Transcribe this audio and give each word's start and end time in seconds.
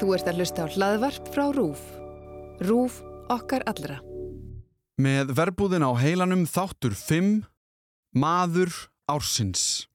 Þú 0.00 0.14
ert 0.16 0.30
að 0.30 0.40
hlusta 0.40 0.64
á 0.64 0.72
hlaðvarp 0.72 1.30
frá 1.34 1.44
RÚF. 1.54 1.82
RÚF 2.62 3.02
okkar 3.32 3.64
allra. 3.70 4.00
Með 5.02 5.32
verbúðin 5.36 5.86
á 5.88 5.90
heilanum 5.96 6.44
þáttur 6.46 6.92
5 6.94 7.40
Maður 8.12 8.74
ársins 9.08 9.88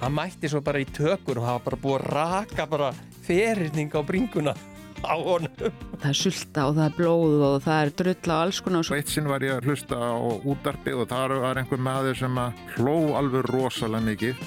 Hann 0.00 0.12
mætti 0.16 0.48
svo 0.52 0.60
bara 0.64 0.80
í 0.80 0.86
tökur 0.88 1.38
og 1.40 1.46
hafa 1.48 1.62
bara 1.68 1.80
búið 1.80 1.94
að 2.00 2.08
raka 2.12 2.66
bara 2.68 2.88
ferirning 3.24 3.92
á 3.96 4.00
bringuna 4.04 4.52
á 5.00 5.16
honum. 5.16 5.52
Það 6.00 6.08
er 6.10 6.18
sulta 6.18 6.66
og 6.68 6.74
það 6.76 6.84
er 6.84 6.96
blóð 6.98 7.44
og 7.48 7.56
það 7.64 7.80
er 7.80 7.92
drull 8.00 8.32
á 8.32 8.36
alls 8.36 8.60
konar. 8.64 8.90
Eitt 8.96 9.12
sinn 9.12 9.30
var 9.30 9.44
ég 9.44 9.56
að 9.56 9.70
hlusta 9.70 9.96
á 9.96 10.12
útarpi 10.44 10.92
og 10.92 11.08
þar 11.08 11.36
var 11.44 11.60
einhver 11.60 11.80
maður 11.80 12.20
sem 12.20 12.40
að 12.40 12.62
hló 12.76 12.96
alveg 13.20 13.48
rosalega 13.48 14.08
mikið. 14.10 14.44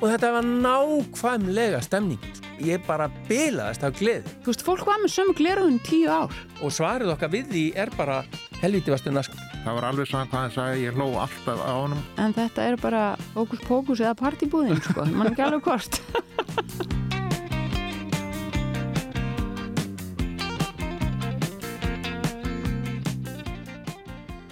Og 0.00 0.08
þetta 0.08 0.30
var 0.32 0.46
nákvæmlega 0.48 1.80
stemning. 1.84 2.22
Ég 2.64 2.80
bara 2.86 3.10
bilaðist 3.28 3.84
af 3.84 3.98
gleði. 3.98 4.32
Þú 4.44 4.52
veist, 4.52 4.62
fólk 4.64 4.86
var 4.88 5.00
með 5.02 5.12
sömu 5.12 5.34
gleruðun 5.36 5.76
tíu 5.84 6.08
ár. 6.08 6.32
Og 6.64 6.72
svarið 6.72 7.12
okkar 7.14 7.32
við 7.32 7.50
því 7.52 7.64
er 7.84 7.92
bara 7.96 8.22
helviti 8.62 8.92
vastu 8.92 9.12
nask. 9.12 9.36
Það 9.60 9.76
var 9.76 9.86
alveg 9.90 10.08
svona 10.08 10.28
hvað 10.30 10.44
hann 10.46 10.54
sagði, 10.54 10.86
ég 10.86 10.96
hló 10.96 11.08
alltaf 11.20 11.60
á 11.60 11.72
honum. 11.76 12.00
En 12.20 12.32
þetta 12.36 12.64
er 12.64 12.78
bara 12.80 13.02
ókus 13.36 13.60
pókus 13.66 14.00
eða 14.00 14.16
partibúðin, 14.20 14.80
sko. 14.84 15.04
Man 15.12 15.32
ekki 15.34 15.44
alveg 15.44 15.68
hvort. 15.68 16.00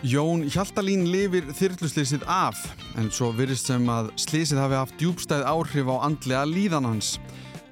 Jón 0.09 0.47
Hjaltalín 0.49 1.03
lifir 1.13 1.51
þyrluslýsið 1.53 2.23
af 2.33 2.57
en 2.97 3.11
svo 3.13 3.27
virðist 3.37 3.69
sem 3.69 3.83
að 3.93 4.07
slýsið 4.23 4.61
hafi 4.63 4.77
haft 4.79 4.95
djúbstæð 4.97 5.43
áhrif 5.51 5.91
á 5.93 5.97
andlega 6.07 6.47
líðan 6.49 6.87
hans. 6.89 7.11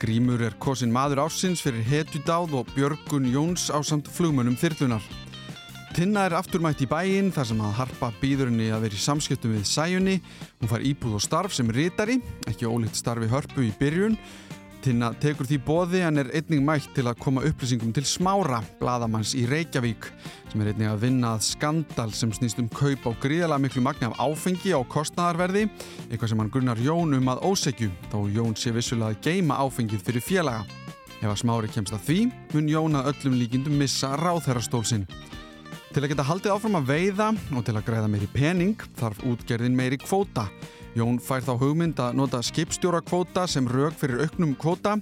Grímur 0.03 0.43
er 0.45 0.57
kosin 0.61 0.93
maður 0.93 1.23
ársins 1.25 1.62
fyrir 1.65 1.87
hetjudáð 1.87 2.59
og 2.59 2.75
Björgun 2.75 3.31
Jóns 3.33 3.70
á 3.73 3.81
samt 3.81 4.11
flugmönum 4.12 4.59
þyrlunar. 4.61 5.06
Tinna 5.97 6.27
er 6.27 6.37
afturmætt 6.37 6.83
í 6.84 6.91
bæinn 6.91 7.33
þar 7.33 7.48
sem 7.48 7.62
að 7.65 7.77
harpa 7.78 8.12
býðurinni 8.20 8.69
að 8.69 8.84
vera 8.84 8.98
í 8.98 9.05
samskiptum 9.06 9.56
við 9.56 9.65
sæjunni. 9.71 10.19
Hún 10.61 10.73
far 10.75 10.84
íbúð 10.84 11.17
og 11.17 11.25
starf 11.25 11.56
sem 11.56 11.73
rítari, 11.73 12.19
ekki 12.45 12.69
ólíkt 12.69 13.00
starfi 13.00 13.31
hörpu 13.33 13.65
í 13.65 13.73
byrjun 13.81 14.19
Tinna 14.87 15.09
tekur 15.19 15.48
því 15.48 15.56
bóði 15.67 16.01
en 16.06 16.20
er 16.20 16.29
einning 16.39 16.61
mætt 16.62 16.92
til 16.95 17.09
að 17.11 17.17
koma 17.19 17.42
upplýsingum 17.48 17.91
til 17.97 18.05
smára 18.06 18.61
bladamanns 18.79 19.33
í 19.34 19.43
Reykjavík 19.51 20.06
sem 20.53 20.62
er 20.62 20.69
einnig 20.70 20.87
að 20.87 21.01
vinna 21.03 21.33
að 21.34 21.43
skandal 21.48 22.12
sem 22.15 22.31
snýst 22.31 22.61
um 22.62 22.69
kaup 22.70 23.09
á 23.11 23.11
gríðalega 23.25 23.65
miklu 23.65 23.83
magna 23.83 24.12
af 24.12 24.20
áfengi 24.23 24.70
á 24.70 24.81
kostnæðarverði 24.87 25.65
eitthvað 26.06 26.31
sem 26.31 26.45
hann 26.45 26.53
grunnar 26.55 26.78
Jón 26.78 27.19
um 27.19 27.33
að 27.33 27.43
ósegju 27.48 27.91
þó 28.12 28.20
Jón 28.31 28.55
sé 28.55 28.70
vissulega 28.77 29.11
að 29.17 29.27
geima 29.27 29.59
áfengið 29.65 30.06
fyrir 30.06 30.23
félaga. 30.23 30.62
Ef 31.19 31.33
að 31.33 31.41
smári 31.43 31.73
kemst 31.75 31.97
að 31.97 32.06
því 32.06 32.21
mun 32.55 32.71
Jón 32.71 33.00
að 33.00 33.11
öllum 33.11 33.39
líkindum 33.41 33.83
missa 33.83 34.12
ráðherrastólsinn. 34.23 35.09
Til 35.91 36.05
að 36.05 36.12
geta 36.12 36.28
haldið 36.31 36.55
áfram 36.55 36.78
að 36.78 36.91
veiða 36.93 37.33
og 37.34 37.67
til 37.67 37.75
að 37.75 37.87
græða 37.91 38.15
meiri 38.15 38.31
pening 38.31 38.87
þarf 39.00 39.27
útgerðin 39.27 39.75
meiri 39.75 39.98
kvóta 39.98 40.47
Jón 40.97 41.19
fær 41.20 41.44
þá 41.44 41.50
hugmynd 41.61 41.98
að 42.00 42.14
nota 42.16 42.39
skipstjórakvóta 42.41 43.42
sem 43.50 43.66
rauk 43.69 43.98
fyrir 44.00 44.22
auknum 44.25 44.55
kvóta, 44.56 44.94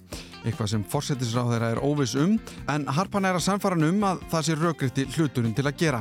eitthvað 0.42 0.73
sem 0.73 0.83
fórsetisráð 0.91 1.53
þeirra 1.53 1.69
er 1.77 1.81
óvis 1.86 2.17
um, 2.19 2.33
en 2.73 2.86
Harpan 2.97 3.28
er 3.28 3.39
að 3.39 3.45
samfara 3.47 3.78
um 3.78 4.03
að 4.09 4.25
það 4.33 4.47
sé 4.48 4.56
raukriðti 4.59 5.05
hluturinn 5.14 5.55
til 5.55 5.69
að 5.70 5.78
gera. 5.84 6.01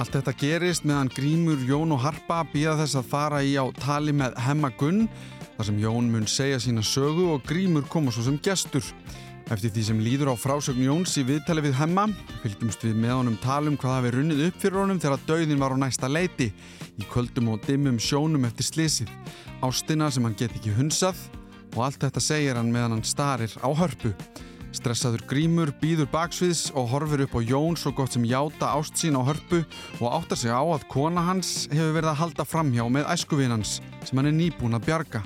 Allt 0.00 0.16
þetta 0.16 0.34
gerist 0.40 0.88
meðan 0.88 1.12
Grímur, 1.12 1.60
Jón 1.68 1.92
og 1.92 2.00
Harpa 2.06 2.42
býða 2.48 2.78
þess 2.80 2.96
að 2.96 3.12
fara 3.12 3.42
í 3.44 3.52
á 3.60 3.68
tali 3.76 4.16
með 4.16 4.40
Hemma 4.46 4.72
Gunn, 4.80 5.04
þar 5.58 5.68
sem 5.68 5.84
Jón 5.84 6.10
mun 6.14 6.26
segja 6.28 6.62
sína 6.64 6.84
sögu 6.84 7.28
og 7.34 7.44
Grímur 7.44 7.84
koma 7.92 8.12
svo 8.12 8.24
sem 8.24 8.40
gestur. 8.40 8.88
Eftir 9.46 9.70
því 9.70 9.82
sem 9.86 9.98
líður 10.02 10.32
á 10.32 10.42
frásögn 10.42 10.82
Jóns 10.82 11.12
í 11.20 11.22
viðtali 11.22 11.62
við 11.62 11.76
Hemma, 11.78 12.08
fylgjumst 12.42 12.82
við 12.82 12.96
með 12.98 13.12
honum 13.14 13.36
talum 13.38 13.76
hvað 13.78 13.92
hafi 13.94 14.10
runnið 14.16 14.40
upp 14.48 14.56
fyrir 14.58 14.80
honum 14.80 14.98
þegar 14.98 15.22
döðin 15.28 15.62
var 15.62 15.74
á 15.78 15.82
næsta 15.84 16.10
leiti 16.10 16.48
í 16.98 17.06
köldum 17.12 17.52
og 17.52 17.62
dimmum 17.62 18.00
sjónum 18.02 18.48
eftir 18.48 18.66
slísið, 18.66 19.12
ástina 19.62 20.08
sem 20.10 20.26
hann 20.26 20.34
get 20.34 20.56
ekki 20.58 20.74
hunsað 20.74 21.20
og 21.76 21.84
allt 21.86 22.02
þetta 22.02 22.24
segir 22.26 22.58
hann 22.58 22.72
meðan 22.74 22.96
hann 22.96 23.06
starir 23.06 23.54
á 23.62 23.70
hörpu. 23.70 24.10
Stressaður 24.74 25.22
grímur 25.30 25.70
býður 25.78 26.10
baksviðs 26.10 26.72
og 26.74 26.90
horfir 26.90 27.22
upp 27.28 27.38
á 27.38 27.40
Jón 27.46 27.78
svo 27.78 27.94
gott 27.94 28.18
sem 28.18 28.26
játa 28.26 28.74
ást 28.74 28.98
sín 28.98 29.14
á 29.14 29.22
hörpu 29.22 29.62
og 30.00 30.10
áttar 30.10 30.42
sig 30.42 30.50
á 30.50 30.58
að 30.58 30.90
kona 30.90 31.22
hans 31.22 31.70
hefur 31.70 31.94
verið 32.00 32.10
að 32.16 32.20
halda 32.24 32.50
framhjá 32.50 32.90
með 32.90 33.08
æskuvinans 33.14 33.78
sem 34.02 34.18
hann 34.18 34.34
er 34.34 34.38
nýbúin 34.42 34.74
að 34.74 34.90
bjarga. 34.90 35.22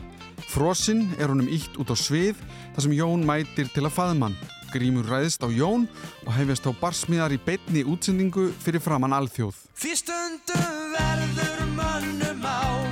Frosinn 0.50 1.12
er 1.22 1.30
honum 1.30 1.46
ítt 1.46 1.76
út 1.78 1.92
á 1.94 1.96
svið 1.98 2.34
þar 2.74 2.82
sem 2.82 2.94
Jón 2.96 3.22
mætir 3.26 3.68
til 3.70 3.84
að 3.86 3.94
faðmann. 3.94 4.34
Grímur 4.74 5.06
ræðist 5.06 5.46
á 5.46 5.48
Jón 5.50 5.86
og 6.26 6.32
hefjast 6.34 6.66
á 6.66 6.74
barsmiðar 6.80 7.34
í 7.36 7.38
beitni 7.38 7.84
útsendingu 7.86 8.50
fyrir 8.58 8.82
framann 8.82 9.14
alþjóð. 9.14 9.54
Fyrstundu 9.78 10.58
verður 10.96 11.62
mönnum 11.78 12.42
á 12.42 12.82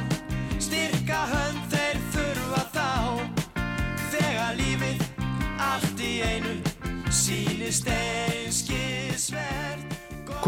Styrka 0.62 1.20
hönd 1.32 1.62
þeir 1.74 1.98
þurfa 2.14 2.62
þá 2.76 2.90
Þegar 4.14 4.52
lífið 4.62 4.98
allt 5.58 5.98
í 5.98 6.14
einu 6.30 6.54
Sýnist 7.10 7.90
einskisvert 7.90 9.87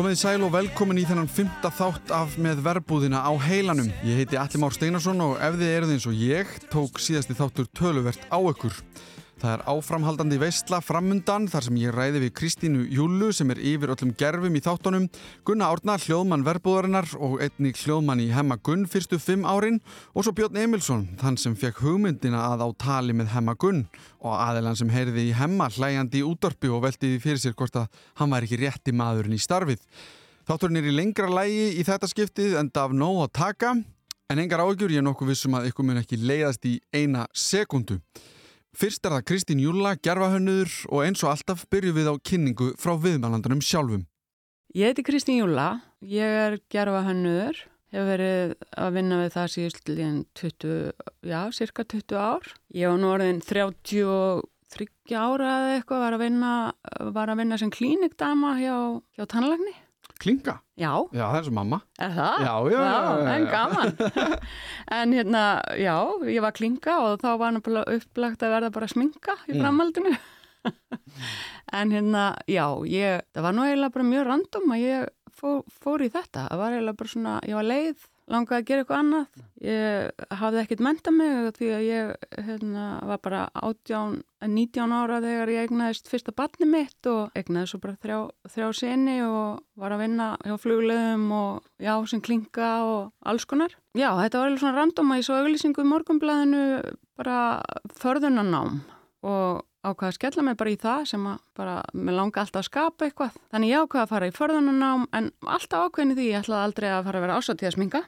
Komið 0.00 0.14
sæl 0.16 0.44
og 0.46 0.54
velkomin 0.54 0.96
í 0.96 1.02
þennan 1.04 1.26
fymta 1.28 1.68
þátt 1.76 2.08
af 2.16 2.38
með 2.40 2.62
verbúðina 2.64 3.18
á 3.20 3.36
heilanum. 3.36 3.90
Ég 4.00 4.22
heiti 4.22 4.38
Alli 4.40 4.56
Már 4.62 4.72
Steinarsson 4.72 5.20
og 5.20 5.34
ef 5.44 5.58
þið 5.60 5.72
eruð 5.74 5.92
eins 5.92 6.06
og 6.08 6.14
ég 6.16 6.54
tók 6.72 6.96
síðasti 7.04 7.36
þáttur 7.36 7.68
töluvert 7.76 8.24
á 8.32 8.40
ykkur. 8.40 8.78
Það 9.40 9.54
er 9.54 9.62
áframhaldandi 9.72 10.36
veistla 10.36 10.82
framundan 10.84 11.46
þar 11.48 11.64
sem 11.64 11.76
ég 11.80 11.94
ræði 11.94 12.20
við 12.26 12.32
Kristínu 12.36 12.82
Júlu 12.92 13.30
sem 13.32 13.48
er 13.54 13.60
yfir 13.70 13.88
öllum 13.94 14.10
gerfum 14.20 14.56
í 14.58 14.60
þáttunum, 14.60 15.06
Gunna 15.48 15.70
Árna, 15.72 15.94
hljóðmann 15.96 16.42
verbúðarinnar 16.44 17.06
og 17.16 17.38
einnig 17.40 17.78
hljóðmann 17.80 18.20
í 18.20 18.26
Hemma 18.34 18.58
Gunn 18.60 18.84
fyrstu 18.84 19.16
fimm 19.16 19.46
árin 19.48 19.78
og 20.12 20.26
svo 20.26 20.34
Björn 20.36 20.58
Emilsson, 20.60 21.06
þann 21.22 21.38
sem 21.40 21.54
fekk 21.56 21.80
hugmyndina 21.86 22.42
að 22.50 22.66
á 22.68 22.68
tali 22.84 23.16
með 23.16 23.30
Hemma 23.32 23.54
Gunn 23.56 23.86
og 24.20 24.34
aðelan 24.36 24.76
sem 24.76 24.92
heyrði 24.92 25.30
í 25.30 25.36
Hemma 25.38 25.70
hlæjandi 25.72 26.20
í 26.20 26.26
útdorpi 26.28 26.68
og 26.68 26.82
veldiði 26.84 27.22
fyrir 27.22 27.40
sér 27.40 27.54
hvort 27.56 27.78
að 27.80 28.02
hann 28.20 28.34
var 28.34 28.44
ekki 28.44 28.58
rétti 28.60 28.92
maðurinn 28.92 29.38
í 29.38 29.40
starfið. 29.40 29.80
Þátturinn 30.50 30.82
er 30.82 30.90
í 30.90 30.92
lengra 30.98 31.30
lægi 31.32 31.78
í 31.80 31.86
þetta 31.88 32.10
skiptið 32.12 32.58
en 32.60 32.68
það 32.68 32.90
af 32.90 32.98
nóg 33.06 33.22
að 33.24 33.32
taka 33.40 33.72
en 34.28 34.44
engar 34.44 34.60
ágjur 34.66 34.92
ég 34.92 35.06
nokkuð 35.06 35.32
vissum 35.32 35.56
að 35.56 35.70
ykkur 35.70 35.88
mun 35.88 36.02
ekki 36.02 36.20
leiðast 36.20 36.68
í 36.68 36.74
eina 36.92 37.24
sekundu. 37.32 37.96
Fyrst 38.78 39.02
er 39.02 39.16
það 39.16 39.24
Kristín 39.26 39.60
Júla, 39.60 39.96
gerfahönnuður 39.98 40.74
og 40.94 41.00
eins 41.02 41.24
og 41.24 41.32
alltaf 41.32 41.64
byrju 41.74 41.90
við 41.96 42.06
á 42.06 42.14
kynningu 42.22 42.68
frá 42.78 42.94
viðmælandunum 43.02 43.62
sjálfum. 43.66 44.04
Ég 44.78 44.92
heiti 44.92 45.02
Kristín 45.02 45.40
Júla, 45.40 45.80
ég 46.06 46.36
er 46.44 46.56
gerfahönnuður, 46.70 47.58
hefur 47.90 48.10
verið 48.12 48.54
að 48.78 48.94
vinna 48.94 49.18
við 49.24 49.34
það 49.34 49.50
síðust 49.56 49.90
líðan 49.90 50.20
20, 50.38 50.78
já, 51.26 51.40
cirka 51.58 51.82
20 51.82 52.22
ár. 52.22 52.46
Ég 52.70 52.92
var 52.92 53.02
nú 53.02 53.10
orðin 53.10 53.42
33 53.42 55.18
ára 55.18 55.50
eða 55.56 55.74
eitthvað, 55.74 56.04
var 56.06 56.18
að 56.20 56.24
vinna, 56.28 56.54
var 57.18 57.34
að 57.34 57.42
vinna 57.42 57.58
sem 57.58 57.74
klínikdama 57.74 58.54
hjá, 58.62 58.76
hjá 59.18 59.26
tannlagni. 59.34 59.74
Klinga? 60.20 60.56
Já. 60.76 60.92
Já, 61.16 61.24
það 61.24 61.38
er 61.38 61.46
svo 61.46 61.54
mamma. 61.56 61.78
Er 61.96 62.10
það? 62.16 62.42
Já, 62.44 62.54
já, 62.72 62.80
já. 62.80 62.98
já. 63.20 63.30
En 63.34 63.46
gaman. 63.48 63.94
en 64.98 65.14
hérna, 65.16 65.44
já, 65.80 65.94
ég 66.28 66.44
var 66.44 66.56
klinga 66.56 66.96
og 67.06 67.22
þá 67.22 67.30
var 67.40 67.54
náttúrulega 67.56 67.96
upplagt 67.96 68.44
að 68.44 68.54
verða 68.56 68.72
bara 68.74 68.90
sminka 68.92 69.36
í 69.48 69.56
framhaldinu. 69.56 70.12
en 71.80 71.94
hérna, 71.96 72.26
já, 72.50 72.66
ég, 72.90 73.24
það 73.32 73.48
var 73.48 73.56
nú 73.56 73.64
eiginlega 73.64 73.96
bara 73.96 74.10
mjög 74.12 74.28
random 74.28 74.76
að 74.76 74.84
ég 74.84 75.08
fór, 75.40 75.62
fór 75.80 76.04
í 76.04 76.10
þetta. 76.12 76.46
Það 76.50 76.62
var 76.64 76.76
eiginlega 76.76 77.00
bara 77.00 77.14
svona, 77.14 77.36
ég 77.48 77.60
var 77.60 77.68
leið, 77.70 78.08
langaði 78.30 78.60
að 78.60 78.66
gera 78.68 78.82
eitthvað 78.84 79.00
annað. 79.02 79.40
Ég 79.60 80.24
hafði 80.40 80.60
ekkert 80.62 80.82
mentað 80.86 81.16
mig 81.16 81.50
því 81.58 81.70
að 81.76 81.86
ég 81.86 82.26
hérna, 82.46 82.84
var 83.10 83.22
bara 83.24 83.40
18, 83.60 84.20
19 84.46 84.94
ára 84.96 85.20
þegar 85.24 85.52
ég 85.52 85.68
egnaðist 85.68 86.10
fyrsta 86.10 86.34
barni 86.36 86.68
mitt 86.70 87.10
og 87.10 87.34
egnaði 87.38 87.72
svo 87.72 87.80
bara 87.82 87.98
þrjá, 88.00 88.18
þrjá 88.54 88.68
seni 88.80 89.18
og 89.26 89.60
var 89.80 89.96
að 89.96 90.04
vinna 90.06 90.28
hjá 90.46 90.56
flugleðum 90.62 91.26
og 91.36 91.66
já, 91.82 91.94
sem 92.08 92.22
klinga 92.24 92.70
og 92.86 93.10
alls 93.20 93.48
konar. 93.50 93.74
Já, 93.98 94.12
þetta 94.16 94.40
var 94.40 94.50
alveg 94.50 94.62
svona 94.62 94.78
random 94.78 95.12
að 95.12 95.20
ég 95.20 95.28
svo 95.28 95.40
auglýsingu 95.40 95.84
í 95.84 95.90
morgunblæðinu 95.90 96.62
bara 97.20 97.40
förðunarnám 98.00 98.80
og 99.26 99.66
ákvaða 99.80 100.10
að 100.10 100.16
skella 100.16 100.44
mig 100.44 100.56
bara 100.60 100.72
í 100.72 100.78
það 100.80 101.04
sem 101.08 101.26
að 101.30 101.36
bara, 101.56 101.74
mér 101.96 102.16
langa 102.18 102.42
alltaf 102.42 102.60
að 102.60 102.68
skapa 102.68 103.06
eitthvað. 103.06 103.36
Þannig 103.52 103.72
ég 103.72 103.84
ákvaða 103.84 104.04
að 104.04 104.12
fara 104.12 104.28
í 104.28 104.34
förðunarnám 104.36 105.06
en 105.16 105.30
alltaf 105.56 105.86
ákveðin 105.86 106.16
því 106.18 106.26
ég 106.28 106.42
ætlaði 106.44 106.66
aldrei 106.68 106.88
að 106.90 107.04
fara 107.08 107.20
að 107.20 107.24
vera 107.26 107.38
ásatíðasminga 107.40 108.02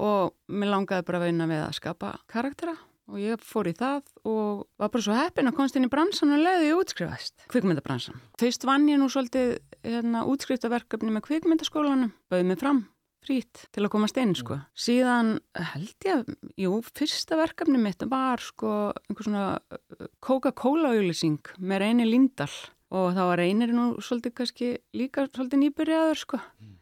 og 0.00 0.36
mér 0.48 0.72
langaði 0.74 1.06
bara 1.08 1.20
að 1.20 1.26
veina 1.28 1.48
við 1.50 1.64
að 1.64 1.74
skapa 1.78 2.14
karaktera. 2.30 2.76
Og 3.10 3.18
ég 3.18 3.42
fór 3.42 3.66
í 3.66 3.74
það 3.74 4.04
og 4.28 4.62
var 4.78 4.92
bara 4.92 5.02
svo 5.02 5.16
heppin 5.16 5.50
að 5.50 5.56
komst 5.58 5.76
inn 5.76 5.88
í 5.88 5.90
bransan 5.90 6.30
og 6.36 6.44
leiði 6.44 6.70
útskrifaðist, 6.78 7.42
kvikmyndabransan. 7.50 8.20
Fyrst 8.38 8.66
vann 8.68 8.86
ég 8.86 9.00
nú 9.02 9.08
svolítið 9.10 9.56
hérna, 9.82 10.22
útskriftaverkefni 10.30 11.10
með 11.10 11.26
kvikmyndaskólanum, 11.26 12.14
bauði 12.30 12.46
mig 12.52 12.60
fram 12.60 12.84
frýtt 13.24 13.66
til 13.74 13.84
að 13.84 13.92
komast 13.92 14.18
inn 14.20 14.32
sko. 14.38 14.58
Síðan 14.78 15.34
held 15.74 16.06
ég, 16.08 16.28
jú, 16.60 16.80
fyrsta 16.96 17.38
verkefni 17.40 17.80
mitt 17.80 18.02
var 18.08 18.42
sko 18.42 18.90
einhver 18.94 19.26
svona 19.26 19.46
uh, 19.58 20.10
Coca-Cola 20.24 20.94
auðlýsing 20.94 21.54
með 21.58 21.84
reyni 21.84 22.08
Lindahl. 22.08 22.52
Og 22.90 23.12
þá 23.14 23.20
var 23.22 23.38
reynir 23.38 23.70
nú 23.70 23.84
svolítið 24.02 24.32
kannski 24.40 24.68
líka 24.98 25.28
svolítið 25.28 25.60
nýbyrjaður 25.62 26.18
sko. 26.18 26.40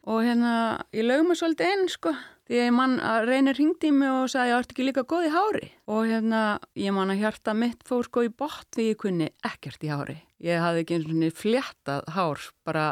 Og 0.08 0.22
hérna 0.24 0.52
ég 0.96 1.04
lög 1.04 1.26
mig 1.28 1.36
svolítið 1.36 1.74
inn 1.74 1.90
sko 1.92 2.14
því 2.48 2.62
að 2.64 2.72
mann 2.78 2.96
að 3.04 3.26
reynir 3.28 3.58
hringdi 3.58 3.90
í 3.90 3.94
mig 3.94 4.08
og 4.12 4.30
sagði 4.32 4.52
ég 4.52 4.62
ert 4.62 4.72
ekki 4.72 4.86
líka 4.86 5.04
góð 5.08 5.28
í 5.28 5.34
hári 5.34 5.68
og 5.90 6.08
hérna 6.08 6.40
ég 6.80 6.96
man 6.96 7.12
að 7.12 7.22
hjarta 7.22 7.54
mitt 7.56 7.84
fór 7.86 8.08
sko 8.08 8.24
í 8.24 8.32
bótt 8.32 8.66
því 8.76 8.88
ég 8.90 9.00
kunni 9.02 9.28
ekkert 9.44 9.84
í 9.84 9.92
hári 9.92 10.16
ég 10.44 10.64
hafði 10.64 10.84
ekki 10.84 10.98
eins 10.98 11.08
og 11.08 11.20
niður 11.20 11.38
fléttað 11.42 12.10
hár 12.16 12.48
bara 12.68 12.86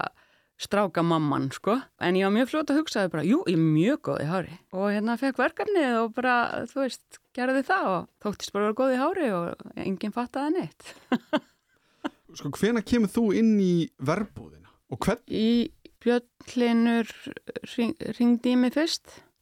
stráka 0.60 1.04
mamman 1.04 1.50
sko 1.52 1.78
en 2.00 2.16
ég 2.16 2.28
var 2.28 2.36
mjög 2.36 2.52
fljótt 2.52 2.72
að 2.72 2.80
hugsaði 2.82 3.12
bara 3.12 3.26
jú, 3.28 3.42
ég 3.48 3.56
er 3.56 3.64
mjög 3.64 4.00
góð 4.08 4.22
í 4.24 4.28
hári 4.30 4.54
og 4.76 4.86
hérna 4.92 5.18
fekk 5.20 5.40
verkefnið 5.40 5.98
og 6.02 6.14
bara 6.16 6.36
þú 6.70 6.82
veist, 6.84 7.20
gerði 7.36 7.64
það 7.68 7.90
og 7.92 8.08
þóttist 8.24 8.54
bara 8.54 8.64
að 8.64 8.70
vera 8.70 8.80
góð 8.80 8.94
í 8.94 9.02
hári 9.02 9.28
og 9.36 9.76
enginn 9.84 10.16
fattaði 10.16 10.60
neitt 10.60 10.94
Sko, 12.36 12.50
hvena 12.52 12.82
kemur 12.84 13.08
þú 13.08 13.30
inn 13.38 13.54
í 13.62 13.86
verbúðina? 14.04 14.68
Og 14.92 15.00
hvern? 15.00 15.22
Í 15.24 15.72
Björnlinur 16.04 17.08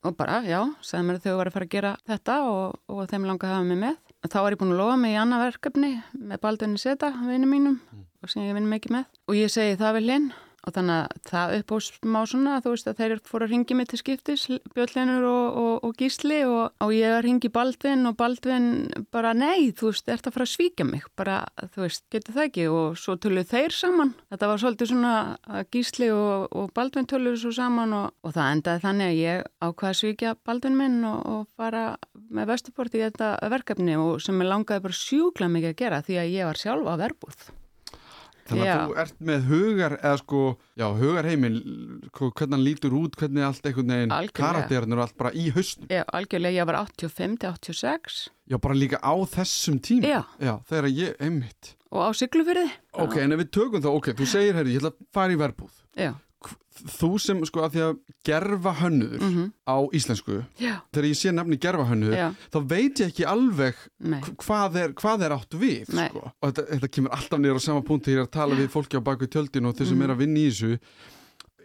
og 0.05 0.17
bara, 0.19 0.41
já, 0.45 0.61
sagði 0.85 1.06
mér 1.09 1.19
að 1.19 1.27
þau 1.27 1.37
var 1.39 1.51
að 1.51 1.56
fara 1.56 1.69
að 1.69 1.75
gera 1.75 1.93
þetta 2.11 2.39
og, 2.51 2.79
og 2.93 3.05
þeim 3.11 3.29
langa 3.29 3.49
að 3.49 3.55
hafa 3.55 3.69
mig 3.69 3.81
með. 3.81 4.01
Þá 4.25 4.39
var 4.41 4.55
ég 4.55 4.61
búin 4.61 4.75
að 4.75 4.81
lofa 4.81 4.97
mig 5.01 5.15
í 5.15 5.21
annað 5.21 5.45
verkefni 5.49 5.93
með 6.17 6.43
Baldunni 6.45 6.81
Seta, 6.81 7.11
vinnu 7.25 7.49
mínum, 7.49 7.79
mm. 7.81 8.05
og 8.25 8.33
sem 8.33 8.45
ég 8.45 8.56
vinn 8.56 8.69
mikið 8.71 8.99
með. 8.99 9.09
Og 9.29 9.39
ég 9.39 9.53
segi 9.53 9.79
það 9.81 9.99
við 9.99 10.06
Linn 10.11 10.29
og 10.64 10.75
þannig 10.76 11.00
að 11.05 11.31
það 11.31 11.55
upp 11.58 11.75
á 11.75 11.76
smá 11.84 12.20
svona 12.31 12.58
þú 12.64 12.75
veist 12.75 12.90
að 12.90 13.00
þeir 13.00 13.14
fóru 13.28 13.46
að 13.46 13.55
ringi 13.55 13.76
mig 13.78 13.88
til 13.90 14.00
skiptis 14.00 14.46
Björnlinur 14.75 15.26
og, 15.28 15.58
og, 15.61 15.75
og 15.88 15.96
Gísli 16.00 16.40
og, 16.49 16.75
og 16.84 16.94
ég 16.94 17.19
ringi 17.25 17.50
Baldvin 17.52 18.08
og 18.08 18.16
Baldvin 18.19 18.69
bara 19.14 19.34
nei, 19.37 19.70
þú 19.76 19.90
veist, 19.90 20.08
ert 20.11 20.28
að 20.28 20.37
fara 20.37 20.46
að 20.49 20.52
svíka 20.55 20.87
mig. 20.88 21.05
Bara, 21.19 21.40
þú 21.75 21.84
veist, 21.84 22.05
getur 22.12 22.37
það 22.37 22.49
ekki? 22.49 22.66
Og 22.72 22.99
svo 23.00 23.16
töluð 23.20 23.50
þeir 23.50 23.75
saman. 23.76 24.14
Þetta 24.32 24.50
var 24.50 24.62
svolítið 24.62 24.93
svona 24.93 25.14
Gísli 25.75 26.11
og 26.14 26.72
Baldvin 26.76 27.08
töluð 27.10 27.40
svo 27.43 27.55
saman 27.55 27.96
og 27.96 28.31
það 28.34 28.52
endaði 28.56 28.84
þannig 28.84 29.10
að 29.10 29.20
ég 29.20 29.50
ákvaði 29.64 29.90
að 29.90 30.00
svíkja 30.00 30.37
Baldvin 30.44 30.78
minn 30.78 31.02
og 31.08 31.44
fara 31.58 31.84
með 32.34 32.55
vestuport 32.55 32.94
í 32.96 33.02
þetta 33.05 33.34
verkefni 33.52 33.99
og 34.00 34.22
sem 34.25 34.40
ég 34.40 34.50
langaði 34.50 34.87
bara 34.87 35.02
sjúkla 35.02 35.50
mikið 35.50 35.75
að 35.75 35.82
gera 35.82 36.00
því 36.06 36.22
að 36.22 36.32
ég 36.34 36.50
var 36.50 36.60
sjálf 36.60 36.90
á 36.90 36.94
verbúð 37.05 37.44
Þannig 38.44 38.64
að 38.64 38.69
já. 38.69 38.79
þú 38.81 38.96
ert 39.02 39.20
með 39.29 39.46
hugar, 39.50 39.94
eða 40.00 40.19
sko, 40.20 40.41
já, 40.76 40.85
hugarheimil, 40.99 41.55
hvernig 42.19 42.56
hann 42.56 42.64
lítur 42.67 42.96
út, 42.99 43.17
hvernig 43.20 43.46
allt 43.46 43.69
einhvern 43.70 43.94
veginn, 43.94 44.17
karakterinn 44.37 44.96
eru 44.96 45.05
allt 45.06 45.17
bara 45.20 45.32
í 45.32 45.46
hausnum. 45.55 45.88
Já, 45.93 46.02
algjörlega, 46.19 46.58
ég 46.58 46.69
var 46.69 46.81
85-86. 46.82 48.19
Já, 48.52 48.58
bara 48.61 48.76
líka 48.76 49.00
á 49.00 49.14
þessum 49.37 49.81
tíma. 49.81 50.12
Já. 50.12 50.20
Já, 50.44 50.55
þegar 50.69 50.91
ég, 50.93 51.17
einmitt. 51.25 51.73
Og 51.94 52.05
á 52.05 52.11
syklufyrði. 52.19 52.69
Ok, 53.00 53.17
en 53.23 53.37
ef 53.37 53.44
við 53.44 53.50
tökum 53.55 53.85
þá, 53.85 53.91
ok, 53.94 54.12
þú 54.19 54.29
segir, 54.29 54.58
herri, 54.58 54.76
ég 54.76 54.82
ætla 54.82 54.93
að 54.93 55.11
fara 55.14 55.37
í 55.37 55.41
verbúð. 55.41 55.81
Já 55.94 56.12
þú 56.75 57.11
sem 57.23 57.41
sko 57.46 57.62
að 57.64 57.75
því 57.75 57.82
að 57.87 57.99
gerfa 58.26 58.73
hönnuður 58.81 59.23
mm 59.23 59.35
-hmm. 59.35 59.49
á 59.64 59.76
íslensku 59.94 60.44
Já. 60.58 60.75
þegar 60.93 61.08
ég 61.08 61.19
sé 61.19 61.32
nefni 61.32 61.56
gerfa 61.56 61.85
hönnuður 61.91 62.19
Já. 62.19 62.29
þá 62.50 62.58
veit 62.69 63.00
ég 63.00 63.06
ekki 63.06 63.25
alveg 63.25 63.75
hvað 64.37 64.76
er, 64.82 64.93
hvað 64.93 65.23
er 65.23 65.32
átt 65.32 65.55
við 65.55 65.85
sko. 65.87 66.32
og 66.41 66.52
þetta, 66.52 66.62
þetta 66.75 66.88
kemur 66.88 67.11
alltaf 67.14 67.38
niður 67.38 67.58
á 67.58 67.62
sama 67.62 67.82
punkt 67.82 68.05
þegar 68.05 68.17
ég 68.17 68.23
er 68.23 68.26
að 68.26 68.38
tala 68.38 68.55
Já. 68.55 68.61
við 68.61 68.69
fólki 68.75 68.99
á 68.99 69.06
baku 69.06 69.26
tjöldin 69.26 69.67
og 69.67 69.75
þeir 69.76 69.87
sem 69.87 69.96
mm 69.96 70.02
-hmm. 70.02 70.05
er 70.05 70.14
að 70.14 70.19
vinna 70.19 70.38
í 70.41 70.50
þessu 70.50 70.79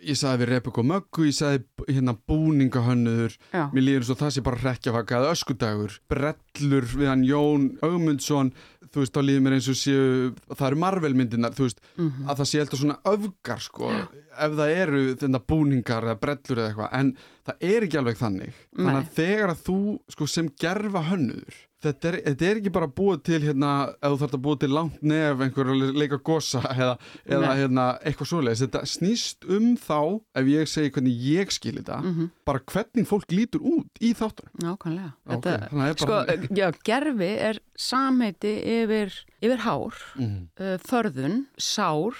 ég 0.05 0.17
sagði 0.19 0.43
við 0.43 0.49
Rebeka 0.53 0.83
Möggu, 0.85 1.27
ég 1.27 1.35
sagði 1.35 1.87
hérna 1.89 2.15
búningahönnuður 2.29 3.37
mér 3.73 3.85
líður 3.85 4.03
eins 4.03 4.11
og 4.13 4.19
það 4.21 4.33
sé 4.35 4.43
bara 4.45 4.61
rekjafaka 4.63 5.19
eða 5.19 5.31
öskudagur 5.35 5.95
brellur 6.11 6.89
við 6.93 7.11
hann 7.11 7.25
Jón 7.27 7.69
Augmundsson 7.85 8.51
þú 8.89 9.03
veist, 9.03 9.13
þá 9.13 9.21
líður 9.25 9.45
mér 9.45 9.57
eins 9.57 9.69
og 9.69 9.77
séu 9.77 10.03
það 10.49 10.65
eru 10.69 10.81
marvelmyndinar, 10.83 11.55
þú 11.57 11.67
veist 11.67 11.81
mm 11.83 12.09
-hmm. 12.09 12.29
að 12.29 12.39
það 12.39 12.49
sé 12.49 12.59
alltaf 12.59 12.79
svona 12.79 12.99
öfgar, 13.13 13.61
sko 13.61 13.91
ja. 13.91 14.07
ef 14.45 14.51
það 14.59 14.75
eru 14.83 15.01
þetta 15.15 15.41
búningar 15.47 16.03
eða 16.03 16.19
brellur 16.19 16.57
eða 16.57 16.69
eitthvað, 16.69 16.89
en 16.99 17.17
það 17.45 17.55
er 17.59 17.83
ekki 17.83 17.97
alveg 17.97 18.17
þannig 18.17 18.53
Nei. 18.53 18.85
þannig 18.85 19.01
að 19.01 19.13
þegar 19.15 19.49
að 19.49 19.63
þú 19.67 19.79
sko, 20.09 20.27
sem 20.27 20.49
gerfa 20.59 21.03
hönnuður 21.11 21.68
þetta 21.83 22.09
er, 22.09 22.17
þetta 22.25 22.47
er 22.49 22.59
ekki 22.59 22.71
bara 22.75 22.89
búið 22.99 23.21
til 23.29 23.39
hérna, 23.43 23.71
ef 23.99 24.13
þú 24.13 24.19
þarf 24.23 24.35
að 24.37 24.43
búið 24.47 24.59
til 24.63 24.71
langt 24.75 24.99
nef 25.11 25.43
einhver 25.45 25.71
leika 25.95 26.19
gosa 26.29 26.61
eða, 26.75 26.95
eða 27.29 27.53
hérna, 27.61 27.85
eitthvað 28.03 28.31
svoleiðis, 28.33 28.63
þetta 28.65 28.83
snýst 28.93 29.47
um 29.57 29.69
þá, 29.79 29.99
ef 30.41 30.51
ég 30.51 30.71
segi 30.71 30.93
hvernig 30.95 31.25
ég 31.29 31.55
skilir 31.55 31.83
þetta, 31.83 32.01
mm 32.03 32.13
-hmm. 32.17 32.29
bara 32.49 32.63
hvernig 32.73 33.09
fólk 33.09 33.35
lítur 33.35 33.63
út 33.63 34.03
í 34.03 34.13
þáttunum 34.17 34.65
Nákvæmlega, 34.65 35.11
okay, 35.25 35.57
þetta, 35.71 35.97
sko, 36.03 36.21
já, 36.59 36.67
gerfi 36.83 37.31
er 37.49 37.61
samheiti 37.79 38.53
yfir, 38.79 39.13
yfir 39.41 39.63
hár, 39.63 39.99
mm. 40.19 40.39
uh, 40.59 40.77
förðun, 40.83 41.45
sár, 41.57 42.17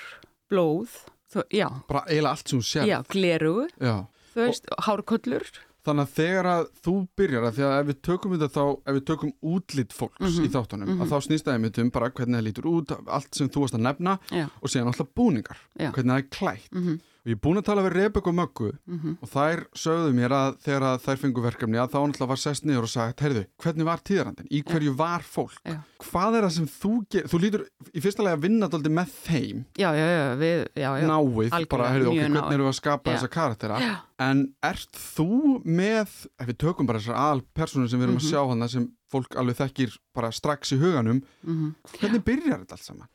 blóð, 0.50 0.95
þú, 1.33 1.44
já. 1.53 1.67
Bara 1.89 2.06
eiginlega 2.07 2.35
allt 2.35 2.47
sem 2.47 2.59
þú 2.61 2.69
sér. 2.69 2.88
Já, 2.89 3.00
gleru, 3.11 3.56
já. 3.77 3.95
þú 4.33 4.45
veist, 4.45 4.71
hárköllur. 4.88 5.51
Þannig 5.87 6.05
að 6.05 6.15
þegar 6.19 6.49
að 6.51 6.63
þú 6.83 6.93
byrjar 7.15 7.45
að 7.47 7.53
því 7.55 7.63
að 7.65 7.75
ef 7.79 7.85
við 7.89 7.99
tökum 8.07 8.33
þetta 8.33 8.49
þá, 8.55 8.65
ef 8.85 8.97
við 8.97 9.05
tökum 9.09 9.33
útlitt 9.41 9.93
fólks 9.95 10.19
mm 10.19 10.31
-hmm. 10.33 10.45
í 10.45 10.53
þáttunum, 10.55 10.87
mm 10.89 10.95
-hmm. 10.95 11.03
að 11.03 11.13
þá 11.13 11.27
snýst 11.27 11.45
það 11.45 11.53
einmitt 11.53 11.79
um 11.79 11.91
bara 11.95 12.09
hvernig 12.09 12.39
það 12.39 12.47
lítur 12.47 12.67
út, 12.67 12.91
allt 13.07 13.35
sem 13.35 13.49
þú 13.49 13.63
varst 13.63 13.77
að 13.79 13.85
nefna 13.87 14.17
já. 14.29 14.45
og 14.61 14.69
síðan 14.69 14.91
alltaf 14.91 15.13
búningar, 15.15 15.57
já. 15.79 15.91
hvernig 15.91 16.11
það 16.11 16.19
er 16.19 16.29
klætt. 16.29 16.71
-hmm 16.73 16.99
og 17.19 17.19
ég 17.29 17.35
er 17.37 17.41
búin 17.43 17.59
að 17.61 17.65
tala 17.69 17.83
við 17.85 17.93
Rebek 17.95 18.27
og 18.29 18.35
Möggu 18.39 18.69
mm 18.73 18.99
-hmm. 18.99 19.15
og 19.21 19.29
þær 19.29 19.59
sögðu 19.77 20.13
mér 20.17 20.33
að 20.33 20.57
þegar 20.65 20.83
að 20.89 21.01
þær 21.05 21.17
fengu 21.23 21.41
verkefni 21.45 21.77
að 21.77 21.91
þá 21.93 21.99
náttúrulega 21.99 22.29
var 22.31 22.41
sest 22.41 22.65
niður 22.65 22.87
og 22.87 22.89
sagt 22.89 23.21
heyrðu, 23.21 23.45
hvernig 23.61 23.85
var 23.85 23.99
tíðarandin, 24.09 24.47
í 24.51 24.63
hverju 24.63 24.91
ja. 24.91 24.97
var 24.97 25.21
fólk 25.21 25.59
ja. 25.65 25.77
hvað 25.99 26.35
er 26.39 26.43
það 26.47 26.53
sem 26.57 26.67
þú 26.67 26.91
ger 27.09 27.23
þú 27.29 27.39
lítur 27.43 27.65
í 27.93 28.01
fyrsta 28.01 28.23
lega 28.23 28.37
að 28.37 28.41
vinna 28.47 28.67
daldi 28.67 28.89
með 28.89 29.07
þeim 29.27 29.65
já, 29.77 29.89
já, 29.95 30.05
já, 30.09 30.35
við, 30.35 30.67
já, 30.75 30.89
já. 30.99 31.07
náið, 31.07 31.49
Algjörlega, 31.53 31.67
bara 31.69 31.89
heyrðu 31.93 32.09
okkur, 32.09 32.21
hvernig 32.29 32.53
eru 32.53 32.63
við 32.63 32.69
að 32.73 32.79
skapa 32.81 33.11
þessa 33.13 33.29
karaktera 33.29 33.79
en 34.19 34.53
ert 34.63 34.97
þú 35.15 35.61
með 35.63 36.07
ef 36.39 36.47
við 36.47 36.57
tökum 36.57 36.87
bara 36.87 36.99
þessar 36.99 37.15
aðal 37.15 37.41
personur 37.53 37.89
sem 37.89 37.99
við 37.99 38.03
erum 38.09 38.17
Mhm. 38.17 38.25
að 38.25 38.29
sjá 38.31 38.41
hann 38.49 38.69
sem 38.69 38.89
fólk 39.09 39.35
alveg 39.35 39.55
þekkir 39.57 39.97
bara 40.13 40.31
strax 40.31 40.71
í 40.73 40.77
huganum 40.79 41.21
Mhm. 41.43 41.75
hvernig 41.99 42.23
byrjar 42.23 42.59
þetta 42.65 42.71
allt 42.75 42.83
saman? 42.83 43.07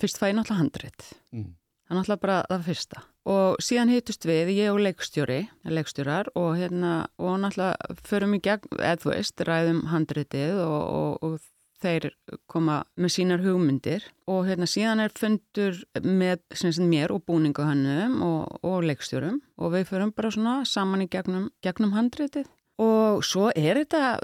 Fyrst 0.00 0.18
fæ 0.18 0.30
ég 0.32 0.34
náttúrulega 0.34 0.56
handrit 0.62 1.12
Mm. 1.32 1.54
Það 1.90 1.96
er 1.96 1.98
náttúrulega 1.98 2.22
bara 2.22 2.40
það 2.48 2.66
fyrsta. 2.68 3.04
Og 3.30 3.62
síðan 3.62 3.90
hittust 3.92 4.26
við, 4.28 4.50
ég 4.56 4.72
og 4.72 4.80
leikstjóri 4.80 5.40
leikstjórar 5.66 6.30
og 6.38 6.52
hérna 6.56 6.92
og 7.18 7.40
náttúrulega 7.42 7.96
förum 8.06 8.36
í 8.38 8.42
gegn, 8.44 8.76
eða 8.78 9.00
þú 9.02 9.10
veist 9.10 9.42
ræðum 9.46 9.80
handritið 9.90 10.60
og, 10.62 10.84
og, 11.00 11.18
og 11.26 11.50
þeir 11.80 12.10
koma 12.50 12.82
með 13.00 13.14
sínar 13.16 13.42
hugmyndir. 13.42 14.06
Og 14.30 14.46
hérna 14.46 14.68
síðan 14.70 15.02
er 15.02 15.14
fundur 15.16 15.82
með 16.04 16.44
sem 16.54 16.72
sem 16.76 16.86
mér 16.86 17.12
og 17.14 17.24
búningahönnum 17.26 18.20
og, 18.22 18.62
og 18.62 18.86
leikstjórum. 18.86 19.40
Og 19.58 19.74
við 19.74 19.90
förum 19.90 20.14
bara 20.14 20.30
svona 20.30 20.56
saman 20.68 21.04
í 21.04 21.10
gegnum, 21.10 21.50
gegnum 21.64 21.96
handritið. 21.96 22.46
Og 22.80 23.20
svo 23.26 23.50
er 23.52 23.82
þetta 23.82 24.16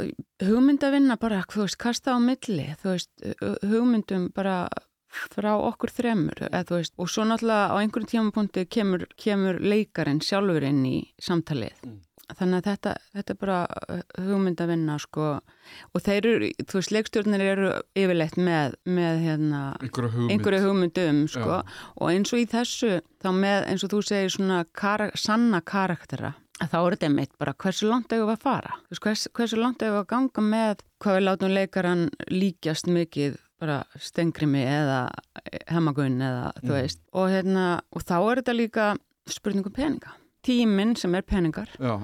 hugmyndavinna 0.46 1.18
bara, 1.20 1.42
þú 1.50 1.66
veist, 1.66 1.76
kasta 1.80 2.14
á 2.16 2.18
milli 2.23 2.70
þú 2.80 2.94
veist, 2.94 3.11
hugmyndum 3.68 4.30
bara 4.37 4.62
frá 5.35 5.52
okkur 5.56 5.92
þremur 5.92 6.42
veist, 6.70 6.94
og 6.99 7.11
svo 7.11 7.26
náttúrulega 7.28 7.73
á 7.73 7.75
einhverjum 7.80 8.11
tímapunkti 8.12 8.66
kemur, 8.70 9.06
kemur 9.16 9.61
leikarinn 9.61 10.23
sjálfur 10.25 10.66
inn 10.66 10.85
í 10.87 10.99
samtalið 11.23 11.76
Mm. 12.26 12.37
þannig 12.38 12.58
að 12.58 12.66
þetta, 12.66 12.92
þetta 13.14 13.32
er 13.32 13.38
bara 13.38 13.58
uh, 13.94 14.00
hugmynd 14.18 14.61
að 14.61 14.70
vinna 14.73 14.96
sko. 14.99 15.26
og 15.94 16.02
þeir 16.02 16.26
eru, 16.26 16.49
þú 16.66 16.78
veist, 16.80 16.94
leikstjórnir 16.96 17.44
eru 17.44 17.68
yfirleitt 17.94 18.35
með, 18.37 18.75
með 18.85 19.20
hérna, 19.23 19.61
einhverju 19.78 20.11
hugmynd, 20.16 20.64
hugmyndum 20.64 21.20
sko. 21.30 21.61
Og 22.00 22.11
eins 22.11 22.32
og 22.35 22.42
í 22.42 22.49
þessu 22.50 22.99
þá 23.23 23.30
með, 23.30 23.68
eins 23.70 23.87
og 23.87 23.94
þú 23.94 24.02
segir 24.02 24.35
svona 24.35 24.64
karak 24.75 25.14
sanna 25.14 25.62
karaktera 25.62 26.35
að 26.62 26.73
þá 26.73 26.76
er 26.78 26.94
þetta 26.94 27.08
einmitt 27.11 27.35
bara 27.40 27.54
hversu 27.62 27.88
langt 27.90 28.12
eigum 28.12 28.30
við 28.30 28.37
að 28.37 28.44
fara 28.46 28.76
hvers, 28.96 29.26
hversu 29.37 29.58
langt 29.61 29.82
eigum 29.82 29.99
við 29.99 30.02
að 30.02 30.11
ganga 30.12 30.44
með 30.44 30.85
hvað 31.04 31.18
við 31.18 31.26
látum 31.26 31.52
leikaran 31.52 32.04
líkjast 32.32 32.88
mikið 32.88 33.37
bara 33.60 33.78
stengrimi 33.98 34.62
eða 34.68 34.98
hemagun 35.72 36.18
eða 36.20 36.52
þú 36.60 36.68
Mm. 36.70 36.76
veist. 36.80 37.00
Og, 37.12 37.28
hérna, 37.30 37.80
og 37.92 38.02
þá 38.04 38.16
er 38.32 38.42
þetta 38.42 38.56
líka 38.56 38.96
spurningum 39.28 39.72
peninga. 39.72 40.12
Tíminn 40.46 40.96
sem 40.96 41.14
er 41.14 41.22
peningar. 41.22 41.68
Já, 41.80 41.96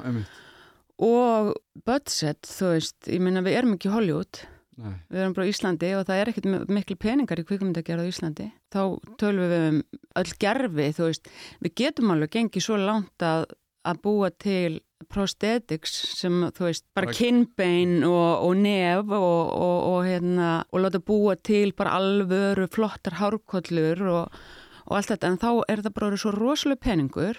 og 1.03 1.53
budget, 1.87 2.43
þú 2.47 2.73
veist, 2.77 2.97
ég 3.11 3.21
minna 3.23 3.43
við 3.43 3.57
erum 3.61 3.77
ekki 3.77 3.93
Hollywood. 3.93 4.43
Nei. 4.83 4.95
við 5.13 5.19
erum 5.21 5.35
bara 5.37 5.45
í 5.47 5.51
Íslandi 5.53 5.89
og 5.99 6.07
það 6.09 6.19
er 6.23 6.29
ekkert 6.31 6.69
miklu 6.73 6.95
peningar 6.97 7.37
í 7.39 7.45
kvikmyndagerð 7.45 8.03
á 8.03 8.09
Íslandi. 8.09 8.47
Þá 8.73 8.81
tölum 9.21 9.51
við 9.51 9.65
um 9.69 9.83
öll 10.17 10.33
gerfi 10.41 10.87
þú 10.97 11.05
veist, 11.11 11.29
við 11.61 11.75
getum 11.77 12.11
alveg 12.15 12.31
gengið 12.33 12.65
svo 12.65 12.79
langt 12.81 13.21
að, 13.21 13.45
að 13.85 14.01
búa 14.03 14.31
til 14.33 14.81
prosthetics 15.09 15.93
sem 16.19 16.41
þú 16.57 16.67
veist, 16.69 16.85
bara 16.95 17.13
kinnbein 17.15 18.03
og, 18.05 18.45
og 18.47 18.57
nef 18.63 19.11
og, 19.11 19.53
og, 19.53 19.79
og 19.93 20.01
hérna, 20.07 20.51
og 20.73 20.85
láta 20.85 21.01
búa 21.03 21.37
til 21.41 21.73
bara 21.77 21.97
alvöru 21.99 22.69
flottar 22.73 23.19
hárkollur 23.21 24.03
og, 24.13 24.41
og 24.87 24.97
allt 24.99 25.13
þetta, 25.15 25.31
en 25.33 25.39
þá 25.43 25.51
er 25.73 25.83
það 25.87 25.95
bara 26.01 26.17
svo 26.21 26.33
rosalega 26.37 26.83
peningur 26.89 27.39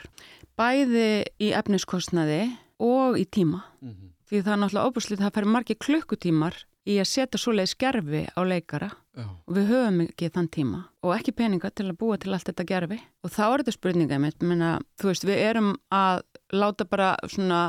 bæði 0.60 1.08
í 1.41 1.53
efniskostnaði 1.58 2.43
og 2.84 3.17
í 3.22 3.25
tíma 3.25 3.63
Mhm. 3.84 4.10
því 4.29 4.41
það 4.43 4.53
er 4.53 4.60
náttúrulega 4.62 4.89
óbúslið 4.89 5.20
það 5.24 5.34
færi 5.36 5.50
margir 5.51 5.77
klukkutímar 5.77 6.55
í 6.88 6.96
að 7.00 7.08
setja 7.08 7.39
svoleið 7.39 7.70
skerfi 7.72 8.22
á 8.36 8.41
leikara 8.43 8.89
Já. 9.15 9.24
og 9.48 9.51
við 9.55 9.67
höfum 9.70 10.00
ekki 10.08 10.29
þann 10.34 10.48
tíma 10.50 10.79
og 11.03 11.13
ekki 11.15 11.32
peninga 11.36 11.70
til 11.72 11.86
að 11.91 11.98
búa 12.00 12.17
til 12.20 12.34
allt 12.34 12.48
þetta 12.50 12.65
gerfi 12.65 13.00
og 13.24 13.29
þá 13.32 13.43
er 13.53 13.63
þetta 13.63 13.75
spurninga 13.77 14.20
mitt 14.20 14.41
menna, 14.41 14.79
þú 15.00 15.12
veist, 15.12 15.24
við 15.27 15.38
erum 15.38 15.70
að 15.91 16.24
láta 16.53 16.86
bara 16.89 17.15
svona 17.27 17.62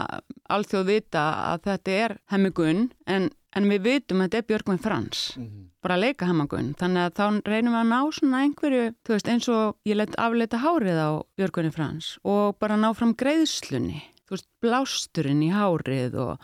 alþjóð 0.52 0.84
vita 0.90 1.22
að 1.54 1.62
þetta 1.68 1.94
er 2.04 2.16
hemmigun 2.32 2.90
en, 3.06 3.30
en 3.56 3.68
við 3.70 3.82
vitum 3.88 4.20
að 4.20 4.28
þetta 4.28 4.42
er 4.42 4.48
Björgvin 4.52 4.82
Frans 4.84 5.22
Mhm. 5.38 5.70
bara 5.82 5.96
að 5.98 6.04
leika 6.06 6.26
hemmigun 6.30 6.74
þannig 6.80 7.06
að 7.08 7.14
þá 7.18 7.24
reynum 7.48 7.74
við 7.74 7.80
að 7.80 7.88
ná 7.92 8.00
svona 8.18 8.42
einhverju 8.44 8.84
þú 9.04 9.14
veist, 9.14 9.28
eins 9.28 9.48
og 9.48 9.76
ég 9.86 9.96
let 9.96 10.14
afleita 10.16 10.60
hárið 10.64 10.98
á 11.00 11.10
Björgvin 11.38 11.72
Frans 11.72 12.18
og 12.24 12.58
bara 12.58 12.76
ná 12.76 12.90
fram 12.96 13.14
greiðslunni 13.14 14.02
þú 14.28 14.36
veist, 14.36 14.48
blásturinn 14.64 15.42
í 15.44 15.50
hárið 15.52 16.14
og 16.20 16.38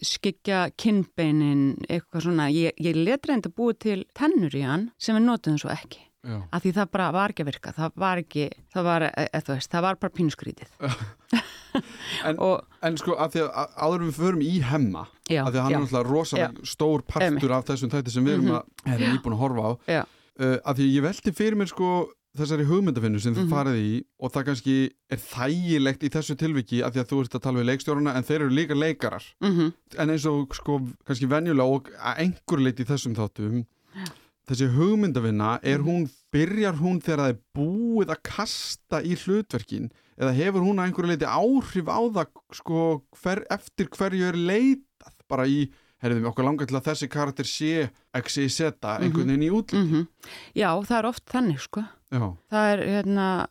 skikja 0.00 0.70
kinnbeinin, 0.80 1.76
eitthvað 1.90 2.22
svona. 2.24 2.46
Ég, 2.48 2.72
ég 2.80 2.96
let 2.96 3.26
reynda 3.28 3.50
búið 3.52 3.78
til 3.84 4.04
tennur 4.16 4.54
í 4.56 4.62
hann 4.64 4.86
sem 4.96 5.18
við 5.18 5.26
notum 5.26 5.58
svo 5.60 5.68
ekki. 5.68 6.00
Já. 6.22 6.36
Af 6.54 6.62
því 6.62 6.72
það 6.76 6.90
bara 6.94 7.06
var 7.12 7.32
ekki 7.34 7.42
að 7.42 7.48
virka, 7.50 7.72
það 7.74 7.94
var 7.98 8.20
ekki, 8.22 8.44
það 8.74 8.84
var, 8.86 9.02
e, 9.08 9.24
e, 9.26 9.40
þú 9.42 9.54
veist, 9.56 9.70
það 9.72 9.82
var 9.82 9.96
bara 10.04 10.12
pínuskrítið. 10.18 10.68
En- 12.28 12.38
og, 12.38 12.60
En 12.84 12.96
sko, 13.00 13.14
að 13.16 13.32
því 13.34 13.40
að 13.42 13.52
að 13.62 13.76
áður 13.86 14.02
við 14.04 14.16
förum 14.18 14.42
í 14.44 14.54
hemma 14.68 15.02
já, 15.32 15.40
að 15.46 15.54
því 15.54 15.58
að 15.58 15.62
hann 15.64 15.72
já, 15.72 15.76
er 15.78 15.84
náttúrulega 15.86 16.10
rosalega 16.12 16.66
stór 16.68 17.04
partur 17.08 17.54
af 17.56 17.64
þessum 17.70 17.90
þætti 17.94 18.12
sem 18.12 18.26
við 18.26 18.34
erum 18.36 18.48
Mhm. 18.50 18.58
að 18.84 18.92
erum 18.98 19.14
íbúin 19.16 19.36
að 19.36 19.40
horfa 19.42 19.62
á. 19.64 19.72
Uh, 20.42 20.56
að 20.64 20.74
því 20.76 20.84
að 20.84 20.92
ég 20.96 21.02
velti 21.06 21.32
fyrir 21.36 21.56
mér 21.60 21.68
sko 21.72 21.88
þessari 22.36 22.64
hugmyndafinnu 22.68 23.20
sem 23.20 23.34
þið 23.34 23.44
Mhm. 23.46 23.52
farið 23.52 23.76
í 23.80 24.04
og 24.20 24.32
það 24.32 24.44
kannski 24.46 24.76
er 25.10 25.18
þægilegt 25.18 26.02
í 26.06 26.08
þessu 26.12 26.36
tilviki 26.36 26.78
að 26.84 26.92
því 26.94 27.00
að 27.02 27.08
þú 27.10 27.20
ert 27.24 27.34
að 27.36 27.42
tala 27.42 27.58
við 27.60 27.68
leikstjóruna 27.72 28.14
en 28.16 28.22
þeir 28.24 28.40
eru 28.40 28.50
líka 28.50 28.74
leikarar. 28.78 29.24
Mm 29.42 29.72
en 29.98 30.08
eins 30.10 30.26
og 30.26 30.54
sko 30.54 30.78
kannski 31.04 31.26
venjulega 31.28 31.68
og 31.68 31.88
að 31.98 32.18
einhver 32.24 32.60
leiti 32.64 32.84
í 32.84 32.88
þessum 32.88 33.14
þáttum 33.16 33.66
þessi 34.48 34.68
hugmyndavinna 34.74 35.58
er 35.62 35.78
Mhm. 35.78 35.86
hún, 35.86 36.08
byrjar 36.32 36.74
hún 36.80 37.00
þegar 37.00 37.18
það 37.18 37.28
er 37.30 37.38
búið 37.56 38.08
að 38.14 38.22
kasta 38.22 39.02
í 39.02 39.14
hlutverkin 39.16 39.90
eða 40.18 40.32
hefur 40.34 40.62
hún 40.66 40.78
að 40.80 40.86
einhverju 40.90 41.10
leiti 41.12 41.28
áhrif 41.28 41.86
á 41.88 42.00
það 42.16 42.26
sko 42.52 43.02
hver, 43.22 43.44
eftir 43.50 43.86
hverju 43.88 44.28
er 44.28 44.34
leitað 44.38 45.14
bara 45.28 45.46
í, 45.46 45.70
herriðum 46.02 46.30
okkur 46.32 46.44
langar 46.44 46.66
til 46.66 46.76
að 46.76 46.88
þessi 46.90 47.08
karakter 47.08 47.44
sé 47.46 47.90
exi 48.14 48.48
seta 48.50 48.98
einhvern 48.98 49.28
veginn 49.30 49.46
í 49.46 49.50
útliti 49.50 49.86
-hmm. 49.86 50.06
Já, 50.54 50.68
það 50.82 50.98
er 50.98 51.06
oft 51.06 51.26
þannig, 51.26 51.60
sko. 51.60 51.84
Já, 52.12 52.36
Það 52.50 52.72
er, 52.72 52.78
hérna, 52.86 53.46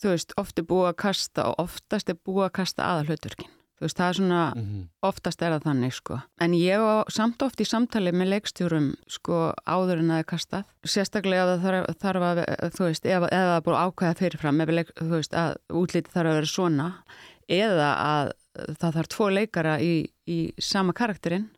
þú 0.00 0.08
veist, 0.08 0.32
oft 0.38 0.58
er 0.58 0.64
búið 0.64 0.88
að 0.90 0.96
kasta 0.96 1.44
og 1.50 1.54
oftast 1.58 2.08
er 2.08 2.14
búið 2.26 2.46
að 2.48 2.52
kasta 2.52 2.82
aða 2.82 3.04
hlutverkin. 3.06 3.48
Þú 3.80 3.86
veist, 3.86 3.96
það 3.96 4.08
er 4.10 4.16
svona, 4.18 4.40
Mhm. 4.54 4.80
oftast 5.02 5.42
er 5.42 5.52
það 5.54 5.62
þannig, 5.64 5.92
sko. 5.96 6.22
En 6.38 6.52
ég 6.52 6.76
á 6.76 7.04
samt 7.08 7.40
oft 7.42 7.60
í 7.60 7.64
samtali 7.64 8.12
með 8.12 8.28
leikstjórum, 8.34 8.94
sko, 9.08 9.54
áður 9.66 9.98
en 10.00 10.08
það 10.08 10.18
er 10.18 10.24
kastað. 10.24 10.64
Sérstaklega 10.84 11.54
ef 11.54 11.62
það 11.62 11.96
þarf, 11.96 12.22
að, 12.28 12.70
þú 12.76 12.84
veist, 12.84 13.06
ef, 13.06 13.22
ef 13.22 13.30
það 13.30 13.56
er 13.56 13.64
búið 13.64 13.78
að 13.80 13.86
ákveða 13.94 14.16
fyrirfram, 14.20 14.66
leik, 14.76 14.92
þú 15.00 15.08
veist, 15.16 15.32
að 15.32 15.56
útliti 15.70 16.12
þarf 16.12 16.28
að 16.28 16.36
vera 16.36 16.52
svona, 16.52 16.94
eða 17.48 17.88
að 17.96 18.32
það 18.76 18.94
þarf 18.98 19.08
tvo 19.08 19.30
leikara 19.32 19.78
í, 19.80 20.06
í 20.28 20.52
sama 20.60 20.92
karakterinn. 20.92 21.48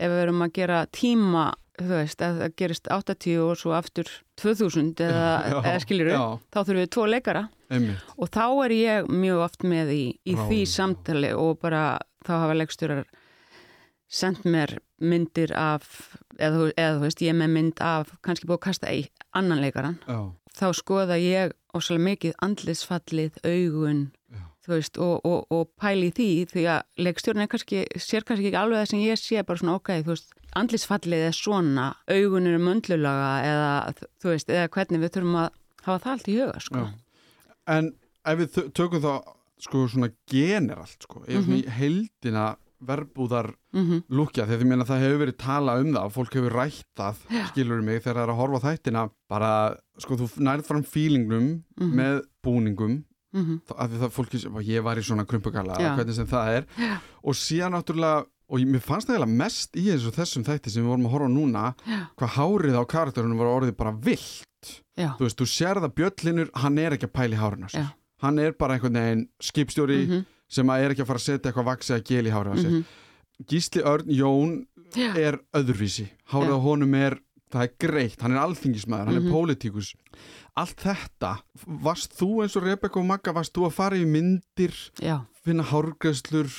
Ef 0.00 0.08
við 0.08 0.22
erum 0.22 0.40
að 0.40 0.52
gera 0.54 0.86
tíma, 0.86 1.52
þú 1.88 1.96
veist, 1.96 2.20
ef 2.24 2.36
það 2.40 2.52
gerist 2.60 2.90
80 2.92 3.38
og 3.44 3.54
svo 3.60 3.72
aftur 3.76 4.10
2000 4.40 5.00
eða, 5.06 5.30
Já, 5.52 5.56
eða 5.60 5.80
skilur 5.84 6.10
já. 6.12 6.20
þá 6.52 6.58
þurfum 6.60 6.80
við 6.82 6.90
tvo 6.96 7.06
leikara. 7.10 7.42
einmitt 7.70 8.12
Og 8.18 8.30
þá 8.34 8.44
er 8.66 8.74
ég 8.76 9.10
mjög 9.12 9.42
oft 9.46 9.64
með 9.64 9.92
í, 9.94 10.02
í 10.26 10.34
Ráðum, 10.36 10.50
því 10.50 10.60
samtali 10.74 11.32
og 11.36 11.58
bara 11.62 11.84
þá 12.26 12.32
hafa 12.36 12.58
leikstjórar 12.58 13.04
sendt 14.10 14.42
mér 14.44 14.76
myndir 15.00 15.52
af, 15.54 15.86
eða, 16.38 16.70
eða 16.74 16.96
þú 16.98 17.04
veist, 17.06 17.20
ég 17.22 17.36
með 17.38 17.52
mynd 17.54 17.82
af, 17.84 18.10
kannski 18.26 18.48
búið 18.50 18.58
að 18.58 18.64
kasta 18.66 18.92
í 18.92 19.04
annan 19.38 19.62
leikaran. 19.62 20.00
Já, 20.08 20.20
Þá 20.50 20.66
skoða 20.74 21.14
ég 21.22 21.52
ósvæmlega 21.78 22.04
mikið 22.08 22.32
andlisfallið, 22.42 23.36
augun, 23.46 24.00
þú 24.66 24.72
veist, 24.74 24.98
og, 24.98 25.20
og, 25.24 25.44
og 25.54 25.68
pæli 25.78 26.08
því 26.12 26.26
því 26.50 26.64
að 26.74 27.06
leikstjórn 27.06 27.44
er 27.44 27.50
kannski, 27.52 27.84
sér 28.02 28.26
kannski 28.26 28.50
ekki 28.50 28.58
alveg 28.58 28.82
það 28.82 28.90
sem 28.90 29.04
ég 29.06 29.20
sé, 29.22 29.44
bara 29.46 29.62
svona, 29.62 29.76
ok, 29.78 29.92
þú 30.02 30.10
veist, 30.16 30.34
andlisfallið 30.56 31.26
er 31.28 31.36
svona, 31.36 31.94
augun 32.10 32.46
eru 32.46 32.58
möndlulaga 32.58 33.30
eða, 33.46 33.94
þú 34.22 34.32
veist, 34.34 34.48
eða 34.48 34.68
hvernig 34.68 35.00
við 35.04 35.12
þurfum 35.16 35.36
að 35.44 35.50
hafa 35.84 35.98
það 36.04 36.12
allt 36.12 36.28
í 36.28 36.38
huga, 36.40 36.60
sko. 36.60 36.78
Já. 36.78 36.90
En 37.66 37.92
ef 38.26 38.38
við 38.38 38.48
tö- 38.56 38.70
tökum 38.72 39.00
þá 39.04 39.12
sko 39.60 39.84
svona 39.92 40.10
generalt 40.30 41.02
sko, 41.04 41.22
ef 41.28 41.44
svona 41.44 41.60
í 41.60 41.66
heildina 41.68 42.48
verbúðar 42.80 43.50
Mm 43.76 44.00
lúkja, 44.10 44.46
þegar 44.48 44.58
því 44.58 44.66
meina 44.66 44.84
það 44.88 45.02
hefur 45.04 45.18
verið 45.20 45.36
tala 45.38 45.74
um 45.78 45.90
það 45.94 46.08
fólk 46.14 46.32
hefur 46.34 46.54
rætt 46.56 46.86
það, 46.98 47.18
skilur 47.52 47.82
mig 47.86 48.00
þegar 48.02 48.16
það 48.16 48.22
er 48.24 48.32
að 48.32 48.38
horfa 48.40 48.60
þættina, 48.64 49.02
bara 49.30 49.50
sko 50.02 50.16
þú 50.16 50.26
nærð 50.42 50.64
fram 50.66 50.82
fílingnum 50.82 51.62
Mhm. 51.78 51.92
með 51.94 52.22
búningum, 52.42 53.04
-hmm. 53.34 53.60
þá- 53.68 53.76
af 53.78 53.90
því 53.90 53.98
það 54.00 54.10
fólki 54.16 54.64
ég 54.66 54.82
var 54.82 54.96
í 54.96 55.02
svona 55.06 55.24
krumpugala, 55.26 55.76
Já. 55.78 55.94
hvernig 55.96 56.14
sem 56.14 56.26
það 56.26 56.48
er 56.56 56.64
Já. 56.78 56.98
og 57.22 57.34
síðan 57.34 57.72
náttúrulega 57.76 58.26
og 58.50 58.64
mér 58.66 58.82
fannst 58.82 59.06
það 59.08 59.14
eiginlega 59.20 59.36
mest 59.44 59.76
í 59.78 59.84
eins 59.92 60.06
og 60.08 60.14
þessum 60.16 60.44
þætti 60.44 60.70
sem 60.74 60.82
við 60.82 60.90
vorum 60.90 61.06
að 61.06 61.14
horfa 61.14 61.28
núna 61.30 61.64
Já. 61.86 61.98
hvað 62.18 62.34
hárið 62.36 62.76
á 62.76 62.84
karakterunum 62.90 63.38
var 63.38 63.52
orðið 63.54 63.76
bara 63.78 63.92
vilt 63.92 64.82
Já. 64.98 65.14
þú 65.16 65.24
veist, 65.28 65.38
þú 65.38 65.46
sérð 65.46 65.86
að 65.86 65.94
Bjöllinur 66.00 66.50
hann 66.64 66.78
er 66.78 66.96
ekki 66.96 67.06
að 67.08 67.14
pæla 67.20 67.36
í 67.36 67.40
hárinu 67.40 67.70
sér 67.70 67.92
hann 68.20 68.38
er 68.38 68.52
bara 68.52 68.74
einhvern 68.76 68.98
veginn 68.98 69.28
skipstjóri 69.40 70.00
Mhm. 70.08 70.26
sem 70.50 70.66
að 70.66 70.82
er 70.84 70.90
ekki 70.90 71.02
að 71.02 71.06
fara 71.06 71.18
að 71.22 71.28
setja 71.28 71.52
eitthvað 71.52 71.70
vaksi 71.70 71.94
að 71.94 72.04
gel 72.10 72.26
í 72.26 72.30
hárið 72.34 72.52
á 72.52 72.56
sér 72.58 72.70
Mhm. 72.70 72.84
Gísli 73.48 73.82
Örn 73.82 74.08
Jón 74.10 74.66
Já. 74.94 75.14
er 75.16 75.38
öðruvísi 75.54 76.08
hárið 76.28 76.50
á 76.52 76.60
honum 76.60 76.94
er, 76.94 77.20
það 77.50 77.62
er 77.62 77.72
greitt 77.80 78.20
hann 78.20 78.32
er 78.32 78.38
alþingismæður, 78.42 79.06
hann 79.06 79.14
Mhm. 79.22 79.26
er 79.26 79.32
pólitíkus 79.32 79.94
allt 80.56 80.76
þetta, 80.76 81.38
varst 81.66 82.12
þú 82.18 82.42
eins 82.42 82.56
og 82.56 82.64
Rebecca 82.64 82.98
og 83.00 83.06
Magga, 83.06 83.32
varst 83.32 83.54
þú 83.54 83.66
að 83.66 83.72
fara 83.72 83.96
í 83.96 84.04
myndir 84.04 84.74
finna 85.44 85.62
hárgræslur 85.62 86.50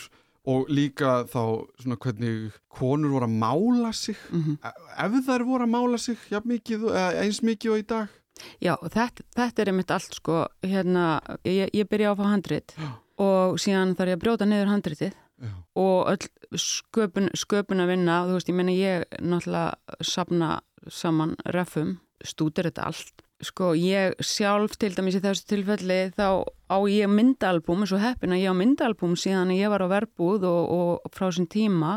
og 0.50 0.72
líka 0.74 1.22
þá 1.30 1.42
svona 1.82 1.98
hvernig 2.02 2.56
konur 2.74 3.14
voru 3.14 3.28
að 3.28 3.38
mála 3.44 3.92
sig 3.94 4.18
mhm. 4.32 4.58
ef 4.64 5.20
þær 5.28 5.46
voru 5.46 5.68
að 5.68 5.74
mála 5.76 6.02
sig 6.02 6.18
jafn 6.32 6.50
mikið, 6.56 6.88
eða 6.90 7.26
eins 7.26 7.42
mikið 7.46 7.76
og 7.76 7.84
í 7.84 7.88
dag 7.94 8.18
Já, 8.62 8.74
þetta, 8.82 9.26
þetta 9.38 9.62
er 9.62 9.72
einmitt 9.72 9.92
allt 9.94 10.16
sko, 10.18 10.38
hérna, 10.66 11.06
ég, 11.46 11.70
ég 11.78 11.90
byrja 11.90 12.10
á 12.10 12.14
að 12.14 12.22
fá 12.22 12.26
handrit 12.32 12.74
Já. 12.74 12.88
og 13.22 13.60
síðan 13.62 13.96
þarf 13.98 14.14
ég 14.14 14.18
að 14.18 14.24
brjóta 14.24 14.48
niður 14.50 14.72
handritið 14.72 15.14
Já. 15.14 15.52
og 15.84 16.10
öll 16.14 16.58
sköpun, 16.62 17.30
sköpun 17.38 17.84
að 17.84 17.94
vinna, 17.94 18.22
þú 18.28 18.38
veist, 18.38 18.50
ég 18.50 18.58
meina 18.58 18.76
ég 18.76 19.06
náttúrulega 19.20 20.02
sapna 20.06 20.52
saman 20.90 21.36
refum, 21.54 22.00
stútir 22.26 22.70
þetta 22.70 22.88
allt. 22.90 23.21
Sko, 23.42 23.72
ég 23.74 24.20
sjálf 24.22 24.76
til 24.78 24.92
dæmis 24.94 25.18
í 25.18 25.22
þessu 25.24 25.48
tilfelli 25.50 26.00
þá 26.14 26.46
á 26.46 26.78
ég 26.92 27.10
myndalbum, 27.10 27.82
eins 27.82 27.94
og 27.96 28.04
heppin 28.04 28.36
að 28.36 28.44
ég 28.44 28.54
á 28.54 28.56
myndalbum 28.60 29.16
síðan 29.18 29.56
ég 29.56 29.72
var 29.74 29.82
á 29.82 29.90
verbúð 29.90 30.46
og, 30.46 30.62
og 30.76 31.14
frá 31.16 31.28
þessum 31.28 31.48
tíma, 31.50 31.96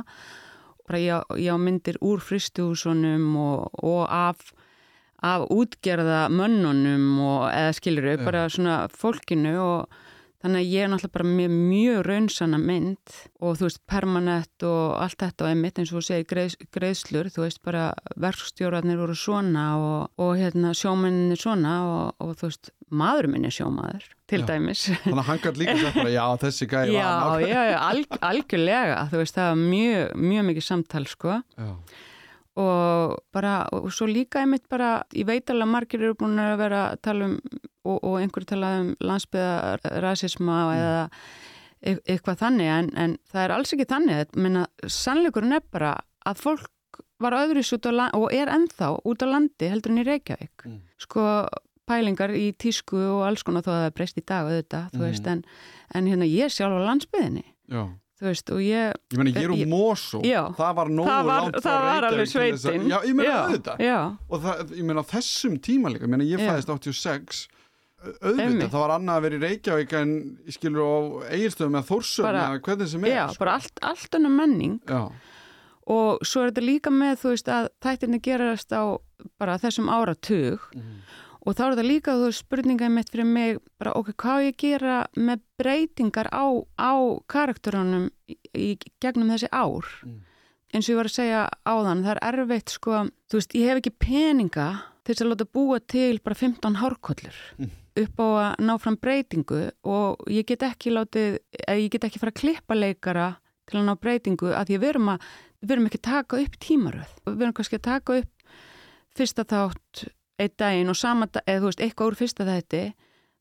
bara 0.89 1.03
ég, 1.03 1.35
ég 1.45 1.53
á 1.53 1.59
myndir 1.61 2.01
úr 2.01 2.25
fristihúsunum 2.25 3.35
og, 3.37 3.69
og 3.85 4.07
af 4.09 4.55
af 5.25 5.47
útgerða 5.49 6.27
mönnunum 6.29 7.21
og 7.25 7.45
eða 7.49 7.73
skilur 7.79 8.11
Já. 8.13 8.25
bara 8.25 8.49
svona 8.53 8.77
fólkinu 8.93 9.55
og 9.57 10.03
þannig 10.45 10.61
að 10.61 10.73
ég 10.75 10.85
er 10.85 10.91
náttúrulega 10.93 11.17
bara 11.17 11.29
með 11.31 11.53
mjög 11.57 12.01
raunsanna 12.05 12.59
mynd 12.61 13.15
og 13.41 13.57
þú 13.57 13.69
veist 13.69 13.81
permanent 13.89 14.67
og 14.69 14.83
allt 15.01 15.23
þetta 15.25 15.47
og 15.47 15.51
einmitt 15.51 15.81
eins 15.81 15.93
og 15.93 15.99
þú 15.99 16.05
segir 16.11 16.27
greið, 16.29 16.57
greiðslur, 16.77 17.31
þú 17.33 17.45
veist 17.47 17.63
bara 17.65 17.87
verkstjórarnir 18.21 19.01
voru 19.01 19.17
svona 19.17 19.65
og, 19.81 20.13
og 20.21 20.35
hérna 20.37 20.75
sjómenninir 20.77 21.41
svona 21.41 21.77
og, 21.89 22.03
og 22.21 22.35
þú 22.37 22.51
veist 22.51 22.73
maðurinn 22.95 23.35
minn 23.39 23.49
er 23.49 23.55
sjómaður 23.55 24.09
til 24.31 24.43
Já. 24.43 24.47
dæmis 24.53 24.87
þannig 25.05 25.21
að 25.23 25.29
hann 25.31 25.43
gætt 25.47 25.61
líka 25.61 25.77
sagt 25.81 26.01
bara 26.01 26.15
já 26.15 26.25
þessi 26.45 26.69
gæði 26.71 26.97
var 27.01 27.45
já, 27.45 27.61
já, 27.71 27.77
alg, 27.89 28.19
algjörlega 28.31 29.05
þú 29.13 29.23
veist 29.23 29.39
það 29.39 29.51
var 29.51 29.63
mjög, 29.63 30.17
mjög 30.31 30.49
mikið 30.51 30.67
samtal 30.69 31.05
sko 31.09 31.39
já. 31.41 31.71
og 32.61 33.17
bara, 33.35 33.55
og 33.73 33.89
svo 33.97 34.09
líka 34.11 34.45
einmitt 34.45 34.69
bara, 34.69 34.99
ég 35.17 35.29
veit 35.29 35.49
alveg 35.49 35.69
að 35.69 35.75
margir 35.79 36.05
eru 36.05 36.19
búin 36.21 36.41
að 36.41 36.59
vera 36.61 36.83
að 36.93 37.01
tala 37.09 37.31
um, 37.33 37.39
og, 37.85 37.99
og 38.03 38.19
einhverju 38.21 38.49
tala 38.55 38.71
um 38.83 38.93
landsbyðarasisma 39.05 40.59
eða 40.77 41.09
e 41.85 41.95
eitthvað 42.09 42.39
þannig, 42.41 42.69
en, 42.73 42.87
en 42.97 43.17
það 43.29 43.43
er 43.45 43.53
alls 43.59 43.75
ekki 43.77 43.87
þannig, 43.91 44.37
minna, 44.41 44.63
sannleikurinn 44.89 45.53
er 45.59 45.65
bara 45.75 45.91
að 46.27 46.39
fólk 46.41 46.71
var 47.21 47.37
öðruðs 47.37 47.73
út 47.77 47.89
á 47.89 47.93
landi, 47.93 48.19
og 48.21 48.33
er 48.35 48.49
ennþá 48.53 48.89
út 49.05 49.23
á 49.25 49.27
landi 49.29 49.69
heldur 49.71 49.93
en 49.93 50.01
í 50.01 50.05
Reykjavík. 50.09 50.65
Mm. 50.69 50.79
Sko, 51.05 51.25
pælingar 51.89 52.33
í 52.37 52.47
tísku 52.57 52.97
og 52.97 53.27
alls 53.29 53.45
konar 53.45 53.65
þó 53.67 53.71
að 53.75 53.77
það 53.83 53.89
er 53.91 53.95
breyst 53.99 54.21
í 54.21 54.25
dag 54.25 54.49
auðvitað, 54.49 54.87
þú 54.95 54.99
Mhm. 55.03 55.05
veist, 55.11 55.27
en, 55.29 55.45
en 55.95 56.07
hérna 56.09 56.25
ég 56.31 56.45
er 56.49 56.55
sjálf 56.57 56.81
á 56.81 56.87
landsbyðinni, 56.89 57.45
já 57.69 57.83
þú 58.15 58.29
veist, 58.31 58.51
og 58.55 58.61
ég, 58.65 58.93
Ég 59.13 59.19
meina, 59.21 59.31
ég 59.35 59.45
er 59.45 59.51
úr 59.53 59.67
Mosó, 59.69 60.21
Já. 60.25 60.43
það 60.57 60.75
var 60.79 60.89
nógu 60.89 61.09
það 61.11 61.25
var, 61.29 61.43
langt 61.43 61.57
það 61.65 61.81
var 61.85 62.05
alveg 62.09 62.29
sveitin. 62.31 62.87
Já, 62.89 62.99
ég 63.05 63.15
meina 63.19 63.35
auðvitað. 63.45 63.79
Já, 63.85 63.99
Og 64.31 64.41
það, 64.41 64.71
ég 64.79 64.85
meina, 64.89 65.03
þessum 65.03 65.59
tíma 65.61 65.91
líka, 65.93 66.07
ég 66.07 66.13
meina, 66.15 66.25
ég 66.25 66.39
Já. 66.41 66.47
fæðist 66.49 66.71
86, 66.73 67.49
auðvitað, 68.23 68.71
það 68.71 68.81
var 68.85 68.93
annað 68.99 69.17
að 69.19 69.23
vera 69.27 69.37
í 69.39 69.43
Reykjavík 69.45 69.93
en 70.01 70.13
skilur 70.55 70.85
á 70.85 70.95
eigilstöðum 71.35 71.79
eða 71.79 71.89
þórsöfum 71.91 72.29
Bara- 72.29 72.45
eða 72.49 72.61
hvernig 72.69 72.89
sem 72.93 73.05
er 73.05 73.11
Já, 73.15 73.27
sko. 73.29 73.39
bara 73.45 73.55
allt, 73.59 73.79
allt 73.83 74.11
önnur 74.19 74.35
menning 74.39 74.81
Já, 74.89 75.03
og 75.87 76.19
svo 76.25 76.43
er 76.45 76.51
þetta 76.53 76.65
líka 76.65 76.91
með 76.95 77.19
þú 77.23 77.33
veist 77.35 77.49
að 77.53 77.69
þættirni 77.85 78.21
gerast 78.25 78.73
á 78.73 78.83
bara 79.39 79.59
þessum 79.59 79.89
áratug 79.93 80.61
Mhm. 80.75 81.01
og 81.47 81.55
þá 81.55 81.61
er 81.65 81.73
þetta 81.77 81.89
líka 81.89 82.13
þú 82.17 82.25
veist 82.29 82.45
spurninga 82.45 82.89
mitt 82.91 83.11
fyrir 83.11 83.27
mig 83.27 83.59
bara 83.79 83.93
ok, 83.93 84.13
hvað 84.17 84.47
ég 84.49 84.57
gera 84.57 85.07
með 85.17 85.41
breytingar 85.61 86.29
á, 86.33 86.45
á 86.81 86.93
karakterunum 87.29 88.11
í, 88.29 88.37
í 88.55 88.79
gegnum 89.01 89.29
þessi 89.29 89.49
ár 89.53 89.85
Mm. 90.05 90.21
eins 90.75 90.89
og 90.89 90.95
ég 90.95 90.97
var 90.97 91.05
að 91.05 91.19
segja 91.19 91.49
áðan 91.67 92.03
það 92.03 92.17
er 92.17 92.21
erfitt 92.33 92.69
sko, 92.71 92.91
þú 93.31 93.35
veist, 93.39 93.53
ég 93.55 93.69
hef 93.69 93.79
ekki 93.83 93.99
peninga 93.99 94.83
til 95.05 95.15
þess 95.15 95.23
að 95.23 95.31
láta 95.37 95.47
búa 95.53 95.79
til 95.87 96.19
bara 96.25 96.35
15 96.35 96.77
hárkollur 96.81 97.37
Mm. 97.61 97.71
Upp 98.01 98.21
á 98.21 98.27
að 98.27 98.65
ná 98.67 98.75
fram 98.83 98.99
breytingu 99.01 99.61
og 99.87 100.25
ég 100.33 100.47
get 100.49 100.65
ekki 100.67 100.93
látið, 100.95 101.39
eða 101.63 101.79
ég 101.79 101.93
get 101.95 102.07
ekki 102.09 102.23
fara 102.23 102.35
að 102.35 102.41
klippa 102.41 102.79
leikara 102.79 103.29
til 103.71 103.81
að 103.81 103.87
ná 103.89 103.95
breytingu 104.01 104.51
að 104.53 104.71
því 104.71 104.81
við 104.83 104.91
erum 104.95 105.13
að 105.15 105.29
við 105.65 105.77
erum 105.77 105.89
ekki 105.89 106.01
að 106.03 106.09
taka 106.11 106.43
upp 106.43 106.59
tímaröð. 106.61 107.15
Við 107.31 107.47
erum 107.47 107.57
kannski 107.57 107.79
að 107.81 107.87
taka 107.87 108.19
upp 108.21 108.53
fyrsta 109.15 109.47
þátt 109.49 110.05
einn 110.43 110.55
daginn 110.59 110.91
og 110.91 110.99
sama, 110.99 111.29
eða 111.47 111.63
þú 111.63 111.71
veist, 111.71 111.83
eitthvað 111.85 112.11
úr 112.11 112.19
fyrsta 112.19 112.47
þætti 112.49 112.85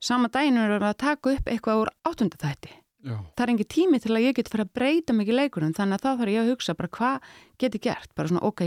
sama 0.04 0.30
daginn 0.32 0.60
erum 0.60 0.82
við 0.82 0.90
að 0.92 1.02
taka 1.04 1.36
upp 1.38 1.50
eitthvað 1.50 1.84
úr 1.84 1.92
áttunda 2.08 2.40
þætti. 2.40 2.80
Já, 3.04 3.18
það 3.36 3.44
er 3.44 3.52
engin 3.52 3.68
tími 3.68 4.00
til 4.00 4.14
að 4.14 4.24
ég 4.24 4.36
get 4.38 4.50
fyrir 4.52 4.64
að 4.64 4.76
breyta 4.78 5.14
mikið 5.16 5.36
leikurinn 5.36 5.74
þannig 5.76 5.98
að 5.98 6.04
þá 6.06 6.20
þarf 6.22 6.32
ég 6.32 6.40
að 6.40 6.52
hugsa 6.54 6.76
bara 6.80 6.92
hvað 6.96 7.32
get 7.60 7.74
ég 7.76 7.84
gert, 7.84 8.12
bara 8.16 8.32
svona 8.32 8.44
ok 8.48 8.62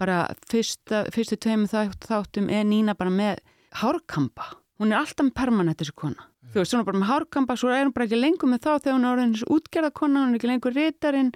bara 0.00 0.16
fyrsta, 0.50 1.04
fyrstu 1.14 1.38
þátt, 1.38 2.08
þáttum 2.08 2.50
er 2.50 2.66
Nína 2.66 2.96
bara 2.98 3.12
með 3.14 3.38
hárkampa, 3.78 4.48
hún 4.78 4.92
er 4.92 5.00
alltaf 5.00 5.30
permanent 5.36 5.80
þessi 5.80 5.94
kona, 5.98 6.28
þú 6.52 6.60
veist, 6.60 6.72
svona 6.72 6.86
bara 6.86 7.00
með 7.00 7.10
hárkampa 7.10 7.56
svo 7.58 7.72
er 7.74 7.86
hún 7.86 7.94
bara 7.96 8.06
ekki 8.08 8.20
lengur 8.20 8.50
með 8.50 8.62
þá 8.64 8.70
þegar 8.76 8.94
hún 8.96 9.06
er 9.06 9.10
orðin 9.12 9.34
þessi 9.34 9.50
útgerða 9.56 9.90
kona, 10.00 10.22
hún 10.22 10.32
er 10.32 10.38
ekki 10.38 10.50
lengur 10.52 10.76
ritarinn. 10.76 11.32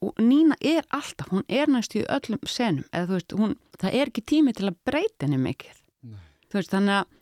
Og 0.00 0.20
Nína 0.20 0.58
er 0.60 0.84
alltaf, 0.96 1.30
hún 1.32 1.46
er 1.48 1.70
næst 1.70 1.96
í 1.96 2.04
öllum 2.04 2.42
senum, 2.48 2.84
eða 2.90 3.08
þú 3.08 3.16
veist, 3.18 3.36
hún 3.40 3.56
það 3.80 3.96
er 4.00 4.12
ekki 4.12 4.26
tími 4.34 4.56
til 4.56 4.68
að 4.68 4.78
breyta 4.88 5.26
henni 5.26 5.40
mikið. 5.40 5.80
Nei. 6.10 6.20
þú 6.50 6.60
veist, 6.60 6.74
þannig 6.74 6.98
að 6.98 7.16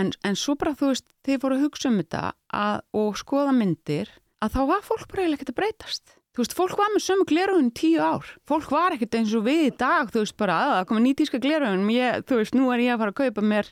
en, 0.00 0.12
en 0.26 0.38
svo 0.38 0.56
bara 0.58 0.76
þú 0.76 0.92
veist, 0.92 1.08
þið 1.26 1.42
fóru 1.42 1.58
að 1.58 1.66
hugsa 1.66 1.90
um 1.90 2.00
þetta 2.02 2.22
að, 2.60 2.80
og 3.00 3.20
skoða 3.20 3.54
myndir 3.56 4.12
að 4.44 4.54
þá 4.54 4.60
var 4.72 4.86
fólk 4.86 5.08
bara 5.12 5.28
ekkert 5.32 5.52
að 5.54 5.60
breytast 5.62 6.17
þú 6.38 6.44
veist, 6.44 6.54
fólk 6.54 6.74
var 6.78 6.92
með 6.94 7.02
sömu 7.02 7.24
gleraugun 7.26 7.70
tíu 7.74 7.98
ár. 7.98 8.26
Fólk 8.46 8.70
var 8.70 8.94
ekkert 8.94 9.16
eins 9.18 9.32
og 9.34 9.42
við 9.48 9.64
í 9.64 9.72
dag 9.74 10.12
þú 10.14 10.22
veist 10.22 10.36
bara 10.38 10.58
að 10.62 10.74
það 10.76 10.84
komið 10.90 11.04
nýtíska 11.08 11.40
gleraugun. 11.42 11.88
Ég, 11.90 12.20
þú 12.28 12.38
veist, 12.38 12.54
nú 12.54 12.68
er 12.70 12.82
ég 12.84 12.94
að 12.94 13.02
fara 13.02 13.14
að 13.14 13.18
kaupa 13.18 13.44
mér 13.52 13.70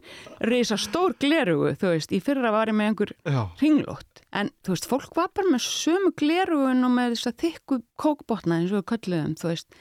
reysa 0.50 0.78
stór 0.82 1.14
gleraugu, 1.22 1.76
þú 1.78 1.92
veist. 1.92 2.10
Í 2.10 2.20
fyrra 2.26 2.50
var 2.54 2.72
ég 2.72 2.78
með 2.78 2.90
einhver 2.90 3.14
ringlót 3.62 4.24
en 4.36 4.50
þú 4.66 4.74
veist, 4.74 4.90
fólk 4.90 5.14
var 5.16 5.30
bara 5.30 5.52
með 5.54 5.62
sömu 5.68 6.10
gleraugun 6.18 6.88
og 6.88 6.96
með 6.98 7.14
þess 7.14 7.30
að 7.30 7.38
þykku 7.44 7.78
kókbotna 8.02 8.58
eins 8.58 8.74
og 8.74 8.82
við 8.82 8.88
kölluðum, 8.90 9.38
þú 9.38 9.52
veist. 9.52 9.78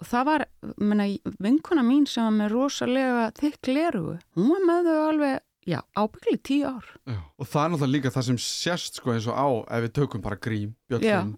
Og 0.00 0.08
það 0.08 0.28
var, 0.28 0.44
menna, 0.80 1.06
vinkona 1.44 1.82
mín 1.84 2.06
sem 2.08 2.24
var 2.24 2.36
með 2.36 2.52
rosalega 2.54 3.30
þykk 3.40 3.58
gleraugu 3.68 4.14
hún 4.36 4.52
var 4.54 4.62
með 4.68 4.86
þau 4.88 5.00
alveg, 5.08 5.42
já, 5.70 5.78
ábyggli 5.96 6.36
tíu 6.42 6.66
ár. 6.66 6.84
Já. 7.06 7.16
Og 7.38 7.46
það 7.46 7.62
er 7.64 7.70
náttúrulega 7.74 7.94
líka 7.94 8.10
það 8.16 8.26
sem 8.28 8.38
sérst 8.42 8.98
sko 9.00 9.14
eins 9.14 9.28
og 9.30 9.38
á 9.38 9.48
ef 9.78 9.84
við 9.86 9.92
tökum 10.00 10.22
bara 10.24 10.36
grím, 10.42 10.74
Björn 10.90 11.36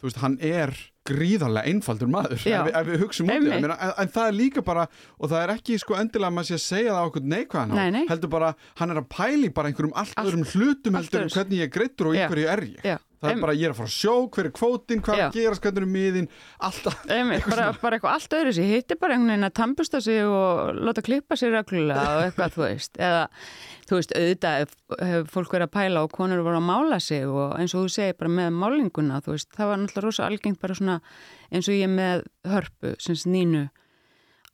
þú 0.00 0.08
veist, 0.08 0.18
hann 0.24 0.36
er 0.44 0.72
gríðarlega 1.04 1.68
einfaldur 1.68 2.08
maður 2.08 2.34
ef, 2.38 2.44
við- 2.48 2.74
ef 2.80 2.86
við 2.88 3.02
hugsim 3.04 3.28
út 3.28 3.44
í 3.44 3.50
það. 3.52 3.94
En, 4.00 4.08
það 4.14 4.28
er 4.30 4.36
líka 4.38 4.62
bara, 4.64 4.86
og 5.20 5.28
það 5.30 5.42
er 5.44 5.52
ekki 5.58 5.78
sko 5.82 5.98
endilega 6.00 6.30
að 6.32 6.36
maður 6.38 6.48
sé 6.50 6.54
að 6.58 6.64
segja 6.64 6.94
það 6.94 7.00
á 7.04 7.08
okkur 7.10 7.26
neikvæðan 7.34 7.74
Nei, 7.76 7.90
nei. 7.92 8.04
heldur 8.08 8.32
bara, 8.32 8.54
hann 8.80 8.90
er 8.94 9.00
að 9.02 9.08
pæli 9.12 9.50
bara 9.54 9.68
einhverjum 9.68 9.92
allt, 10.00 10.14
öðrum 10.24 10.44
hlutum 10.54 10.96
heldur 10.98 11.20
öðruvísi. 11.20 11.36
hvernig 11.38 11.60
ég 11.60 11.68
er 11.68 11.74
greittur 11.78 12.08
og 12.08 12.14
í 12.16 12.22
Já. 12.22 12.28
hverju 12.32 12.48
er 12.56 12.64
ég 12.72 12.88
það 13.24 13.30
er 13.30 13.36
Em- 13.38 13.44
bara, 13.44 13.54
ég 13.56 13.66
er 13.68 13.72
að 13.74 13.78
fara 13.80 13.90
að 13.90 13.94
sjó, 13.96 14.14
hver 14.36 14.48
er 14.50 14.52
kvótin 14.58 15.02
hvað 15.04 15.18
er 15.18 15.24
að 15.24 15.38
gerast, 15.38 15.64
hvernig 15.64 15.82
er 15.86 15.92
miðin 15.94 16.28
alltaf, 16.68 16.98
bara, 17.54 17.68
bara 17.82 17.98
eitthvað 17.98 18.14
allt 18.18 18.36
öðru 18.38 18.52
sér, 18.58 18.68
hitti 18.74 18.98
bara 19.00 19.16
einhvern 19.16 19.32
veginn 19.34 19.48
að 19.48 19.54
tampusta 19.60 20.00
sig 20.04 20.20
og 20.28 20.80
láta 20.84 21.04
klippa 21.06 21.38
sér 21.40 21.54
reglulega 21.56 22.04
og 22.18 22.24
eitthvað, 22.28 22.54
þú 22.58 22.64
veist, 22.66 23.00
eða 23.00 23.24
þú 23.88 23.98
veist, 24.00 24.14
auðvitað 24.20 24.76
fólk 25.34 25.56
verið 25.56 25.66
að 25.68 25.74
pæla 25.78 26.04
og 26.06 26.12
konur 26.14 26.44
voru 26.46 26.60
að 26.60 26.68
mála 26.68 27.00
sig 27.04 27.26
og 27.28 27.56
eins 27.58 27.74
og 27.76 27.84
þú 27.86 27.94
segir 27.96 28.18
bara 28.20 28.34
með 28.38 28.54
málinguna, 28.62 29.22
þú 29.24 29.34
veist, 29.34 29.50
það 29.56 29.72
var 29.72 29.82
náttúrulega 29.82 30.06
rosa 30.08 30.28
algengt 30.28 30.60
bara 30.62 30.78
svona 30.78 31.00
eins 31.50 31.68
og 31.68 31.76
ég 31.80 31.90
með 31.92 32.24
hörpu, 32.48 32.94
sem 33.02 33.16
sagt 33.18 33.32
nínu, 33.34 33.66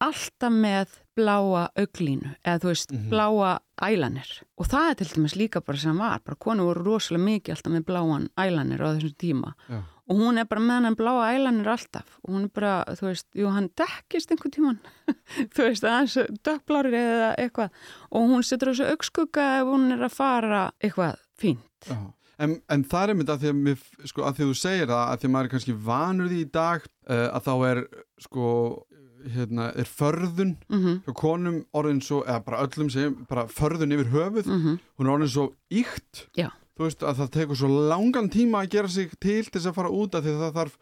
alltaf 0.01 0.53
með 0.55 1.00
bláa 1.21 1.69
auglínu, 1.79 2.35
eða 2.43 2.63
þú 2.65 2.73
veist, 2.73 2.97
bláa 3.13 3.53
ælanir 3.81 4.33
og 4.61 4.69
það 4.69 4.91
er 4.91 4.99
til 5.01 5.09
dæmis 5.15 5.37
líka 5.37 5.63
bara 5.65 5.81
sem 5.81 5.97
var, 6.01 6.21
bara 6.25 6.37
konur 6.37 6.69
voru 6.73 6.85
rosalega 6.85 7.25
mikið 7.25 7.55
alltaf 7.55 7.73
með 7.73 7.87
bláan 7.89 8.29
ælanir 8.41 8.85
á 8.85 8.89
þessum 8.97 9.17
tíma. 9.21 9.55
Já. 9.69 9.81
og 10.11 10.19
hún 10.19 10.41
er 10.43 10.47
bara 10.51 10.61
með 10.61 10.87
hann 10.89 10.97
bláa 10.99 11.27
ælanir 11.37 11.69
alltaf. 11.71 12.17
Og 12.25 12.35
hún 12.35 12.47
er 12.49 12.53
bara, 12.55 12.73
þú 12.99 13.07
veist, 13.07 13.27
jú 13.39 13.51
hann 13.55 13.69
dekkist 13.79 14.33
einhvern 14.35 14.55
tíman, 14.57 14.81
þú 15.55 15.69
veist 15.69 15.87
aðeins 15.87 16.17
dökkblári 16.43 16.97
eða 16.99 17.35
eitthvað. 17.39 17.77
Og 18.11 18.33
hún 18.33 18.43
setur 18.47 18.73
þessu 18.73 18.89
augskugga 18.91 19.51
ef 19.61 19.71
hún 19.71 19.93
er 19.95 20.03
að 20.09 20.17
fara 20.17 20.65
eitthvað 20.83 21.21
fínt. 21.39 21.87
Já. 21.87 22.01
En, 22.41 22.55
en 22.73 22.85
það 22.89 23.03
er 23.03 23.13
einmitt 23.13 23.31
að 23.31 23.43
því 23.43 23.51
að, 23.53 23.59
mér, 23.67 23.81
sko, 24.09 24.23
að 24.25 24.39
því 24.39 24.47
þú 24.49 24.55
segir 24.57 24.87
það, 24.89 25.03
að 25.05 25.19
því 25.21 25.29
að 25.29 25.33
maður 25.35 25.49
er 25.49 25.53
kannski 25.55 25.75
vanur 25.87 26.31
því 26.31 26.39
í 26.41 26.47
dag 26.57 26.87
uh, 26.89 27.27
að 27.29 27.43
þá 27.47 27.53
er 27.69 27.81
sko, 28.25 28.45
hérna, 29.35 29.73
er 29.77 29.85
förðun 29.85 30.57
mm 30.69 31.03
hjá 31.07 31.13
konum 31.15 31.65
orðin 31.75 32.01
svo, 32.03 32.23
eða 32.27 32.45
bara 32.45 32.63
öllum 32.67 32.91
segjum, 32.91 33.27
bara 33.29 33.47
förðun 33.47 33.93
yfir 33.93 34.11
höfuð, 34.15 34.47
-hmm. 34.47 34.79
hún 34.99 35.07
er 35.07 35.13
orðin 35.17 35.29
svo 35.35 35.53
íkt, 35.71 36.27
Já. 36.37 36.51
þú 36.79 36.85
veist 36.87 37.01
að 37.03 37.17
það 37.21 37.31
tekur 37.31 37.57
svo 37.57 37.69
langan 37.89 38.29
tíma 38.31 38.63
að 38.65 38.71
gera 38.71 38.89
sig 38.89 39.11
til 39.21 39.45
til 39.45 39.61
þess 39.61 39.67
að 39.67 39.75
fara 39.75 39.89
út 39.91 40.15
af 40.15 40.25
því 40.25 40.29
að 40.31 40.41
það 40.41 40.55
þarf 40.55 40.77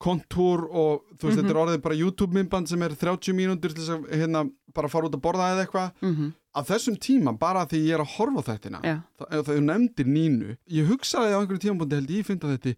kontúr 0.00 0.64
og 0.70 1.02
þú 1.18 1.28
veist, 1.28 1.36
Mhm. 1.36 1.46
þetta 1.46 1.50
er 1.50 1.60
orðið 1.66 1.82
bara 1.82 1.94
YouTube-myndband 1.94 2.68
sem 2.68 2.82
er 2.82 2.90
30 2.96 3.32
mínútur 3.34 3.72
til 3.74 3.82
þess 3.84 3.90
að 3.90 4.08
hérna, 4.10 4.50
bara 4.74 4.88
fara 4.88 5.06
út 5.08 5.14
að 5.14 5.20
borða 5.20 5.50
eða 5.52 5.66
eitthvað 5.66 5.90
Mm 6.02 6.32
af 6.52 6.66
þessum 6.66 6.96
tíma, 6.98 7.38
bara 7.38 7.64
því 7.64 7.78
ég 7.86 7.94
er 7.94 8.00
að 8.00 8.16
horfa 8.16 8.40
á 8.42 8.48
þettina 8.50 8.80
Já, 8.82 9.02
þegar 9.20 9.44
þú 9.44 9.60
nefndir 9.62 10.06
Nínu 10.06 10.56
ég 10.68 10.86
hugsaði 10.88 11.30
á 11.30 11.38
einhverju 11.38 11.60
tímabundi 11.62 11.94
held 11.94 12.10
ég 12.10 12.24
finn 12.26 12.40
að 12.40 12.58
þetta 12.58 12.76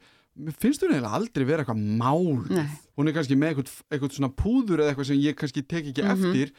finnst 0.58 0.82
hún 0.82 0.92
eiginlega 0.94 1.14
aldrei 1.18 1.44
vera 1.48 1.64
eitthvað 1.64 1.82
mál 2.00 2.46
hún 2.96 3.08
er 3.08 3.14
kannski 3.16 3.36
með 3.36 3.50
eitthvað, 3.52 3.72
eitthvað 3.92 4.14
svona 4.16 4.32
púður 4.42 4.80
eða 4.82 4.92
eitthvað 4.94 5.10
sem 5.10 5.20
ég 5.20 5.36
kannski 5.36 5.62
tek 5.68 5.90
ekki 5.92 6.02
Mhm. 6.02 6.12
eftir 6.12 6.52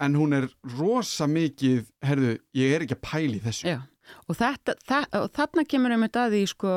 en 0.00 0.14
hún 0.16 0.32
er 0.34 0.48
rosa 0.78 1.26
mikið 1.28 1.84
herðu, 2.02 2.38
ég 2.56 2.72
er 2.74 2.80
ekki 2.86 2.96
að 2.96 3.04
pæli 3.04 3.40
þessu. 3.44 3.66
Já. 3.68 3.80
Og, 4.28 4.34
þetta, 4.36 4.74
það, 4.88 5.04
og 5.20 5.28
þarna 5.36 5.64
kemur 5.68 5.92
einmitt 5.94 6.16
að 6.16 6.32
því 6.34 6.40
sko 6.48 6.70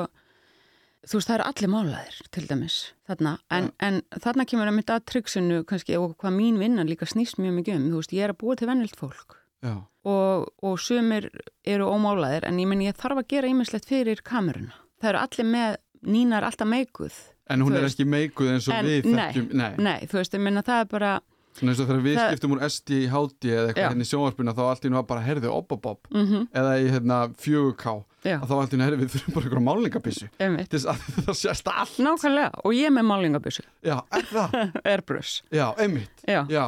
þú 1.07 1.17
veist 1.17 1.27
það 1.27 1.35
eru 1.39 1.45
allir 1.49 1.71
málaðir 1.73 2.17
til 2.31 2.43
dæmis 2.47 2.75
þarna, 3.09 3.31
en, 3.51 3.71
en 3.79 4.01
þarna 4.23 4.45
kemur 4.47 4.67
einmitt 4.69 4.91
að 4.93 5.05
tryggsinu 5.09 5.63
kannski 5.67 5.97
og 5.99 6.13
hvað 6.21 6.35
mín 6.37 6.59
vinnan 6.61 6.87
líka 6.87 7.07
snýst 7.09 7.39
mjög 7.41 7.57
mikið 7.61 7.75
um, 7.79 7.87
þú 7.91 7.97
veist 8.03 8.13
ég 8.13 8.23
er 8.27 8.33
að 8.35 8.39
búa 8.43 8.55
til 8.59 8.67
vennilt 8.69 8.95
fólk. 8.99 9.39
Já. 9.63 9.77
og, 10.03 10.49
og 10.61 10.77
sumir 10.83 11.29
eru 11.63 11.85
ómálaðir 11.87 12.43
en 12.43 12.57
ég 12.59 12.67
menn 12.67 12.81
ég 12.83 12.97
þarf 12.99 13.21
að 13.23 13.27
gera 13.31 13.47
ýmislegt 13.47 13.85
fyrir 13.87 14.19
kameruna. 14.21 14.73
Það 14.99 15.09
eru 15.13 15.21
allir 15.23 15.47
með 15.47 15.77
nínar 16.05 16.43
alltaf 16.47 16.67
meikuð. 16.67 17.13
en 17.49 17.59
hún 17.61 17.75
er 17.75 17.81
veist. 17.83 17.99
ekki 17.99 18.07
meikuð 18.09 18.49
eins 18.53 18.67
og 18.69 18.73
En- 18.77 18.85
við 18.85 19.05
nei. 19.05 19.31
þekkjum 19.33 19.53
nei. 19.53 19.71
Nei, 19.77 19.99
þú 20.07 20.19
veist, 20.21 20.33
ég 20.33 20.39
menna 20.41 20.61
það 20.63 20.79
er 20.81 20.85
bara 20.93 21.11
eins 21.61 21.79
og 21.79 21.87
þegar 21.89 22.01
við 22.01 22.15
Það- 22.17 22.29
skiptum 22.31 22.53
úr 22.55 22.61
SD 22.65 22.89
í 23.03 23.07
HD 23.13 23.43
eða 23.53 23.67
eitthvað 23.73 23.89
henni 23.93 24.05
í 24.07 24.09
sjónvarpina 24.09 24.53
þá 24.57 24.61
allt 24.69 24.85
í 24.85 24.89
nú 24.89 24.95
var 24.97 25.03
bara 25.11 25.21
herðu 25.21 25.51
obobob 25.53 25.99
mm 26.09 26.47
eða 26.53 26.71
í 26.81 26.87
hérna 26.89 27.17
4K 27.37 27.93
já, 28.25 28.39
að 28.39 28.47
þá 28.49 28.55
allt 28.61 28.73
í 28.73 28.77
nú 28.79 28.83
herðu 28.87 29.01
við 29.03 29.11
þurfum 29.13 29.33
bara 29.35 29.45
einhverja 29.45 29.65
að 30.87 30.97
það 31.27 31.35
sést 31.35 31.67
allt 31.67 31.99
Nákvæmlega, 31.99 32.49
og 32.63 32.73
ég 32.73 32.85
er 32.89 32.95
með 32.95 33.05
málingabissu, 33.11 33.63
já, 33.83 33.99
er 34.11 34.25
það? 34.31 34.57
airbrush. 34.95 35.43
já, 35.51 35.67
einmitt 35.77 36.25
Já, 36.25 36.41
já, 36.49 36.65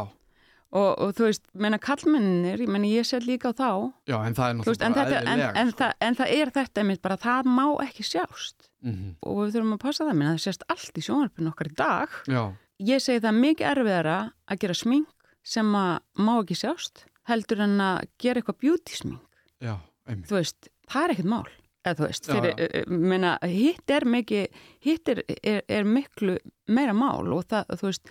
og, 0.76 0.92
og 1.00 1.14
þú 1.16 1.24
veist, 1.32 1.42
menna 1.56 1.80
kallmenninir, 1.80 2.60
ég 2.62 2.70
ég 2.86 3.06
set 3.08 3.24
líka 3.26 3.50
á 3.50 3.54
þá, 3.58 3.70
já, 4.12 4.18
en 4.28 4.36
það 4.36 4.50
er 4.50 4.54
náttúrulega 4.60 4.94
þetta, 4.94 5.18
en, 5.18 5.26
eðlilega 5.26 5.56
en, 5.64 5.72
sko. 5.72 5.90
en 6.02 6.16
það 6.20 6.34
er 6.36 6.52
þetta 6.60 6.82
einmitt 6.84 7.02
bara, 7.02 7.18
það 7.18 7.50
má 7.58 7.66
ekki 7.88 8.04
sjást. 8.06 8.70
Mhm. 8.86 9.16
Og 9.26 9.40
við 9.42 9.56
þurfum 9.56 9.74
að 9.76 9.82
passa 9.82 10.06
það, 10.06 10.16
menna 10.20 10.36
það 10.36 10.44
sést 10.46 10.64
allt 10.70 11.00
í 11.00 11.04
sjónvarpinu 11.06 11.52
okkar 11.52 11.72
í 11.72 11.76
dag. 11.76 12.10
já, 12.30 12.44
Ég 12.86 13.00
segi 13.02 13.22
það 13.24 13.38
mikið 13.40 13.68
erfiðara 13.72 14.16
að 14.52 14.60
gera 14.60 14.74
smink 14.76 15.08
sem 15.44 15.70
að 15.80 16.00
má 16.20 16.34
ekki 16.44 16.58
sjást, 16.60 17.06
heldur 17.30 17.62
en 17.64 17.78
að 17.80 18.08
gera 18.20 18.42
eitthvað 18.42 18.60
beauty 18.60 18.94
smink. 18.98 19.22
já, 19.62 19.78
þú 20.08 20.36
veist, 20.36 20.70
það 20.92 21.04
er 21.04 21.14
ekkert 21.16 21.30
mál 21.32 21.48
eða 21.86 21.96
þú 21.96 22.08
veist, 22.10 22.26
fyrir, 22.26 22.56
já. 22.58 22.68
já, 22.68 22.86
meina, 22.90 23.38
hitt 23.44 23.90
er 23.94 24.06
mikið 24.06 24.48
hitt 24.82 25.08
er, 25.10 25.24
er, 25.44 25.62
er 25.70 25.84
miklu 25.86 26.38
meira 26.68 26.94
mál 26.94 27.32
og 27.34 27.46
það, 27.48 27.66
þú 27.80 27.88
veist 27.92 28.10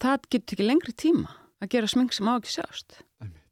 það 0.00 0.28
getur 0.30 0.54
ekki 0.56 0.66
lengri 0.68 0.92
tíma 0.96 1.30
að 1.60 1.68
gera 1.74 1.86
smink 1.90 2.12
sem 2.12 2.26
á 2.28 2.34
ekki 2.38 2.54
sjást. 2.56 3.02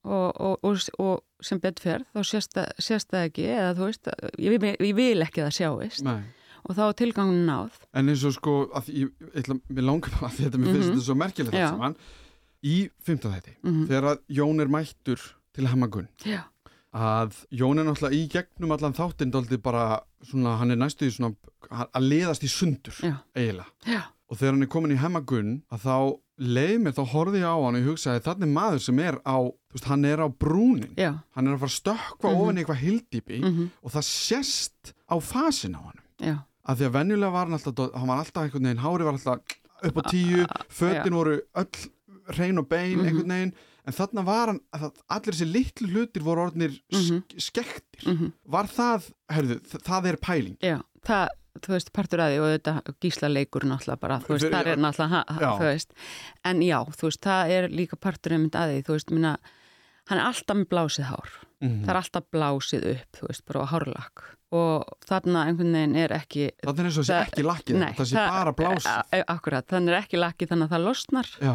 Og, 0.05 0.41
og, 0.41 0.59
og, 0.65 0.79
og 0.99 1.23
sem 1.45 1.61
betferð 1.63 2.05
þá 2.15 2.23
sést 2.27 3.11
það, 3.13 3.27
ekki 3.29 3.45
eða 3.55 3.75
þú 3.79 3.89
veist, 3.89 4.09
ég, 4.39 4.57
vil- 4.61 4.77
ég 4.89 4.95
vil 4.99 5.23
ekki 5.27 5.43
að 5.43 5.49
það 5.51 5.59
sjáist 5.59 6.03
Nei. 6.07 6.23
og 6.67 6.77
þá 6.77 6.83
er 6.89 6.97
tilgangun 7.03 7.45
náð 7.47 7.77
En 7.95 8.09
eins 8.13 8.25
og 8.25 8.35
sko, 8.37 8.55
ég, 8.89 9.13
ég, 9.35 9.53
langar 9.83 10.11
að 10.23 10.39
þetta, 10.41 10.59
mér 10.59 10.73
finnst 10.75 10.89
Mhm. 10.89 10.97
þetta 10.97 11.07
svo 11.07 11.15
merkilegt 11.19 11.55
allt 11.55 11.75
saman. 11.77 11.97
Í 12.63 12.91
15 13.03 13.33
þætti, 13.35 13.57
mm 13.63 13.87
þegar 13.91 14.05
að 14.13 14.19
Jón 14.31 14.61
er 14.63 14.69
mættur 14.71 15.19
til 15.53 15.67
Hamagun, 15.67 16.09
já, 16.25 16.45
að 16.95 17.33
Jón 17.51 17.79
er 17.81 17.85
náttúrulega 17.89 18.15
í 18.19 18.29
gegnum 18.31 18.71
allan 18.77 18.95
þáttinn 18.95 19.33
dálítið 19.35 19.63
bara 19.63 20.01
svona, 20.23 20.57
hann 20.61 20.71
er 20.71 20.77
næstu 20.77 21.07
í 21.09 21.11
svona 21.15 21.35
að 21.71 22.07
liðast 22.07 22.45
í 22.47 22.51
sundur 22.53 22.95
Já. 23.03 23.17
eiginlega 23.35 23.67
Já. 23.87 24.03
og 24.31 24.39
þegar 24.39 24.53
hann 24.55 24.63
er 24.63 24.71
komin 24.71 24.95
í 24.95 25.01
hemmagunn 25.01 25.63
að 25.73 25.83
þá 25.87 25.97
leið 26.43 26.79
mér, 26.83 26.93
þá 26.97 27.03
horfði 27.13 27.41
ég 27.43 27.49
á 27.49 27.57
hann 27.63 27.77
og 27.77 27.81
ég 27.83 27.89
hugsaði 27.91 28.23
þannig 28.27 28.53
maður 28.53 28.81
sem 28.85 28.99
er 28.99 29.19
á 29.23 29.37
þú 29.47 29.75
veist, 29.77 29.89
hann 29.89 30.05
er 30.05 30.19
á 30.23 30.29
brúnin, 30.29 30.95
Já, 30.99 31.11
hann 31.37 31.47
er 31.49 31.55
að 31.57 31.63
fara 31.63 31.73
að 31.73 31.81
stökkva 31.81 32.29
Mhm. 32.33 32.41
ofan 32.43 32.57
í 32.59 32.63
eitthvað 32.65 32.83
hildýpi 32.85 33.41
mhm, 33.43 33.71
og 33.83 33.91
það 33.95 34.07
sést 34.11 34.93
á 35.09 35.17
fasin 35.23 35.77
á 35.79 35.83
hann 35.87 36.01
já, 36.21 36.37
að 36.69 36.77
því 36.79 36.87
að 36.89 36.95
venjulega 36.99 37.33
var 37.33 37.47
hann 37.47 37.59
alltaf 37.59 37.95
hann 37.95 38.09
var 38.09 38.19
alltaf 38.25 38.43
einhvern 38.45 38.67
veginn, 38.69 38.83
hári 38.85 39.05
var 39.05 39.13
alltaf 39.19 39.59
upp 39.83 39.97
á 39.99 40.03
tíu, 40.11 40.47
fötin 40.71 41.15
voru 41.19 41.41
öll 41.55 41.91
reyn 42.39 42.59
og 42.59 42.69
bein 42.69 42.99
Mhm. 42.99 43.07
einhvern 43.07 43.29
veginn. 43.35 43.53
En 43.85 43.93
þarna 43.93 44.23
var 44.25 44.47
hann, 44.47 44.61
að 44.73 44.93
allir 45.11 45.35
þessi 45.35 45.53
litlu 45.53 45.89
hlutir 45.91 46.23
voru 46.23 46.45
orðnir 46.47 46.79
Mhm. 46.93 47.25
sk 47.27 47.41
skektir. 47.51 48.07
Mhm, 48.15 48.33
var 48.47 48.65
það, 48.71 49.11
herðu, 49.29 49.57
það 49.83 50.07
er 50.07 50.17
pæling? 50.23 50.57
Já, 50.63 50.81
það, 51.05 51.29
þú 51.61 51.75
veist, 51.75 51.93
partur 51.95 52.23
að 52.25 52.33
því 52.33 52.41
og 52.43 52.51
þetta 52.53 52.95
gísla 53.05 53.31
leikur 53.33 53.67
náttúrulega 53.69 54.01
bara, 54.03 54.19
þú 54.25 54.35
veist, 54.37 54.49
það 54.53 54.71
er 54.73 54.83
náttúrulega, 54.83 55.23
Já. 55.43 55.51
þú 55.59 55.67
veist, 55.69 55.97
en 56.49 56.63
já, 56.65 56.79
þú 56.97 57.09
veist, 57.09 57.23
það 57.27 57.55
er 57.57 57.69
líka 57.73 57.99
partur 58.01 58.37
að 58.39 58.73
því, 58.73 58.79
þú 58.87 58.97
veist, 58.97 59.13
minna, 59.13 59.33
hann 60.11 60.23
er 60.23 60.29
alltaf 60.31 60.59
með 60.61 60.71
blásið 60.73 61.09
hár, 61.11 61.35
mm. 61.61 61.77
það 61.83 61.93
er 61.95 62.01
alltaf 62.03 62.31
blásið 62.33 62.89
upp, 62.95 63.21
þú 63.21 63.29
veist, 63.29 63.45
bara 63.49 63.67
á 63.67 63.67
hárlakk. 63.73 64.25
Og 64.53 64.83
þarna 65.09 65.47
einhvern 65.49 65.73
veginn 65.73 65.95
er 65.97 66.13
ekki, 66.13 66.51
það 66.61 66.81
er 66.83 66.89
og 66.91 66.97
þessi 66.99 67.13
Það- 67.13 67.23
ekki 67.29 67.45
lakkið 67.47 67.79
nei, 67.81 67.93
það 67.97 68.09
sé 68.11 68.17
bara 68.21 68.53
blásið. 68.53 68.91
A- 68.93 69.29
Akkurat, 69.33 69.67
þannig 69.69 69.95
er 69.95 70.03
ekki 70.03 70.21
lakki 70.21 70.49
þannig 70.51 70.69
að 70.69 70.75
það 70.75 70.85
losnar. 70.89 71.31
Já, 71.41 71.55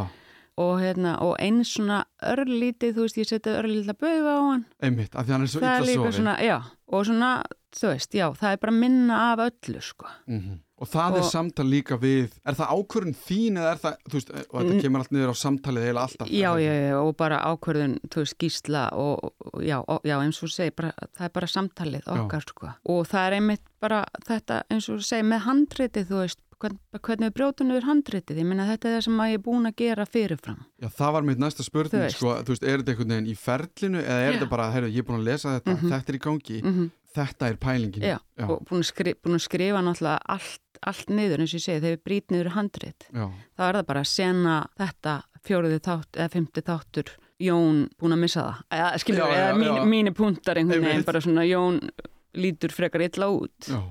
og, 0.57 0.79
hérna, 0.81 1.11
og 1.21 1.35
eins 1.37 1.75
svona 1.75 1.99
örlítið, 2.25 2.95
þú 2.97 3.05
veist, 3.05 3.19
ég 3.21 3.29
setið 3.29 3.59
örlítið 3.59 3.91
að 3.93 3.99
bauða 4.01 4.33
á 4.33 4.41
hann. 4.47 4.65
Einmitt, 4.81 5.13
af 5.13 5.27
því 5.27 5.35
hann 5.35 5.45
er 5.45 5.51
svo 5.53 5.61
það 5.61 5.77
er 5.77 5.85
líka 5.91 6.13
svona, 6.17 6.33
já, 6.41 6.57
og 6.87 7.05
svona, 7.05 7.43
þú 7.75 7.89
veist, 7.93 8.11
já, 8.15 8.27
það 8.37 8.53
er 8.53 8.57
bara 8.63 8.71
minna 8.73 9.17
af 9.33 9.39
öllu, 9.51 9.81
sko. 9.81 10.07
mm 10.27 10.59
og 10.79 10.85
það 10.85 11.15
er 11.17 11.23
Og- 11.23 11.31
samtal 11.31 11.65
líka 11.65 11.95
við 11.97 12.35
er 12.45 12.53
það 12.53 12.67
ákvörðun 12.69 13.15
þín 13.17 13.55
eða 13.57 13.71
er 13.71 13.79
það 13.81 13.93
þú 13.97 14.13
veist, 14.13 14.29
og 14.29 14.59
þetta 14.61 14.73
Mm. 14.75 14.81
kemur 14.83 14.99
allt 15.01 15.11
niður 15.15 15.31
á 15.33 15.35
samtalið 15.41 15.85
eiginlega 15.87 16.03
alltaf 16.05 16.27
Já, 16.29 16.51
já, 16.61 16.73
já, 16.85 16.95
og 17.01 17.17
bara 17.17 17.39
ákvörðun, 17.49 17.95
þú 18.13 18.17
veist, 18.21 18.37
gísla 18.37 18.83
og, 18.93 19.33
og 19.41 19.61
já, 19.65 19.77
og, 19.87 20.01
já, 20.05 20.19
eins 20.21 20.37
og 20.43 20.45
þú 20.49 20.53
segir, 20.53 20.75
bara, 20.77 20.91
það 21.17 21.25
er 21.25 21.29
bara 21.33 21.47
samtalið 21.47 22.03
okkar, 22.13 22.41
sko. 22.45 22.69
Og 22.93 23.07
það 23.07 23.25
er 23.25 23.33
einmitt 23.39 23.65
bara 23.81 24.05
þetta, 24.27 24.63
eins 24.69 24.87
og 24.89 24.99
þú 24.99 25.03
segir, 25.09 25.25
með 25.33 25.41
handritið, 25.49 26.05
þú 26.13 26.17
veist, 26.21 26.39
hvernig 26.59 27.27
við 27.29 27.33
brjótum 27.37 27.71
yfir 27.73 27.85
handritið, 27.87 28.37
ég 28.41 28.45
minna 28.49 28.65
þetta 28.67 28.89
er 28.89 28.95
það 28.97 29.03
sem 29.07 29.17
ég 29.27 29.33
er 29.37 29.43
búin 29.45 29.69
að 29.69 29.75
gera 29.83 30.05
fyrirfram. 30.09 30.61
Já, 30.81 30.87
það 30.89 31.11
var 31.17 31.21
mitt 31.29 31.37
næsta 31.43 31.61
Þú 31.63 31.67
spurning, 31.69 32.01
veist. 32.07 32.17
sko, 32.17 32.35
þú 32.43 32.53
veist, 32.55 32.63
er 32.63 32.77
þetta 32.81 32.93
einhvern 32.95 33.13
veginn 33.15 33.31
í 33.31 33.37
ferlinu 33.37 34.01
eða 34.01 34.17
er 34.21 34.31
Já. 34.31 34.37
þetta 34.39 34.49
bara, 34.49 34.71
heyrðu, 34.73 34.91
ég 34.93 34.97
er 35.03 35.07
búin 35.11 35.19
að 35.21 35.27
lesa 35.29 35.59
þetta, 35.59 35.75
Mhm. 35.77 35.89
þetta 35.91 36.09
er 36.09 36.17
í 36.17 36.23
gangi, 36.27 36.61
Mm 36.63 36.91
þetta 37.17 37.47
er 37.49 37.55
pælingin. 37.57 38.03
Já, 38.03 38.19
og 38.45 38.65
búin 38.69 38.83
að, 38.83 38.85
skri, 38.93 39.13
búin 39.15 39.33
að 39.39 39.41
skrifa 39.41 39.79
náttúrulega 39.81 40.19
allt, 40.29 40.59
allt 40.85 41.07
niður, 41.09 41.39
eins 41.41 41.53
og 41.53 41.57
ég 41.57 41.63
segi, 41.65 41.81
þegar 41.81 41.95
við 41.97 42.03
brýt 42.05 42.27
niður 42.29 42.49
handrit. 42.53 43.05
já, 43.11 43.31
þá 43.57 43.61
er 43.69 43.73
það 43.73 43.85
bara 43.87 43.99
að 44.01 44.07
sena 44.11 44.67
þetta 44.77 45.23
fjóruði 45.47 45.79
þátt 45.81 46.11
eða 46.13 46.29
fymti 46.29 46.61
þáttur 46.61 47.09
Jón 47.39 47.89
búin 47.99 48.13
að 48.13 48.19
missa 48.19 48.41
það 48.41 48.77
eða 48.77 48.99
skilur, 48.99 49.17
Já, 49.17 49.25
eða 49.33 49.49
já, 49.49 49.55
mín, 49.57 49.75
já. 49.77 49.83
mínu 49.85 50.13
puntar 50.13 50.55
einhvern 50.57 50.83
veginn 50.85 51.05
bara 51.05 51.19
svona 51.21 51.45
Jón 51.47 51.89
lítur 52.35 52.69
frekar 52.71 53.01
illa 53.01 53.25
út 53.29 53.59
já, 53.65 53.81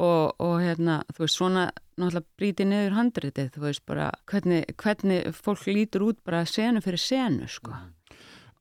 og, 0.00 0.34
og 0.40 0.56
hérna, 0.64 1.00
þú 1.12 1.24
veist, 1.26 1.36
svona 1.36 1.64
náttúrulega 2.00 2.24
brýti 2.40 2.64
niður 2.64 2.94
handritið 2.96 3.50
þú 3.54 3.64
veist 3.66 3.82
bara 3.86 4.06
hvernig, 4.30 4.62
hvernig 4.80 5.34
fólk 5.36 5.66
lítur 5.68 6.06
út 6.08 6.22
bara 6.24 6.44
senu 6.48 6.80
fyrir 6.84 7.02
senu 7.02 7.48
sko. 7.50 7.74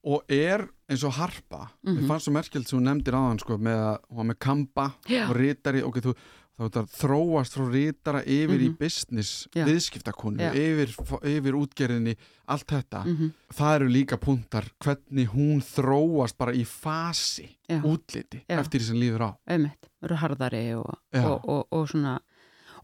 og 0.09 0.23
er 0.31 0.61
eins 0.89 1.03
og 1.03 1.11
harpa, 1.19 1.69
mm 1.83 1.91
Mhm. 1.95 2.07
fannst 2.07 2.25
svo 2.27 2.33
merkjöld 2.33 2.67
sem 2.67 2.79
hún 2.79 2.87
nefndir 2.87 3.13
hann, 3.13 3.39
sko, 3.39 3.57
með 3.57 3.99
með 4.11 4.39
kamba 4.39 4.93
Já. 5.07 5.29
og 5.29 5.35
rítari, 5.35 5.83
ok, 5.83 5.97
þú, 6.01 6.13
þá 6.59 6.63
þetta 6.67 6.81
þróast 6.99 7.53
frá 7.55 7.65
rítara 7.71 8.21
yfir 8.25 8.59
í 8.59 8.69
Mhm. 8.69 8.77
business, 8.79 9.47
Já. 9.55 9.63
viðskiptakonu, 9.65 10.37
Já. 10.43 10.51
yfir, 10.53 10.91
yfir 11.23 11.53
útgerðinni, 11.55 12.15
allt 12.47 12.67
þetta. 12.67 13.03
mm 13.05 13.31
Það 13.53 13.75
eru 13.79 13.87
líka 13.89 14.17
puntar 14.19 14.65
hvernig 14.83 15.27
hún 15.33 15.61
þróast 15.63 16.37
bara 16.37 16.51
í 16.53 16.65
fasi, 16.67 17.57
Já. 17.69 17.81
útliti, 17.81 18.43
eftir 18.49 18.79
því 18.81 18.83
sem 18.85 18.95
líður 18.97 19.21
á. 19.23 19.31
auðvitað, 19.49 19.89
verður 20.03 20.17
harðari 20.23 20.63
og, 20.77 20.97
og, 21.15 21.49
og, 21.49 21.67
og 21.71 21.87
svona 21.87 22.19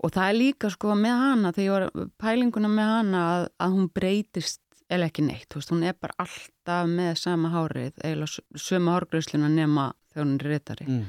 og 0.03 0.11
það 0.11 0.29
er 0.29 0.33
líka 0.39 0.69
sko 0.71 0.93
með 0.95 1.15
hana 1.19 1.51
þegar 1.51 1.65
ég 1.65 1.93
var 1.95 2.09
pælinguna 2.19 2.67
með 2.69 2.87
hana 2.95 3.19
að, 3.35 3.49
að 3.59 3.71
hún 3.77 3.89
breytist 3.93 4.59
eða 4.91 5.07
ekki 5.09 5.23
neitt, 5.25 5.49
veist, 5.55 5.69
hún 5.71 5.83
er 5.83 5.93
bara 5.99 6.13
alltaf 6.19 6.87
með 6.89 7.17
sama 7.17 7.49
hárið, 7.49 7.93
s- 8.27 8.39
sömu 8.55 8.91
hárgreisluna 8.93 9.49
nema 9.49 9.93
þegar 10.13 10.25
hún 10.25 10.35
er 10.41 10.47
reytari 10.51 10.85
Mm. 10.87 11.05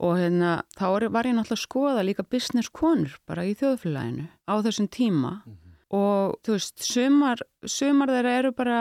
Og 0.00 0.16
hérna, 0.16 0.60
þá 0.78 0.84
var 1.12 1.28
ég 1.28 1.34
náttúrulega 1.36 1.56
að 1.58 1.64
skoða 1.66 2.04
líka 2.06 2.24
business 2.24 2.70
konur 2.72 3.18
bara 3.28 3.44
í 3.44 3.52
þjóðfélaginu 3.58 4.28
á 4.48 4.54
þessum 4.64 4.88
tíma. 4.92 5.32
Og 5.90 6.36
þú 6.46 6.54
veist, 6.54 6.84
sumar, 6.86 7.40
sumar 7.66 8.12
þeirra 8.14 8.34
eru 8.38 8.52
bara 8.54 8.78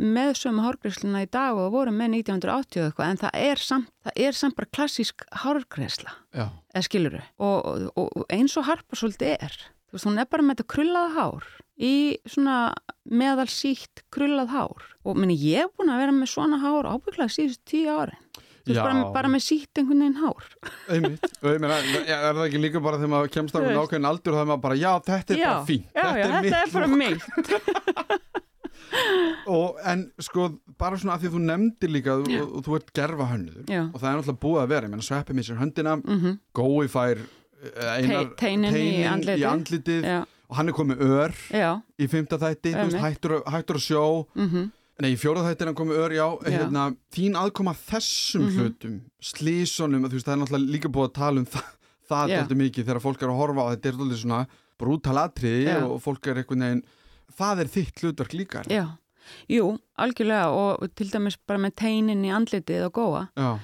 með 0.00 0.30
sömu 0.40 0.64
hárgreisluna 0.64 1.26
í 1.26 1.28
dag 1.28 1.58
og 1.60 1.74
voru 1.74 1.92
með 1.92 2.22
1980 2.22 2.80
og 2.80 2.86
eitthvað 2.88 3.10
en 3.12 3.20
það 3.20 3.36
er 3.42 3.60
samt, 3.60 3.90
það 4.06 4.22
er 4.24 4.38
samt 4.38 4.56
bara 4.56 4.72
klassísk 4.78 5.26
hárgreisla, 5.42 6.16
Já, 6.32 6.46
eða 6.72 6.86
skiluru 6.88 7.20
og, 7.36 7.68
og, 7.92 8.08
og 8.08 8.24
eins 8.32 8.56
og 8.56 8.66
harpa 8.70 8.96
svolítið 8.96 9.36
er. 9.36 9.58
Þú 9.86 9.98
veist, 9.98 10.08
hún 10.08 10.18
er 10.18 10.30
bara 10.32 10.46
með 10.46 10.56
þetta 10.56 10.72
krullað 10.72 11.12
hár 11.20 11.50
í 11.76 11.94
svona 12.24 12.56
meðal 13.04 13.46
sítt 13.52 14.02
krullað 14.10 14.54
hár. 14.56 14.86
Og 15.04 15.20
meni, 15.20 15.36
ég 15.36 15.66
er 15.66 15.72
búin 15.76 15.92
að 15.92 16.06
vera 16.06 16.16
með 16.16 16.32
svona 16.32 16.58
hár 16.64 16.88
ábygglega 16.88 17.36
síðust 17.36 17.62
tíu 17.68 17.92
árin. 17.92 18.16
þú 18.16 18.25
veist, 18.66 18.82
bara, 18.82 19.04
bara 19.14 19.28
með 19.32 19.42
sítt 19.46 19.78
einhvern 19.80 20.02
veginn 20.04 20.20
hár. 20.22 20.46
Einmitt. 20.90 21.26
Og 21.42 21.50
ég 21.52 21.60
meina, 21.62 21.76
er 22.02 22.34
það 22.36 22.44
ekki 22.48 22.62
líka 22.62 22.82
bara 22.82 22.98
þegar 23.00 23.12
maður 23.14 23.32
kemst 23.36 23.54
á 23.54 23.58
einhvern 23.60 23.82
ákveðin 23.84 24.08
aldur 24.10 24.34
og 24.34 24.38
það 24.40 24.44
er 24.46 24.50
maður 24.52 24.64
bara, 24.66 24.78
já, 24.80 24.92
þetta 25.10 25.34
er 25.36 25.40
já, 25.42 25.46
bara 25.52 25.66
fínt. 25.70 25.88
já, 25.94 26.06
já, 26.06 26.26
þetta 26.26 26.42
mitt 26.42 26.58
er 26.58 26.74
bara 26.74 26.88
mitt. 26.96 28.26
Og, 29.50 29.76
en 29.86 30.02
sko, 30.22 30.46
bara 30.78 30.96
svona 30.98 31.16
að 31.16 31.24
því 31.26 31.30
þú 31.34 31.40
nefndir 31.46 31.90
líka 31.92 32.14
og, 32.18 32.28
og, 32.30 32.52
og 32.58 32.64
þú 32.66 32.76
ert 32.78 32.92
gerfa 32.96 33.26
hönnuður 33.32 33.66
Já. 33.70 33.80
og 33.88 33.98
það 34.00 34.06
er 34.08 34.16
náttúrulega 34.20 34.42
búið 34.44 34.60
að 34.62 34.70
vera, 34.72 34.86
ég 34.88 34.92
meina, 34.94 35.06
sveppi 35.06 35.36
mér 35.36 35.46
sér 35.48 35.58
höndina, 35.60 35.94
mm 36.02 36.36
gói 36.56 36.86
fær 36.92 37.20
eh, 37.20 37.90
einar, 37.96 38.28
Te- 38.30 38.38
teinin 38.44 38.78
í 38.78 38.86
andlitið. 39.10 39.42
í 39.42 39.46
andlitið 39.50 40.08
og 40.46 40.56
hann 40.60 40.70
er 40.70 40.76
komið 40.78 41.02
ör 41.06 41.36
í 41.98 42.08
fymta 42.12 42.38
þætti, 42.42 42.74
veist, 42.78 42.98
hættur, 43.02 43.36
hættur 43.50 43.80
að 43.80 43.86
sjó. 43.88 44.04
Mhm 44.38 44.68
Nei, 45.02 45.10
í 45.12 45.16
fjóra 45.20 45.42
þætti 45.44 45.60
er 45.60 45.68
hann 45.70 45.76
komið 45.76 45.98
ör, 46.00 46.12
já, 46.16 46.26
Já. 46.46 46.50
Hérna, 46.56 46.84
þín 47.12 47.34
aðkoma 47.36 47.74
að 47.74 47.80
þessum 47.90 48.44
Mhm. 48.46 48.54
hlutum, 48.56 48.94
slísonum, 49.20 50.06
þú 50.08 50.12
veist, 50.16 50.26
það 50.26 50.32
er 50.32 50.40
náttúrulega 50.42 50.72
líka 50.72 50.88
búið 50.88 51.08
að 51.10 51.14
tala 51.18 51.38
um 51.42 51.46
það, 51.46 51.66
það 52.08 52.28
Já. 52.30 52.36
dálítið 52.40 52.60
mikið 52.62 52.84
þegar 52.86 53.02
fólk 53.04 53.22
er 53.22 53.28
að 53.28 53.40
horfa 53.40 53.60
á 53.60 53.68
þetta 53.74 53.86
er 53.90 53.98
dálítið 54.00 54.22
svona 54.22 54.46
brútal 54.78 55.18
atriði 55.20 55.64
Já. 55.68 55.82
og 55.84 56.00
fólk 56.02 56.26
er 56.32 56.34
einhvern 56.40 56.64
veginn, 56.64 56.82
það 57.36 57.60
er 57.60 57.68
þitt 57.76 58.00
hlutverk 58.00 58.32
líka. 58.38 58.62
Já, 58.72 58.86
jú, 59.50 59.78
algjörlega 59.98 60.48
og 60.54 60.94
til 60.94 61.08
dæmis 61.10 61.36
bara 61.46 61.58
með 61.60 61.74
teinin 61.76 62.24
í 62.24 62.32
andlitið 62.32 62.86
og 62.86 62.92
góa 62.96 63.28
Já, 63.36 63.58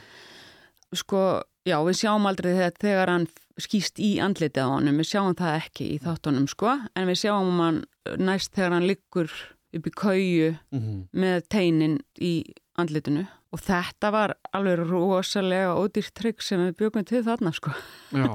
sko, 0.92 1.42
já, 1.64 1.78
við 1.86 1.96
sjáum 2.02 2.26
aldrei 2.28 2.52
þegar, 2.52 2.76
þegar 2.82 3.12
hann 3.14 3.26
skýst 3.60 4.00
í 4.02 4.16
andlitið 4.20 4.64
á 4.64 4.68
honum, 4.68 4.98
við 5.00 5.08
sjáum 5.12 5.34
það 5.38 5.56
ekki 5.62 5.88
í 5.94 5.98
þáttunum, 6.02 6.48
sko, 6.48 6.76
en 6.96 7.08
við 7.08 7.20
sjáum 7.24 7.56
hann 7.62 7.84
næst 8.18 8.52
þegar 8.52 8.72
hann 8.76 8.86
liggur 8.88 9.30
upp 9.72 9.86
í 9.88 9.94
kauju 9.96 10.50
mm 10.72 11.06
með 11.12 11.46
teinin 11.52 11.98
í 12.20 12.32
andlitinu. 12.80 13.26
Og 13.52 13.60
þetta 13.60 14.10
var 14.14 14.34
alveg 14.56 14.80
rosalega 14.88 15.74
ódýrt 15.76 16.14
trygg 16.16 16.42
sem 16.44 16.62
við 16.66 16.76
byggum 16.80 17.04
til 17.08 17.20
þarna, 17.26 17.52
sko. 17.52 17.74
já, 18.16 18.30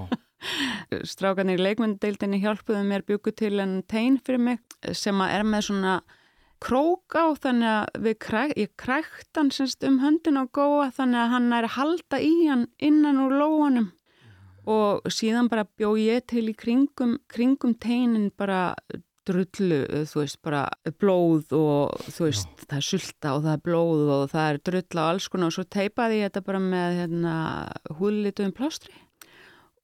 Strákanir 1.12 1.58
í 1.58 1.66
leikmyndeildinni 1.66 2.42
hjálpuðu 2.44 2.84
mér 2.86 3.06
byggu 3.08 3.34
til 3.34 3.58
en 3.64 3.82
tein 3.90 4.20
fyrir 4.22 4.44
mig 4.44 4.62
sem 4.94 5.22
er 5.26 5.46
með 5.48 5.72
svona 5.72 5.96
krók 6.64 7.14
á 7.18 7.34
þannig 7.38 7.70
að 7.70 8.08
kræk, 8.22 8.54
ég 8.58 8.74
krækt 8.80 9.38
hann 9.38 9.52
semst 9.54 9.84
um 9.86 10.00
höndin 10.02 10.40
á 10.42 10.46
góa 10.46 10.90
þannig 10.94 11.22
að 11.22 11.34
hann 11.36 11.54
er 11.54 11.68
að 11.68 11.76
halda 11.78 12.22
í 12.22 12.34
hann 12.48 12.68
innan 12.78 13.22
úr 13.26 13.38
lóanum. 13.42 13.92
Og 14.68 15.06
síðan 15.14 15.48
bara 15.48 15.64
bjó 15.80 15.94
ég 15.96 16.26
til 16.28 16.50
í 16.52 16.56
kringum, 16.58 17.18
kringum 17.32 17.78
teinin 17.80 18.32
bara 18.36 18.76
drullu, 19.28 19.80
þú 20.10 20.22
veist, 20.22 20.40
bara 20.46 20.62
blóð 21.02 21.52
og 21.58 22.06
þú 22.12 22.28
veist, 22.30 22.54
það 22.68 22.78
er 22.80 22.88
sulta 22.92 23.34
og 23.38 23.44
það 23.48 23.52
er 23.58 23.66
blóð 23.68 24.06
og 24.18 24.24
það 24.34 24.52
er 24.54 24.62
drull 24.70 25.02
á 25.02 25.04
alls 25.12 25.28
konar 25.34 25.52
og 25.52 25.58
svo 25.58 25.66
teipaði 25.78 26.22
ég 26.22 26.30
þetta 26.32 26.46
bara 26.48 26.62
með 26.64 27.02
hérna, 27.02 27.36
húðlituðum 28.00 28.56
plástri 28.58 28.96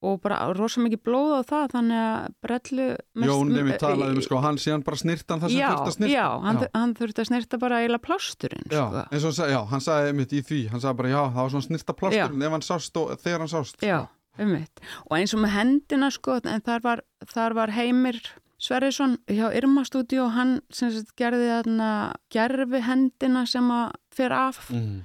og 0.03 0.17
bara 0.19 0.35
rosa 0.51 0.81
mikið 0.83 0.99
blóð 1.07 1.29
á 1.31 1.41
það 1.47 1.69
þannig 1.77 1.99
að 2.03 2.23
brellu 2.43 2.87
mest- 3.15 3.29
Jón 3.31 3.53
nefnir 3.55 3.77
talaði 3.79 4.17
um 4.17 4.25
sko, 4.25 4.39
hann 4.43 4.57
síðan 4.59 4.81
bara 4.83 4.99
snirtan 4.99 5.39
það 5.39 5.53
sem 5.53 5.61
já, 5.61 5.67
þurft 5.69 5.87
að 5.87 5.95
snirta. 5.95 6.15
já, 6.17 6.25
hann, 6.43 6.57
já. 6.59 6.67
hann 6.75 6.95
þurfti 6.99 7.23
að 7.23 7.29
snirta 7.29 7.59
bara 7.61 7.77
eiginlega 7.79 8.03
plásturinn 8.09 8.67
Já, 8.67 8.81
sko. 8.89 9.03
eins 9.15 9.23
og 9.29 9.37
hann 9.39 9.53
já, 9.53 9.59
hann 9.71 9.85
sagði 9.85 10.11
einmitt 10.11 10.33
í 10.35 10.41
því, 10.43 10.59
hann 10.73 10.83
sagði 10.83 10.99
bara, 10.99 11.13
já, 11.13 11.21
það 11.29 11.39
var 11.45 11.53
svona 11.55 11.67
snirta 11.69 11.95
plásturinn 12.01 12.43
ef 12.49 12.51
hann 12.57 12.67
sást 12.67 12.99
og 12.99 13.15
þegar 13.23 13.45
hann 13.45 13.53
sást. 13.53 13.79
já, 13.87 13.99
ummitt 14.43 14.83
og 15.07 15.15
eins 15.21 15.33
og 15.37 15.39
með 15.45 15.55
hendina 15.55 16.11
sko 16.11 16.35
en 16.43 16.65
þar 16.67 16.83
var, 16.83 17.03
þar 17.31 17.55
var 17.61 17.71
Heimir 17.79 18.19
Sverrisson 18.63 19.17
hjá 19.27 19.49
Irma 19.57 19.83
Studio 19.87 20.29
hann 20.31 20.59
sem 20.71 20.91
sagt 20.95 21.15
gerði 21.19 21.49
þarna 21.51 21.89
gerfi 22.31 22.79
hendina 22.85 23.45
sem 23.49 23.67
að 23.75 23.91
fer 24.15 24.31
af 24.31 24.69
Mm. 24.71 25.01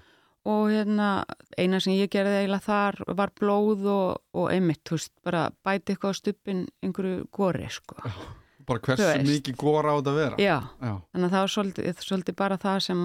og 0.48 0.70
hérna, 0.70 1.24
eina 1.58 1.80
sem 1.82 1.92
ég 1.98 2.08
gerði 2.12 2.38
eiginlega 2.44 2.64
þar 2.64 3.00
var 3.18 3.32
blóð 3.36 3.82
og, 3.90 4.20
og 4.32 4.46
einmitt, 4.54 4.80
þú 4.86 4.94
veist, 4.96 5.10
bara 5.26 5.50
bæti 5.66 5.92
eitthvað 5.96 6.14
á 6.14 6.20
stuppin 6.20 6.62
einhverju 6.82 7.26
góri, 7.34 7.66
sko. 7.70 7.98
bara 8.68 8.78
Þú 8.80 8.94
hversu 8.94 9.26
mikið 9.26 9.56
góra 9.56 9.90
á 9.92 9.96
þetta 9.98 10.12
að 10.12 10.18
vera 10.22 10.36
Já, 10.38 10.56
Já. 10.84 10.94
þannig 11.12 11.26
að 11.26 11.34
það 11.34 11.42
var 11.44 11.52
svolítið, 11.56 12.02
svolítið 12.06 12.36
bara 12.36 12.56
það 12.62 12.78
sem 12.86 13.04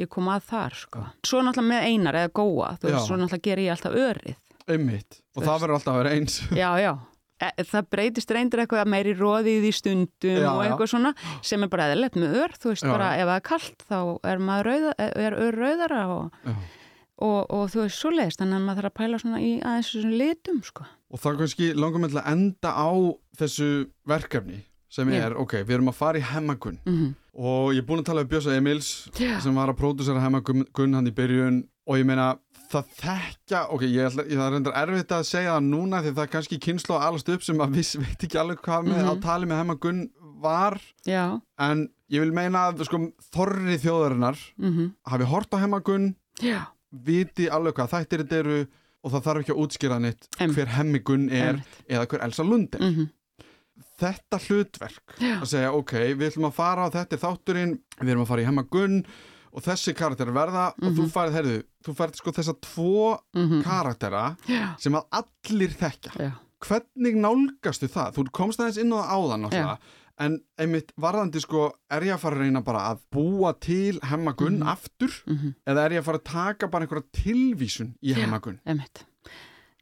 ég 0.00 0.08
kom 0.08 0.28
að 0.32 0.42
þar, 0.50 0.74
sko. 0.80 1.04
Svo 1.26 1.42
náttúrulega 1.42 1.70
með 1.74 1.86
einar 1.90 2.14
eða 2.24 2.32
góa, 2.40 2.72
þú 2.80 2.88
veist, 2.88 2.96
Já. 2.96 3.06
svo 3.06 3.16
náttúrulega 3.20 3.42
ger 3.42 3.58
ég 3.58 3.70
alltaf 3.76 3.94
örið. 3.94 4.36
einmitt, 4.70 5.20
og 5.36 5.42
það 5.42 5.60
verður 5.60 5.74
alltaf 5.74 5.94
að 5.94 6.02
vera 6.02 6.10
eins 6.16 6.40
Já, 6.54 6.70
já. 6.78 6.92
E, 7.40 7.64
það 7.64 7.86
breytist 7.94 8.32
reyndir 8.36 8.62
eitthvað 8.64 8.90
meiri 8.92 9.14
róðið 9.16 9.68
í 9.68 9.72
stundum 9.72 10.40
Já, 10.42 10.50
og 10.52 10.60
já. 10.60 10.66
eitthvað 10.68 10.90
svona 10.92 11.12
sem 11.46 11.64
er 11.64 11.70
bara 11.72 11.86
eðlilegt 11.88 12.18
með 12.20 12.36
ör, 12.42 12.56
þú 12.60 12.72
veist, 12.74 12.84
Já. 12.84 12.90
bara 12.92 13.08
ef 13.16 13.30
það 13.30 13.38
er 13.38 13.46
kallt 13.48 13.86
þá 13.88 13.98
er 14.32 14.42
maður 14.50 14.68
rauða, 14.70 14.92
er 15.24 15.38
ör 15.46 15.58
rauðara 15.62 16.02
og, 16.14 16.40
Já. 16.44 16.56
og, 17.28 17.38
og 17.48 17.64
þú 17.72 17.84
veist, 17.84 18.00
svo 18.00 18.12
leiðist, 18.14 18.42
þannig 18.42 18.58
að 18.60 18.66
maður 18.68 18.82
þarf 18.82 18.92
að 18.92 18.98
pæla 19.00 19.22
svona 19.24 19.40
í 19.44 19.52
aðeins 19.60 19.92
þessum 19.94 20.18
litum, 20.20 20.60
sko. 20.68 20.88
og 21.10 21.24
það 21.24 21.40
kannski 21.44 21.70
langar 21.78 22.04
með 22.04 22.20
að 22.20 22.30
enda 22.34 22.74
á 22.76 22.90
þessu 23.40 23.70
verkefni 24.04 24.60
sem 24.90 25.08
Já. 25.14 25.24
er, 25.24 25.38
ok, 25.38 25.60
við 25.64 25.78
erum 25.78 25.92
að 25.94 26.00
fara 26.02 26.20
í 26.20 26.28
hemmagun 26.34 26.80
Mm 26.84 27.10
og 27.40 27.72
ég 27.74 27.80
er 27.80 27.86
búin 27.86 28.02
að 28.02 28.08
tala 28.10 28.24
um 28.24 28.30
Bjösa 28.30 28.54
Emils 28.58 28.88
Já. 29.16 29.38
sem 29.40 29.54
var 29.54 29.70
að 29.70 29.78
pródusera 29.78 30.22
hemmagun 30.22 30.96
hann 30.96 31.08
í 31.08 31.14
byrjun 31.14 31.62
og 31.86 32.00
ég 32.00 32.06
meina 32.08 32.34
það 32.70 32.90
þekkja, 33.00 33.60
ok, 33.74 33.82
ég, 33.90 34.06
ætla, 34.06 34.24
ég 34.30 34.38
það 34.38 34.46
er 34.46 34.54
reyndar 34.56 34.76
erfitt 34.82 35.12
að 35.16 35.24
segja 35.26 35.54
það 35.56 35.68
núna 35.70 36.00
því 36.04 36.12
það 36.16 36.24
er 36.26 36.32
kannski 36.34 36.58
kynslu 36.66 36.94
að 36.96 37.06
alast 37.08 37.28
upp 37.34 37.42
sem 37.46 37.62
að 37.64 37.76
viss 37.80 37.96
veit 38.02 38.24
ekki 38.28 38.38
alveg 38.40 38.60
hvað 38.64 38.88
með 38.90 39.00
Mhm. 39.00 39.10
á 39.10 39.14
tali 39.24 39.46
með 39.50 39.60
hemmagun 39.64 40.02
var 40.40 40.78
Já, 41.06 41.24
en 41.58 41.88
ég 42.10 42.20
vil 42.24 42.32
meina 42.32 42.68
að 42.70 42.84
sko, 42.88 43.00
þorri 43.34 43.76
þjóðarinnar 43.82 44.38
mm 44.58 44.92
hafi 45.12 45.24
hort 45.28 45.52
á 45.52 45.58
hemmagun 45.60 46.14
já, 46.40 46.60
viti 46.92 47.48
alveg 47.52 47.74
hvað 47.76 47.90
þættir 47.96 48.22
þetta 48.24 48.38
eru 48.44 48.60
og 49.04 49.12
það 49.14 49.24
þarf 49.26 49.40
ekki 49.44 49.52
að 49.54 49.60
útskýra 49.64 49.96
Einmitt. 50.00 50.28
hver 50.56 50.72
hemmigun 50.76 51.28
er 51.30 51.54
Einmitt. 51.54 51.80
eða 51.88 52.06
hver 52.08 52.24
Elsa 52.28 52.42
Lund 52.44 52.74
er 52.78 52.86
mm 52.86 53.08
þetta 54.00 54.38
hlutverk 54.46 55.14
Já. 55.20 55.34
að 55.42 55.48
segja 55.50 55.70
ok, 55.76 55.92
við 56.16 56.30
ætlum 56.30 56.46
að 56.48 56.54
fara 56.56 56.86
á 56.88 56.92
þetta 56.94 57.18
þátturinn, 57.20 57.74
við 58.00 58.10
erum 58.14 58.22
að 58.24 58.30
fara 58.30 58.40
í 58.42 58.46
hemmagun 58.48 58.94
og 59.52 59.62
þessi 59.62 59.94
karakter 59.96 60.26
verða 60.32 60.68
og 60.82 60.92
þú 60.94 61.02
Mhm. 61.06 61.10
færið, 61.14 61.32
heyrðu, 61.38 61.62
þú 61.84 61.94
færið 61.98 62.14
sko 62.16 62.30
þessa 62.32 62.54
tvo 62.60 63.18
-hmm. 63.34 63.62
karaktera 63.62 64.36
já, 64.48 64.76
sem 64.78 64.92
að 64.94 65.06
allir 65.12 65.70
þekkja 65.70 66.12
já, 66.18 66.32
hvernig 66.60 67.14
nálgastu 67.16 67.88
það? 67.88 68.14
Þú 68.14 68.30
komst 68.32 68.60
aðeins 68.60 68.78
inn 68.78 68.92
á 68.92 68.98
það 69.00 69.10
áðan 69.16 69.40
náttúrulega 69.48 69.78
en 70.20 70.40
einmitt 70.58 70.92
varðandi 71.00 71.40
sko 71.40 71.72
er 71.90 72.02
ég 72.02 72.12
að 72.14 72.18
fara 72.20 72.36
að 72.36 72.40
reyna 72.40 72.60
bara 72.62 72.78
að 72.94 72.98
búa 73.10 73.54
til 73.58 73.98
hemmagun 74.02 74.58
Mhm. 74.60 74.68
aftur 74.68 75.10
mm 75.26 75.54
eða 75.66 75.84
er 75.86 75.90
ég 75.92 75.98
að 76.00 76.04
fara 76.04 76.18
að 76.18 76.24
taka 76.24 76.68
bara 76.68 76.84
einhverja 76.86 77.04
tilvísun 77.12 77.94
í 78.04 78.12
hemmagun? 78.14 78.60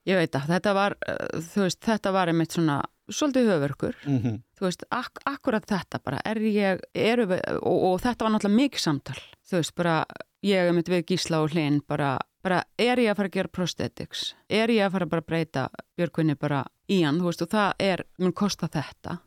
Ég 0.07 0.17
veit 0.17 0.31
að 0.33 0.47
þetta 0.49 0.73
var, 0.75 0.95
uh, 1.07 1.41
þú 1.41 1.61
veist, 1.67 1.81
þetta 1.81 2.13
var 2.13 2.27
einmitt 2.29 2.53
svona, 2.53 2.83
svolítið 3.09 3.51
höfverkur. 3.53 3.97
Mm 4.05 4.19
-hmm. 4.23 4.41
þú 4.59 4.67
veist, 4.67 4.85
ak 4.91 5.19
akkurat 5.25 5.67
þetta 5.67 6.01
bara 6.05 6.21
er 6.25 6.37
ég, 6.37 6.81
eru 6.95 7.27
við, 7.27 7.41
og, 7.63 7.83
og 7.83 8.01
þetta 8.01 8.25
var 8.25 8.33
náttúrulega 8.33 8.63
mikið 8.63 8.81
samtal, 8.81 9.21
þú 9.51 9.57
veist, 9.57 9.75
bara 9.75 10.05
ég 10.43 10.69
er 10.69 10.73
mitt 10.73 10.89
við 10.89 11.05
Gísla 11.05 11.43
og 11.43 11.51
Hlinn 11.51 11.81
bara, 11.87 12.19
bara 12.43 12.65
er 12.79 12.99
ég 12.99 13.11
að 13.11 13.17
fara 13.17 13.29
að 13.29 13.37
gera 13.37 13.49
prosthetics? 13.49 14.35
Er 14.49 14.69
ég 14.71 14.87
að 14.87 14.93
fara 14.93 15.07
bara 15.07 15.23
að 15.23 15.27
breyta 15.27 15.69
Björgvinni 15.97 16.35
bara 16.35 16.65
í 16.89 17.03
hann, 17.03 17.19
þú 17.19 17.25
veist, 17.25 17.43
og 17.43 17.49
það 17.49 17.73
er 17.79 18.05
mun 18.19 18.33
kosta 18.33 18.69
þetta. 18.69 19.19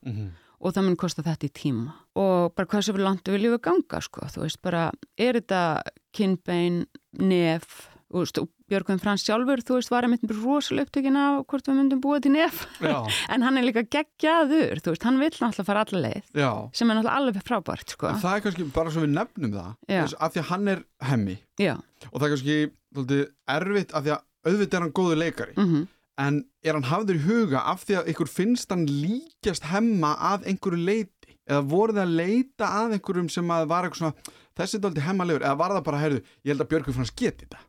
Og 0.61 0.73
það 0.73 0.83
mun 0.83 0.95
kosta 0.95 1.23
þetta 1.23 1.45
í 1.47 1.49
tíma. 1.49 1.93
Og 2.15 2.53
bara 2.55 2.67
hversu 2.67 2.93
fyrir 2.93 3.03
langt 3.03 3.27
viljum 3.27 3.55
við 3.55 3.61
ganga, 3.61 4.01
sko, 4.01 4.27
þú 4.29 4.41
veist, 4.41 4.61
bara 4.61 4.91
er 5.17 5.33
þetta 5.33 5.81
kinnbein, 6.13 6.85
nef 7.17 7.89
þú 8.11 8.19
veist, 8.19 8.37
og 8.37 8.49
Björgvin 8.71 9.01
Frans 9.03 9.25
sjálfur, 9.27 9.61
þú 9.67 9.77
veist, 9.77 9.91
var 9.91 10.07
einmitt 10.07 10.23
rosalega 10.31 10.87
upptökin 10.87 11.19
af 11.19 11.41
hvort 11.51 11.67
við 11.67 11.77
myndum 11.77 12.01
búa 12.03 12.21
til 12.23 12.33
nef. 12.35 12.63
En 13.33 13.45
hann 13.45 13.59
er 13.59 13.67
líka 13.67 13.83
geggjaður, 13.83 14.81
þú 14.81 14.93
veist, 14.95 15.07
hann 15.07 15.19
vill 15.19 15.31
náttúrulega 15.35 15.67
fara 15.67 15.85
alla 15.85 16.03
leið 16.07 16.41
já. 16.41 16.51
sem 16.77 16.89
er 16.89 16.99
náttúrulega 16.99 17.17
alveg 17.19 17.47
frábært, 17.47 17.95
sko. 17.95 18.09
En 18.11 18.21
það 18.23 18.37
er 18.37 18.45
kannski 18.47 18.67
bara 18.75 18.93
svo 18.93 19.05
við 19.05 19.15
nefnum 19.17 19.55
það. 19.57 19.71
Þess, 19.91 20.17
af 20.19 20.35
því 20.35 20.43
að 20.43 20.51
hann 20.51 20.73
er 20.75 20.83
hemmi. 21.11 21.37
Já, 21.61 21.73
og 22.09 22.15
það 22.17 22.27
er 22.27 22.35
kannski 22.35 22.59
svolítið, 22.91 23.25
erfitt 23.55 23.95
af 23.95 24.05
því 24.05 24.15
að 24.15 24.51
auðvitað 24.51 24.77
er 24.79 24.85
hann 24.87 24.95
góður 25.01 25.21
leikari. 25.21 25.57
Mhm, 25.57 25.87
en 26.21 26.43
er 26.63 26.77
hann 26.77 26.87
hafður 26.89 27.17
í 27.17 27.23
huga 27.25 27.63
af 27.71 27.85
því 27.87 27.97
að 28.01 28.13
ykkur 28.13 28.29
finnst 28.29 28.71
hann 28.73 28.85
líkjast 28.89 29.67
hemma 29.71 30.13
að 30.31 30.47
einhverju 30.51 30.85
leiti 30.85 31.37
eða 31.49 31.63
voru 31.71 31.95
þið 31.95 32.03
að 32.03 32.15
leita 32.19 32.69
að 32.81 32.95
einhverjum 32.97 33.29
sem 33.33 33.53
að 33.55 33.67
var 33.71 33.87
eitthvað 33.87 34.01
svona 34.03 34.37
þessi 34.59 34.77
er 34.77 34.83
dálítið 34.85 35.07
hemmalegur 35.07 35.45
eða 35.45 35.59
var 35.61 35.75
það 35.75 35.85
bara, 35.87 36.01
heyrðu, 36.03 36.23
ég 36.45 36.53
held 36.53 36.65
að 36.65 36.71
Björgur 36.73 36.97
Frans 36.97 37.13
geti 37.17 37.47
þetta 37.47 37.61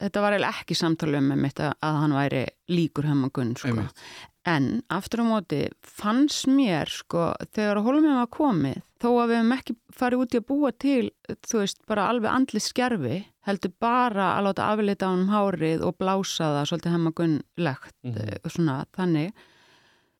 þetta 0.00 0.20
var 0.24 0.36
eiginlega 0.36 0.60
ekki 0.62 0.76
samtalið 0.78 1.26
með 1.30 1.42
mitt 1.46 1.60
að, 1.64 1.74
að 1.82 1.98
hann 2.02 2.16
væri 2.18 2.44
líkur 2.70 3.08
hemmagunn, 3.10 3.54
sko. 3.56 3.86
En 4.44 4.82
aftur 4.92 5.22
á 5.22 5.24
móti 5.24 5.60
fannst 5.80 6.44
mér, 6.52 6.90
sko, 6.92 7.30
þegar 7.56 7.78
að 7.80 7.86
hólum 7.86 8.08
var 8.12 8.26
komið, 8.28 8.82
þó 9.00 9.08
að 9.22 9.30
við 9.30 9.38
hefum 9.38 9.54
ekki 9.56 9.76
farið 9.96 10.20
út 10.24 10.34
í 10.34 10.40
að 10.42 10.46
búa 10.50 10.72
til, 10.84 11.06
þú 11.48 11.62
veist, 11.62 11.80
bara 11.88 12.08
alveg 12.12 12.28
andlið 12.34 12.64
skerfi, 12.66 13.16
heldur 13.48 13.72
bara 13.80 14.34
að 14.36 14.44
láta 14.50 14.68
aflita 14.74 15.08
á 15.08 15.12
hann 15.14 15.32
hárið 15.32 15.82
og 15.88 15.96
blása 16.00 16.50
það 16.58 16.68
svolítið 16.70 16.94
hemmagunnlegt, 16.98 17.96
Mhm. 18.04 18.14
mm 18.44 18.50
svona 18.52 18.76
þannig. 18.96 19.32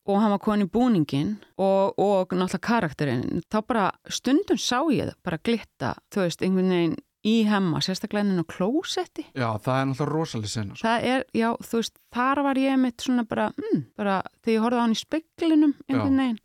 Og 0.05 0.19
hann 0.21 0.29
var 0.29 0.39
komin 0.39 0.65
í 0.67 0.69
búningin 0.69 1.31
og, 1.57 1.93
og 1.97 2.29
náttúrulega 2.29 2.61
karakterinn, 2.61 3.41
þá 3.49 3.61
bara 3.67 3.85
stundum 4.09 4.57
sá 4.57 4.81
ég 4.93 5.09
það 5.09 5.15
bara 5.23 5.37
glitta, 5.37 5.95
þú 6.13 6.21
veist, 6.25 6.41
einhvern 6.45 6.69
veginn 6.69 6.97
í 7.25 7.35
hemma, 7.49 7.81
sérstaklega 7.83 8.37
á 8.37 8.45
klósetti. 8.45 9.25
Já, 9.33 9.47
það 9.57 9.79
er 9.79 9.87
náttúrulega 9.89 10.13
rosalega 10.13 10.51
sena 10.51 10.75
sko. 10.75 10.85
Það 10.85 11.07
er, 11.11 11.25
já, 11.35 11.47
þú 11.65 11.81
veist, 11.81 11.95
þar 12.13 12.43
var 12.45 12.61
ég 12.61 12.81
mitt 12.81 13.05
svona 13.05 13.25
bara, 13.29 13.47
mm, 13.57 13.85
bara 13.97 14.19
þegar 14.43 14.55
ég 14.55 14.65
horfði 14.65 14.79
á 14.79 14.83
hann 14.85 14.95
í 14.95 14.99
speklinum 15.01 15.75
einhvern 15.89 16.21
veginn. 16.23 16.41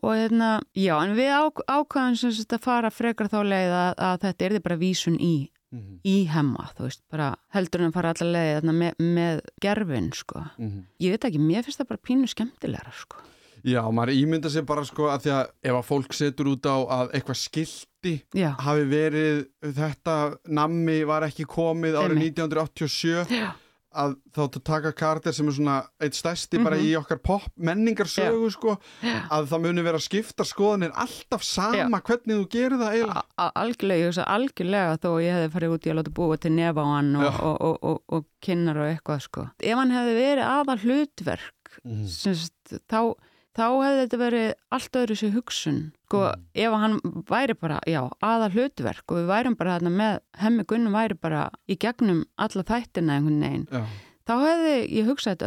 Og 0.00 0.16
hérna, 0.16 0.50
já, 0.72 0.94
en 0.96 1.16
við 1.18 1.32
ákvæðum 1.68 2.16
sem 2.16 2.44
að 2.56 2.62
fara 2.64 2.90
frekar 2.90 3.28
þá 3.28 3.40
leið 3.44 3.74
að, 3.76 3.90
að 3.98 4.20
þetta 4.22 4.46
er 4.46 4.54
því 4.54 4.62
bara 4.64 4.78
vísun 4.80 5.18
í, 5.20 5.34
mm 5.74 5.98
í 6.06 6.16
hemma, 6.30 6.70
þú 6.76 6.86
veist, 6.86 7.02
bara 7.12 7.34
heldur 7.52 7.84
en 7.84 7.92
fara 7.92 8.14
allar 8.14 8.32
leið 8.32 8.54
þarna 8.60 8.76
með, 8.78 9.02
með 9.18 9.42
gerfin, 9.60 10.12
sko. 10.16 10.46
-hmm. 10.56 10.86
Ég 11.00 11.10
veit 11.12 11.24
ekki, 11.28 11.38
mér 11.38 11.66
finnst 11.66 11.82
það 11.82 11.90
bara 11.92 12.06
pínu 12.08 12.30
skemmtilegra, 12.30 12.92
sko. 12.92 13.16
Já, 13.64 13.80
maður 13.92 14.14
ímynda 14.16 14.50
sér 14.52 14.66
bara 14.68 14.84
sko 14.88 15.08
að 15.12 15.24
því 15.26 15.32
að 15.36 15.46
ef 15.70 15.78
að 15.80 15.88
fólk 15.90 16.12
setur 16.16 16.52
út 16.54 16.66
á 16.70 16.76
að 17.00 17.14
eitthvað 17.18 17.40
skilti 17.42 18.14
Já, 18.34 18.50
hafi 18.64 18.84
verið 18.88 19.42
þetta 19.76 20.18
nammi 20.48 21.00
var 21.08 21.26
ekki 21.28 21.44
komið 21.50 21.98
árið 22.00 22.16
Einmitt. 22.22 22.38
1987 22.40 23.34
já, 23.40 23.50
að 23.90 24.12
þá 24.30 24.40
að 24.44 24.56
taka 24.62 24.90
karakter 24.94 25.34
sem 25.34 25.48
er 25.50 25.54
svona 25.56 25.76
eitt 26.00 26.14
stærsti 26.14 26.60
bara 26.62 26.76
Mhm. 26.78 26.84
í 26.86 26.90
okkar 27.00 27.18
pop 27.26 27.42
menningarsögu 27.58 28.50
sko 28.54 28.76
já. 29.02 29.26
að 29.28 29.48
það 29.50 29.62
muni 29.64 29.82
vera 29.82 29.98
að 29.98 30.04
skipta 30.06 30.44
skoðanir 30.46 30.92
alltaf 30.94 31.42
sama 31.42 31.98
hvernig 32.00 32.38
þú 32.38 32.46
gerir 32.54 32.78
það 32.78 33.22
Algjörlega, 33.58 34.24
algjörlega 34.30 34.94
þó 35.02 35.10
ég 35.24 35.34
hefði 35.34 35.50
farið 35.56 35.74
út 35.74 35.86
í 35.86 35.90
að 35.90 35.98
láta 35.98 36.14
búa 36.14 36.38
til 36.38 36.54
hann 36.54 37.16
og, 37.16 37.40
og, 37.40 37.56
og, 37.60 37.78
og, 37.82 37.98
og 38.08 38.24
kynnar 38.40 38.78
og 38.78 38.86
eitthvað 38.94 39.20
sko. 39.26 39.48
Ef 39.58 39.76
hann 39.76 39.90
hefði 39.90 40.14
verið 40.22 40.46
aðal 40.46 40.78
hlutverk 40.86 41.74
sem 42.06 42.34
sagt, 42.34 42.78
þá, 42.88 43.14
þá 43.56 43.64
hefði 43.82 44.02
þetta 44.04 44.18
verið 44.20 44.48
allt 44.76 44.96
öðru 45.00 45.16
sér 45.18 45.32
hugsun 45.34 45.78
sko, 46.06 46.20
Mhm. 46.30 46.44
ef 46.54 46.72
hann 46.82 47.00
væri 47.30 47.54
bara, 47.60 47.80
já, 47.86 48.00
aðal 48.22 48.50
hlutverk 48.54 49.04
og 49.10 49.16
við 49.18 49.26
værum 49.30 49.56
bara 49.58 49.78
þarna 49.78 49.90
með 50.00 50.20
hemmi 50.42 50.64
Gunnum 50.64 50.92
væri 50.94 51.16
bara 51.20 51.50
í 51.68 51.76
gegnum 51.78 52.24
alla 52.38 52.62
þættina 52.62 53.16
einhvern 53.18 53.40
veginn, 53.40 53.66
Já. 53.70 53.86
þá 54.26 54.34
hefði 54.46 54.74
ég 54.90 55.06
hugsað 55.10 55.42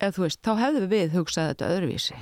ef 0.00 0.14
þú 0.16 0.22
veist, 0.26 0.42
þá 0.42 0.52
hefði 0.58 0.88
við 0.88 1.10
hugsað 1.18 1.54
þetta 1.54 1.70
öðruvísi. 1.74 2.14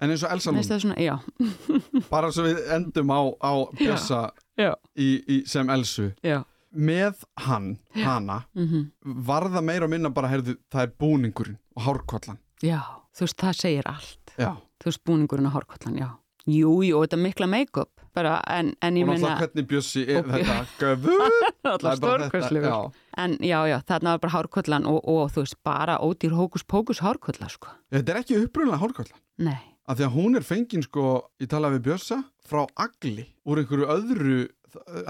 en 0.00 0.10
eins 0.10 0.24
og 0.24 0.30
Elsa 0.32 0.50
Mér 0.50 0.56
finnst 0.64 0.70
Lund, 0.70 0.82
það 0.82 0.82
svona, 0.82 0.98
já, 0.98 1.16
bara 2.10 2.28
svo 2.32 2.42
við 2.44 2.58
endum 2.74 3.08
á, 3.14 3.20
á 3.40 3.52
Bjössa 3.78 4.30
já, 4.58 4.74
í, 4.96 5.08
í, 5.28 5.46
sem 5.46 5.68
Elsu 5.70 6.12
já, 6.22 6.44
með 6.74 7.22
hann, 7.38 7.78
hana 7.94 8.44
mhm. 8.54 8.90
var 9.04 9.42
það 9.48 9.64
meira 9.64 9.84
og 9.84 9.90
minna 9.90 10.10
bara, 10.10 10.28
heyrðu, 10.28 10.56
það 10.72 10.82
er 10.82 10.92
búningurinn 10.98 11.58
og 11.76 11.82
hárkollan 11.86 12.38
já, 12.60 12.80
þú 13.14 13.20
veist, 13.28 13.38
það 13.38 13.54
segir 13.60 13.86
allt. 13.86 14.23
Já, 14.38 14.52
þú 14.82 14.90
veist, 14.90 15.02
búningurinn 15.06 15.48
á 15.48 15.52
hárkollan, 15.54 15.98
já. 16.00 16.08
Jú, 16.44 16.72
jú, 16.84 16.98
þetta 17.00 17.16
er 17.16 17.22
mikla 17.24 17.46
make-up, 17.48 18.02
bara, 18.12 18.34
en, 18.52 18.74
en 18.84 18.96
ég 19.00 19.06
og 19.06 19.14
náttúrulega 19.14 19.30
meina, 19.30 19.36
hvernig 19.40 19.68
Bjössi 19.70 20.02
er 20.12 20.26
þetta 20.28 20.56
göfur 20.82 21.36
alltaf 21.70 21.94
stórkostlegur. 22.02 22.68
Já, 22.68 22.80
En 23.24 23.36
já, 23.40 23.58
já, 23.70 23.78
þarna 23.88 24.12
var 24.16 24.20
bara 24.26 24.34
hárkollan 24.34 24.88
og, 24.90 24.98
og 25.08 25.30
þú 25.32 25.44
veist, 25.46 25.56
bara 25.64 25.96
ódýr 26.04 26.34
hókus-pókus 26.36 27.00
hárkolla, 27.00 27.48
sko. 27.48 27.72
þetta 27.94 28.12
er 28.12 28.20
ekki 28.20 28.36
upprunlega 28.42 28.82
hárkollan 28.82 29.20
Nei, 29.40 29.56
af 29.88 29.96
því 29.98 30.04
að 30.10 30.14
hún 30.18 30.36
er 30.36 30.44
fengin 30.44 30.84
sko, 30.84 31.06
ég 31.40 31.48
talaði 31.48 31.78
við 31.78 31.86
Bjössa 31.88 32.20
frá 32.44 32.66
Agli, 32.76 33.24
úr 33.48 33.62
einhverju 33.62 33.88
öðru 33.96 34.36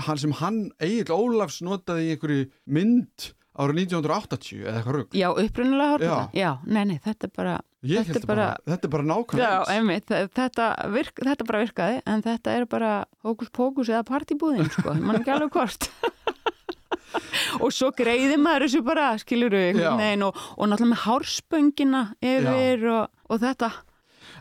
hann 0.07 0.19
sem 0.21 0.33
hann 0.39 0.69
Egil 0.79 1.11
Ólafs 1.17 1.63
notaði 1.67 2.07
í 2.07 2.15
einhverju 2.15 2.47
mynd 2.77 3.33
árið 3.55 3.81
1980 3.85 4.65
eða 4.65 4.81
eitthvað 4.81 4.97
rugg 4.99 5.15
já, 5.15 5.29
upprunalega 5.31 5.95
hárkollan, 5.95 6.35
já. 6.35 6.51
nei, 6.67 6.83
nei, 6.91 6.97
þetta 7.05 7.29
er 7.29 7.33
bara, 7.37 7.55
ég 7.87 8.11
held 8.11 8.27
bara, 8.29 8.49
þetta 8.67 8.89
er 8.89 8.93
bara 8.97 9.09
nákvæmlega 9.11 10.23
þetta, 10.35 10.69
virk, 10.95 11.23
þetta 11.31 11.49
bara 11.51 11.63
virkaði, 11.63 12.03
en 12.11 12.25
þetta 12.27 12.57
er 12.59 12.69
bara 12.75 12.93
hókus-pókus 13.27 13.93
eða 13.93 14.05
partibúðin, 14.11 14.71
sko, 14.75 14.97
mann 14.99 15.21
ekki 15.21 15.35
alveg 15.37 15.55
hvort. 15.55 15.91
og 17.63 17.71
svo 17.75 17.91
greiði 17.95 18.39
maður 18.43 18.67
þessu 18.67 18.85
bara, 18.87 19.09
skilur 19.23 19.55
við 19.55 19.83
og, 19.85 20.35
og 20.35 20.71
náttúrulega 20.71 20.91
með 20.91 21.05
hárspöngina 21.07 22.07
yfir 22.23 22.89
og, 22.91 23.21
og 23.31 23.45
þetta. 23.45 23.71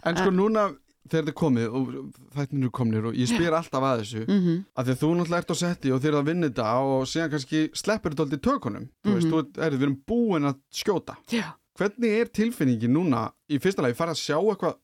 En 0.03 0.17
sko 0.17 0.33
núna 0.33 0.71
þegar 1.13 1.29
er 1.31 1.37
komið 1.43 1.77
og 1.79 1.89
þættin 2.35 2.63
eru 2.65 2.71
komnir 2.79 3.05
og 3.09 3.13
ég 3.21 3.29
spyr 3.31 3.53
alltaf 3.59 3.83
að 3.89 4.01
þessu 4.03 4.23
mm 4.27 4.39
-hmm. 4.43 4.59
af 4.75 4.85
því 4.87 4.91
að 4.95 5.01
þú 5.03 5.09
náttúrulega 5.19 5.41
ert 5.43 5.53
á 5.53 5.57
setti 5.63 5.91
og 5.93 6.01
þér 6.01 6.13
er 6.13 6.19
að 6.21 6.25
vinna 6.31 6.47
þetta 6.49 6.67
og 6.83 7.05
síðan 7.13 7.29
kannski 7.33 7.59
sleppur 7.73 8.11
þetta 8.11 8.23
aldrei 8.25 8.39
tökunum 8.49 8.85
þú 9.05 9.13
veist, 9.15 9.27
Mhm. 9.27 9.33
þú 9.33 9.63
er, 9.63 9.71
við 9.77 9.81
erum 9.83 9.97
búin 10.07 10.45
að 10.49 10.55
skjóta 10.73 11.15
Já. 11.31 11.53
hvernig 11.79 12.09
er 12.21 12.25
tilfinningin 12.27 12.91
núna 12.93 13.31
í 13.49 13.59
fyrsta 13.59 13.81
lagi, 13.81 13.95
farið 13.95 14.15
að 14.17 14.23
sjá 14.25 14.37
eitthvað 14.41 14.75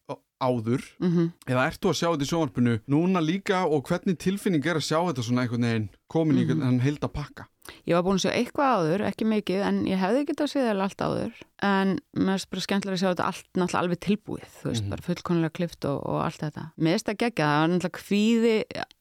áður 0.41 0.81
Mm 1.01 1.31
eða 1.47 1.67
ert 1.67 1.81
þú 1.81 1.89
að 1.89 1.97
sjá 1.99 2.07
þetta 2.15 2.23
í 2.23 2.29
sjónvarpinu 2.31 2.79
núna 2.87 3.19
líka 3.19 3.65
og 3.67 3.83
hvernig 3.83 4.17
tilfinning 4.17 4.65
er 4.65 4.75
að 4.79 4.87
sjá 4.87 4.97
þetta 5.03 5.23
svona 5.23 5.41
einhvern 5.43 5.61
veginn 5.67 5.89
komin 6.09 6.37
í 6.37 6.45
Mhm. 6.45 6.61
einhvern 6.61 6.79
heilda 6.81 7.07
pakka 7.11 7.45
Ég 7.87 7.95
var 7.95 8.03
búin 8.05 8.17
að 8.19 8.23
sjá 8.25 8.31
eitthvað 8.35 8.73
áður, 8.79 9.03
ekki 9.09 9.25
mikið, 9.29 9.61
en 9.67 9.79
ég 9.89 9.97
hefði 10.01 10.25
getað 10.29 10.45
að 10.45 10.51
segja 10.53 10.75
allt 10.83 11.01
áður. 11.05 11.33
En 11.61 11.95
mér 12.15 12.35
finnst 12.37 12.49
bara 12.49 12.65
skemmtilega 12.65 12.95
að 12.95 13.01
sjá 13.03 13.09
þetta 13.13 13.27
allt 13.29 13.49
náttúrulega 13.59 13.81
alveg 13.83 13.99
tilbúið, 14.05 14.47
þú 14.59 14.69
veist, 14.69 14.83
Mhm. 14.83 14.89
bara 14.89 15.05
fullkonlega 15.07 15.53
klift 15.59 15.85
og, 15.85 15.99
og 16.09 16.21
allt 16.23 16.39
þetta. 16.39 16.63
Mér 16.79 16.91
finnst 16.95 17.09
það 17.09 17.17
gegja, 17.23 17.45
það 17.45 17.59
var 17.59 17.69
náttúrulega 17.73 17.99
kvíði 17.99 18.55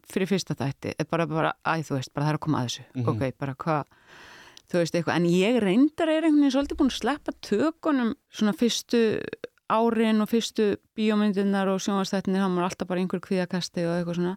fyrir 0.09 0.29
fyrsta 0.29 0.55
þætti, 0.57 0.95
er 0.99 1.05
bara, 1.11 1.27
bara, 1.27 1.53
æ, 1.67 1.73
þú 1.85 1.95
veist, 1.99 2.13
bara 2.15 2.27
það 2.27 2.31
er 2.33 2.39
að 2.39 2.45
koma 2.47 2.59
að 2.59 2.67
þessu. 2.69 2.85
Mhm. 2.95 3.09
Ok, 3.09 3.39
bara 3.39 3.55
hvað, 3.55 3.85
þú 4.69 4.79
veist, 4.83 4.95
eitthvað. 4.95 5.17
En 5.17 5.25
ég 5.25 5.61
reyndar 5.63 6.09
er 6.09 6.23
einhvern 6.23 6.43
veginn 6.43 6.57
svolítið 6.57 6.79
búin 6.79 6.91
að 6.93 7.01
sleppa 7.01 7.33
tökunum 7.43 8.15
svona 8.33 8.53
fyrstu 8.57 9.23
árin 9.69 10.23
og 10.25 10.31
fyrstu 10.31 10.71
bíómyndirnar 10.97 11.69
og 11.73 11.81
sjónvastættinir, 11.85 12.41
það 12.45 12.55
var 12.57 12.69
alltaf 12.69 12.89
bara 12.89 13.03
einhver 13.03 13.21
kvíðakasti 13.25 13.85
og 13.89 13.97
eitthvað 13.99 14.19
svona. 14.21 14.37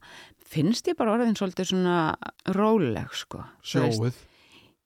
Finnst 0.51 0.89
ég 0.91 0.97
bara 0.99 1.13
orðin 1.15 1.37
svolítið 1.39 1.69
svona 1.71 1.95
róleg, 2.57 3.13
sko. 3.15 3.45
Sjóið, 3.63 4.11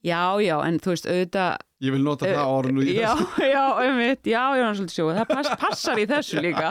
Já, 0.06 0.38
já, 0.38 0.54
en 0.68 0.76
þú 0.78 0.92
veist, 0.94 1.08
auðvitað 1.10 1.56
ég 1.82 1.94
vil 1.96 2.04
nota 2.06 2.28
það 2.30 2.50
orðinu 2.60 2.84
í 2.86 2.94
Já, 2.94 3.08
þessu 3.18 3.48
já, 3.56 3.64
einmitt, 3.82 4.28
já, 4.30 4.42
já, 4.54 4.62
hann 4.68 4.76
svolítið 4.78 4.98
sjóð 5.00 5.16
það 5.18 5.32
pass, 5.32 5.50
passar 5.64 5.98
í 5.98 6.06
þessu 6.12 6.44
líka 6.46 6.68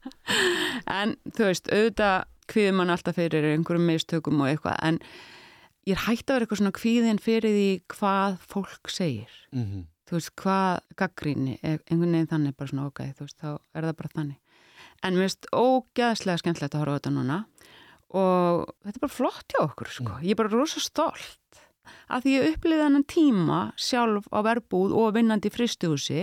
en 1.00 1.12
þú 1.36 1.48
veist, 1.50 1.68
auðvitað 1.68 2.24
kvíður 2.48 2.76
mann 2.78 2.92
alltaf 2.94 3.18
fyrir 3.18 3.44
einhverjum 3.52 3.88
mistökum 3.90 4.40
og 4.40 4.48
eitthvað, 4.54 4.78
en 4.88 5.00
ég 5.86 5.96
er 5.98 6.02
hægt 6.06 6.30
að 6.30 6.38
vera 6.38 6.46
eitthvað 6.46 6.60
svona 6.62 6.76
kvíðin 6.80 7.20
fyrir 7.22 7.56
því 7.58 7.68
hvað 7.96 8.38
fólk 8.54 8.92
segir 8.94 9.36
Mhm. 9.52 9.84
Þú 10.06 10.18
veist, 10.18 10.32
hvað 10.38 10.80
gaggríni 11.00 11.56
einhvern 11.62 12.14
veginn 12.14 12.30
þannig 12.30 12.56
bara 12.56 12.72
svona 12.72 12.88
ok, 12.90 13.02
þú 13.18 13.26
veist, 13.26 13.38
þá 13.42 13.50
er 13.56 13.88
það 13.88 13.96
bara 14.00 14.14
þannig. 14.14 14.62
En 15.04 15.16
mér 15.16 15.26
finnst 15.26 15.48
ógæðslega 15.52 16.42
skemmtilegt 16.42 16.76
að 16.76 16.84
horfa 16.84 16.94
á 16.94 16.98
þetta 16.98 17.14
núna 17.16 17.38
og 18.16 18.62
þetta 18.86 18.96
er 18.96 19.04
bara 19.04 19.16
flott 19.16 19.54
hjá 19.54 19.62
okkur, 19.64 19.92
sko. 19.92 20.18
Ég 20.22 20.36
er 20.36 20.40
bara 20.40 20.54
rosa 20.54 20.82
stolt 20.82 21.62
að 22.10 22.26
því 22.26 22.34
ég 22.36 22.54
upplýði 22.54 22.82
þennan 22.84 23.06
tíma 23.10 23.60
sjálf 23.78 24.28
á 24.30 24.38
verbúð 24.46 24.94
og 24.96 25.14
vinnandi 25.16 25.50
í 25.50 25.54
fristuhúsi 25.54 26.22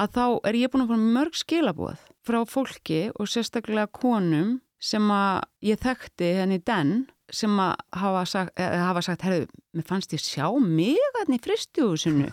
að 0.00 0.16
þá 0.16 0.24
er 0.48 0.58
ég 0.60 0.72
búin 0.72 0.84
að 0.84 0.92
fara 0.92 1.12
mörg 1.16 1.38
skilabóð 1.38 2.04
frá 2.26 2.40
fólki 2.48 3.00
og 3.14 3.30
sérstaklega 3.30 3.90
konum 3.92 4.58
sem 4.80 5.10
að 5.12 5.42
ég 5.66 5.80
þekkti 5.82 6.30
henni 6.40 6.60
den 6.64 6.94
sem 7.30 7.52
að 7.62 7.74
hafa 7.94 8.22
sagt, 8.26 8.58
hafa 8.58 9.02
sagt 9.06 9.26
herðu, 9.26 9.46
mér 9.76 9.86
fannst 9.86 10.14
ég 10.16 10.22
sjá 10.22 10.48
mig 10.58 10.98
hann 11.18 11.36
í 11.36 11.42
fristuhúsinu 11.42 12.30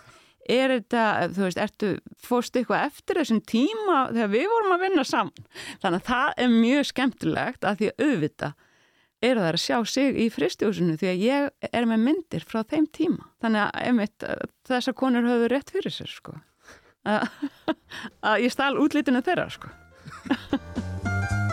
er 0.50 0.74
þetta, 0.76 1.04
þú 1.36 1.44
veist, 1.46 1.60
ertu 1.62 1.90
fórstu 2.24 2.62
eitthvað 2.62 2.86
eftir 2.88 3.20
þessum 3.22 3.42
tíma 3.48 3.98
þegar 4.14 4.32
við 4.34 4.48
vorum 4.54 4.76
að 4.76 4.86
vinna 4.86 5.06
saman 5.08 5.50
þannig 5.84 6.00
að 6.00 6.08
það 6.12 6.42
er 6.44 6.56
mjög 6.56 6.90
skemmtilegt 6.92 7.68
að 7.68 7.82
því 7.82 7.92
að 7.92 8.08
auðvita 8.08 8.52
eru 9.26 9.42
þær 9.42 9.58
að 9.58 9.64
sjá 9.64 9.78
sig 9.90 10.20
í 10.22 10.28
fristjóðsunu 10.34 10.98
því 11.00 11.10
að 11.10 11.24
ég 11.26 11.72
er 11.72 11.88
með 11.90 12.04
myndir 12.06 12.46
frá 12.46 12.62
þeim 12.70 12.86
tíma. 12.94 13.32
Þannig 13.42 13.64
að 13.64 13.88
einmitt, 13.88 14.28
þessar 14.70 14.98
konur 14.98 15.26
höfðu 15.26 15.50
rétt 15.54 15.74
fyrir 15.74 15.96
sér 15.96 16.12
sko. 16.12 16.38
Að 17.08 17.26
ég 18.46 18.54
stál 18.54 18.76
útlítinu 18.78 19.24
þeirra 19.26 19.50
sko. 19.58 19.74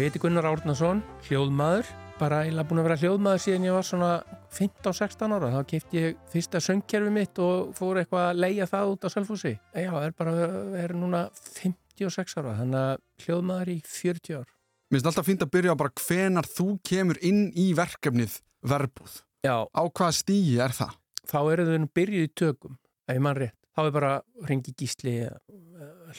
ég 0.00 0.08
heiti 0.08 0.20
Gunnar 0.22 0.46
Árnason, 0.48 1.00
hljóðmaður, 1.28 1.88
bara 2.18 2.40
eiginlega 2.44 2.68
búin 2.70 2.80
að 2.80 2.86
vera 2.88 2.96
hljóðmaður 3.02 3.42
síðan 3.44 3.66
ég 3.68 3.74
var 3.76 3.86
svona 3.86 4.10
15-16 4.56 5.34
ára. 5.36 5.50
Þá 5.54 5.60
kefti 5.72 6.00
ég 6.00 6.18
fyrsta 6.32 6.60
söngkerfi 6.62 7.12
mitt 7.14 7.40
og 7.42 7.72
fór 7.78 8.00
eitthvað 8.02 8.28
að 8.30 8.40
leia 8.44 8.66
það 8.70 8.92
út 8.94 9.06
á 9.06 9.08
Selfossi. 9.14 9.52
Já, 9.74 9.90
er 10.00 10.14
bara, 10.18 10.34
er 10.80 10.94
núna 10.98 11.24
56 11.58 12.36
ára, 12.40 12.54
þannig 12.60 12.80
að 12.80 13.26
hljóðmaður 13.26 13.72
í 13.74 13.78
40 13.88 14.38
ár. 14.40 14.48
Mér 14.90 14.98
finnst 15.00 15.10
alltaf 15.10 15.26
fínt 15.28 15.44
að 15.46 15.52
byrja 15.56 15.74
á 15.74 15.80
bara 15.84 15.94
hvenar 16.04 16.48
þú 16.54 16.68
kemur 16.86 17.18
inn 17.24 17.44
í 17.58 17.70
verkefnið 17.76 18.38
verbúð. 18.70 19.18
Já, 19.44 19.56
Á 19.68 19.82
hvaða 19.90 20.14
stígi 20.16 20.56
er 20.64 20.72
það? 20.76 20.94
þá 21.24 21.38
eru 21.54 21.64
þau 21.68 21.76
nú 21.80 21.86
byrjuð 21.96 22.24
í 22.26 22.32
tökum, 22.36 22.74
ef 23.08 23.14
ég 23.16 23.22
mann 23.24 23.36
rétt. 23.40 23.56
Þá 23.74 23.80
er 23.88 23.92
bara 23.96 24.10
ringi 24.46 24.74
gísli 24.78 25.14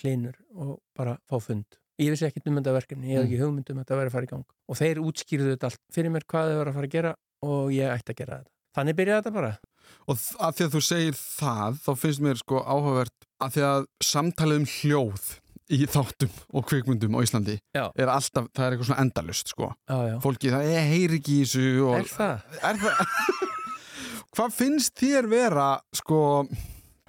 hlinur 0.01 0.35
og 0.59 0.79
bara 0.97 1.13
fá 1.29 1.37
fund. 1.39 1.77
Ég 2.01 2.11
vissi 2.11 2.25
ekkert 2.27 2.49
um 2.51 2.57
þetta 2.59 2.73
verkefni, 2.75 3.07
ég 3.13 3.21
hef 3.21 3.29
ekki 3.29 3.39
hugmynd 3.39 3.69
um 3.71 3.77
þetta 3.79 3.95
að 3.95 4.01
vera 4.01 4.11
að 4.11 4.15
fara 4.17 4.27
í 4.27 4.31
gang. 4.33 4.43
Og 4.67 4.79
þeir 4.81 4.99
útskýrðu 4.99 5.53
þetta 5.53 5.69
allt 5.69 5.81
fyrir 5.95 6.11
mér 6.11 6.25
hvað 6.27 6.49
þau 6.51 6.57
var 6.59 6.71
að 6.71 6.77
fara 6.79 6.89
að 6.89 6.95
gera 6.97 7.13
og 7.47 7.71
ég 7.75 7.93
ætti 7.93 8.11
að 8.11 8.19
gera 8.19 8.39
þetta. 8.41 8.51
Þannig 8.75 8.97
byrjaði 8.99 9.21
þetta 9.23 9.35
bara. 9.37 9.53
Og 10.11 10.25
að 10.43 10.57
því 10.57 10.65
að 10.65 10.75
þú 10.75 10.81
segir 10.83 11.17
það, 11.21 11.79
þá 11.85 11.89
finnst 12.01 12.23
mér 12.25 12.41
sko 12.41 12.61
áhugavert 12.65 13.27
að 13.45 13.55
því 13.55 13.65
að 13.69 13.87
samtalið 14.03 14.59
um 14.59 14.67
hljóð 14.73 15.31
í 15.73 15.79
þáttum 15.89 16.35
og 16.53 16.65
kvikmyndum 16.69 17.15
á 17.17 17.19
Íslandi 17.25 17.55
Já. 17.73 17.85
er 17.97 18.11
alltaf, 18.11 18.49
það 18.53 18.65
er 18.65 18.75
eitthvað 18.75 18.89
svona 18.91 19.05
endalust 19.05 19.53
sko. 19.53 19.71
Já, 19.89 19.97
já. 20.11 20.15
Fólki, 20.21 20.51
það 20.53 20.71
er 20.75 20.87
heyri 20.91 21.19
ekki 21.21 21.37
í 21.39 21.45
þessu 21.45 21.65
og... 21.87 21.95
Er 22.01 22.11
það? 22.11 22.59
Er 22.69 22.81
það? 22.83 23.01
Hvað 24.35 24.55
finnst 24.57 24.99
þér 24.99 25.29
vera, 25.31 25.69
sko, 25.95 26.19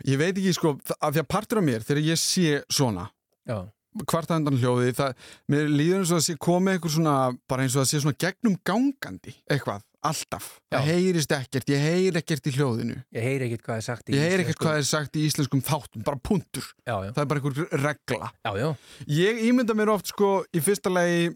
ég 0.07 0.21
veit 0.23 0.37
ekki, 0.37 0.55
sko, 0.57 0.77
að 1.01 1.19
því 1.19 1.25
að 1.25 1.29
partur 1.35 1.61
af 1.61 1.67
mér, 1.67 1.85
þegar 1.85 2.07
ég 2.07 2.21
sé 2.23 2.61
svona, 2.71 3.09
Já. 3.47 3.59
Kvarta 4.05 4.37
undan 4.41 4.59
hljóði, 4.61 4.93
það, 4.97 5.15
mér 5.53 5.69
líður 5.73 6.01
eins 6.03 6.13
og 6.13 6.21
að 6.21 6.25
sé 6.27 6.37
komið 6.47 6.77
eitthvað 6.77 6.95
svona, 6.97 7.17
bara 7.49 7.67
eins 7.67 7.77
og 7.77 7.85
að 7.85 7.91
sé 7.91 8.01
svona 8.03 8.19
gegnum 8.27 8.57
gangandi, 8.67 9.35
eitthvað, 9.51 9.83
alltaf. 10.07 10.49
Já. 10.71 10.77
Það 10.77 10.89
heyrist 10.91 11.35
ekkert, 11.37 11.73
ég 11.73 11.83
heyri 11.87 12.21
ekkert 12.21 12.47
í 12.47 12.55
hljóðinu. 12.57 12.99
Ég 13.17 13.27
heyri 13.27 13.49
ekkert 13.49 13.67
hvað 13.67 13.81
er 13.81 13.87
sagt 13.89 14.11
í 14.13 14.17
Ég 14.17 14.27
heyri 14.27 14.47
ekkert 14.47 14.63
hvað 14.63 14.79
er 14.83 14.87
sagt 14.91 15.19
í 15.19 15.25
íslenskum 15.27 15.65
þáttum, 15.67 16.05
bara 16.07 16.21
punktur. 16.23 16.69
Já, 16.87 16.95
já. 17.07 17.11
Það 17.17 17.23
er 17.25 17.31
bara 17.33 17.43
einhver 17.43 17.83
regla. 17.87 18.31
Já, 18.47 18.53
já. 18.61 18.69
Ég 19.17 19.43
ímynda 19.49 19.77
mér 19.79 19.95
oft, 19.97 20.13
sko, 20.13 20.33
í 20.55 20.63
fyrsta 20.63 20.93
lagi, 20.93 21.33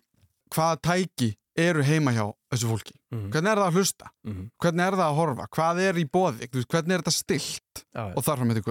hvaða 0.55 0.81
tæki 0.87 1.35
eru 1.61 1.83
heima 1.85 2.13
hjá 2.15 2.25
þessu 2.51 2.71
fólki. 2.71 2.95
Mhm. 3.11 3.31
Hvernig 3.35 3.51
er 3.51 3.61
það 3.61 3.69
að 3.69 3.77
hlusta? 3.79 4.11
Mhm. 4.27 4.51
Hvernig 4.63 4.87
er 4.87 4.97
það 4.99 5.07
að 5.11 5.19
horfa? 5.19 5.47
Hvað 5.51 5.81
er 5.89 5.95
í 5.95 6.07
veist, 6.11 6.69
Hvernig 6.71 6.95
er 6.95 7.03
þetta 7.03 7.13
stilt? 7.13 7.85
Já, 7.95 8.09
já. 8.09 8.15
Og 8.17 8.25
þar 8.25 8.37
fram 8.39 8.49
með 8.49 8.63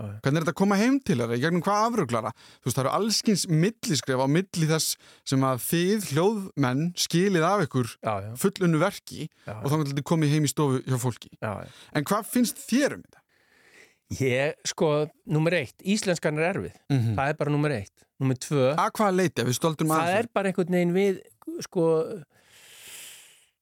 Hvernig 0.00 0.40
er 0.40 0.44
þetta 0.44 0.52
að 0.54 0.58
koma 0.60 0.78
heim 0.80 0.98
til 1.04 1.16
þeirra? 1.20 1.36
Í 1.38 1.42
gegnum 1.44 1.62
hvað 1.66 1.86
afruglara? 1.90 2.32
Þú 2.60 2.68
veist, 2.68 2.76
það 2.78 2.82
eru 2.84 2.92
allskins 2.98 3.44
milliskref 3.50 4.22
á 4.22 4.26
milli 4.30 4.68
þess 4.70 4.96
sem 5.32 5.46
að 5.46 5.62
þið 5.68 6.08
hljóðmenn 6.14 6.84
skilið 7.04 7.46
af 7.50 7.64
ykkur 7.66 7.92
fullunnu 8.40 8.80
verki 8.82 9.26
Já, 9.46 9.54
og 9.60 9.66
þá 9.66 9.74
kannski 9.76 9.92
þetta 9.94 10.06
komið 10.12 10.34
heim 10.36 10.46
í 10.48 10.52
stofu 10.52 10.82
hjá 10.86 10.98
fólki. 11.02 11.32
já, 11.40 11.52
já. 11.64 11.72
En 11.94 12.06
hvað 12.10 12.30
finnst 12.34 12.62
þér 12.68 12.96
um 12.98 13.02
þetta? 13.06 13.20
Ég, 14.20 14.56
sko, 14.66 14.86
nummer 15.30 15.54
eitt, 15.54 15.76
íslenskan 15.86 16.38
er 16.40 16.48
erfið. 16.50 16.72
Mm 16.90 17.12
Það 17.14 17.28
er 17.30 17.36
bara 17.38 17.52
nummer 17.54 17.70
eitt. 17.76 17.94
Nummer 18.20 18.36
tvö, 18.42 18.64
Að 18.74 18.90
hvaða 18.98 19.14
leiti? 19.14 19.44
Við 19.46 19.54
stöldum 19.60 19.92
það 19.94 20.14
er 20.18 20.26
bara 20.34 20.50
einhvern 20.50 20.74
veginn 20.74 20.96
við, 20.96 21.20
sko, 21.64 21.84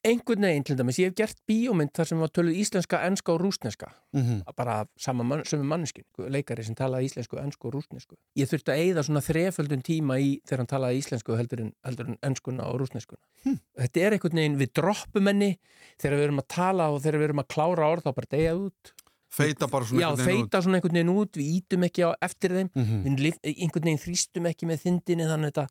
einhvern 0.08 0.46
veginn 0.46 0.64
til 0.66 0.76
dæmis. 0.78 0.98
Ég 1.00 1.10
hef 1.10 1.16
gert 1.18 1.38
bíómynd 1.48 1.92
þar 1.96 2.08
sem 2.10 2.20
var 2.22 2.30
töluð 2.34 2.58
íslenska, 2.62 3.00
enska 3.06 3.32
og 3.34 3.40
rúsneska. 3.42 3.88
mm 4.12 4.22
-hmm. 4.22 4.54
Bara 4.56 4.86
sama 4.96 5.24
mann, 5.24 5.44
sömu 5.44 5.62
manneskin, 5.62 6.04
leikari 6.18 6.64
sem 6.64 6.74
talaði 6.74 7.04
íslensku, 7.04 7.38
ensku 7.38 7.68
og 7.68 7.74
rúsnesku. 7.74 8.16
Ég 8.36 8.48
þurfti 8.48 8.72
að 8.72 8.80
eyða 8.84 9.02
svona 9.02 9.20
þreföldun 9.20 9.82
tíma 9.82 10.18
í 10.18 10.40
þegar 10.46 10.58
hann 10.58 10.66
talaði 10.66 10.98
íslensku 10.98 11.36
heldur 11.36 11.60
en, 11.60 11.72
heldur 11.84 12.08
en 12.08 12.18
enskuna 12.22 12.62
og 12.64 12.80
rúsneskuna. 12.80 13.22
Hm. 13.44 13.58
Þetta 13.78 14.00
er 14.00 14.12
einhvern 14.12 14.36
veginn, 14.36 14.58
við 14.58 14.72
droppum 14.74 15.26
henni 15.26 15.58
þegar 15.98 16.16
við 16.16 16.24
erum 16.24 16.38
að 16.38 16.48
tala 16.48 16.90
og 16.90 17.02
þegar 17.02 17.18
við 17.18 17.24
erum 17.24 17.42
að 17.44 17.48
klára 17.48 17.92
orð 17.92 18.02
þá 18.02 18.14
bara 18.14 18.26
deyja 18.30 18.54
út. 18.56 18.92
Feita 19.28 19.68
bara 19.68 19.84
svona 19.84 20.00
Já, 20.00 20.08
einhvern 20.08 20.26
veginn 20.26 20.42
út. 20.42 20.50
feita 20.50 20.62
svona 20.62 20.76
einhvern 20.76 20.94
veginn 20.94 21.16
út, 21.16 21.36
við 21.36 21.48
ítum 21.58 21.84
ekki 21.84 22.02
á 22.08 22.10
eftir 22.22 22.50
þeim, 22.50 22.70
við 23.04 23.18
lif, 23.20 23.36
einhvern 23.44 23.84
veginn 23.84 24.04
þrýstum 24.06 24.46
ekki 24.48 24.66
með 24.66 24.78
þindinni 24.86 25.28
þannig 25.28 25.52
að 25.52 25.52
þetta 25.52 25.66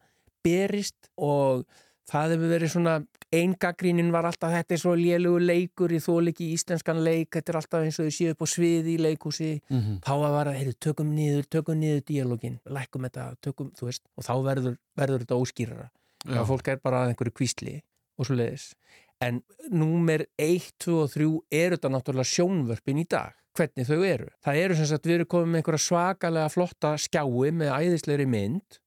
berist 0.45 1.09
og 1.18 1.66
það 2.08 2.34
hefur 2.36 2.51
verið 2.53 2.72
svona, 2.72 2.93
eingagrínin 3.36 4.12
var 4.16 4.28
alltaf 4.30 4.53
þetta 4.53 4.74
er 4.78 4.82
svo 4.82 4.93
lélugu 4.95 5.39
leikur, 5.43 5.91
ég 5.91 6.03
þól 6.05 6.32
ekki 6.32 6.47
íslenskan 6.55 7.01
leik, 7.03 7.30
þetta 7.36 7.51
er 7.53 7.60
alltaf 7.60 7.84
eins 7.84 7.99
og 7.99 8.08
þau 8.08 8.16
séu 8.18 8.32
upp 8.34 8.43
á 8.43 8.47
sviði 8.47 8.93
í 8.95 9.01
leikhúsi, 9.03 9.49
Mhm. 9.70 9.99
þá 10.05 10.12
að 10.16 10.32
vara, 10.38 10.53
heyrðu, 10.55 10.76
tökum 10.80 11.12
niður, 11.16 11.47
tökum 11.49 11.80
niður 11.82 12.01
díalógin, 12.08 12.60
lækkum 12.66 13.03
þetta, 13.10 13.36
tökum, 13.41 13.72
þú 13.76 13.89
veist, 13.91 14.03
og 14.18 14.24
þá 14.24 14.34
verður, 14.47 14.78
verður 14.97 15.26
þetta 15.26 15.41
óskýrara. 15.41 15.89
Já. 16.26 16.43
Fólk 16.45 16.68
er 16.68 16.78
bara 16.84 17.03
að 17.05 17.14
einhverju 17.16 17.34
kvísli 17.34 17.82
og 18.18 18.26
svo 18.26 18.36
leiðis. 18.36 18.74
En 19.22 19.41
númer 19.72 20.26
1, 20.38 20.72
2 20.80 21.01
og 21.03 21.10
3 21.12 21.41
er 21.51 21.72
þetta 21.76 21.89
náttúrulega 21.89 22.32
sjónvörpin 22.36 22.99
í 23.03 23.08
dag. 23.08 23.34
hvernig 23.58 23.88
þau 23.88 24.03
eru. 24.05 24.28
Það 24.45 24.55
eru 24.64 24.76
sem 24.76 24.86
sagt, 24.86 25.03
við 25.10 25.16
erum 25.16 25.26
komið 25.26 25.47
með 25.49 25.58
einhverja 25.64 25.82
svakalega 25.82 26.51
flotta 26.53 26.91
skjái 27.01 27.51
með 27.58 27.72
æðislegri 27.74 28.28
mynd 28.30 28.78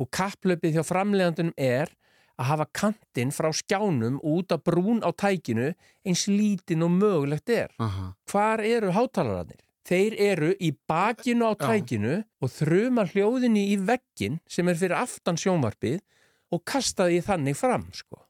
og 0.00 0.10
kapplöpið 0.10 0.74
hjá 0.74 0.82
framleiðandunum 0.82 1.52
er 1.56 1.86
að 2.38 2.50
hafa 2.52 2.66
kantinn 2.80 3.32
frá 3.34 3.50
skjánum 3.54 4.18
út 4.22 4.52
af 4.54 4.62
brún 4.66 5.02
á 5.02 5.10
tækinu 5.10 5.72
eins 6.06 6.26
lítinn 6.30 6.84
og 6.86 6.92
mögulegt 6.94 7.50
er. 7.50 7.72
Aha. 7.82 8.12
Hvar 8.30 8.62
eru 8.64 8.92
hátalararnir? 8.94 9.60
Þeir 9.88 10.14
eru 10.20 10.52
í 10.60 10.74
bakinu 10.88 11.48
á 11.48 11.52
Já. 11.56 11.64
tækinu 11.66 12.18
og 12.44 12.52
þruma 12.52 13.06
hljóðinni 13.08 13.70
í 13.72 13.76
veggin 13.80 14.38
sem 14.48 14.68
er 14.68 14.76
fyrir 14.76 15.00
aftan 15.00 15.40
sjónvarpið 15.40 16.02
og 16.52 16.64
kasta 16.64 17.08
því 17.08 17.20
þannig 17.24 17.56
fram, 17.56 17.88
sko. 17.92 18.24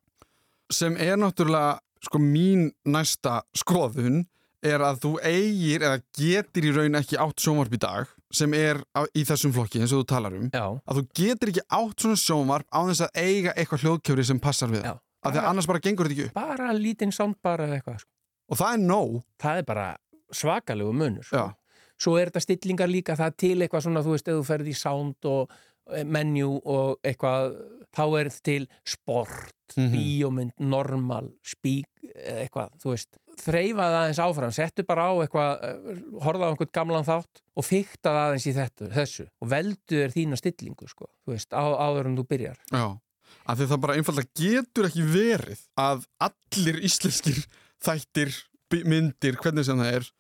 sem 0.71 0.97
er 1.01 1.17
náttúrulega 1.17 1.79
sko 2.05 2.19
mín 2.21 2.69
næsta 2.85 3.43
skoðun 3.57 4.27
er 4.63 4.83
að 4.85 5.01
þú 5.05 5.13
eigir 5.25 5.85
eða 5.87 6.01
getur 6.19 6.67
í 6.67 6.73
raun 6.75 6.99
ekki 6.99 7.19
átt 7.19 7.41
sjónvarp 7.43 7.75
í 7.75 7.81
dag 7.81 8.11
sem 8.33 8.55
er 8.55 8.81
í 9.17 9.23
þessum 9.25 9.53
flokki 9.57 9.81
eins 9.81 9.93
og 9.97 10.03
þú 10.03 10.09
talar 10.11 10.35
um 10.37 10.49
Já, 10.53 10.65
að 10.85 10.99
þú 11.01 11.05
getur 11.21 11.49
ekki 11.53 11.63
átt 11.79 12.01
svona 12.05 12.19
sjónvarp 12.21 12.67
á 12.69 12.81
þess 12.91 13.05
að 13.07 13.23
eiga 13.23 13.55
eitthvað 13.57 13.85
hljóðkjöfri 13.87 14.25
sem 14.29 14.41
passar 14.41 14.69
við 14.73 14.83
það 14.85 14.99
af 14.99 15.33
því 15.35 15.39
að 15.43 15.49
annars 15.51 15.67
bara 15.67 15.81
gengur 15.83 16.07
þetta 16.09 16.17
ekki 16.19 16.27
upp 16.29 16.35
Bara 16.39 16.73
lítinn 16.77 17.13
soundbar 17.13 17.63
eða 17.65 17.79
eitthvað, 17.81 17.97
sko. 18.05 18.11
og 18.53 18.61
það 18.61 18.75
er 18.77 18.85
nóg 18.85 19.17
Það 19.43 19.59
er 19.63 19.65
bara 19.73 19.87
svakalegu 20.33 20.93
munur, 20.93 21.25
sko. 21.25 21.47
Svo 21.99 22.15
er 22.21 22.29
þetta 22.31 22.45
stillingar 22.45 22.91
líka 22.93 23.17
það 23.19 23.37
til 23.41 23.57
eitthvað 23.65 23.83
svona, 23.89 24.03
þú 24.07 24.13
veist, 24.15 24.29
ef 24.29 24.37
þú 24.39 24.45
ferð 24.47 24.69
í 24.71 24.75
sound 24.77 25.27
og 25.27 25.51
eh, 25.91 26.05
menu 26.05 26.61
og 26.69 26.99
eitthvað, 27.03 27.57
þá 27.97 28.03
er 28.21 28.29
til 28.45 28.67
sport, 28.87 29.55
Mhm. 29.77 29.91
bíómynd, 29.93 30.53
normal, 30.61 31.27
spík, 31.45 31.89
eða 32.15 32.45
eitthvað, 32.47 32.71
þú 32.81 32.93
veist. 32.95 33.19
Þreifa 33.39 33.85
það 33.87 33.97
aðeins 34.01 34.21
áfram, 34.25 34.55
settu 34.55 34.85
bara 34.89 35.09
á 35.09 35.13
eitthvað, 35.23 35.65
eh, 35.69 35.99
horfa 36.25 36.49
á 36.49 36.51
einhvern 36.51 36.73
gamlan 36.75 37.07
þátt 37.07 37.43
og 37.55 37.67
fykta 37.67 38.11
það 38.11 38.23
aðeins 38.25 38.47
í 38.49 38.55
þetta, 38.57 38.89
þessu 38.97 39.27
og 39.29 39.51
veldu 39.53 40.01
þér 40.01 40.15
þína 40.17 40.41
stillingu, 40.41 40.89
sko, 40.91 41.09
þú 41.25 41.35
veist, 41.35 41.51
á, 41.55 41.65
áður 41.65 42.11
en 42.11 42.19
þú 42.19 42.27
byrjar. 42.33 42.61
Já, 42.73 42.85
af 43.47 43.59
því 43.59 43.71
það 43.73 43.83
bara 43.87 43.97
einfallega 43.99 44.43
getur 44.43 44.91
ekki 44.91 45.07
verið 45.15 45.65
að 45.79 46.07
allir 46.29 46.81
íslenskir 46.89 47.43
þættir, 47.87 48.35
myndir, 48.85 49.39
hvernig 49.41 49.65
sem 49.65 49.79
það 49.81 50.01
er 50.01 50.11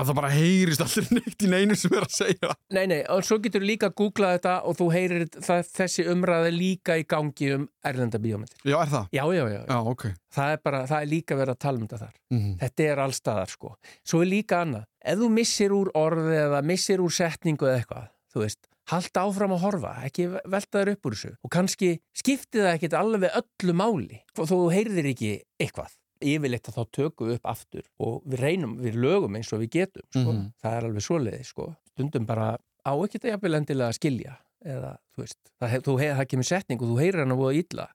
að 0.00 0.10
það 0.10 0.16
bara 0.20 0.30
heyrist 0.34 0.82
allir 0.84 1.08
neitt 1.18 1.44
í 1.46 1.50
neinu 1.52 1.76
sem 1.78 1.94
er 1.96 2.06
að 2.06 2.14
segja 2.16 2.54
Nei, 2.76 2.84
nei, 2.90 3.00
og 3.12 3.22
svo 3.26 3.38
getur 3.44 3.64
líka 3.66 3.90
að 3.90 3.96
googla 4.00 4.32
þetta 4.36 4.54
og 4.68 4.78
þú 4.80 4.88
heyrir 4.94 5.26
það, 5.36 5.62
þessi 5.76 6.06
umræði 6.12 6.54
líka 6.56 6.96
í 7.00 7.04
gangi 7.10 7.52
um 7.56 7.68
erlenda 7.86 8.20
bíómyndir. 8.22 8.56
Já, 8.64 8.76
er 8.80 8.92
það? 8.94 9.06
Já, 9.16 9.24
já, 9.36 9.44
já, 9.54 9.60
Já, 9.68 9.78
ok 9.94 10.06
það 10.30 10.52
er 10.54 10.60
bara, 10.64 10.80
það 10.86 11.04
er 11.04 11.10
líka 11.10 11.36
verið 11.40 11.54
að 11.56 11.60
tala 11.64 11.80
um 11.80 11.86
þetta 11.88 12.00
þar. 12.04 12.16
mm 12.30 12.50
Þetta 12.60 12.84
er 12.86 13.00
allstaðar, 13.04 13.50
sko. 13.50 13.70
Svo 14.06 14.20
er 14.22 14.28
líka 14.30 14.60
annað, 14.64 14.84
ef 15.02 15.18
þú 15.20 15.30
missir 15.34 15.74
úr 15.74 15.90
orði 15.98 16.36
eða 16.44 16.60
missir 16.70 17.02
úr 17.02 17.14
setningu 17.14 17.66
eða 17.66 17.80
eitthvað, 17.80 18.10
þú 18.34 18.44
veist, 18.44 18.60
halda 18.90 19.24
áfram 19.26 19.54
að 19.56 19.64
horfa, 19.64 19.94
ekki 20.06 20.28
velta 20.30 20.80
þér 20.80 20.92
upp 20.94 21.08
úr 21.10 21.16
þessu 21.18 21.32
og 21.46 21.52
kannski 21.54 21.90
skipti 22.16 22.62
það 22.62 22.72
ekkit 22.76 22.96
alveg 22.98 23.36
öllu 23.42 23.74
máli, 23.78 24.20
þó 24.38 24.42
þú 24.50 24.60
heyrðir 24.74 25.10
ekki 25.12 25.32
eitthvað. 25.62 25.92
Yfirleitt 26.20 26.68
að 26.68 26.76
þá 26.78 26.82
tökum 26.92 27.28
við 27.30 27.38
upp 27.40 27.46
aftur 27.52 27.84
og 28.00 28.22
við 28.28 28.40
reynum, 28.44 28.76
við 28.78 28.94
lögum 29.00 29.36
eins 29.36 29.52
og 29.52 29.60
við 29.64 29.70
getum, 29.78 30.06
sko. 30.10 30.32
Mhm. 30.32 30.52
Það 30.62 30.76
er 30.76 30.88
alveg 30.90 31.06
svoleiði, 31.06 31.44
sko. 31.48 31.68
Stundum 31.94 32.26
bara 32.26 32.58
á 32.86 32.92
ekkit 33.04 33.24
að 33.24 33.32
jafnvel 33.34 33.54
endilega 33.60 33.88
að 33.92 33.98
skilja 34.00 34.36
eða, 34.64 34.96
þú 35.16 35.24
veist, 35.24 35.38
það, 35.60 35.76
þú, 35.86 35.98
hef, 36.00 36.16
það 36.18 36.28
kemur 36.34 36.48
setning 36.50 36.82
og 36.82 36.88
þú 36.90 36.98
heyrir 37.00 37.18
hann 37.24 37.32
að 37.32 37.40
voða 37.44 37.62
illa. 37.64 37.86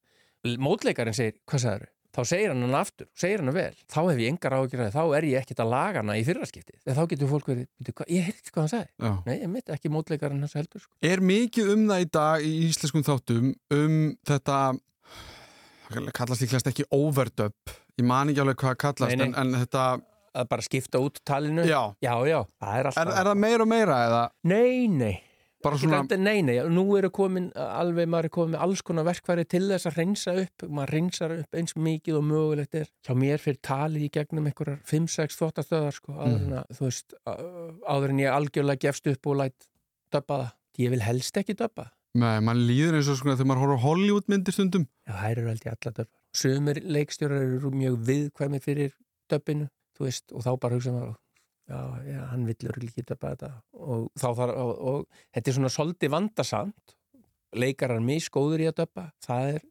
Mótleikarinn 0.45 1.13
segir, 1.17 1.37
hvað 1.49 1.61
sagður? 1.65 1.91
Þá 2.15 2.21
segir 2.29 2.47
hann 2.53 2.61
hann 2.63 2.75
aftur, 2.79 3.07
segir 3.17 3.41
hann 3.43 3.51
vel. 3.51 3.73
Þá 3.91 3.97
hef 4.07 4.19
ég 4.23 4.29
engar 4.31 4.53
að 4.55 4.93
þá 4.95 5.01
er 5.17 5.25
ég 5.27 5.41
ekkit 5.41 5.59
að 5.59 5.69
laga 5.73 5.99
hana 5.99 6.13
í 6.15 6.23
fyrraskiptið. 6.23 6.77
Þá 6.87 7.01
getur 7.11 7.27
fólk 7.27 7.45
verið, 7.49 7.67
"Bíddu, 7.75 7.91
hvað- 7.91 8.07
ég 8.15 8.23
heyrði 8.23 8.51
hvað 8.53 8.61
hann 8.63 8.71
sagði. 8.71 8.89
Já. 9.01 9.23
Nei, 9.25 9.39
ég 9.41 9.49
mitt 9.49 9.65
ekki 9.65 9.89
mótleikarinn 9.91 10.39
hans 10.39 10.53
heldur. 10.53 10.79
Sko. 10.79 10.91
Er 11.01 11.17
mikið 11.17 11.73
um 11.73 11.87
það 11.87 12.01
í 12.05 12.11
dag 12.11 12.41
í 12.41 12.69
íslenskum 12.69 13.03
þáttum 13.03 13.55
um 13.71 14.17
þetta 14.25 14.79
það 15.89 16.11
kallast 16.13 16.41
líklegast 16.41 16.67
ekki 16.71 16.85
overdub 16.95 17.53
ég 18.01 18.05
man 18.09 18.29
ekki 18.33 18.43
alveg 18.43 18.59
hvað 18.61 18.73
það 18.75 18.81
kallast 18.85 19.15
Nei, 19.15 19.21
nei. 19.25 19.27
En, 19.31 19.39
en 19.55 19.61
þetta, 19.65 19.85
Að 20.35 20.49
bara 20.51 20.63
skipta 20.65 20.99
út 20.99 21.21
talinu. 21.23 21.63
já 21.63 21.79
já, 22.03 22.11
já 22.27 22.41
það 22.59 22.73
er 22.73 22.79
er, 22.81 22.89
alltaf. 22.91 23.13
er 23.21 23.27
það 23.29 23.37
meira 23.39 23.63
og 23.63 23.69
meira 23.71 23.99
eða 24.09 24.23
Nei, 24.51 24.87
nei. 24.91 25.13
svona 25.63 26.01
þetta, 26.03 26.17
nei, 26.19 26.41
nei, 26.45 26.57
nú 26.75 26.83
eru 26.99 27.09
komin 27.15 27.45
alveg, 27.55 28.09
maður 28.11 28.27
er 28.27 28.33
komin 28.35 28.51
með 28.53 28.65
alls 28.65 28.81
konar 28.85 29.07
verkværi 29.07 29.45
til 29.49 29.63
þess 29.71 29.87
að 29.89 29.95
reynsa 30.01 30.33
upp, 30.43 30.65
maður 30.67 30.91
reynsar 30.93 31.33
upp 31.39 31.55
eins 31.57 31.73
mikið 31.79 32.19
og 32.19 32.25
mögulegt 32.27 32.75
er. 32.81 32.91
Hjá 33.07 33.15
mér 33.17 33.39
fyrir 33.41 33.61
talið 33.65 34.03
í 34.05 34.11
gegnum 34.13 34.45
einhverjar 34.51 34.81
5-6 34.91 35.39
þóttastöðar, 35.39 35.95
sko, 35.95 36.13
áður 36.19 36.43
en 36.43 36.53
að, 36.59 36.81
veist, 36.83 37.15
áður 37.95 38.13
en 38.13 38.21
ég 38.25 38.35
algjörlega 38.35 38.83
gefst 38.89 39.07
upp 39.15 39.31
og 39.31 39.39
læt 39.41 39.69
döpa 40.13 40.41
það. 40.43 40.51
Ég 40.83 40.91
vil 40.93 41.01
helst 41.07 41.39
ekki 41.41 41.55
döpa. 41.63 41.87
Nei, 42.15 42.37
mann 42.43 42.61
líður 42.67 42.99
eins 42.99 43.09
og 43.11 43.17
svona 43.23 43.39
þegar 43.39 43.49
maður 43.49 43.63
horfður 43.65 43.83
Hollywood 43.87 44.29
myndir 44.31 44.53
stundum 44.55 44.85
Já, 45.07 45.15
það 45.15 45.31
eru 45.31 45.47
held 45.49 45.65
ég 45.65 45.73
alla 45.73 45.95
döpa. 46.03 46.13
Sumir 46.35 46.81
leikstjórar 46.83 47.45
eru 47.45 47.71
mjög 47.73 47.99
viðkvæmi 48.09 48.59
fyrir 48.63 48.91
döpinu, 49.31 49.69
þú 49.97 50.07
veist, 50.07 50.33
og 50.35 50.43
þá 50.45 50.51
bara 50.61 50.77
hugsa 50.77 50.93
maður, 50.95 51.13
já, 51.71 51.79
já, 52.11 52.19
hann 52.33 52.43
vill 52.49 52.57
örugglega 52.69 52.91
ekki 52.93 53.05
döpa 53.11 53.31
þetta. 53.33 53.51
Og 53.79 54.09
þá 54.19 54.27
þarf, 54.41 54.59
og, 54.65 54.73
og 54.91 55.23
þetta 55.37 55.51
er 55.53 55.57
svona 55.59 55.71
svolítið 55.73 56.13
vandasamt, 56.15 56.95
leikarar 57.55 58.03
misgóður 58.03 58.65
í 58.65 58.69
að 58.69 58.77
döpa, 58.83 59.07
það 59.23 59.51
er, 59.55 59.65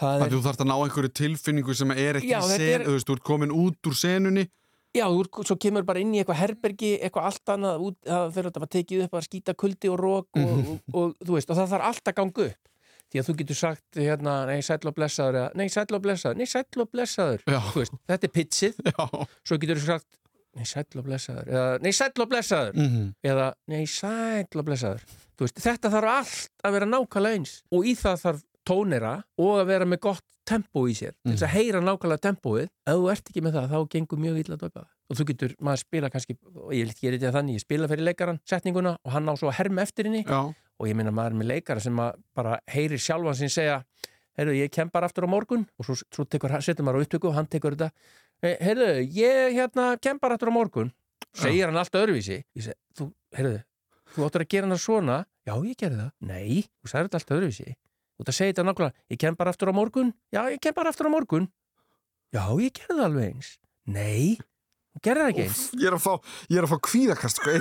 það 0.00 0.14
að 0.14 0.24
er, 0.26 0.34
þú 0.36 0.42
þarfst 0.46 0.64
að 0.64 0.70
ná 0.70 0.76
einhverju 0.78 1.12
tilfinningu 1.22 1.76
sem 1.80 1.94
er 1.96 2.20
ekki 2.20 2.32
Já, 2.32 2.40
sen, 2.46 2.66
er- 2.68 2.86
þú 2.88 2.96
veist, 2.96 3.08
þú 3.08 3.16
ert 3.16 3.28
komin 3.32 3.54
út 3.56 3.90
úr 3.90 3.96
senunni 3.96 4.46
já, 4.96 5.06
þú, 5.06 5.44
svo 5.46 5.56
kemur 5.60 5.84
bara 5.86 6.02
inn 6.02 6.14
í 6.16 6.20
eitthvað 6.20 6.40
herbergi, 6.40 6.94
eitthvað 6.98 7.28
allt 7.30 7.52
annað, 7.54 7.84
út, 7.86 7.98
það 8.06 8.32
fyrir 8.36 8.50
að 8.50 8.66
tekið 8.74 9.04
upp 9.06 9.16
að 9.20 9.26
skýta 9.28 9.54
kuldi 9.58 9.90
og 9.92 10.00
rók 10.00 10.40
og, 10.40 10.50
og, 10.58 10.80
og, 10.92 11.12
þú 11.22 11.36
veist, 11.36 11.52
og 11.52 11.60
það 11.60 11.72
þarf 11.74 11.88
allt 11.90 12.10
að 12.10 12.16
ganga 12.20 12.46
upp. 12.50 12.70
Því 13.10 13.20
að 13.20 13.26
þú 13.26 13.34
getur 13.40 13.58
sagt, 13.58 13.84
hérna, 13.98 14.36
nei, 14.46 14.60
sæll 14.62 14.86
og 14.86 14.94
blessaður, 14.94 15.38
eða, 15.40 15.50
nei, 15.58 15.66
sæll 15.72 15.96
og 15.96 16.02
blessaður, 16.04 16.38
nei, 16.38 16.46
sæll 16.46 16.84
og 16.84 16.90
blessaður, 16.92 17.44
veist, 17.74 17.96
þetta 18.06 18.28
er 18.28 18.34
pitsið, 18.36 18.80
svo 19.42 19.58
getur 19.58 19.80
þú 19.82 19.86
sagt 19.88 20.08
nei 20.58 20.66
sæll 20.66 20.98
og 20.98 21.04
blessaður 21.06 21.46
eða 21.46 21.66
nei 21.84 21.92
sæll 21.94 22.22
og 22.24 22.30
blessaður 22.30 22.72
mm 22.74 23.02
eða 23.30 23.44
nei 23.70 23.84
sæll 23.86 24.58
og 24.58 24.64
blessaður 24.66 25.04
veist, 25.38 25.60
þetta 25.62 25.92
þarf 25.92 26.10
allt 26.10 26.64
að 26.66 26.74
vera 26.74 26.88
nákvæmlega 26.90 27.38
eins 27.38 27.52
og 27.70 27.86
í 27.86 27.94
það 27.98 28.24
þarf 28.24 28.40
tónera 28.66 29.12
og 29.40 29.60
að 29.60 29.68
vera 29.70 29.86
með 29.88 30.00
gott 30.08 30.26
tempo 30.50 30.82
í 30.90 30.94
sér 30.98 31.14
til 31.22 31.36
þess 31.36 31.46
að 31.46 31.52
heyra 31.54 31.80
nákvæmlega 31.84 32.24
tempóið. 32.26 32.66
Ef 32.90 32.96
þú 32.98 33.06
ert 33.12 33.30
ekki 33.30 33.42
með 33.44 33.56
það 33.56 33.70
þá 33.70 33.78
gengur 33.94 34.20
mjög 34.24 34.40
illa 34.42 34.56
að 34.56 34.64
döpa 34.64 34.82
og 35.10 35.18
þú 35.18 35.26
getur, 35.30 35.54
maður 35.62 35.82
spila 35.84 36.10
kannski 36.10 36.36
og 36.54 36.72
ég 36.74 36.86
vil 36.88 36.96
gera 36.98 37.18
þetta 37.20 37.32
þannig, 37.36 37.56
ég 37.58 37.64
spila 37.64 37.88
fyrir 37.90 38.06
leikaran 38.06 38.40
setninguna 38.50 38.96
og 38.98 39.14
hann 39.14 39.30
á 39.30 39.34
svo 39.38 39.50
að 39.50 39.56
herma 39.60 39.86
eftir 39.86 40.10
henni 40.10 40.24
og 40.80 40.88
ég 40.88 40.96
minna 40.96 41.12
maður 41.12 41.36
með 41.40 41.50
leikara 41.52 41.82
sem 41.84 41.96
bara 42.34 42.56
heyrir 42.72 42.98
sjálfan 43.00 43.36
sin 43.36 43.52
segja 43.52 43.82
heyrðu, 44.38 44.54
ég 44.56 44.72
kem 44.72 44.88
bara 44.92 45.08
aftur 45.10 45.26
á 45.28 45.30
morgun. 45.30 45.66
Og 45.78 45.84
svo, 45.86 45.98
svo 46.08 46.24
tekur, 46.24 46.54
setur 46.64 46.86
maður 46.86 47.02
á 47.02 47.04
upptöku 47.04 47.28
og 47.28 47.36
hann 47.36 47.48
tekur 47.50 47.76
þetta. 47.76 47.90
"Eh, 48.42 48.56
heyrðu, 48.64 48.88
ég 49.12 49.52
hérna 49.58 50.00
kem 50.00 50.18
bara 50.18 50.34
aftur 50.34 50.48
á 50.48 50.54
morgun. 50.56 50.92
Segir 51.34 51.66
hann 51.66 51.76
allt 51.76 51.92
öðruvísi. 51.92 52.42
Ég 52.56 52.62
seg, 52.64 52.74
þú, 52.96 53.12
heyrðu, 53.36 53.62
þú 54.14 54.24
áttur 54.26 54.42
að 54.42 54.48
gera 54.48 54.66
hann 54.66 54.78
svona? 54.78 55.26
Já, 55.46 55.54
ég 55.62 55.76
gerði 55.76 55.96
það, 56.00 56.12
nei, 56.20 56.64
þú 56.82 56.88
sagði 56.88 57.08
þetta 57.08 57.18
allt 57.20 57.34
öðruvísi. 57.36 57.76
Og 58.18 58.26
það 58.26 58.34
segir 58.36 58.52
þetta 58.54 58.66
nákvæmlega, 58.68 58.94
ég 59.10 59.18
kem 59.18 59.36
bara 59.36 59.50
aftur 59.50 59.68
á 59.70 59.74
morgun. 59.74 60.14
Já, 60.32 60.42
ég 60.50 60.60
kem 60.60 60.74
bara 60.74 60.88
aftur 60.90 61.06
á 61.06 61.10
morgun. 61.10 61.48
Já, 62.32 62.44
ég 62.60 62.72
gerði 62.72 62.96
það 62.96 63.04
alveg 63.04 63.24
eins. 63.34 63.58
Nei, 63.86 64.38
það 65.04 65.30
ekki 65.30 65.44
eins. 65.46 65.60
Úff, 65.70 65.78
ég 65.80 65.88
er 65.90 65.96
að 65.96 66.02
fá, 66.04 66.12
ég 66.50 66.60
er 66.60 66.66
að 66.66 66.72
fá 66.72 66.78
kvíðakast 66.88 67.40
sko, 67.40 67.54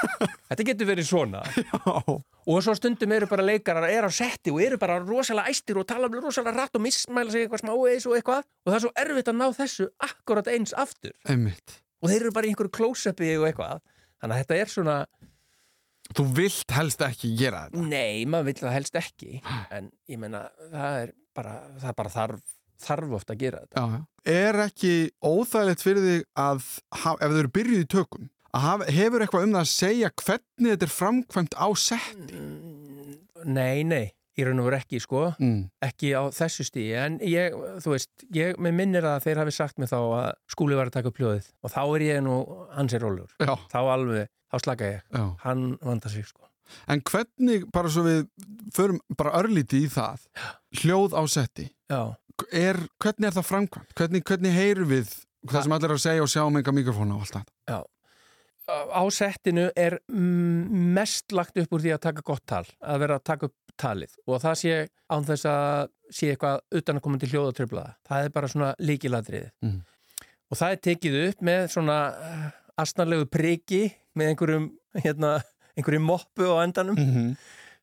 þetta 0.48 0.66
getur 0.70 0.90
verið 0.90 1.08
svona. 1.10 1.42
Já, 1.56 2.16
Og 2.46 2.60
svo 2.62 2.76
stundum 2.78 3.10
eru 3.16 3.26
bara 3.26 3.42
leikarar, 3.42 3.88
er 3.90 4.06
á 4.06 4.10
setti 4.14 4.52
og 4.54 4.60
eru 4.62 4.78
bara 4.78 5.00
rosalega 5.02 5.50
æstir 5.50 5.80
og 5.80 5.86
tala 5.90 6.06
rosalega 6.12 6.54
rætt 6.54 6.78
og 6.78 6.84
mismæla 6.84 7.32
sig 7.34 7.42
eitthvað 7.46 7.64
smá 7.64 7.72
eis 7.90 8.06
og 8.06 8.14
eitthvað. 8.14 8.46
Og 8.62 8.70
það 8.70 8.76
er 8.78 8.84
svo 8.84 8.92
erfitt 9.02 9.30
að 9.32 9.38
ná 9.40 9.46
þessu 9.56 9.88
akkurat 10.06 10.50
eins 10.52 10.74
aftur. 10.78 11.14
Einmitt. 11.26 11.80
Og 12.00 12.12
þeir 12.12 12.20
eru 12.28 12.34
bara 12.36 12.46
í 12.46 12.52
einhverju 12.54 12.74
close-upi 12.78 13.32
og 13.40 13.48
eitthvað. 13.48 13.82
Þannig 14.22 14.36
að 14.36 14.44
þetta 14.44 14.60
er 14.62 14.72
svona, 14.72 14.96
Þú 16.14 16.24
vilt 16.36 16.70
helst 16.76 17.00
ekki 17.02 17.32
gera 17.34 17.64
þetta? 17.66 17.82
Nei, 17.90 18.22
maður 18.30 18.52
vill 18.52 18.60
það 18.60 18.74
helst 18.76 18.98
ekki. 19.00 19.40
En 19.74 19.88
ég 20.06 20.20
meina, 20.22 20.44
það 20.70 20.98
er 21.00 21.12
bara, 21.34 21.54
það 21.80 21.88
er 21.90 21.96
bara 21.98 22.12
þarf, 22.14 22.44
þarf 22.82 23.12
oft 23.18 23.30
að 23.32 23.40
gera 23.44 23.62
þetta. 23.64 23.82
Já, 23.82 23.96
já. 23.96 24.32
Er 24.36 24.58
ekki 24.66 24.92
óþægilegt 25.22 25.84
fyrir 25.86 26.02
þig 26.06 26.24
að 26.42 26.64
hafa, 27.02 27.16
ef 27.22 27.30
þau 27.34 27.40
eru 27.44 27.52
byrjuð 27.54 27.84
í 27.84 27.88
tökum 27.94 28.28
að 28.56 28.64
hafa, 28.66 28.86
hefur 28.96 29.22
eitthvað 29.24 29.46
um 29.46 29.54
það 29.56 29.62
að 29.62 29.72
segja 29.72 30.10
hvernig 30.22 30.70
þetta 30.72 30.86
er 30.88 30.94
framkvæmt 30.96 31.56
á 31.60 31.68
setti? 31.76 32.38
Mm, 32.40 33.16
Nei, 33.46 33.82
nei, 33.86 34.06
í 34.34 34.42
raun 34.46 34.58
og 34.62 34.66
veru 34.70 34.78
ekki 34.80 34.98
sko. 35.04 35.20
Mm. 35.38 35.68
ekki 35.84 36.10
á 36.18 36.22
þessu 36.34 36.64
stíi 36.66 36.88
en 36.98 37.18
ég, 37.22 37.54
þú 37.84 37.92
veist, 37.92 38.10
ég 38.34 38.56
minnir 38.58 39.04
að 39.06 39.20
þeir 39.28 39.42
hafi 39.44 39.54
sagt 39.54 39.78
mér 39.78 39.92
þá 39.92 39.98
að 40.00 40.26
skúli 40.50 40.74
var 40.78 40.90
að 40.90 40.96
taka 40.96 41.12
upp 41.12 41.20
hljóðið. 41.20 41.46
Og 41.62 41.70
þá 41.76 41.80
er 41.84 42.04
ég 42.08 42.24
nú 42.26 42.40
hans 42.74 42.96
er 42.96 43.04
rólur 43.06 43.30
Já, 43.38 43.54
þá 43.70 43.78
alveg, 43.94 44.32
þá 44.50 44.58
slaka 44.64 44.90
ég. 44.96 45.06
Hann 45.44 45.66
vandar 45.84 46.10
sig 46.16 46.26
sko. 46.26 46.42
En 46.90 46.98
hvernig, 47.06 47.68
bara 47.70 47.92
svo 47.92 48.02
við 48.02 48.24
förum 48.74 48.98
bara 49.14 49.36
örlítið 49.38 49.84
í 49.86 49.90
það 49.94 50.24
hljóð 50.80 51.14
á 51.14 51.22
setti? 51.30 51.68
Já, 51.86 52.16
er, 52.52 52.78
hvernig 53.02 53.28
er 53.28 53.36
það 53.36 53.48
framkvæmt? 53.50 53.92
Hvernig, 53.98 54.22
hvernig 54.28 54.54
heyrum 54.56 54.90
við 54.90 55.12
það 55.46 55.66
sem 55.66 55.76
allir 55.76 55.90
er 55.90 55.96
að 55.96 56.02
segja 56.04 56.24
og 56.24 56.32
sjá 56.32 56.42
um 56.44 56.58
enga 56.58 56.74
mikrofóna 56.74 57.16
og 57.16 57.26
allt 57.26 57.36
það. 57.36 57.52
Já. 57.70 57.78
Á 58.66 59.02
settinu 59.14 59.68
er 59.78 60.00
mm, 60.10 60.86
mest 60.96 61.34
lagt 61.36 61.58
upp 61.60 61.76
úr 61.76 61.84
því 61.84 61.92
að 61.94 62.02
taka 62.08 62.24
gott 62.26 62.42
tal, 62.50 62.64
að 62.82 63.02
vera 63.04 63.18
að 63.20 63.26
taka 63.30 63.46
upp 63.50 63.76
talið 63.78 64.14
og 64.26 64.40
það 64.42 64.56
sé 64.62 64.78
án 65.12 65.26
þess 65.28 65.46
að 65.50 65.92
sé 66.16 66.30
eitthvað 66.32 66.80
utan 66.80 66.98
að 66.98 67.04
koma 67.04 67.20
til 67.22 67.30
hljóðatröflaða. 67.34 67.92
Það 68.08 68.24
er 68.24 68.32
bara 68.34 68.50
svona 68.50 68.72
líkiladriðið. 68.82 69.52
Mhm. 69.62 69.84
Og 70.46 70.58
það 70.60 70.72
er 70.72 70.82
tekið 70.86 71.20
upp 71.24 71.46
með 71.46 71.62
svona 71.74 71.98
eh, 72.22 72.48
astnarlegu 72.78 73.26
priki 73.30 73.82
með 74.16 74.32
einhverjum, 74.32 74.66
hérna, 75.02 75.30
einhverjum 75.76 76.06
moppu 76.06 76.46
á 76.46 76.62
endanum 76.62 76.96
-hmm. 76.96 77.30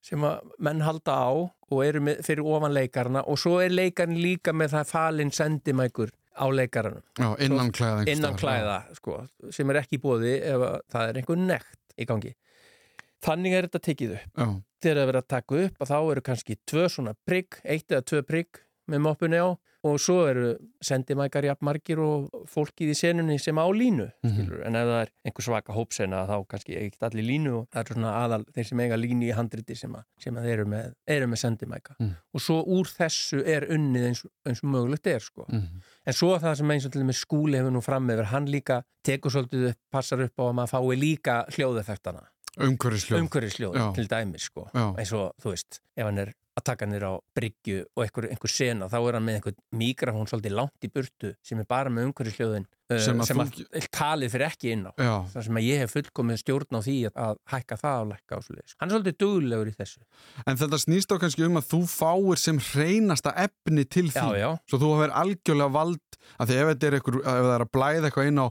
Sem 0.04 0.26
að 0.28 0.52
menn 0.64 0.84
halda 0.84 1.16
á 1.16 1.32
og 1.74 1.80
eru 1.86 2.02
með, 2.04 2.20
fyrir 2.28 2.50
ofan 2.50 2.76
leikarna 2.76 3.24
og 3.30 3.40
svo 3.40 3.60
er 3.64 3.74
leikarinn 3.74 4.20
líka 4.20 4.54
með 4.56 4.76
það 4.76 4.92
falinn 4.92 5.34
sendimækur 5.34 6.12
á 6.34 6.46
leikaranum. 6.50 7.04
Já, 7.20 7.30
innan 7.46 7.72
klæða. 7.72 8.06
innan 8.10 8.38
klæða 8.38 8.78
sko, 8.98 9.20
sem 9.54 9.70
er 9.70 9.82
ekki 9.84 10.00
í 10.00 10.04
bóði 10.04 10.36
ef 10.42 10.66
að 10.68 10.78
það 10.94 11.10
er 11.10 11.20
einhver 11.22 11.42
nekt 11.44 11.98
í 11.98 12.08
gangi. 12.10 12.34
Þannig 13.24 13.56
er 13.56 13.68
þetta 13.70 13.84
tekið 13.88 14.16
upp. 14.18 14.30
Já, 14.36 14.48
þegar 14.84 15.00
það 15.00 15.10
verður 15.10 15.22
að 15.22 15.32
taka 15.34 15.60
upp 15.64 15.84
að 15.86 15.92
þá 15.94 15.98
eru 16.02 16.24
kannski 16.28 16.60
tvö 16.68 16.86
svona 16.92 17.14
prigg, 17.24 17.60
eitt 17.64 17.94
eða 17.94 18.08
tvö 18.12 18.24
prigg 18.28 18.64
með 18.92 19.00
moppunni 19.06 19.38
á 19.40 19.56
og 19.84 19.98
svo 20.00 20.22
eru 20.30 20.54
sendimækar 20.84 21.44
jafn 21.44 21.66
margir 21.68 22.00
og 22.00 22.30
fólkið 22.48 22.92
í 22.94 22.96
senunni 22.96 23.36
sem 23.40 23.58
á 23.60 23.68
línu 23.68 24.06
skilur. 24.24 24.62
en 24.66 24.76
ef 24.80 24.86
það 24.88 25.02
er 25.02 25.10
einhver 25.28 25.44
svaka 25.44 25.74
hópsena 25.76 26.22
þá 26.30 26.36
kannski 26.48 26.78
ekkert 26.80 27.04
allir 27.10 27.26
línu 27.28 27.52
og 27.58 27.66
það 27.74 27.82
er 27.82 27.92
svona 27.94 28.14
aðal 28.24 28.46
þeir 28.56 28.68
sem 28.70 28.80
eiga 28.86 28.96
línu 29.00 29.28
í 29.28 29.34
handriti 29.36 29.76
sem, 29.76 29.92
að, 29.96 30.04
sem 30.24 30.38
að 30.40 30.44
þeir 30.48 30.54
eru 30.60 30.66
með, 30.72 30.94
eru 31.08 31.28
með 31.28 31.42
sendimæka 31.44 31.96
Mm. 32.00 32.14
og 32.34 32.42
svo 32.42 32.62
úr 32.64 32.88
þessu 32.96 33.44
er 33.46 33.68
unnið 33.76 34.06
eins, 34.08 34.24
eins 34.48 34.64
og 34.64 34.70
mögulegt 34.72 35.08
er 35.08 35.20
sko. 35.20 35.46
Mhm. 35.50 35.82
En 36.08 36.14
svo 36.14 36.38
það 36.40 36.56
sem 36.58 36.72
eins 36.72 36.86
og 36.86 36.92
til 36.92 37.04
með 37.04 37.20
skúli 37.20 37.58
hefur 37.60 37.72
nú 37.72 37.82
fram 37.84 38.08
yfir, 38.10 38.26
hann 38.32 38.48
líka 38.48 38.84
tekur 39.04 39.32
svolítið 39.32 39.70
upp, 39.70 39.78
passar 39.92 40.24
upp 40.24 40.36
á 40.40 40.44
að 40.48 40.56
maður 40.58 40.72
fái 40.74 41.00
líka 41.00 41.36
hljóðeffektana, 41.52 42.24
Já. 43.76 43.94
til 43.96 44.08
dæmis 44.08 44.48
sko. 44.50 44.70
Já. 44.74 44.96
eins 44.98 45.12
og 45.14 45.32
þú 45.42 45.50
veist, 45.54 45.80
ef 45.98 46.06
hann 46.06 46.18
er 46.20 46.34
að 46.64 46.70
taka 46.72 46.88
nýr 46.90 47.04
á 47.06 47.14
bryggju 47.38 47.82
og 47.94 48.06
einhver, 48.08 48.30
einhver 48.32 48.52
sena 48.54 48.88
þá 48.92 48.96
er 49.04 49.18
hann 49.20 49.26
með 49.28 49.38
einhver 49.42 49.56
mikrafón 49.76 50.30
svolítið 50.32 50.56
langt 50.58 50.88
í 50.88 50.90
burtu 50.96 51.34
sem 51.44 51.60
er 51.62 51.68
bara 51.70 51.92
með 51.94 52.08
umhverfisljóðin 52.10 52.66
uh, 52.66 53.00
Sem 53.04 53.22
sem, 53.28 53.42
að 53.44 53.52
þú- 53.60 53.84
talið 53.98 54.34
fyrir 54.34 54.48
ekki 54.48 54.72
inn 54.78 54.86
á 54.88 54.92
Já, 54.96 55.14
þar 55.34 55.46
sem 55.48 55.60
að 55.60 55.68
ég 55.68 55.84
hef 55.84 55.94
fullkomið 55.98 56.40
stjórn 56.44 56.78
á 56.78 56.82
því 56.88 56.96
að, 57.10 57.20
að 57.28 57.40
hækka 57.54 57.80
það 57.84 58.00
og 58.04 58.10
lækka 58.14 58.38
á 58.38 58.40
svo 58.48 58.56
leiðis. 58.58 58.76
Hann 58.80 58.90
er 58.90 58.96
svolítið 58.98 59.18
duglegur 59.24 59.72
í 59.72 59.76
þessu. 59.80 60.04
en 60.48 60.60
þetta 60.64 60.80
snýst 60.84 61.14
á 61.14 61.16
kannski 61.24 61.48
um 61.48 61.60
að 61.62 61.70
þú 61.74 61.82
fáir 61.94 62.42
sem 62.44 62.62
hreinasta 62.72 63.34
efni 63.46 63.86
til 63.86 64.08
því. 64.14 64.24
Já, 64.38 64.40
já, 64.46 64.50
Svo 64.70 64.80
þú 64.84 64.92
hafa 64.94 65.04
verið 65.08 65.20
algjörlega 65.24 65.76
vald 65.80 66.20
að 66.40 66.50
því 66.54 66.62
ef 66.64 66.72
þetta 66.74 66.88
er 66.92 66.98
eitthvað, 67.00 67.20
ef 67.24 67.44
það 67.48 67.54
er 67.58 67.66
að 67.68 67.74
blæða 67.78 68.10
eitthvað 68.12 68.30
inn 68.32 68.44
á 68.44 68.48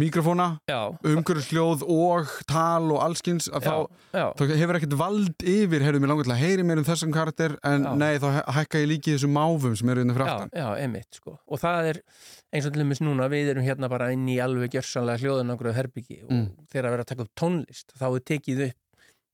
mikrofóna, 0.00 0.46
já, 0.68 0.78
umhverfisljóð 1.06 1.84
og 1.86 2.30
tal 2.50 2.90
og 2.92 3.00
já, 3.04 3.60
þá, 3.62 3.74
já. 4.12 4.24
þá 4.34 4.42
hefur 4.58 4.78
ekkert 4.80 4.96
vald 4.98 5.44
yfir, 5.46 5.84
heyrðu 5.86 6.00
mér 6.02 6.10
langar 6.12 6.26
til 6.28 6.34
að 6.34 6.42
heyri 6.42 6.64
mér 6.66 6.80
um 6.82 6.86
þessum 6.88 7.12
karakter 7.14 7.56
en 7.62 7.84
Já. 7.86 7.92
nei, 8.00 8.18
þá 8.18 8.28
hækka 8.56 8.82
ég 8.82 8.88
líki 8.90 9.14
þessum 9.14 9.34
máfum 9.36 9.76
sem 9.78 9.88
eru 9.94 10.02
innan 10.04 10.16
fyrir 10.16 10.26
Já, 10.30 10.34
aftan. 10.34 10.50
já, 10.58 10.68
einmitt 10.82 11.20
sko 11.20 11.36
og 11.46 11.62
það 11.62 11.90
er 11.92 12.00
eins 12.54 12.66
og 12.66 12.72
til 12.74 12.82
dæmis 12.84 13.02
núna 13.04 13.28
við 13.30 13.52
erum 13.54 13.66
hérna 13.66 13.88
bara 13.92 14.10
inn 14.14 14.26
í 14.30 14.38
alveg 14.42 14.74
gjörsanlega 14.74 15.22
hljóðunangruð 15.22 15.78
herbyggi 15.78 16.20
og 16.24 16.32
Mm. 16.34 16.48
þegar 16.72 16.86
að 16.88 16.94
vera 16.96 17.02
að 17.04 17.12
taka 17.12 17.22
upp 17.28 17.34
tónlist 17.38 17.94
þá 17.98 18.06
er 18.10 18.24
tekið 18.32 18.64
upp 18.68 18.80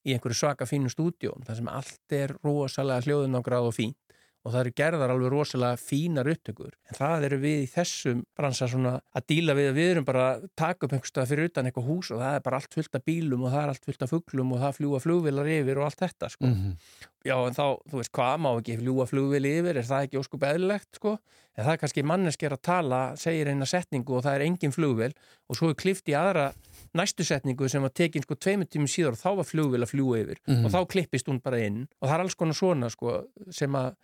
í 0.07 0.15
einhverju 0.17 0.37
svaka 0.37 0.65
fínu 0.69 0.89
stúdjón 0.93 1.45
þar 1.45 1.57
sem 1.57 1.69
allt 1.69 2.13
er 2.17 2.37
rosalega 2.45 3.05
hljóðunangrað 3.09 3.69
og 3.69 3.75
fínt 3.77 3.97
og 4.41 4.55
það 4.55 4.61
eru 4.63 4.73
gerðar 4.81 5.13
alveg 5.13 5.33
rosalega 5.35 5.79
fínar 5.81 6.31
upptökur 6.33 6.73
en 6.89 6.97
það 6.97 7.27
eru 7.29 7.39
við 7.43 7.59
í 7.65 7.69
þessum 7.75 8.23
bransa 8.39 8.69
svona 8.73 8.95
að 9.17 9.27
díla 9.33 9.57
við 9.59 9.69
að 9.71 9.81
við 9.81 9.91
erum 9.93 10.07
bara 10.09 10.27
að 10.31 10.47
taka 10.57 10.87
upp 10.87 10.95
einhverstað 10.97 11.29
fyrir 11.33 11.51
utan 11.51 11.69
eitthvað 11.69 11.91
hús 11.91 12.11
og 12.15 12.23
það 12.23 12.39
er 12.39 12.45
bara 12.47 12.61
allt 12.61 12.79
fullt 12.79 12.97
af 12.97 13.05
bílum 13.11 13.45
og 13.45 13.53
það 13.53 13.63
er 13.63 13.75
allt 13.75 13.91
fullt 13.91 14.07
af 14.07 14.15
fuglum 14.15 14.55
og 14.57 14.63
það 14.65 14.79
fljúa 14.79 15.03
flugvilar 15.05 15.53
yfir 15.59 15.81
og 15.83 15.89
allt 15.91 16.05
þetta 16.07 16.31
sko. 16.33 16.47
Mhm. 16.49 16.73
Já, 17.21 17.37
en 17.37 17.53
þá, 17.53 17.67
þú 17.85 17.99
veist, 18.01 18.13
hvað 18.17 18.39
má 18.41 18.51
ekki 18.57 18.79
fljúa 18.81 19.05
flugvili 19.05 19.51
yfir, 19.61 19.77
er 19.77 19.85
það 19.85 20.07
ekki 20.07 20.21
óskup 20.23 20.47
eðlilegt, 20.49 20.89
sko? 20.97 21.19
En 21.59 21.67
það 21.67 21.73
er 21.75 21.81
kannski 21.83 22.05
manneski 22.09 22.47
er 22.49 22.55
að 22.57 22.63
tala, 22.65 23.01
segir 23.21 23.51
eina 23.51 23.67
setningu 23.69 24.15
og 24.17 24.25
það 24.25 24.39
er 24.39 24.45
engin 24.47 24.73
flugvil 24.73 25.13
og 25.51 25.59
svo 25.59 25.69
er 25.69 25.77
klift 25.77 26.09
í 26.09 26.17
aðra 26.17 26.47
næstu 26.95 27.25
setningu 27.25 27.69
sem 27.69 27.83
var 27.83 27.91
tekin 27.95 28.23
sko 28.23 28.35
tveimur 28.35 28.67
tímum 28.71 28.89
síðar 28.91 29.15
og 29.17 29.21
þá 29.23 29.37
var 29.41 29.45
flugvil 29.49 29.83
að 29.85 29.91
fljúa 29.93 30.21
yfir. 30.25 30.39
Mhm. 30.49 30.65
og 30.67 30.71
þá 30.75 30.81
klippist 30.89 31.27
hún 31.29 31.41
bara 31.43 31.59
inn. 31.67 31.87
Og 32.03 32.09
það 32.09 32.15
er 32.15 32.21
alls 32.21 32.35
konar 32.35 32.55
svona, 32.59 32.91
sko, 32.91 33.27
sem 33.51 33.73
að 33.73 33.95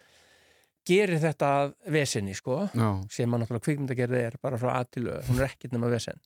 gerir 0.86 1.18
þetta 1.18 1.48
að 1.64 1.72
vesinni, 1.90 2.34
sko 2.38 2.60
Já, 2.74 2.90
sem 3.10 3.30
að 3.34 3.42
náttúrulega 3.42 3.64
kvikmyndagerði 3.66 4.20
er 4.28 4.36
bara 4.42 4.58
frá 4.60 4.76
aðtilu, 4.80 5.16
hún 5.26 5.40
er 5.40 5.48
ekkert 5.48 5.72
nema 5.74 5.90
vesen. 5.90 6.20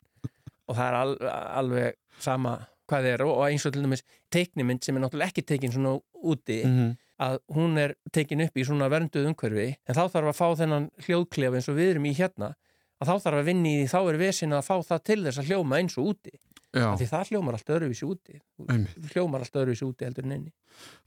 Og 0.69 0.77
það 0.77 0.87
er 0.91 0.95
al, 1.01 1.15
alveg 1.63 1.95
sama 2.21 2.59
hvað 2.91 3.07
þið 3.07 3.15
er. 3.15 3.23
Og 3.25 3.45
eins 3.49 3.65
og 3.67 3.73
til 3.73 3.83
dæmis 3.87 4.03
teiknimynd 4.31 4.85
sem 4.85 4.97
er 4.99 5.01
náttúrulega 5.07 5.33
ekki 5.33 5.47
tekin 5.47 5.73
svona 5.73 5.97
úti 6.25 6.65
Mhm. 6.67 6.97
að 7.21 7.39
hún 7.53 7.79
er 7.79 7.95
tekin 8.13 8.41
upp 8.41 8.55
í 8.57 8.65
svona 8.65 8.89
vernduð 8.89 9.27
umhverfi 9.29 9.77
en 9.87 9.95
þá 9.95 10.09
þarf 10.09 10.29
að 10.31 10.39
fá 10.41 10.49
þennan 10.57 10.91
hljóðklefa 11.05 11.55
eins 11.59 11.69
og 11.69 11.77
við 11.77 11.91
erum 11.95 12.07
í 12.09 12.15
hérna 12.17 12.55
að 13.01 13.11
þá 13.11 13.15
þarf 13.25 13.41
að 13.41 13.49
vinna 13.51 13.69
í 13.71 13.75
því, 13.81 13.91
þá 13.91 14.01
er 14.01 14.21
vesin 14.21 14.57
að 14.57 14.67
fá 14.69 14.75
það 14.91 15.03
til 15.11 15.21
þess 15.25 15.41
að 15.43 15.51
hljóma 15.51 15.81
eins 15.81 15.99
og 16.01 16.11
úti. 16.13 16.33
Því 16.71 17.07
það 17.11 17.31
hljómar 17.33 17.57
allt 17.57 17.71
öðruvísi 17.75 18.07
úti. 18.07 18.37
Einmitt. 18.71 19.07
hljómar 19.11 19.43
allt 19.43 19.57
öðruvísi 19.59 19.87
úti 19.89 20.07
heldur 20.07 20.27
en 20.29 20.35
inni. 20.37 20.53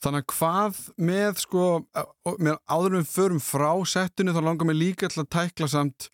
Þannig 0.03 0.25
að 0.25 0.33
hvað 0.33 0.79
með 1.07 1.37
sko, 1.39 1.67
með 2.35 2.57
áður 2.67 2.97
en 2.97 2.99
við 3.05 3.13
förum 3.13 3.39
frá 3.43 3.69
settinu 3.87 4.33
þá 4.35 4.41
langar 4.43 4.67
mig 4.67 4.75
líka 4.79 5.07
til 5.07 5.23
að 5.23 5.29
tækla 5.37 5.69
samt 5.71 6.09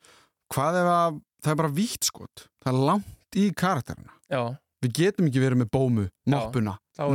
hvað 0.54 0.78
ef 0.84 0.92
að 0.94 1.18
það 1.40 1.54
er 1.56 1.60
bara 1.64 1.74
vítt 1.80 2.10
skot, 2.12 2.46
það 2.62 2.72
er 2.76 2.86
langt 2.92 3.40
í 3.40 3.48
karakterina. 3.58 4.14
já, 4.30 4.44
Við 4.80 4.94
getum 4.96 5.28
ekki 5.28 5.42
verið 5.44 5.60
með 5.60 5.72
bómu, 5.76 6.06
er, 6.30 6.62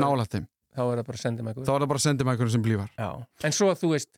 nála 0.02 0.26
þeim. 0.28 0.48
þá 0.74 0.82
er 0.84 0.98
það 0.98 1.06
bara 1.06 1.22
sendimækur. 2.02 2.44
Er 2.44 2.52
sem 2.52 2.62
blífar. 2.66 2.90
Já, 2.98 3.10
en 3.46 3.54
svo 3.56 3.70
þú 3.78 3.94
veist 3.94 4.10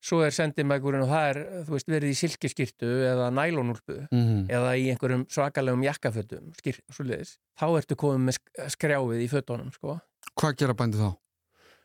svo 0.00 0.22
er 0.24 0.30
sendimækurinn 0.32 1.02
og 1.04 1.08
það 1.08 1.30
er 1.30 1.40
þú 1.66 1.70
veist, 1.76 1.88
verið 1.92 2.10
í 2.10 2.18
silkiskirtu 2.20 2.90
eða 3.12 3.30
nælonúlpu 3.30 4.06
Mm 4.10 4.20
-hmm. 4.26 4.48
eða 4.50 4.76
í 4.76 4.90
einhverjum 4.90 5.26
svakalegum 5.28 5.82
jakkafötum 5.84 6.52
skir, 6.58 6.80
svoleiðis, 6.90 7.36
þá 7.60 7.66
ertu 7.78 7.94
komið 7.96 8.24
með 8.24 8.34
sk- 8.38 8.70
skrjáfið 8.76 9.20
í 9.24 9.28
fötunum 9.28 9.72
sko. 9.72 10.00
Hvað 10.40 10.56
gera 10.56 10.74
bændi 10.74 10.96
þá? 10.98 11.16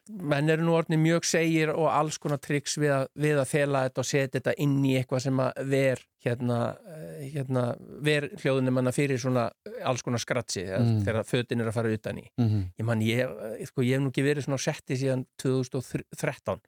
menn 0.07 0.47
eru 0.49 0.61
nú 0.61 0.75
orðni 0.77 0.97
mjög 1.01 1.23
segir 1.25 1.69
og 1.73 1.87
alls 1.89 2.19
konar 2.19 2.37
triks 2.37 2.77
við 2.77 2.91
að, 2.93 3.07
við 3.17 3.39
að 3.41 3.45
fela 3.47 3.89
þetta 3.89 3.99
og 3.99 4.05
setja 4.05 4.39
þetta 4.39 4.53
inn 4.59 4.85
í 4.85 4.91
eitthvað 4.99 5.19
sem 5.21 5.37
að 5.39 5.51
ver 5.65 5.99
hérna, 6.23 6.77
eh, 6.87 7.31
hérna 7.33 7.75
ver 8.03 8.29
hljóðunum 8.37 8.71
manna 8.73 8.91
fyrir 8.91 9.17
svona 9.17 9.49
alls 9.83 10.03
konar 10.03 10.19
skratsi 10.19 10.61
Mm. 10.61 11.01
þegar 11.03 11.23
fötin 11.25 11.59
er 11.61 11.67
að 11.69 11.73
fara 11.73 11.89
utan 11.89 12.17
í 12.19 12.27
Mm 12.37 12.49
-hmm. 12.49 12.63
ég 12.79 12.85
man, 12.85 12.99
ég, 13.01 13.19
eh, 13.59 13.65
sko, 13.65 13.81
ég 13.81 13.93
hef 13.93 14.01
nú 14.01 14.09
ekki 14.09 14.21
verið 14.23 14.43
svona 14.45 14.57
setti 14.59 14.93
síðan 14.95 15.25
2013 15.41 16.59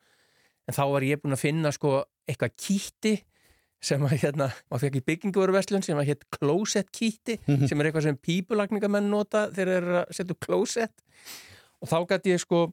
en 0.68 0.76
þá 0.76 0.84
var 0.92 1.02
ég 1.08 1.22
búin 1.24 1.34
að 1.38 1.44
finna 1.46 1.72
sko 1.72 2.04
eitthvað 2.28 2.56
kýtti 2.60 3.16
sem 3.88 4.02
að 4.04 4.16
hérna, 4.24 4.48
maður 4.72 4.82
fekk 4.88 4.96
í 4.98 5.06
bygginguveruverslun 5.06 5.84
sem 5.86 5.98
að 6.02 6.08
hétt 6.10 6.24
closet 6.34 6.88
kýtti 6.92 7.36
sem 7.70 7.80
er 7.80 7.86
eitthvað 7.92 8.08
sem 8.08 8.18
pípulagningamenn 8.18 9.10
nota 9.12 9.48
þegar 9.54 9.68
þeir 9.70 9.84
eru 9.84 9.98
að 10.02 10.16
setja 10.18 10.36
closet. 10.42 11.04
Og 11.82 11.88
þá 11.92 11.98
gæti 12.10 12.34
ég 12.34 12.42
sko 12.42 12.64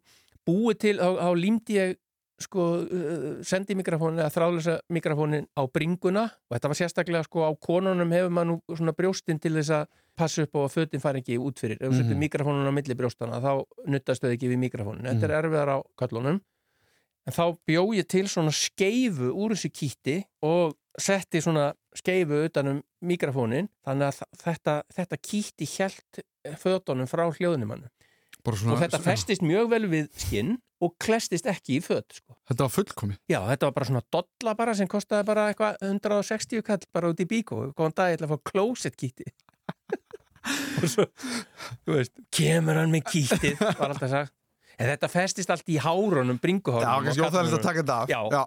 búið 0.49 0.79
til, 0.81 0.95
þá, 0.97 1.09
þá 1.21 1.29
límdi 1.37 1.77
ég 1.77 1.93
sko 2.41 2.63
uh, 2.83 3.27
sendi 3.47 3.77
mikrofónin 3.79 4.19
eða 4.25 4.33
þráðlösa 4.35 4.79
mikrofónin 4.97 5.45
á 5.55 5.63
bringuna. 5.71 6.25
Og 6.49 6.57
þetta 6.57 6.71
var 6.73 6.81
sérstaklega 6.81 7.29
sko 7.29 7.45
á 7.47 7.51
konunum 7.63 8.11
hefur 8.17 8.33
maður 8.35 8.49
nú 8.55 8.57
svona 8.75 8.97
brjóstin 8.97 9.39
til 9.41 9.53
þess 9.61 9.71
að 9.77 9.85
passa 10.19 10.43
upp 10.49 10.57
á 10.57 10.61
að 10.65 10.73
fötin 10.75 11.05
fari 11.05 11.21
ekki 11.23 11.37
út 11.39 11.61
fyrir. 11.63 11.77
Ef 11.85 11.93
þú 11.93 12.01
setur 12.01 12.17
Mhm. 12.17 12.25
mikrofónin 12.25 12.67
á 12.67 12.73
milli 12.75 12.97
brjóstana 12.97 13.39
þá 13.45 13.53
nuttast 13.93 14.25
þau 14.25 14.33
ekki 14.33 14.49
við 14.51 14.59
mikrofónin. 14.65 15.05
Þetta 15.07 15.29
er 15.31 15.37
erfiðar 15.45 15.69
á 15.69 15.79
kallunum 16.01 16.41
en 17.25 17.37
þá 17.37 17.45
bjó 17.67 17.85
ég 17.97 18.09
til 18.11 18.27
svona 18.31 18.53
skeifu 18.55 19.31
úr 19.33 19.55
þessu 19.55 19.71
kýtti 19.73 20.19
og 20.47 20.77
setti 21.01 21.43
svona 21.43 21.73
skeifu 21.97 22.45
utanum 22.47 22.83
mikrofónin 23.05 23.71
þannig 23.87 24.11
að 24.11 24.21
þetta, 24.43 24.77
þetta 24.95 25.21
kýtti 25.21 25.69
hjælt 25.69 26.23
fötunum 26.61 27.11
frá 27.11 27.27
hljóðnumannu 27.31 27.91
og 28.45 28.81
þetta 28.83 29.01
festist 29.01 29.45
mjög 29.45 29.71
vel 29.73 29.87
við 29.89 30.11
skinn 30.21 30.57
og 30.85 30.93
klestist 31.01 31.47
ekki 31.49 31.79
í 31.79 31.81
fött 31.81 32.19
sko. 32.19 32.35
Þetta 32.51 32.67
var 32.67 32.73
fullkomi. 32.75 33.15
Já, 33.31 33.39
þetta 33.49 33.71
var 33.71 33.77
bara 33.79 33.87
svona 33.89 34.03
dolla 34.13 34.53
bara 34.59 34.75
sem 34.77 34.91
kostaði 34.91 35.25
bara 35.31 35.47
eitthvað 35.49 35.79
160 35.87 36.65
kall 36.67 36.85
bara 36.93 37.13
út 37.15 37.23
í 37.25 37.29
bíkó. 37.31 37.63
Góðan 37.73 37.97
dag, 37.97 38.11
ég 38.13 38.19
ætla 38.19 38.29
að 38.29 38.35
fá 38.35 38.51
closet 38.51 38.99
kýtti 39.01 39.31
og 40.83 40.91
svo 40.91 41.07
þú 41.87 41.97
veist, 41.97 42.15
kemur 42.35 42.81
hann 42.81 42.93
með 42.93 43.07
kýttið 43.13 43.61
var 43.63 43.95
alltaf 43.95 44.11
sagt 44.13 44.34
en 44.79 44.91
þetta 44.91 45.11
festist 45.13 45.53
allt 45.55 45.71
í 45.71 45.79
hárunum 45.83 46.41
bringuhárunum 46.43 46.89
Já, 46.89 46.99
á 46.99 47.05
kannski 47.07 47.25
óþægilegt 47.27 47.59
að 47.59 47.67
taka 47.69 47.83
þetta 47.83 47.97
af. 48.01 48.09
Já. 48.11 48.43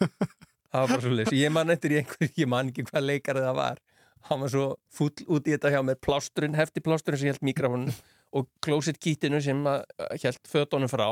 það 0.70 0.82
var 0.84 0.92
bara 0.92 1.04
svo 1.04 1.14
leys 1.18 1.34
ég 1.36 1.54
man 1.54 1.74
eftir 1.74 1.94
í 1.94 2.00
einhver, 2.00 2.32
ég 2.42 2.50
man 2.50 2.72
ekki 2.72 2.86
hvað 2.88 3.06
leikarið 3.10 3.48
það 3.48 3.60
var. 3.60 3.82
Hann 4.30 4.42
var 4.44 4.52
svo 4.52 4.64
full 4.92 5.12
út 5.32 5.48
í 5.48 5.54
þetta 5.54 5.72
hjá 5.74 5.80
með 5.86 6.00
plásturinn, 6.04 6.58
hefti 6.58 6.84
plásturinn 6.84 7.22
sem 7.22 7.32
held 7.32 7.46
mikrofónun 7.50 7.94
og 8.36 8.50
closet 8.64 9.00
kýttinu 9.00 9.40
sem 9.44 9.64
held 9.66 10.42
fötunum 10.48 10.92
frá. 10.92 11.08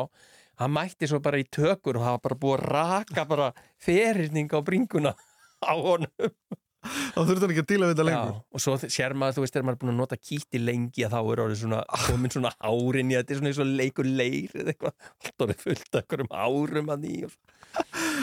Hann 0.59 0.75
mætti 0.75 1.07
svo 1.07 1.21
bara 1.23 1.39
í 1.39 1.47
tökur 1.47 2.01
og 2.01 2.07
hafa 2.07 2.25
bara 2.29 2.39
búið 2.39 2.59
að 2.59 2.65
raka 2.75 3.25
bara 3.31 3.53
ferhyrning 3.83 4.51
á 4.51 4.59
bringuna 4.67 5.15
á 5.71 5.73
honum 5.75 6.31
þá 7.15 7.19
þurfti 7.19 7.43
hann 7.43 7.55
ekki 7.55 7.65
að 7.65 7.71
díla 7.73 7.89
við 7.89 7.95
þetta 7.95 8.05
Já, 8.05 8.09
lengur. 8.11 8.41
og 8.55 8.63
svo 8.65 8.77
sér 8.85 9.15
maður, 9.19 9.37
þú 9.37 9.45
veist, 9.45 9.55
þegar 9.57 9.67
maður 9.67 9.79
er 9.79 9.83
búin 9.83 9.93
að 9.95 10.01
nota 10.03 10.19
kýtti 10.21 10.63
lengi 10.63 11.07
að 11.07 11.15
þá 11.17 11.21
er 11.21 11.43
orðið 11.45 11.61
svona, 11.65 11.81
komin 12.07 12.35
svona 12.35 12.53
árin 12.71 13.13
í 13.13 13.19
þetta 13.19 13.35
er 13.35 13.41
svona 13.41 13.53
eins 13.53 13.63
og 13.65 13.73
leikur 13.83 14.11
leir 14.11 14.55
eða 14.55 14.75
eitthvað, 14.75 14.97
allt 15.25 15.47
orðið 15.47 15.65
fullt 15.65 15.89
af 15.91 16.01
einhverjum 16.05 16.33
árum 16.45 16.93
að 16.95 17.05
nýjum 17.07 17.37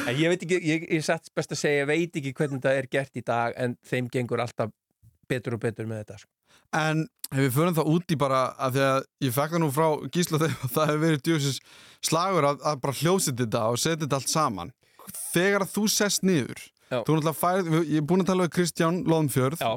en 0.05 0.15
ég 0.19 0.31
veit 0.31 0.45
ekki, 0.45 0.61
ég, 0.65 0.87
ég 0.97 1.03
satt 1.05 1.29
best 1.35 1.53
að 1.53 1.61
segja 1.61 1.83
ég 1.83 1.89
veit 1.89 2.17
ekki 2.19 2.33
hvernig 2.35 2.61
þetta 2.61 2.79
er 2.79 2.89
gert 2.91 3.19
í 3.19 3.23
dag 3.25 3.55
en 3.61 3.75
þeim 3.85 4.09
gengur 4.13 4.43
alltaf 4.43 4.73
betur 5.29 5.57
og 5.57 5.63
betur 5.63 5.89
með 5.89 6.03
þetta 6.03 6.21
sko. 6.21 6.31
En 6.75 7.03
ef 7.31 7.39
við 7.39 7.53
förum 7.55 7.75
það 7.77 7.91
út 7.93 8.13
í 8.13 8.17
bara 8.19 8.41
að 8.61 8.77
því 8.77 8.85
að 8.85 8.99
ég 9.25 9.35
fekk 9.35 9.55
það 9.55 9.63
nú 9.63 9.69
frá 9.73 9.87
Gísla 10.13 10.41
þegar 10.41 10.71
það 10.75 10.89
hefur 10.91 11.03
verið 11.05 11.23
djóðsins 11.27 11.59
slagur 12.05 12.49
að, 12.51 12.63
að 12.71 12.81
bara 12.85 12.99
hljósið 13.01 13.37
þetta 13.43 13.63
og 13.71 13.81
setja 13.81 14.01
þetta 14.05 14.19
allt 14.19 14.33
saman. 14.33 14.73
Þegar 15.33 15.67
þú 15.69 15.85
sest 15.91 16.25
niður 16.25 16.63
Þú 16.85 16.99
náttúrulega 17.01 17.33
færð, 17.33 17.69
ég 17.89 17.97
er 17.97 18.05
búin 18.05 18.21
að 18.21 18.27
tala 18.29 18.45
við 18.45 18.51
Kristján 18.55 18.99
Lóðumfjörð, 19.09 19.61
Já, 19.63 19.71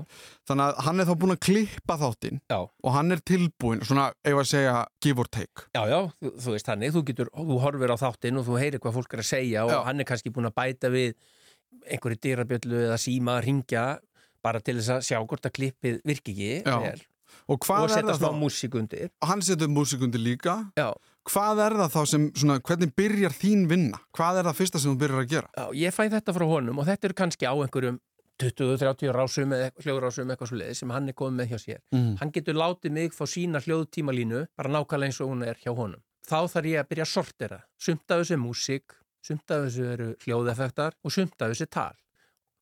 þannig 0.51 0.65
að 0.67 0.81
hann 0.85 1.01
er 1.01 1.09
þá 1.09 1.15
búin 1.23 1.35
að 1.35 1.41
klippa 1.47 1.97
þáttinn 2.03 2.41
og 2.59 2.91
hann 2.93 3.13
er 3.17 3.23
tilbúin, 3.25 3.81
svona, 3.89 4.11
ef 4.29 4.37
að 4.43 4.49
segja 4.51 4.75
give 5.01 5.19
or 5.25 5.31
take. 5.33 5.65
já, 5.73 5.83
já, 5.89 5.99
þú, 6.21 6.33
þú 6.45 6.55
veist 6.57 6.69
þannig, 6.69 6.93
þú 6.99 7.05
getur, 7.09 7.31
þú 7.33 7.59
horfir 7.65 7.95
á 7.95 7.97
þáttinn 8.05 8.39
og 8.43 8.47
þú 8.51 8.59
heyrir 8.61 8.83
hvað 8.85 8.99
fólk 9.01 9.17
er 9.17 9.25
að 9.25 9.31
segja 9.33 9.65
og 9.65 9.73
Já. 9.73 9.81
hann 9.89 10.01
er 10.05 10.09
kannski 10.13 10.31
búin 10.37 10.51
að 10.51 10.57
bæta 10.61 10.91
við 10.93 11.15
einhverju 11.89 12.21
dyrabjöllu 12.25 12.83
eða 12.89 12.99
síma 13.01 13.39
að 13.39 13.45
ringja 13.49 13.85
bara 14.45 14.61
til 14.61 14.77
þess 14.79 14.93
að 14.99 15.07
sjá 15.09 15.19
hvort 15.25 15.49
að 15.49 15.55
klippið 15.59 16.03
virki 16.05 16.35
ekki 16.37 16.51
Já. 16.69 16.77
vel 16.85 17.01
Og 17.49 17.59
hvað 17.65 17.83
og 17.85 17.89
er 17.89 17.93
setja 17.95 18.15
þá? 18.21 18.29
músík 18.37 18.75
undir 18.77 19.09
Hann 19.25 19.41
setur 19.45 19.69
músikundi 19.73 20.21
líka. 20.21 20.55
Já, 20.77 20.93
Hvað 21.29 21.61
er 21.61 21.75
það 21.77 21.95
þá 21.95 22.03
sem, 22.09 22.27
svona, 22.41 22.59
hvernig 22.65 22.93
byrjar 22.97 23.35
þín 23.37 23.67
vinna? 23.69 23.99
Hvað 24.17 24.41
er 24.41 24.49
það 24.49 24.61
fyrsta 24.63 24.81
sem 24.81 24.95
þú 24.95 25.01
byrjar 25.03 25.23
að 25.25 25.33
gera? 25.33 25.51
Já, 25.53 25.65
ég 25.77 25.97
fæ 25.97 26.05
þetta 26.15 26.35
frá 26.37 26.45
honum 26.49 26.81
og 26.81 26.89
þetta 26.89 27.09
eru 27.09 27.17
kannski 27.19 27.49
á 27.49 27.53
einhverjum 27.53 27.99
20-30 28.39 29.13
rásum 29.13 29.53
eða 29.55 29.71
hljóðrásum 29.83 30.31
eitthvað 30.31 30.51
svo 30.53 30.59
leiði 30.61 30.77
sem 30.79 30.93
hann 30.95 31.11
er 31.11 31.17
komið 31.19 31.41
með 31.41 31.53
hjá 31.53 31.59
sér. 31.63 31.81
Mm. 31.95 32.13
Hann 32.21 32.33
getur 32.35 32.59
látið 32.59 32.95
mig 32.95 33.17
fá 33.17 33.25
sína 33.29 33.61
hljóðtímalínu 33.65 34.45
bara 34.57 34.73
nákvæmlega 34.73 35.11
eins 35.11 35.21
og 35.25 35.33
hún 35.33 35.43
er 35.47 35.59
hjá 35.59 35.73
honum. 35.75 36.03
Þá 36.29 36.39
þarf 36.55 36.71
ég 36.71 36.83
að 36.83 36.91
byrja 36.93 37.07
að 37.07 37.13
sortera. 37.13 37.59
Sumt 37.83 38.15
af 38.15 38.23
þessu 38.23 38.37
er 38.37 38.43
músík, 38.45 38.95
sumt 39.25 39.55
af 39.55 39.65
þessu 39.67 39.89
eru 39.91 40.09
hljóðeffektar 40.23 40.97
og 41.03 41.15
sumt 41.15 41.43
af 41.43 41.53
þessu 41.53 41.67
er 41.67 41.73
tal. 41.75 41.99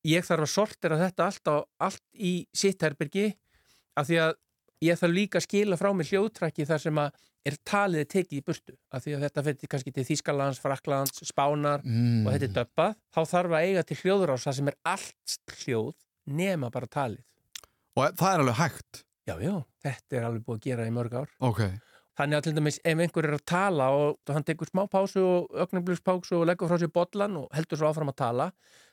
Ég 0.07 0.25
þarf 0.25 0.47
að 0.47 0.53
sortera 0.55 0.99
þetta 1.03 1.29
allt, 1.29 1.51
á, 1.51 1.55
allt 1.87 2.03
í 2.15 2.33
sitt 2.55 2.81
herbyrgi 2.81 3.29
af 3.97 4.09
því 4.09 4.19
að 4.23 4.35
ég 4.87 4.99
þarf 4.99 5.13
líka 5.13 5.41
að 5.41 5.45
skila 5.45 5.77
frá 5.77 5.91
mig 5.93 6.09
hljóðtrakki 6.09 6.65
þar 6.69 6.83
sem 6.83 7.01
að 7.01 7.23
er 7.47 7.55
talið 7.67 8.05
tekið 8.11 8.37
í 8.39 8.43
burtu. 8.47 8.75
Af 8.93 9.05
því 9.05 9.15
að 9.17 9.23
þetta 9.27 9.43
fyrir 9.47 9.71
kannski 9.71 9.93
til 9.95 10.05
Þískalands, 10.09 10.59
Fraklands, 10.63 11.23
Spánar 11.31 11.83
Mm. 11.85 12.25
og 12.27 12.33
þetta 12.33 12.47
er 12.49 12.55
döppað, 12.59 12.95
þá 13.15 13.19
þarf 13.33 13.57
að 13.57 13.65
eiga 13.67 13.83
til 13.87 13.97
hljóðurása 14.03 14.53
sem 14.53 14.67
er 14.67 14.77
allt 14.85 15.37
hljóð 15.63 15.93
nema 16.27 16.69
bara 16.73 16.87
talið. 16.87 17.23
Og 17.97 18.13
það 18.19 18.33
er 18.33 18.39
alveg 18.45 18.57
hægt. 18.61 19.03
Já, 19.27 19.35
já, 19.43 19.55
þetta 19.83 20.17
er 20.17 20.23
alveg 20.27 20.43
búið 20.45 20.57
að 20.59 20.65
gera 20.69 20.87
í 20.87 20.91
mörg 20.95 21.13
ár. 21.19 21.29
Ok. 21.43 21.61
Þannig 22.17 22.37
að 22.39 22.43
til 22.47 22.53
dæmis 22.57 22.79
ef 22.81 22.97
einhver 23.03 23.25
er 23.29 23.35
að 23.37 23.43
tala 23.45 23.87
og 23.93 24.17
hann 24.33 24.43
tekur 24.47 24.65
smá 24.71 24.87
pásu 24.89 25.21
og 25.21 25.51
ögnumblugspásu 25.53 26.39
og 26.39 26.47
leggur 26.49 26.69
frá 26.71 26.79
sér 26.81 26.89
bollan 26.89 27.35
og 27.43 27.47
heldur 27.53 27.77
svo 27.77 27.91
áfram 27.91 28.09
að 28.09 28.15
tala, 28.23 28.47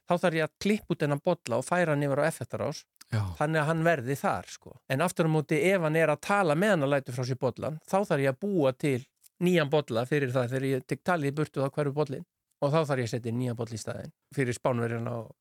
þá 0.04 0.12
þarf 0.20 0.34
ég 0.36 0.44
að 0.44 0.52
klippa 0.60 0.92
út 0.92 1.00
þennan 1.00 1.22
bolla 1.24 1.56
og 1.56 1.64
færa 1.64 1.94
hann 1.94 2.04
yfir 2.04 2.20
á 2.20 2.28
effektarás 2.28 2.82
Já. 3.14 3.22
þannig 3.38 3.62
að 3.62 3.68
hann 3.70 3.84
verði 3.86 4.18
þar 4.20 4.50
sko. 4.50 4.76
En 4.90 5.04
aftur 5.04 5.30
á 5.30 5.34
móti 5.34 5.60
ef 5.70 5.86
hann 5.86 5.98
er 6.00 6.12
að 6.12 6.22
tala 6.26 6.58
með 6.58 6.74
hann 6.74 6.86
að 6.88 6.94
lætu 6.96 7.16
frá 7.16 7.26
sér 7.28 7.40
bollan, 7.40 7.80
þá 7.86 7.98
þarf 8.02 8.24
ég 8.24 8.34
að 8.34 8.42
búa 8.44 8.74
til 8.76 9.00
nýjan 9.44 9.70
bolla 9.70 10.04
fyrir 10.08 10.34
það 10.34 10.52
þegar 10.52 10.68
ég 10.70 10.84
tek 10.88 11.02
talið 11.06 11.30
í 11.30 11.36
burtu 11.38 11.64
á 11.64 11.68
hverju 11.68 11.94
bollin 11.94 12.26
og 12.62 12.70
þá 12.72 12.80
þarf 12.82 13.02
ég 13.02 13.08
að 13.08 13.14
setja 13.16 13.34
nýjan 13.34 13.58
boll 13.58 13.72
í 13.74 13.80
staðin 13.80 14.14
fyrir 14.34 14.56
spánverjana 14.56 15.16
og 15.22 15.32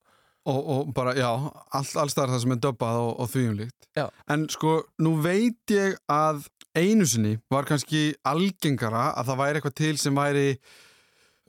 Og, 0.44 0.60
og 0.68 0.90
bara, 0.92 1.14
já, 1.16 1.30
all, 1.72 1.86
alls 2.02 2.16
það 2.18 2.34
sem 2.44 2.52
er 2.52 2.58
döbbað 2.66 2.98
og, 3.00 3.12
og 3.24 3.30
því 3.32 3.44
um 3.48 3.54
líkt. 3.62 3.86
Já. 3.96 4.10
En 4.34 4.42
sko, 4.52 4.74
nú 5.00 5.14
veit 5.24 5.72
ég 5.72 5.96
að 6.12 6.42
einu 6.76 7.08
sinni 7.08 7.38
var 7.54 7.64
kannski 7.70 8.10
algengara 8.28 9.14
að 9.14 9.30
það 9.30 9.40
væri 9.40 9.62
eitthvað 9.62 9.76
til 9.80 9.94
sem 10.02 10.20
væri, 10.20 10.50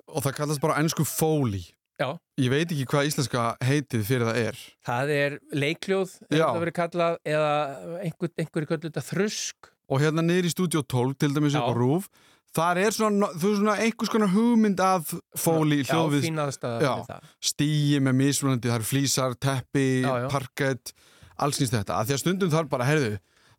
og 0.07 0.23
það 0.23 0.37
kallast 0.39 0.63
bara 0.63 0.79
ennsku 0.79 1.07
fóli. 1.09 1.65
Já. 2.01 2.09
Ég 2.43 2.51
veit 2.51 2.67
ekki 2.75 2.87
hvað 2.91 3.09
íslenska 3.11 3.43
heitið 3.63 4.05
fyrir 4.09 4.27
það 4.27 4.39
er. 4.49 4.61
Það 4.89 5.11
er 5.15 5.37
leikljóð, 5.55 6.15
er 6.27 6.37
þetta 6.41 6.63
verið 6.65 6.77
kallað, 6.81 7.19
eða 7.31 7.51
einhver, 8.03 8.33
einhverju 8.43 8.71
kallið 8.73 8.89
þetta 8.89 9.05
þrusk. 9.13 9.69
Og 9.95 10.01
hérna 10.03 10.25
niður 10.25 10.49
í 10.49 10.55
stúdíu 10.55 10.83
12, 10.91 11.15
til 11.23 11.31
dæmis 11.37 11.55
upp 11.61 11.71
á 11.71 11.75
rúf, 11.77 12.09
þar 12.57 12.81
er 12.83 12.97
svona, 12.97 13.29
þú 13.37 13.51
veist 13.51 13.61
svona 13.61 13.77
einhvers 13.85 14.13
konar 14.15 14.33
hugmynd 14.35 14.81
af 14.83 15.13
fóli, 15.39 15.83
Já, 15.85 15.93
hljóðvið, 15.93 16.27
Já. 16.33 16.95
við 16.97 17.07
það. 17.13 17.29
stíi 17.53 18.01
með 18.03 18.19
mismunandi, 18.23 18.71
það 18.73 18.79
eru 18.81 18.91
flísar, 18.91 19.37
teppi, 19.47 19.87
parkett, 20.33 20.95
alls 21.39 21.61
nýst 21.63 21.77
þetta. 21.77 22.01
Af 22.01 22.09
því 22.09 22.17
að 22.17 22.23
stundum 22.25 22.51
þarf 22.57 22.73
bara, 22.75 22.89
heyrðu, 22.91 23.15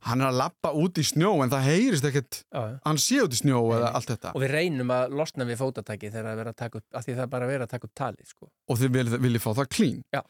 hann 0.06 0.22
er 0.22 0.30
að 0.30 0.38
lappa 0.40 0.72
út 0.78 1.00
í 1.02 1.06
snjó 1.06 1.32
en 1.44 1.52
það 1.52 1.66
heyrist 1.70 2.06
ekkert, 2.10 2.40
já. 2.54 2.62
hann 2.86 3.00
sé 3.02 3.18
út 3.24 3.34
í 3.34 3.40
snjó 3.40 3.62
eða 3.78 3.90
allt 3.98 4.12
þetta. 4.14 4.34
Og 4.38 4.44
við 4.44 4.54
reynum 4.54 4.94
að 4.94 5.16
losna 5.18 5.48
við 5.50 5.60
fótatæki 5.62 6.12
þegar 6.14 6.30
að 6.32 6.40
vera 6.42 6.54
að 6.54 6.60
taka 6.62 6.82
upp, 6.82 6.86
af 6.94 7.06
því 7.06 7.16
það 7.16 7.26
er 7.26 7.32
bara 7.34 7.48
að 7.48 7.54
vera 7.56 7.68
að 7.68 7.74
taka 7.74 7.90
upp 7.90 7.96
talið, 8.02 8.30
sko. 8.30 8.50
Og 8.70 8.80
þið 8.82 8.94
viljið 9.00 9.18
vilji 9.26 9.42
fá 9.42 9.50
það 9.60 9.72
klín. 9.74 10.00
Já. 10.14 10.22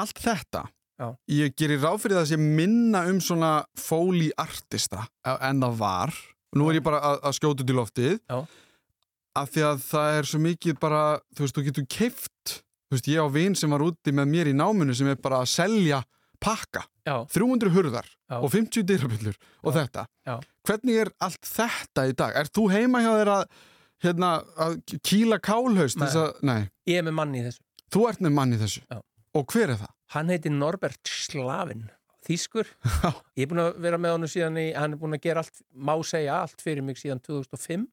Allt 0.00 0.22
þetta, 0.24 0.64
Já. 1.00 1.06
ég 1.36 1.54
gerir 1.58 1.82
ráð 1.84 2.00
fyrir 2.02 2.18
það 2.18 2.24
að 2.26 2.32
sé 2.32 2.40
minna 2.42 3.04
um 3.10 3.20
svona 3.24 3.52
fóli 3.78 4.30
artista 4.38 5.06
en 5.36 5.62
það 5.64 5.78
var. 5.80 6.16
Nú 6.58 6.66
er 6.70 6.80
ég 6.80 6.86
bara 6.86 7.00
að, 7.12 7.22
að 7.30 7.38
skjóta 7.38 7.64
út 7.64 7.70
í 7.70 7.78
loftið. 7.78 8.16
Já. 8.26 8.40
Af 9.40 9.52
því 9.54 9.62
að 9.68 9.84
það 9.86 10.16
er 10.18 10.26
svo 10.26 10.40
mikið 10.42 10.80
bara, 10.82 11.02
þú 11.36 11.44
veist, 11.44 11.54
þú 11.54 11.66
getur 11.68 11.86
keift, 11.86 12.54
þú 12.90 12.96
veist, 12.96 13.10
ég 13.12 13.22
á 13.22 13.26
vin 13.30 13.54
sem 13.54 13.70
var 13.70 13.84
úti 13.86 14.10
með 14.10 14.32
mér 14.32 14.50
í 14.50 14.54
náminu 14.58 14.96
sem 14.98 15.06
er 15.12 15.20
bara 15.22 15.44
að 15.44 15.52
selja 15.52 16.00
pakka. 16.40 16.82
Já, 17.06 17.14
300 17.34 17.70
hurðar 17.74 18.06
Já. 18.30 18.36
og 18.40 18.48
50 18.52 18.84
dyrabillur 18.88 19.36
og 19.64 19.74
þetta. 19.76 20.06
Já. 20.28 20.34
Hvernig 20.68 20.98
er 21.04 21.10
allt 21.26 21.46
þetta 21.48 22.04
í 22.10 22.16
dag? 22.16 22.36
Er 22.40 22.50
þú 22.52 22.66
heima 22.72 23.00
hjá 23.04 23.12
þér 23.20 23.30
að, 23.34 23.44
hérna, 24.04 24.32
að 24.60 24.76
kýla 25.06 25.38
kálhaust? 25.44 26.00
Ég 26.90 27.00
er 27.00 27.06
með 27.08 27.16
manni 27.20 27.40
í 27.42 27.46
þessu. 27.48 27.62
þú 27.90 28.04
ert 28.10 28.20
með 28.26 28.36
mann 28.36 28.52
í 28.54 28.60
þessu. 28.60 28.82
Já. 28.90 29.00
Og 29.38 29.46
hver 29.54 29.70
er 29.74 29.80
það? 29.80 29.94
Hann 30.14 30.30
heitir 30.34 30.50
Norbert 30.54 31.06
Slavin, 31.06 31.84
þýskur. 32.26 32.66
Já. 33.04 33.10
Ég 33.38 33.46
er 33.46 33.50
búin 33.52 33.62
að 33.62 33.76
vera 33.84 33.98
með 34.02 34.16
honum 34.16 34.30
síðan 34.32 34.58
í, 34.58 34.68
hann 34.74 34.96
er 34.96 35.00
búin 35.00 35.14
að 35.16 35.22
gera 35.28 35.44
allt, 35.44 35.60
má 35.74 35.94
segja 36.06 36.40
allt 36.44 36.62
fyrir 36.64 36.82
mig 36.86 36.98
síðan 37.00 37.20
2005. 37.26 37.86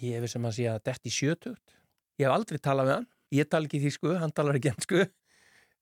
Ég 0.00 0.20
hef 0.22 0.30
sem 0.30 0.44
að 0.46 0.54
segja 0.60 0.76
dett 0.86 1.06
í 1.06 1.10
sjötugt. 1.14 1.74
Ég 2.20 2.28
hef 2.28 2.34
aldrei 2.36 2.58
talað 2.62 2.86
með 2.90 2.94
hann. 3.00 3.08
Ég 3.34 3.48
tala 3.50 3.66
ekki 3.66 3.80
þýsku, 3.82 4.12
hann 4.18 4.32
talar 4.34 4.58
ekki 4.58 4.70
ennsku. 4.74 5.04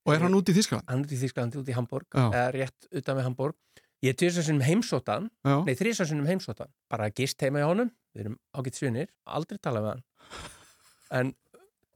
Og 0.09 0.15
er 0.17 0.25
hann 0.25 0.37
út 0.39 0.49
í 0.49 0.55
Þískland? 0.57 0.87
Hann 0.89 1.03
er 1.03 1.07
út 1.07 1.13
í 1.13 1.21
Þýskalandi, 1.21 1.61
út 1.61 1.69
í 1.69 1.77
Hamburg, 1.77 2.07
eða 2.17 2.47
rétt 2.55 2.89
utan 2.97 3.19
við 3.19 3.27
Hamburg. 3.29 3.57
Ég 4.05 4.15
er 4.15 4.19
tvisarsinnum 4.21 4.63
heimsóttan, 4.63 5.27
Já. 5.43 5.57
nei 5.67 5.75
þrísarsinnum 5.75 6.29
heimsóttan, 6.31 6.71
bara 6.89 7.11
gist 7.11 7.43
heima 7.43 7.61
hjá 7.65 7.67
honum, 7.73 7.91
við 8.15 8.25
erum 8.25 8.37
ágætt 8.55 8.79
svinir, 8.79 9.09
aldrei 9.27 9.59
talað 9.59 9.89
með 9.89 9.95
hann. 9.97 10.05
En 11.19 11.33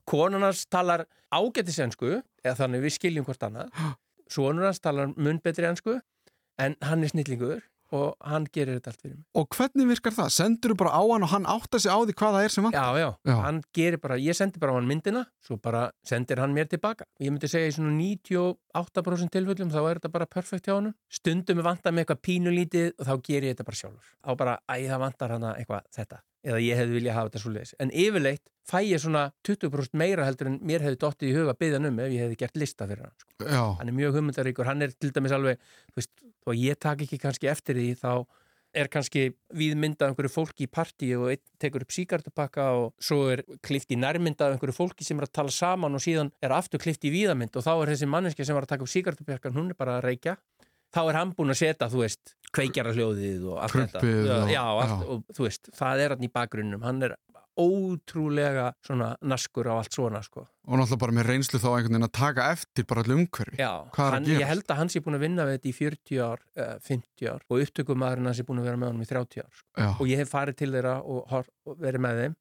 konunars 0.08 0.64
talar 0.72 1.04
ágættis 1.30 1.78
ensku, 1.84 2.18
eða 2.42 2.56
þannig 2.58 2.82
við 2.86 2.96
skiljum 2.96 3.26
hvort 3.28 3.44
annað. 3.46 3.70
Svonunars 4.32 4.80
talar 4.82 5.12
mun 5.14 5.38
betri 5.44 5.68
ensku, 5.68 6.00
en 6.58 6.76
hann 6.82 7.04
er 7.06 7.12
snillingur 7.12 7.62
og 7.92 8.16
hann 8.24 8.46
gerir 8.52 8.78
þetta 8.78 8.92
allt 8.92 9.02
fyrir 9.04 9.14
mig. 9.18 9.24
Og 9.38 9.48
hvernig 9.56 9.88
virkar 9.92 10.14
það? 10.16 10.30
Sendur 10.36 10.72
þú 10.72 10.78
bara 10.82 10.94
á 10.96 11.02
hann 11.04 11.26
og 11.26 11.32
hann 11.34 11.48
áttar 11.52 11.82
sig 11.84 11.92
á 11.92 11.98
því 12.00 12.14
hvað 12.18 12.36
það 12.38 12.46
er 12.48 12.54
sem 12.56 12.66
hann? 12.68 12.76
Já, 12.76 12.86
já, 13.02 13.08
Já. 13.28 13.34
hann 13.46 13.60
gerir 13.76 14.00
bara, 14.02 14.16
ég 14.22 14.38
sendi 14.38 14.62
bara 14.62 14.72
á 14.72 14.76
hann 14.78 14.88
myndina, 14.88 15.24
svo 15.44 15.58
bara 15.62 15.84
sendir 16.08 16.40
hann 16.42 16.54
mér 16.56 16.70
tilbaka. 16.72 17.04
Ég 17.20 17.30
myndi 17.34 17.50
segja 17.52 17.68
í 17.70 17.76
svona 17.76 17.92
98% 17.96 19.32
tilfellum 19.36 19.70
þá 19.72 19.80
er 19.82 20.00
þetta 20.00 20.12
bara 20.16 20.26
perfekt 20.30 20.68
hjá 20.68 20.76
hann. 20.78 20.92
Stundum 21.12 21.60
er 21.62 21.68
vantar 21.68 21.92
með 21.94 22.06
eitthvað 22.06 22.22
pínulítið 22.28 22.92
og 22.98 23.08
þá 23.08 23.14
ger 23.28 23.46
ég 23.48 23.54
þetta 23.56 23.68
bara 23.68 23.80
sjálfur. 23.82 24.12
Á 24.24 24.30
bara, 24.38 24.58
æ, 24.68 24.74
það 24.88 25.02
vantar 25.06 25.36
hana 25.36 25.54
eitthvað 25.58 25.88
þetta. 25.96 26.22
Eða 26.42 26.58
ég 26.58 26.74
hefði 26.80 26.96
viljað 26.96 27.14
hafa 27.14 27.28
þetta 27.30 27.40
svo 27.44 27.50
leiðis. 27.54 27.74
En 27.78 27.92
yfirleitt 27.94 28.42
fæ 28.66 28.78
ég 28.82 28.98
svona 29.02 29.20
20% 29.46 29.94
meira 29.98 30.24
heldur 30.26 30.48
en 30.50 30.56
mér 30.66 30.82
hefði 30.82 30.98
dottið 31.04 31.28
í 31.30 31.34
huga 31.36 31.52
að 31.54 31.60
byggja 31.62 31.78
um 31.86 32.00
ef 32.02 32.10
ég 32.16 32.24
hefði 32.24 32.38
gert 32.40 32.58
lista 32.58 32.88
fyrir 32.90 33.06
hann. 33.06 33.14
Sko. 33.22 33.60
Hann 33.78 33.92
er 33.92 33.94
mjög 33.94 34.16
hugmyndaríkur, 34.18 34.66
hann 34.66 34.82
er 34.82 34.94
til 34.98 35.12
dæmis 35.14 35.34
alveg, 35.36 35.62
þú 35.92 36.00
veist, 36.00 36.10
þó 36.44 36.52
að 36.54 36.62
ég 36.66 36.78
tak 36.82 37.02
ekki 37.06 37.18
kannski 37.22 37.50
eftir 37.52 37.78
því 37.78 37.90
þá 38.02 38.12
er 38.72 38.88
kannski 38.88 39.22
við 39.52 39.74
myndað 39.76 40.14
einhverju 40.14 40.32
fólki 40.32 40.64
í 40.64 40.70
partí 40.72 41.10
og 41.18 41.26
einn 41.34 41.42
tekur 41.60 41.82
upp 41.84 41.92
síkartupakka 41.92 42.70
og 42.80 42.94
svo 43.04 43.26
er 43.34 43.42
klift 43.60 43.90
í 43.92 43.98
nærmyndað 44.00 44.54
einhverju 44.54 44.72
fólki 44.78 45.04
sem 45.04 45.20
er 45.20 45.26
að 45.28 45.32
tala 45.36 45.52
saman 45.52 45.98
og 45.98 46.00
síðan 46.00 46.30
er 46.40 46.54
aftur 46.56 46.80
klift 46.80 47.04
í 47.04 47.12
víðamynd 47.12 47.52
og 47.60 47.66
þá 47.66 47.72
er 47.82 47.92
þessi 47.92 48.08
manneski 48.08 48.46
sem 48.48 48.56
var 48.56 48.64
að 48.64 48.72
taka 48.72 48.86
upp 48.86 48.92
síkartupakkan, 48.94 49.52
hún 49.58 49.68
er 49.74 49.76
bara 49.76 49.98
að 50.00 50.06
reykja. 50.08 50.38
Þá 50.92 51.00
er 51.08 51.16
hann 51.20 51.30
búin 51.36 51.52
að 51.52 51.60
setja, 51.60 51.86
þú 51.92 52.00
veist 52.02 52.32
kveikjara 52.52 52.90
hljóðið 52.96 53.44
og 53.52 53.60
allt 53.64 53.76
þetta. 53.76 54.00
Prumpið 54.00 54.26
já, 54.28 54.34
og- 54.40 54.50
já, 54.52 54.64
allt, 54.86 55.04
og 55.08 55.22
þú 55.36 55.46
veist, 55.46 55.70
það 55.76 56.02
er 56.06 56.14
hann 56.16 56.24
í 56.26 56.32
bakgrunnum. 56.32 56.82
Hann 56.84 57.02
er 57.06 57.14
ótrúlega 57.58 58.70
svona 58.86 59.12
naskur 59.22 59.68
á 59.68 59.74
allt 59.76 59.94
svona 59.94 60.22
sko. 60.24 60.46
Og 60.68 60.78
náttúrulega 60.78 61.02
bara 61.02 61.16
með 61.18 61.28
reynslu 61.30 61.60
þá 61.60 61.68
einhvern 61.72 61.96
veginn 61.96 62.08
að 62.08 62.14
taka 62.18 62.50
eftir 62.54 62.86
bara 62.88 63.04
allir 63.04 63.18
umhverfi. 63.18 63.58
Já, 63.60 63.72
er 63.92 64.16
hann, 64.16 64.28
ég 64.30 64.46
held 64.48 64.68
að 64.68 64.80
hann 64.80 64.92
sé 64.92 65.02
búin 65.04 65.18
að 65.18 65.26
vinna 65.26 65.48
við 65.48 65.58
þetta 65.58 65.70
í 65.70 65.74
40 65.78 66.22
ár, 66.26 66.44
uh, 66.56 66.76
50 66.86 67.32
ár 67.32 67.44
og 67.48 67.66
upptökumæðurinn 67.66 68.30
hans 68.30 68.40
sé 68.40 68.46
búin 68.48 68.62
að 68.62 68.70
vera 68.70 68.80
með 68.80 68.92
honum 68.92 69.04
í 69.04 69.10
30 69.10 69.44
ár 69.44 69.58
sko. 69.58 69.90
Og 69.98 70.06
ég 70.12 70.22
hef 70.22 70.32
farið 70.32 70.60
til 70.62 70.70
þeirra 70.76 70.96
og, 71.02 71.36
og 71.40 71.82
verið 71.82 72.06
með 72.06 72.22
þeim 72.22 72.38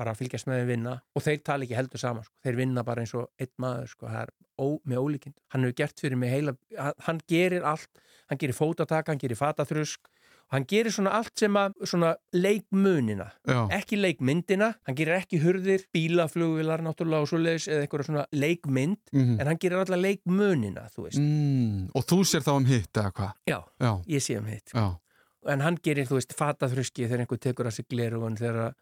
bara 0.00 0.14
að 0.14 0.22
fylgjast 0.22 0.48
með 0.48 0.62
þeim 0.62 0.70
vinna 0.70 0.94
og 1.14 1.24
þeir 1.24 1.42
tala 1.44 1.66
ekki 1.66 1.76
heldur 1.76 2.00
saman 2.00 2.24
sko. 2.24 2.36
þeir 2.44 2.58
vinna 2.60 2.84
bara 2.86 3.04
eins 3.04 3.12
og 3.18 3.28
einn 3.40 3.52
maður 3.60 3.90
sko. 3.92 4.08
er 4.08 4.32
ó, 4.56 4.66
með 4.88 5.02
ólíkind 5.04 5.36
hann 5.52 5.66
hefur 5.66 5.76
gert 5.82 6.00
fyrir 6.00 6.20
mig 6.20 6.32
heila 6.32 6.54
hann, 6.78 6.96
hann 7.06 7.20
gerir 7.28 7.66
allt, 7.68 8.02
hann 8.30 8.40
gerir 8.40 8.56
fótataka, 8.56 9.12
hann 9.12 9.20
gerir 9.20 9.40
fataþrusk 9.40 10.08
hann 10.50 10.64
gerir 10.66 10.90
svona 10.90 11.12
allt 11.14 11.32
sem 11.38 11.54
að 11.54 11.74
svona 11.86 12.14
leikmunina 12.34 13.28
Já. 13.46 13.68
ekki 13.78 13.96
leikmyndina, 14.00 14.74
hann 14.86 14.96
gerir 14.98 15.14
ekki 15.20 15.38
hurðir 15.42 15.84
bílaflugvilar 15.94 16.82
náttúrulega 16.82 17.22
og 17.22 17.28
svoleiðis 17.30 17.68
eða 17.70 17.84
eitthvað 17.86 18.06
svona 18.08 18.24
leikmynd 18.32 18.98
Mhm. 19.12 19.40
en 19.40 19.46
hann 19.46 19.58
gerir 19.62 19.78
alltaf 19.78 20.00
leikmunina, 20.00 20.88
þú 20.90 21.06
veist 21.06 21.18
Mm, 21.20 21.90
og 21.94 22.02
þú 22.04 22.18
sér 22.26 22.42
þá 22.42 22.50
um 22.56 22.64
hitt 22.64 22.92
eða 22.92 23.12
hvað? 23.12 23.32
já, 23.46 23.60
Já, 23.80 23.92
ég 24.08 24.20
sé 24.26 24.38
um 24.38 24.46
hitt 24.46 24.72
já. 24.74 24.98
en 25.46 25.60
hann 25.60 25.76
gerir, 25.76 26.06
þú 26.06 26.18
veist, 26.18 26.34
fataþruski 26.34 27.06
þegar 27.08 27.20
einhver 27.26 27.38
tekur 27.38 27.66
að 27.66 27.72
sig 27.72 27.86
glerugun 27.88 28.36
þegar 28.36 28.74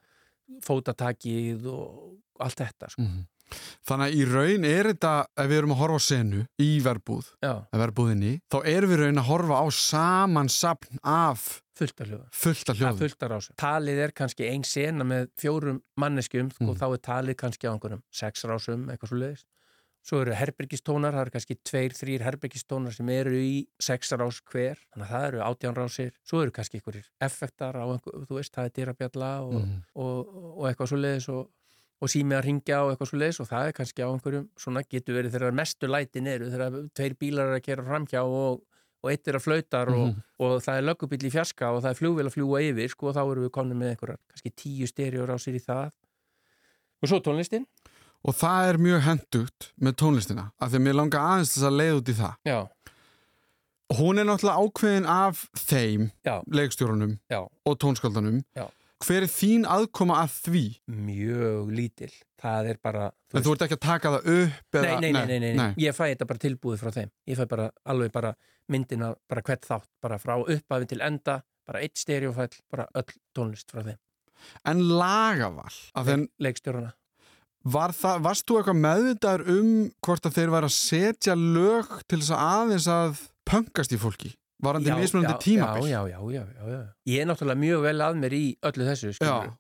fótatakið 0.65 1.67
og 1.67 2.17
allt 2.41 2.57
þetta, 2.63 2.89
sko. 2.91 3.03
Mm. 3.03 3.27
Þannig 3.89 4.07
að 4.09 4.17
í 4.19 4.25
raun 4.33 4.65
er 4.69 4.91
þetta, 4.93 5.13
ef 5.37 5.49
við 5.51 5.59
erum 5.59 5.73
að 5.77 5.81
horfa 5.83 5.99
á 5.99 6.03
senu 6.09 6.43
í 6.61 6.71
verbúð, 6.85 7.31
verbúðinni, 7.73 8.35
þá 8.53 8.59
erum 8.65 8.91
við 8.93 9.03
raun 9.05 9.19
að 9.23 9.29
horfa 9.31 9.61
á 9.63 9.67
samansapn 9.73 10.99
af 11.05 11.63
fullt 11.79 12.01
af 12.03 12.97
fullta 12.99 13.29
rásum. 13.31 13.55
Talið 13.61 14.01
er 14.09 14.13
kannski 14.13 14.49
ein 14.51 14.65
sena 14.67 15.05
með 15.07 15.29
fjórum 15.39 15.79
manneskjum 16.01 16.51
Mm. 16.59 16.69
og 16.73 16.77
þá 16.81 16.87
er 16.95 16.99
talið 17.07 17.37
kannski 17.39 17.69
á 17.71 17.73
einhverjum 17.75 18.03
sex 18.11 18.43
rásum, 18.45 18.89
eitthvað 18.91 19.09
svo 19.13 19.19
leiðist. 19.23 19.47
Svo 20.09 20.21
eru 20.23 20.33
herbyrgistónar, 20.33 21.13
það 21.13 21.21
eru 21.27 21.31
kannski 21.35 21.57
tveir, 21.69 21.93
þrýr 21.93 22.23
herbyrgistónar 22.25 22.95
sem 22.95 23.09
eru 23.13 23.31
í 23.37 23.67
sex 23.83 24.11
rás 24.17 24.41
hver, 24.51 24.79
þannig 24.95 25.07
að 25.07 25.13
það 25.13 25.27
eru 25.29 25.39
átján 25.45 25.75
rásir. 25.77 26.13
Svo 26.25 26.43
eru 26.43 26.51
kannski 26.51 26.79
einhverjir 26.81 27.07
effektar 27.21 27.75
á 27.77 27.85
einhver, 27.85 28.25
þú 28.27 28.39
veist, 28.39 28.53
það 28.55 28.65
er 28.65 28.71
dýrabjalla 28.79 29.31
og, 29.45 29.55
Mhm. 29.55 29.83
og, 29.97 30.29
og 30.59 30.65
eitthvað 30.71 30.89
svo 30.89 30.97
leiðis 31.03 31.29
og, 31.29 31.51
og 32.01 32.09
sími 32.13 32.37
að 32.39 32.45
ringja 32.47 32.81
og 32.85 32.93
eitthvað 32.93 33.09
svo 33.11 33.19
leiðis 33.19 33.41
og 33.43 33.49
það 33.51 33.69
er 33.69 33.73
kannski 33.79 34.03
á 34.05 34.09
einhverjum, 34.13 34.49
svona 34.59 34.83
getur 34.87 35.17
verið 35.19 35.33
þegar 35.35 35.55
mestu 35.59 35.87
lætin 35.91 36.27
eru, 36.31 36.51
þegar 36.53 36.77
tveir 36.95 37.15
bílar 37.19 37.49
eru 37.51 37.59
að 37.59 37.65
kera 37.67 37.83
framhjá 37.89 38.23
og, 38.23 38.61
og 39.03 39.11
eitt 39.11 39.29
er 39.29 39.39
að 39.39 39.45
flautar 39.47 39.89
og, 39.95 40.05
Mhm. 40.09 40.23
og 40.39 40.63
það 40.63 40.79
er 40.79 40.87
löggubill 40.89 41.27
í 41.27 41.31
fjarska 41.35 41.73
og 41.75 41.83
það 41.83 41.91
er 41.91 41.99
flugvél 42.01 42.27
að 42.31 42.35
fljúa 42.37 42.63
yfir, 42.71 42.89
sko, 42.91 43.09
og 43.09 43.15
þá 43.17 43.23
erum 43.33 43.45
við 43.49 43.51
komin 43.59 43.79
með 43.79 43.91
einhverjar, 43.97 44.19
kannski 44.31 44.55
tíu 44.55 44.87
stereorásir 44.87 45.55
í 45.59 45.63
það. 45.65 45.91
Og 47.03 47.09
svo 47.09 47.21
tónlistin. 47.23 47.67
Og 48.27 48.35
það 48.35 48.69
er 48.73 48.79
mjög 48.83 49.01
hendugt 49.07 49.73
með 49.81 49.93
tónlistina, 50.03 50.51
af 50.61 50.71
því 50.73 50.77
að 50.81 50.87
mér 50.87 50.95
langar 50.99 51.21
aðeins 51.23 51.53
þess 51.55 51.67
að 51.69 51.77
leið 51.79 51.99
út 52.01 52.09
í 52.09 52.19
það. 52.19 52.35
Já, 52.45 52.59
Hún 53.99 54.19
er 54.21 54.27
náttúrulega 54.29 54.61
ákveðin 54.69 55.07
af 55.09 55.47
þeim, 55.57 56.11
leikstjórunum 56.53 57.15
já, 57.33 57.39
og 57.65 57.79
tónskaldunum. 57.81 58.43
Já. 58.55 58.67
Hver 58.99 59.25
er 59.25 59.31
þín 59.31 59.67
aðkoma 59.71 60.17
að 60.25 60.33
því? 60.49 60.63
mjög 60.91 61.69
lítil. 61.71 62.11
Það 62.39 62.71
er 62.73 62.81
bara... 62.83 63.05
En 63.35 63.45
þú 63.45 63.55
ert 63.55 63.65
ekki 63.67 63.77
að 63.79 63.85
taka 63.85 64.13
það 64.15 64.31
upp 64.35 64.79
Nei, 64.79 64.81
eða... 64.81 64.99
nei, 65.01 65.13
nei, 65.13 65.27
nei, 65.29 65.39
nei, 65.39 65.53
nei, 65.59 65.69
ég 65.85 65.95
fæ 65.95 66.05
þetta 66.09 66.27
bara 66.31 66.43
tilbúið 66.43 66.83
frá 66.83 66.91
þeim. 66.97 67.13
Ég 67.31 67.39
fæ 67.39 67.45
bara 67.51 67.69
alveg 67.95 68.13
bara 68.15 68.33
myndina, 68.71 69.13
bara 69.31 69.45
hvert 69.47 69.67
þátt, 69.69 69.89
bara 70.03 70.19
frá 70.23 70.35
upphafi 70.41 70.91
til 70.91 71.01
enda, 71.05 71.41
bara 71.69 71.83
eitt 71.85 71.99
stereofæll, 72.01 72.59
bara 72.71 72.89
öll 72.99 73.15
tónlist 73.37 73.71
frá 73.75 73.85
þeim. 73.87 74.01
En 74.71 74.83
lagaval, 74.99 75.71
af 75.95 76.07
því 76.07 76.17
að 76.17 76.27
Leikstjórana. 76.47 76.93
Var 77.69 77.95
það, 77.99 78.21
varst 78.25 78.47
þú 78.49 78.59
eitthvað 78.59 78.83
meðvitaður 78.83 79.49
um 79.55 79.71
hvort 80.07 80.29
að 80.29 80.37
þeir 80.39 80.53
væri 80.55 80.69
að 80.69 80.77
setja 80.77 81.35
lög 81.39 81.91
til 82.07 82.21
þess 82.21 82.35
að 82.35 82.45
aðeins 82.53 82.91
að 82.95 83.25
pöngast 83.51 83.95
í 83.95 83.99
fólki? 83.99 84.31
Varandi 84.65 84.91
mismunandi 84.99 85.37
tímabil? 85.45 85.87
Já, 85.91 86.01
já, 86.11 86.19
já, 86.35 86.43
já, 86.43 86.65
já. 86.73 86.81
Ég 87.07 87.23
er 87.23 87.29
náttúrulega 87.31 87.61
mjög 87.63 87.85
vel 87.87 88.03
að 88.09 88.19
mér 88.25 88.35
í 88.35 88.45
öllu 88.71 88.89
þessu, 88.89 89.13
skilur. 89.15 89.53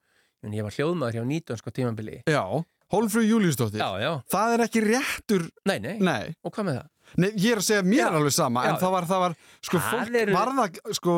En 0.46 0.54
ég 0.54 0.66
var 0.66 0.74
hljóðmaður 0.74 1.18
hjá 1.18 1.24
19 1.26 1.60
sko 1.62 1.70
tímabili. 1.74 2.20
Já, 2.30 2.42
Hólfrú 2.88 3.20
Júliusdóttir. 3.20 3.82
Já, 3.82 4.00
já. 4.00 4.12
Það 4.32 4.54
er 4.54 4.62
ekki 4.64 4.80
réttur, 4.86 5.42
Nei, 5.68 5.76
nei. 5.84 5.98
nei. 6.00 6.30
Og 6.42 6.54
hvað 6.54 6.68
með 6.70 6.78
það? 6.78 6.86
Nei, 7.16 7.30
ég 7.36 7.52
er 7.52 7.60
að 7.62 7.66
segja 7.68 7.82
mér 7.86 8.04
Já. 8.04 8.10
alveg 8.18 8.32
sama, 8.36 8.64
en 8.68 8.74
Já. 8.74 8.80
það 8.82 8.90
var, 8.92 9.06
það 9.08 9.20
var, 9.24 9.36
sko, 9.62 9.78
Það 9.78 9.90
fólk 9.94 10.18
eru- 10.22 10.34
var 10.34 10.52
það, 10.58 10.78
sko, 10.98 11.14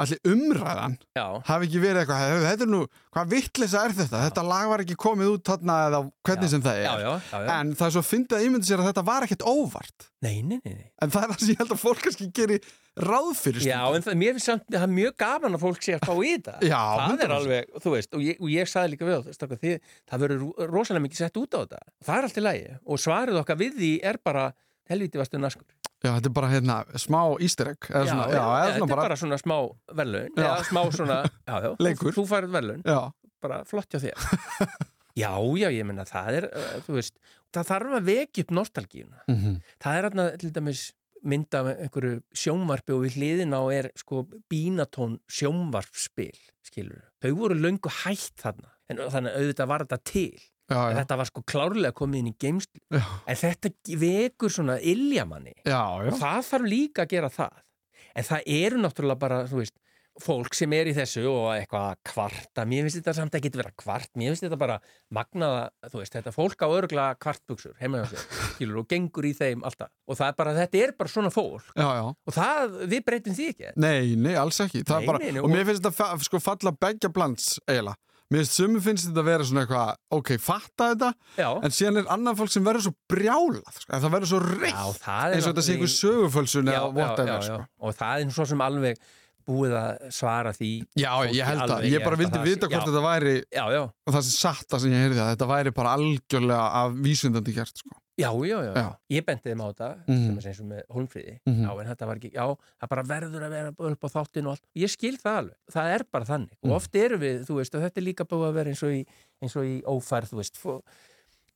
allir 0.00 0.18
umræðan 0.32 0.98
Já. 1.16 1.26
hafi 1.46 1.66
ekki 1.68 1.80
verið 1.84 2.00
eitthvað, 2.02 2.20
"Heyrðu, 2.24 2.46
þetta 2.50 2.62
er 2.66 2.72
nú, 2.74 2.82
hvað 3.14 3.30
vittlisa 3.30 3.84
er 3.84 3.92
þetta? 4.00 4.24
Þetta 4.30 4.42
lag 4.48 4.68
var 4.68 4.78
ekki 4.84 4.96
komið 4.96 5.32
út 5.36 5.44
þarna 5.44 5.76
eða 5.88 6.00
hvernig 6.26 6.48
sem 6.48 6.62
það 6.62 6.74
er. 6.74 6.84
Já, 6.84 6.94
já, 7.00 7.20
já, 7.30 7.38
já. 7.46 7.60
En 7.60 7.74
það 7.74 7.86
er 7.86 7.94
svo 7.96 8.04
fyndið 8.10 8.36
að 8.38 8.44
ímyndi 8.48 8.66
sér 8.70 8.78
að 8.82 8.88
þetta 8.92 9.04
var 9.04 9.22
ekkert 9.22 9.46
óvart. 9.46 10.06
Nei, 10.22 10.42
nei, 10.42 10.60
nei, 10.64 10.74
nei. 10.74 10.90
En 11.00 11.10
það 11.10 11.22
er 11.24 11.28
það 11.32 11.38
sem 11.40 11.48
ég 11.54 11.58
held 11.58 11.70
að 11.70 11.80
fólk 11.80 12.00
kannski 12.04 12.32
gerir 12.32 12.60
ráð 13.00 13.36
fyrir 13.40 13.62
Já, 13.64 13.94
en 13.96 14.02
það, 14.02 14.14
mér 14.20 14.32
finnst 14.36 14.44
samt, 14.50 14.64
það 14.68 14.82
er 14.82 14.92
mjög 14.92 15.16
gaman 15.16 15.54
að 15.56 15.60
fólk 15.62 15.80
sé 15.82 15.94
að 15.96 16.04
fá 16.04 16.14
í 16.20 16.32
þetta. 16.36 16.54
Já, 16.60 16.76
það 16.76 17.08
100%. 17.08 17.24
er 17.24 17.30
alveg, 17.30 17.64
þú 17.80 17.90
veist, 17.94 18.14
og 18.14 18.20
ég, 18.20 18.36
og 18.40 18.48
ég 18.50 18.68
sagði 18.68 18.90
líka 18.92 19.06
við 19.08 19.16
á 19.16 19.20
það, 19.24 19.58
þið, 19.62 19.80
það 20.10 20.20
verður 20.20 20.70
rosalega 20.74 21.04
mikið 21.06 21.16
sett 21.16 21.36
út 21.40 21.54
á 21.56 21.58
þetta. 21.64 21.78
Það 22.04 22.18
er 22.18 22.22
allt 22.28 22.36
í 22.36 22.44
lagi 22.44 22.66
og 22.84 22.98
svarið 22.98 23.40
okkar 23.40 23.56
við 23.56 23.72
því 23.80 23.92
er 24.04 24.16
bara 24.24 24.52
helviti 24.90 25.20
vastu 25.20 25.40
naskur. 25.40 25.66
Já, 26.00 26.10
þetta 26.16 26.30
er 26.30 26.36
bara 26.36 26.48
hérna 26.52 26.76
smá 27.00 27.18
easter 27.44 27.72
egg 27.74 27.88
eða 27.90 28.04
svona, 28.08 28.28
já, 28.32 28.40
eða 28.40 28.68
þetta 28.70 28.84
er 28.86 28.92
bara, 28.94 29.02
bara 29.08 29.18
svona 29.20 29.38
smá 29.40 29.56
verðlaun, 29.98 30.30
Já. 30.36 30.44
eða 30.46 30.62
smá 30.70 30.80
svona, 30.96 31.18
já, 31.50 31.56
já, 31.66 31.70
Leikur. 31.84 32.14
Þú, 32.16 32.24
færið 32.30 32.54
verðlaun, 32.56 32.80
já, 32.88 33.00
bara 33.44 33.58
flott 33.68 33.92
hjá 33.92 34.00
þér. 34.06 34.30
já, 35.24 35.32
já, 35.60 35.68
ég 35.76 35.84
menna, 35.90 36.06
það 36.08 36.38
er, 36.40 36.46
uh, 36.56 36.70
þú 36.86 36.96
veist, 36.96 37.20
það 37.52 37.68
þarf 37.74 37.98
að 38.00 38.08
vekja 38.08 38.46
upp 38.46 38.56
nostalgíuna. 38.60 39.20
mhm, 39.28 39.58
Það 39.84 39.98
er 40.00 40.08
hérna 40.08 40.26
til 40.40 40.52
dæmis 40.56 40.86
mynd 41.20 41.52
af 41.58 41.66
einhverju 41.74 42.14
sjónvarpi 42.32 42.94
og 42.96 43.02
við 43.04 43.18
hliðin 43.18 43.52
á 43.52 43.60
er 43.76 43.90
sko 44.00 44.22
bínatón 44.48 45.18
sjónvarpspil, 45.28 46.32
skilur. 46.64 47.02
Þau 47.20 47.34
voru 47.36 47.58
löngu 47.60 47.92
hætt 48.06 48.40
þarna, 48.40 48.70
en 48.88 49.02
þannig 49.12 49.34
að 49.34 49.42
auðvitað 49.44 49.68
var 49.74 49.84
þetta 49.84 50.00
til. 50.08 50.40
Já, 50.70 50.80
þetta 51.00 51.18
var 51.20 51.30
sko 51.30 51.42
klárlega 51.50 51.96
komið 52.00 52.22
inn 52.22 52.30
í 52.30 52.36
geimslu. 52.40 52.80
En 52.94 53.40
þetta 53.42 53.72
vekur 54.00 54.54
svona 54.54 54.78
já, 55.66 55.82
Og 56.06 56.16
það 56.20 56.40
þarf 56.52 56.70
líka 56.70 57.04
að 57.06 57.14
gera 57.16 57.30
það. 57.34 57.62
En 58.16 58.26
það 58.26 58.50
eru 58.56 58.82
náttúrulega 58.82 59.20
bara, 59.20 59.44
veist, 59.50 59.76
fólk 60.20 60.56
sem 60.58 60.72
er 60.76 60.90
í 60.90 60.94
þessu 60.96 61.22
og 61.30 61.46
eitthvað 61.54 61.86
að 61.92 62.00
kvarta. 62.10 62.64
Mér 62.68 62.84
finnst 62.84 62.98
þetta 62.98 63.14
samt 63.16 63.36
ekki 63.38 63.52
vera 63.62 63.72
kvart. 63.78 64.10
Mér 64.18 64.32
finnst 64.32 64.44
þetta 64.44 64.58
bara 64.60 64.76
magnaða, 65.16 65.62
veist, 65.94 66.16
þetta 66.16 66.34
fólk 66.34 66.64
á 66.66 66.68
örgla 66.68 67.06
kvartbuksur 67.22 67.78
og 68.82 68.90
gengur 68.90 69.28
í 69.30 69.32
þeim 69.36 69.64
alltaf. 69.66 69.92
Og 70.10 70.18
það 70.18 70.32
er 70.32 70.36
bara, 70.42 70.54
þetta 70.58 70.82
er 70.82 70.94
bara 70.98 71.14
svona 71.14 71.32
fólk. 71.34 71.70
já, 71.74 71.88
já. 72.00 72.04
Og 72.10 72.36
það, 72.36 72.76
við 72.92 73.06
breytum 73.06 73.38
því 73.38 73.48
ekki. 73.54 73.72
Nei, 73.86 74.14
nei, 74.18 74.34
alls 74.40 74.60
ekki 74.66 74.84
Nei, 74.84 75.08
bara, 75.08 75.22
nei, 75.22 75.40
og 75.40 75.50
mér 75.52 75.66
finnst 75.70 75.86
þetta 75.86 76.12
sko 76.26 76.42
falla 76.42 76.74
begja 76.76 77.12
blands 77.14 77.54
eiginlega 77.66 77.96
Mér 78.30 78.44
finnst 78.44 78.54
sumi 78.60 78.78
finnst 78.78 79.08
þetta 79.08 79.22
að 79.24 79.26
vera 79.26 79.46
svona 79.48 79.62
eitthvað 79.64 79.88
ok, 80.14 80.28
fatta 80.38 80.86
þetta, 80.92 81.08
Já, 81.40 81.48
en 81.66 81.72
síðan 81.74 81.96
er 81.98 82.10
annað 82.14 82.36
fólk 82.38 82.52
sem 82.54 82.66
verður 82.68 82.84
svo 82.84 82.92
brjálað, 83.10 83.72
sko, 83.80 83.88
en 83.96 84.04
það 84.04 84.12
verður 84.14 84.30
svo 84.30 84.42
reitt 84.44 85.00
það 85.02 85.34
eins 85.34 85.48
og 85.48 85.48
þetta 85.50 85.64
sé 85.66 85.72
einhver 85.74 85.90
náttúrulega- 85.90 86.02
sögufölsun 86.04 86.70
eða 86.70 86.92
whatever, 86.94 87.42
sko 87.48 87.58
Og 87.80 87.96
það 87.98 88.22
er 88.22 88.30
svo 88.36 88.46
sem 88.46 88.62
alveg 88.68 89.00
búið 89.50 89.72
að 89.74 90.12
svara 90.14 90.52
því. 90.54 90.68
Já, 91.00 91.10
ég 91.26 91.42
held 91.48 91.64
það, 91.66 91.86
ég 91.90 92.04
bara 92.04 92.14
að 92.14 92.20
vildi 92.22 92.38
það 92.38 92.44
vita 92.46 92.68
hvort 92.70 92.84
já. 92.84 92.86
þetta 92.86 93.02
væri 93.08 93.34
Já, 93.50 93.64
já, 93.74 93.80
og 93.82 94.14
það 94.14 94.22
sem 94.28 94.36
satt 94.36 94.66
það 94.70 94.80
sem 94.84 94.92
ég 94.94 95.02
heyrði 95.08 95.22
að 95.24 95.30
þetta 95.32 95.48
væri 95.50 95.72
bara 95.80 95.94
algjörlega 95.98 96.66
af 96.84 96.92
vísindandi 97.02 97.54
gert, 97.56 97.82
sko 97.82 97.96
já, 98.20 98.30
já, 98.46 98.58
já. 98.66 98.72
Já. 98.76 98.86
Ég 99.16 99.24
benti 99.26 99.50
þeim 99.50 99.62
á 99.64 99.66
þetta, 99.72 99.88
Mhm. 100.06 100.26
sem 100.26 100.38
er 100.38 100.48
eins 100.50 100.60
og 100.60 100.66
með 100.70 100.82
Holmfríði. 100.94 101.34
Mhm. 101.48 101.62
Já, 101.66 101.70
en 101.80 101.86
þetta 101.90 102.06
var 102.06 102.16
ekki, 102.20 102.32
já, 102.32 102.46
það 102.80 102.88
bara 102.94 103.02
verður 103.02 103.42
að 103.46 103.50
vera 103.50 103.68
upp 103.92 104.04
á 104.04 104.08
þáttinu 104.16 104.46
og 104.46 104.52
allt. 104.56 104.66
Ég 104.76 104.90
skil 104.90 105.16
það 105.18 105.38
alveg. 105.40 105.56
Það 105.72 105.94
er 105.94 106.04
bara 106.12 106.24
þannig. 106.24 106.54
Mhm. 106.62 106.70
Og 106.70 106.76
oft 106.76 106.94
eru 106.96 107.18
við, 107.18 107.44
þú 107.48 107.54
veist, 107.60 107.74
og 107.74 107.82
þetta 107.82 107.98
er 107.98 108.06
líka 108.12 108.24
búið 108.28 108.48
að 108.50 108.54
vera 108.54 108.70
eins 108.70 108.82
og 108.82 108.90
í, 108.90 109.06
eins 109.42 109.56
og 109.56 109.64
í 109.64 109.82
ófærð, 109.82 110.28
þú 110.30 110.36
veist, 110.42 110.56
fó, 110.56 110.80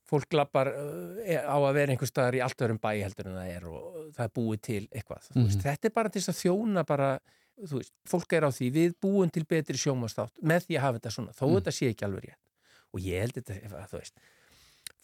fólk 0.05 0.35
lappar 0.37 0.69
uh, 0.69 1.49
á 1.49 1.57
að 1.57 1.73
vera 1.75 1.93
einhver 1.95 2.07
staðar 2.11 2.37
í 2.37 2.43
allt 2.45 2.61
öðrum 2.61 2.79
bæ 2.79 2.91
heldur 3.03 3.27
en 3.31 3.39
það 3.39 3.57
er 3.57 3.65
og 3.71 4.13
það 4.15 4.25
er 4.27 4.33
búið 4.37 4.61
til 4.63 4.83
eitthvað. 4.93 5.23
Þú 5.33 5.45
veist, 5.47 5.59
Mhm. 5.59 5.65
þetta 5.65 5.85
er 5.85 5.91
bara 5.91 6.09
til 6.11 6.21
þess 6.23 6.33
að 6.35 6.43
þjóna 6.45 6.87
bara, 6.87 7.09
þú 7.65 7.75
veist, 7.81 7.93
fólk 8.07 8.33
er 8.37 8.43
á 8.45 8.51
því, 8.53 8.71
við 8.73 8.95
búum 9.01 9.31
til 9.33 9.45
betri 9.45 9.77
sjómastátt 9.81 10.37
með 10.43 10.67
því 10.69 10.77
að 10.77 10.81
hafa 10.85 10.99
þetta 11.01 11.11
svona, 11.17 11.33
þó 11.33 11.45
Mhm. 11.49 11.57
þetta 11.57 11.73
sé 11.73 11.89
ekki 11.95 12.05
alveg 12.05 12.25
rétt. 12.29 12.43
Og 12.95 13.01
ég 13.01 13.21
held 13.21 13.33
þetta, 13.33 13.89
þú 13.89 13.99
veist, 13.99 14.13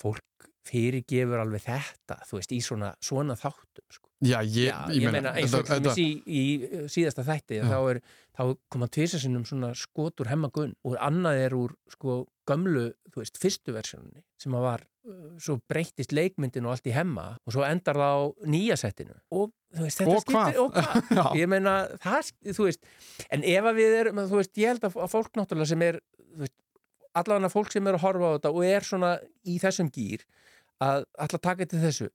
fólk 0.01 0.49
fyrirgefur 0.69 1.41
alveg 1.41 1.65
þetta, 1.65 2.19
þú 2.29 2.39
veist, 2.39 2.53
í 2.55 2.61
svona, 2.65 2.91
svona 3.05 3.37
þáttum, 3.39 3.87
sko. 3.91 4.09
Já, 4.21 4.37
ég, 4.45 4.69
Já, 4.69 4.77
ég, 4.93 5.07
meina, 5.15 5.33
eins 5.41 5.55
og 5.57 5.65
þetta, 5.69 5.95
í, 5.97 6.09
í 6.29 6.43
uh, 6.69 6.85
síðasta 6.93 7.25
þætti 7.25 7.63
þá, 7.65 7.79
er, 7.95 8.01
þá 8.37 8.43
koma 8.73 8.89
tvisasinnum 8.93 9.47
svona 9.49 9.71
skot 9.79 10.21
úr 10.21 10.29
hemmagunn 10.29 10.75
og 10.85 10.99
annað 11.01 11.41
er 11.47 11.57
úr 11.57 11.73
sko 11.95 12.19
gömlu, 12.49 12.91
þú 13.09 13.23
veist, 13.23 13.41
fyrstu 13.41 13.73
versjónunni 13.73 14.21
sem 14.41 14.57
að 14.59 14.67
var, 14.67 14.85
uh, 15.09 15.25
svo 15.41 15.57
breyttist 15.73 16.13
leikmyndin 16.13 16.69
og 16.69 16.77
allt 16.77 16.93
í 16.93 16.95
hemma 16.95 17.31
og 17.41 17.57
svo 17.57 17.65
endar 17.65 17.97
það 18.03 18.21
á 18.21 18.23
nýja 18.53 18.79
settinu. 18.83 19.17
Og 19.33 19.49
þú 19.73 19.89
veist, 19.89 20.05
þetta 20.05 20.23
skiptir 20.27 20.61
og 20.67 20.77
hvað, 20.77 21.21
ég 21.41 21.53
meina, 21.57 21.77
það, 22.05 22.33
þú 22.51 22.69
veist 22.69 22.85
en 23.33 23.49
ef 23.57 23.73
að 23.73 23.81
við 23.81 24.01
erum, 24.03 24.25
þú 24.29 24.43
veist, 24.43 24.57
ég 24.61 24.75
held 24.75 24.91
að 24.91 25.01
fólk 25.17 25.33
náttúrulega 25.41 25.73
sem 25.73 25.89
er, 25.89 26.03
þú 26.29 26.45
veist 26.45 26.59
allavega 27.19 27.53
fólk 27.53 27.73
sem 27.73 27.87
er 27.87 27.97
að 27.99 28.05
horfa 28.05 28.29
á 28.29 28.35
þetta 28.37 28.53
og 28.55 28.67
er 28.67 28.87
svona 28.87 29.15
í 29.49 29.57
þessum 29.63 29.89
gýr 29.95 30.27
að 30.81 31.07
alltaf 31.21 31.43
taka 31.45 31.67
til 31.69 31.81
þessu. 31.83 32.11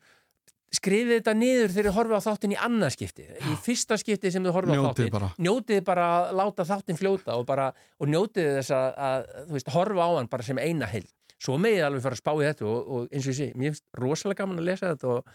Skrifið 0.76 1.20
þetta 1.20 1.34
niður 1.38 1.72
þegar 1.72 1.88
þið 1.88 1.96
horfið 1.96 2.20
á 2.20 2.26
þáttin 2.26 2.54
í 2.56 2.62
annað 2.68 2.94
skipti 2.96 3.26
í 3.26 3.58
fyrsta 3.64 3.98
skipti 4.02 4.32
sem 4.34 4.44
þið 4.44 4.56
horfið 4.58 4.80
á 4.82 4.84
þáttin 4.90 5.12
bara. 5.14 5.30
njótið 5.40 5.84
bara 5.88 6.08
að 6.16 6.32
láta 6.42 6.66
þáttin 6.68 7.00
fljóta 7.00 7.38
og, 7.38 7.46
bara, 7.48 7.70
og 8.02 8.10
njótið 8.12 8.50
þess 8.58 8.74
að, 8.76 8.88
að 9.08 9.28
þú 9.46 9.58
veist, 9.58 9.74
horfa 9.76 10.08
á 10.08 10.10
hann 10.18 10.32
bara 10.32 10.48
sem 10.48 10.60
eina 10.60 10.90
heild. 10.90 11.12
Svo 11.40 11.60
megið 11.62 11.86
alveg 11.86 12.04
fara 12.04 12.18
að 12.18 12.24
spá 12.24 12.32
í 12.34 12.48
þetta 12.48 12.68
og, 12.72 12.90
og 12.96 13.14
eins 13.14 13.28
og 13.28 13.32
ég 13.32 13.38
sé, 13.38 13.48
mér 13.54 13.72
finnst 13.72 13.86
rosalega 14.02 14.42
gaman 14.42 14.64
að 14.64 14.68
lesa 14.72 14.92
þetta 14.96 15.14
og 15.14 15.32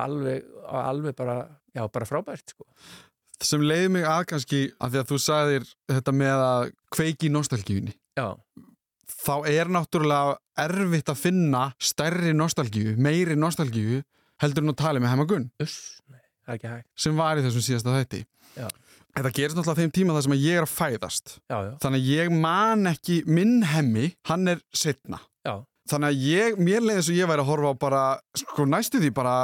alveg, 0.00 0.50
alveg 0.66 1.16
bara 1.18 1.36
já, 1.74 1.84
bara 1.92 2.06
frábært 2.06 2.54
sko. 2.54 2.66
sem 3.42 3.62
leiði 3.64 3.92
mig 3.96 4.06
að 4.06 4.24
kannski 4.32 4.60
að 4.78 4.94
því 4.94 5.00
að 5.00 5.10
þú 5.10 5.18
sagðir 5.24 5.70
þetta 5.90 6.14
með 6.14 6.44
að 6.46 6.72
kveiki 6.96 7.30
já, 8.18 8.26
þá 9.10 9.34
er 9.50 9.70
náttúrulega 9.72 10.36
erfitt 10.60 11.10
að 11.12 11.22
finna 11.22 11.64
stærri 11.80 12.34
nostalgíu, 12.36 12.94
meiri 13.00 13.36
nostalgíu 13.38 14.02
heldur 14.40 14.64
en 14.64 14.74
að 14.74 14.80
tala 14.80 15.02
með 15.02 15.14
hemagun 15.14 15.50
ekki 16.50 16.70
hægt. 16.70 16.86
Sem 16.98 17.18
var 17.18 17.38
í 17.38 17.44
þessum 17.44 17.64
síðasta 17.64 17.94
þætti. 17.94 18.22
Já. 18.58 18.68
Þetta 19.10 19.32
gerist 19.34 19.58
náttúrulega 19.58 19.82
þeim 19.82 19.92
tíma 19.94 20.14
þar 20.14 20.24
sem 20.26 20.34
að 20.36 20.44
ég 20.44 20.58
er 20.60 20.66
að 20.66 20.72
fæðast. 20.74 21.32
Já, 21.50 21.56
já, 21.66 21.72
þannig 21.82 22.04
að 22.04 22.10
ég 22.14 22.30
man 22.44 22.90
ekki 22.90 23.16
minn 23.26 23.56
hemmi, 23.66 24.06
hann 24.30 24.52
er 24.52 24.62
setna 24.76 25.18
já, 25.46 25.56
þannig 25.90 26.12
að 26.12 26.22
ég, 26.28 26.60
mér 26.62 26.84
leiði 26.86 27.00
eins 27.00 27.10
og 27.10 27.18
ég 27.18 27.30
væri 27.30 27.44
að 27.44 27.50
horfa 27.50 27.72
á 27.74 27.82
bara, 27.82 28.04
sko 28.38 28.66
næstu 28.70 29.02
því 29.02 29.10
bara 29.16 29.34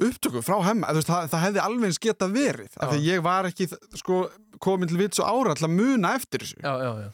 upptöku 0.00 0.42
frá 0.42 0.56
hemma, 0.64 0.90
veist, 0.96 1.10
það, 1.10 1.28
það 1.30 1.44
hefði 1.46 1.62
alveg 1.62 1.90
eins 1.90 2.02
getað 2.02 2.34
verið, 2.34 2.76
af 2.80 2.90
því 2.90 2.98
að 2.98 3.08
ég 3.10 3.24
var 3.26 3.48
ekki 3.50 3.68
sko 4.00 4.20
komin 4.64 4.90
til 4.90 4.98
vits 5.00 5.20
og 5.22 5.28
ára 5.30 5.54
að 5.54 5.74
muna 5.76 6.14
eftir 6.18 6.42
þessu. 6.46 6.58
já, 6.64 6.72
já, 6.82 6.90
já. 7.04 7.10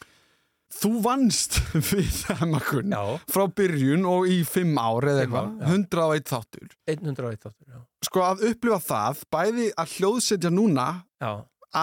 Þú 0.74 0.90
vannst 1.04 1.58
við 1.92 2.22
hemmakun 2.40 2.94
frá 3.30 3.44
byrjun 3.54 4.06
og 4.10 4.30
í 4.30 4.40
fimm 4.48 4.74
ár 4.80 5.06
eða 5.12 5.24
eitthvað, 5.24 5.50
já. 5.60 5.66
101 5.70 6.30
þáttur. 6.30 6.72
101 6.90 7.44
þáttur, 7.44 7.66
já. 7.70 7.82
sko 8.08 8.24
að 8.26 8.42
upplifa 8.50 8.80
það, 8.82 9.20
bæði 9.36 9.68
að 9.78 9.94
hljóðsetja 9.96 10.50
núna 10.52 10.86
Já, 11.22 11.30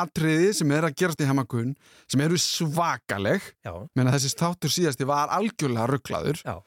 atriði 0.03 0.51
sem 0.59 0.73
er 0.75 0.87
að 0.89 0.97
gerast 0.99 1.23
í 1.23 1.29
hemmakun 1.29 1.71
sem 2.11 2.25
eru 2.25 2.39
svakaleg. 2.41 3.47
Já, 3.63 3.73
menna 3.95 4.15
þessi 4.17 4.33
þáttur 4.41 4.75
síðasti 4.75 5.07
var 5.09 5.31
algjörlega 5.33 5.87
rugglaður 5.93 6.43
Já. 6.43 6.57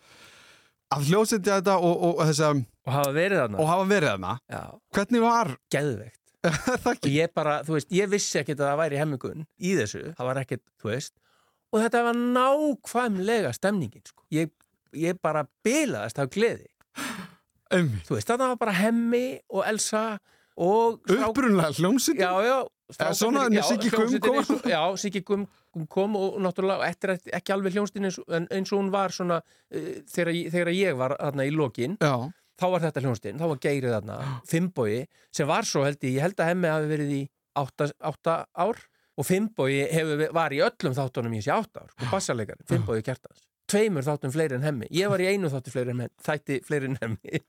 að 0.96 1.08
hljóðsetja 1.10 1.60
þetta 1.60 1.76
og, 1.76 1.92
og, 1.94 2.16
og, 2.16 2.24
þessa, 2.32 2.52
og 2.86 2.96
hafa 2.96 3.14
verið 3.18 3.42
þarna. 3.44 3.60
Og 3.60 3.70
hafa 3.74 3.88
verið 3.92 4.14
þarna. 4.14 4.36
Já, 4.56 4.62
hvernig 4.96 5.26
var? 5.28 5.56
Það 6.46 6.92
og 6.94 7.06
ég 7.10 7.30
bara, 7.34 7.54
þú 7.66 7.74
veist, 7.74 7.88
ég 7.90 8.10
vissi 8.10 8.38
ekkert 8.38 8.60
að 8.60 8.68
það 8.68 8.76
væri 8.78 8.98
hemmingun 9.00 9.46
í 9.58 9.72
þessu, 9.74 10.02
það 10.14 10.28
var 10.28 10.38
ekkert, 10.44 10.62
þú 10.78 10.90
veist 10.92 11.14
og 11.72 11.82
þetta 11.82 12.04
var 12.06 12.20
nákvæmlega 12.20 13.52
stemningin, 13.56 14.04
sko. 14.06 14.24
Ég, 14.34 14.52
ég 14.96 15.18
bara 15.22 15.46
bilaðist 15.66 16.18
af 16.22 16.30
gleði. 16.34 16.68
Einmitt. 17.74 18.06
þú 18.06 18.14
veist, 18.16 18.28
þetta 18.30 18.46
var 18.52 18.58
bara 18.60 18.74
hemmi 18.78 19.26
og 19.50 19.64
Elsa 19.66 20.04
og 20.62 21.02
upprunlega 21.10 21.74
hljómsveit 21.76 22.20
já, 22.22 22.30
já, 22.46 22.56
Siggi 23.66 23.90
Gumm 23.90 24.20
kom. 24.22 24.60
já, 24.70 24.80
Siggi 25.02 25.22
Gumm 25.26 25.46
kom 25.90 26.14
og 26.16 26.38
náttúrulega 26.40 26.86
eftir 26.88 27.16
ekki 27.34 27.52
alveg 27.52 27.74
hljómsdinn 27.74 28.06
eins, 28.08 28.20
eins 28.30 28.70
og 28.72 28.78
hún 28.80 28.92
var 28.94 29.12
svona 29.12 29.40
uh, 29.42 29.90
þegar, 30.08 30.32
þegar 30.54 30.72
ég 30.72 30.96
var 30.96 31.16
þarna 31.18 31.48
í 31.48 31.52
lokin 31.52 31.98
já, 31.98 32.14
þá 32.56 32.66
var 32.72 32.86
þetta 32.86 33.02
hljónstinn, 33.04 33.42
þá 33.42 33.48
var 33.50 33.62
Geirið 33.66 33.96
þarna 33.98 34.18
Fimboi, 34.48 35.00
sem 35.34 35.50
var 35.50 35.66
svo 35.68 35.82
held 35.84 36.06
ég 36.06 36.16
ég 36.20 36.24
held 36.28 36.40
að 36.40 36.52
hemmi 36.54 36.70
hafi 36.72 36.92
verið 36.94 37.12
í 37.18 37.22
átta, 37.58 37.90
átta 38.00 38.38
ár 38.54 38.80
og 39.16 39.26
ve- 40.20 40.30
var 40.36 40.50
í 40.52 40.60
öllum 40.64 40.94
þáttunum 40.96 41.34
í 41.36 41.40
þessi 41.40 41.52
átta 41.56 41.84
ár 41.86 41.90
og 41.96 42.10
bassarleikari, 42.12 42.66
Fimboi 42.68 43.02
kjartans. 43.02 43.42
Tveimur 43.66 44.04
þáttum 44.06 44.30
fleiri 44.34 44.54
en 44.54 44.62
hemmi, 44.62 44.86
ég 44.94 45.08
var 45.10 45.18
í 45.18 45.26
einu 45.32 45.48
þáttu 45.50 45.72
fleiri 45.74 45.90
en 45.94 46.02
hemmi, 46.04 46.14
þætti 46.22 46.58
fleiri 46.68 46.90
en 46.92 46.98
hemmi. 47.02 47.40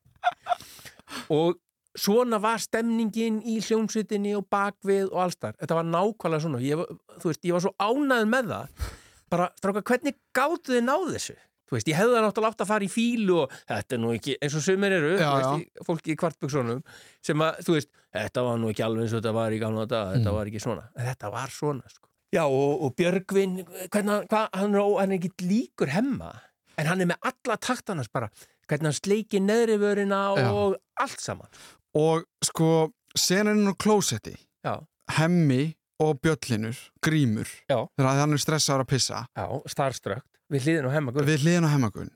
Og 1.34 1.58
svona 1.98 2.40
var 2.42 2.62
stemningin 2.62 3.40
í 3.48 3.58
hljómsveitinni 3.64 4.36
og 4.38 4.48
bakvið 4.54 5.10
og 5.12 5.20
allstar, 5.28 5.56
þetta 5.62 5.78
var 5.80 5.88
nákvæmlega 5.92 6.44
svona. 6.46 6.62
Ég, 6.64 6.82
þú 7.22 7.32
veist, 7.32 7.44
ég 7.48 7.56
var 7.58 7.66
svo 7.66 7.74
ánægð 7.82 8.32
með 8.34 8.52
það. 8.54 8.88
Bara, 9.34 9.50
stráka, 9.60 9.84
hvernig 9.92 10.16
gáttu 10.38 10.76
þið 10.78 10.86
náð 10.88 11.08
þessu? 11.18 11.36
Þú 11.68 11.76
veist, 11.76 11.88
ég 11.92 11.98
hefði 12.00 12.16
það 12.16 12.24
náttúrulega 12.28 12.54
átt 12.56 12.62
að 12.64 12.70
fara 12.72 12.86
í 12.88 12.92
fílu 12.92 13.38
og 13.44 13.56
þetta 13.68 13.96
er 13.98 14.00
nú 14.00 14.12
ekki, 14.16 14.36
eins 14.42 14.54
og 14.56 14.64
sumir 14.64 14.94
eru 14.96 15.10
Já, 15.20 15.28
þú 15.28 15.38
veist, 15.38 15.48
já. 15.48 15.58
í, 15.60 15.86
fólki 15.90 16.14
í 16.14 16.18
kvartbuksunum 16.22 16.84
sem 17.28 17.44
að, 17.44 17.58
þú 17.68 17.76
veist, 17.78 17.90
þetta 18.16 18.44
var 18.48 18.58
nú 18.62 18.70
ekki 18.72 18.86
alveg 18.88 19.04
eins 19.08 19.16
og 19.16 19.20
þetta 19.22 19.34
var 19.36 19.52
í 19.52 19.60
gamla 19.60 19.86
dag, 19.92 20.14
þetta 20.16 20.32
Mm. 20.32 20.38
var 20.38 20.46
ekki 20.52 20.62
svona 20.64 20.86
en 20.96 21.06
þetta 21.12 21.32
var 21.34 21.50
svona, 21.52 21.84
sko 21.92 22.06
Já, 22.36 22.44
og, 22.44 22.82
og 22.84 22.96
Björgvin, 23.00 23.58
hvernig 23.90 24.28
hvað, 24.32 24.48
hann 24.54 24.76
er, 24.76 24.86
hann 25.00 25.12
er 25.12 25.18
ekki 25.18 25.48
líkur 25.48 25.92
hemma 25.96 26.32
en 26.78 26.86
hann 26.88 27.02
er 27.02 27.08
með 27.12 27.20
alla 27.32 27.56
taktanars 27.58 28.10
bara 28.12 28.28
hvernig 28.68 28.90
hann 28.92 28.98
sleiki 28.98 29.40
neðri 29.44 29.78
vörina 29.80 30.22
Já. 30.40 30.48
og 30.52 30.76
allt 31.00 31.20
saman 31.24 31.48
og 31.96 32.24
sko 32.44 32.92
senarinn 33.18 33.68
á 33.72 33.76
klósetti 33.80 34.36
Já, 34.64 34.76
hemmi 35.20 35.74
og 36.04 36.20
bjöllinur 36.22 36.78
grímur, 37.02 37.48
Já. 37.72 37.88
þegar 37.98 38.20
hann 38.22 38.36
er 38.36 38.44
stressaður 38.44 38.84
að 38.86 38.92
pissa 38.92 39.24
já, 39.36 39.46
starströkt 39.72 40.28
við 40.54 40.68
hlýðin 40.68 40.88
á 40.88 40.92
hemma 40.96 41.14
guð. 41.14 41.28
við 41.28 41.44
hliðin 41.44 41.68
á 41.68 41.74
hemmakun 41.74 42.14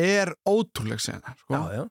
er 0.00 0.32
ótrúleg 0.48 1.02
sena 1.02 1.34
sko. 1.38 1.54
Já, 1.54 1.62
já, 1.78 1.84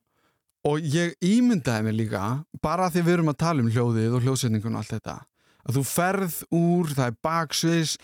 og 0.69 0.89
ég 0.95 1.15
ímyndaði 1.23 1.87
mig 1.87 1.97
líka 2.01 2.23
bara 2.63 2.89
því 2.91 3.05
við 3.05 3.17
erum 3.17 3.31
að 3.31 3.39
tala 3.43 3.63
um 3.63 3.71
hljóðið 3.71 4.17
og 4.17 4.27
hljóðsetningun 4.27 4.77
og 4.77 4.83
allt 4.83 4.93
þetta 4.97 5.17
að 5.63 5.77
þú 5.77 5.83
ferð 5.87 6.37
úr, 6.51 6.93
það 6.95 7.09
er 7.09 7.17
baksviðs 7.23 7.97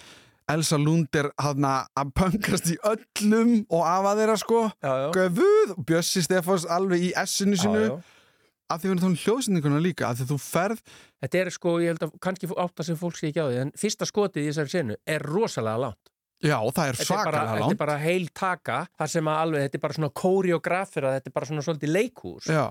Elsa 0.49 0.79
Lund 0.81 1.13
er 1.19 1.29
að 1.37 2.13
pöngast 2.17 2.71
í 2.73 2.77
öllum 2.89 3.51
og 3.69 3.83
afa 3.85 4.15
þeirra 4.17 4.37
sko 4.41 4.61
já, 4.81 4.93
og 5.11 5.83
Bjössi 5.85 6.23
Stefáns 6.25 6.65
alveg 6.65 7.09
í 7.09 7.11
S-inu 7.21 7.57
já, 7.57 7.63
sinu 7.63 7.83
já. 7.83 7.91
að 8.73 8.79
því 8.79 8.87
við 8.87 8.93
erum 8.93 9.03
þá 9.03 9.09
um 9.09 9.19
hljóðsetninguna 9.23 9.83
líka 9.83 10.09
að 10.09 10.21
því 10.21 10.29
þú 10.31 10.39
ferð 10.47 10.81
Þetta 11.19 11.41
er 11.41 11.51
sko, 11.53 11.75
ég 11.83 11.93
held 11.93 12.07
að 12.07 12.15
kannski 12.23 12.49
átta 12.63 12.87
sem 12.87 12.97
fólk 12.97 13.19
sé 13.19 13.29
ekki 13.29 13.43
á 13.43 13.47
því 13.49 13.59
en 13.65 13.75
fyrsta 13.77 14.07
skotið 14.09 14.45
í 14.47 14.49
þessari 14.49 14.73
senu 14.73 14.97
er 15.05 15.27
rosalega 15.27 15.83
langt 15.85 16.13
já, 16.43 16.57
það 16.59 16.83
er 16.91 16.99
Þetta 16.99 17.07
svakalega 17.09 17.45
þetta 17.45 17.55
er 17.55 17.63
langt. 17.65 17.79
bara 17.81 17.97
heil 18.03 18.27
taka 18.33 18.77
þar 18.99 19.11
sem 19.15 19.31
að 19.31 19.41
alveg, 19.45 19.65
þetta 19.65 19.79
er 19.79 19.83
bara 19.87 19.97
svona 19.97 20.11
kóriografir 20.21 21.07
að 21.09 21.17
þetta 21.17 21.31
er 21.31 21.35
bara 21.39 21.49
svona 21.49 21.65
svolítið 21.65 21.93
leikhús. 21.95 22.47
Já, 22.49 22.65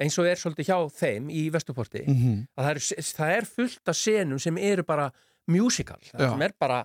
eins 0.00 0.16
og 0.20 0.28
er 0.30 0.40
svolítið 0.40 0.70
hjá 0.70 0.78
þeim 1.00 1.28
í 1.30 1.42
Vestuporti 1.52 2.04
mm 2.06 2.38
að 2.56 2.64
það 2.64 2.70
er, 2.72 3.04
það 3.20 3.34
er 3.36 3.50
fullt 3.50 3.92
af 3.92 3.98
senum 4.00 4.40
sem 4.40 4.58
eru 4.58 4.86
bara 4.88 5.10
musical, 5.50 6.00
það 6.12 6.30
sem 6.32 6.42
er 6.46 6.54
bara 6.58 6.80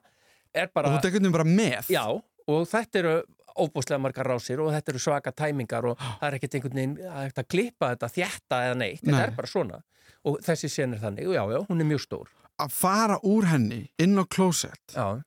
er 0.55 0.69
og 0.69 0.75
bara, 0.75 0.93
þú 0.95 1.01
tekur 1.05 1.31
bara 1.31 1.47
með? 1.47 1.89
Já, 1.93 2.05
og 2.47 2.67
þetta 2.69 3.01
eru 3.01 3.15
óbúslega 3.55 4.01
margar 4.03 4.27
rásir 4.27 4.59
og 4.59 4.71
þetta 4.73 4.91
eru 4.91 4.99
svaka 4.99 5.31
tæmingar 5.31 5.87
og 5.91 5.99
það 6.19 6.27
er 6.29 6.37
ekkert 6.39 6.57
einhvern 6.59 6.79
veginn 6.81 6.95
að, 7.07 7.29
að 7.39 7.47
klippa 7.51 7.91
þetta, 7.93 8.09
þjætta 8.17 8.63
eða 8.69 8.79
neitt 8.81 9.03
þetta 9.03 9.15
Nei. 9.15 9.27
er 9.27 9.35
bara 9.37 9.51
svona. 9.51 9.79
Og 10.25 10.39
þessi 10.41 10.69
sen 10.73 10.95
er 10.95 11.01
þannig, 11.03 11.29
já, 11.35 11.43
já, 11.53 11.59
hún 11.69 11.81
er 11.83 11.87
mjög 11.87 12.01
stór. 12.01 12.29
Að 12.61 12.71
fara 12.73 13.17
úr 13.27 13.45
henni 13.51 13.81
inn 14.01 14.15
á 14.17 14.23
klósett 14.25 14.95
já, 14.95 15.21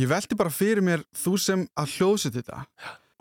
ég 0.00 0.10
velti 0.10 0.38
bara 0.38 0.52
fyrir 0.52 0.84
mér 0.84 1.04
þú 1.16 1.38
sem 1.40 1.64
að 1.78 1.96
hljóðsett 1.96 2.38
þetta. 2.40 2.64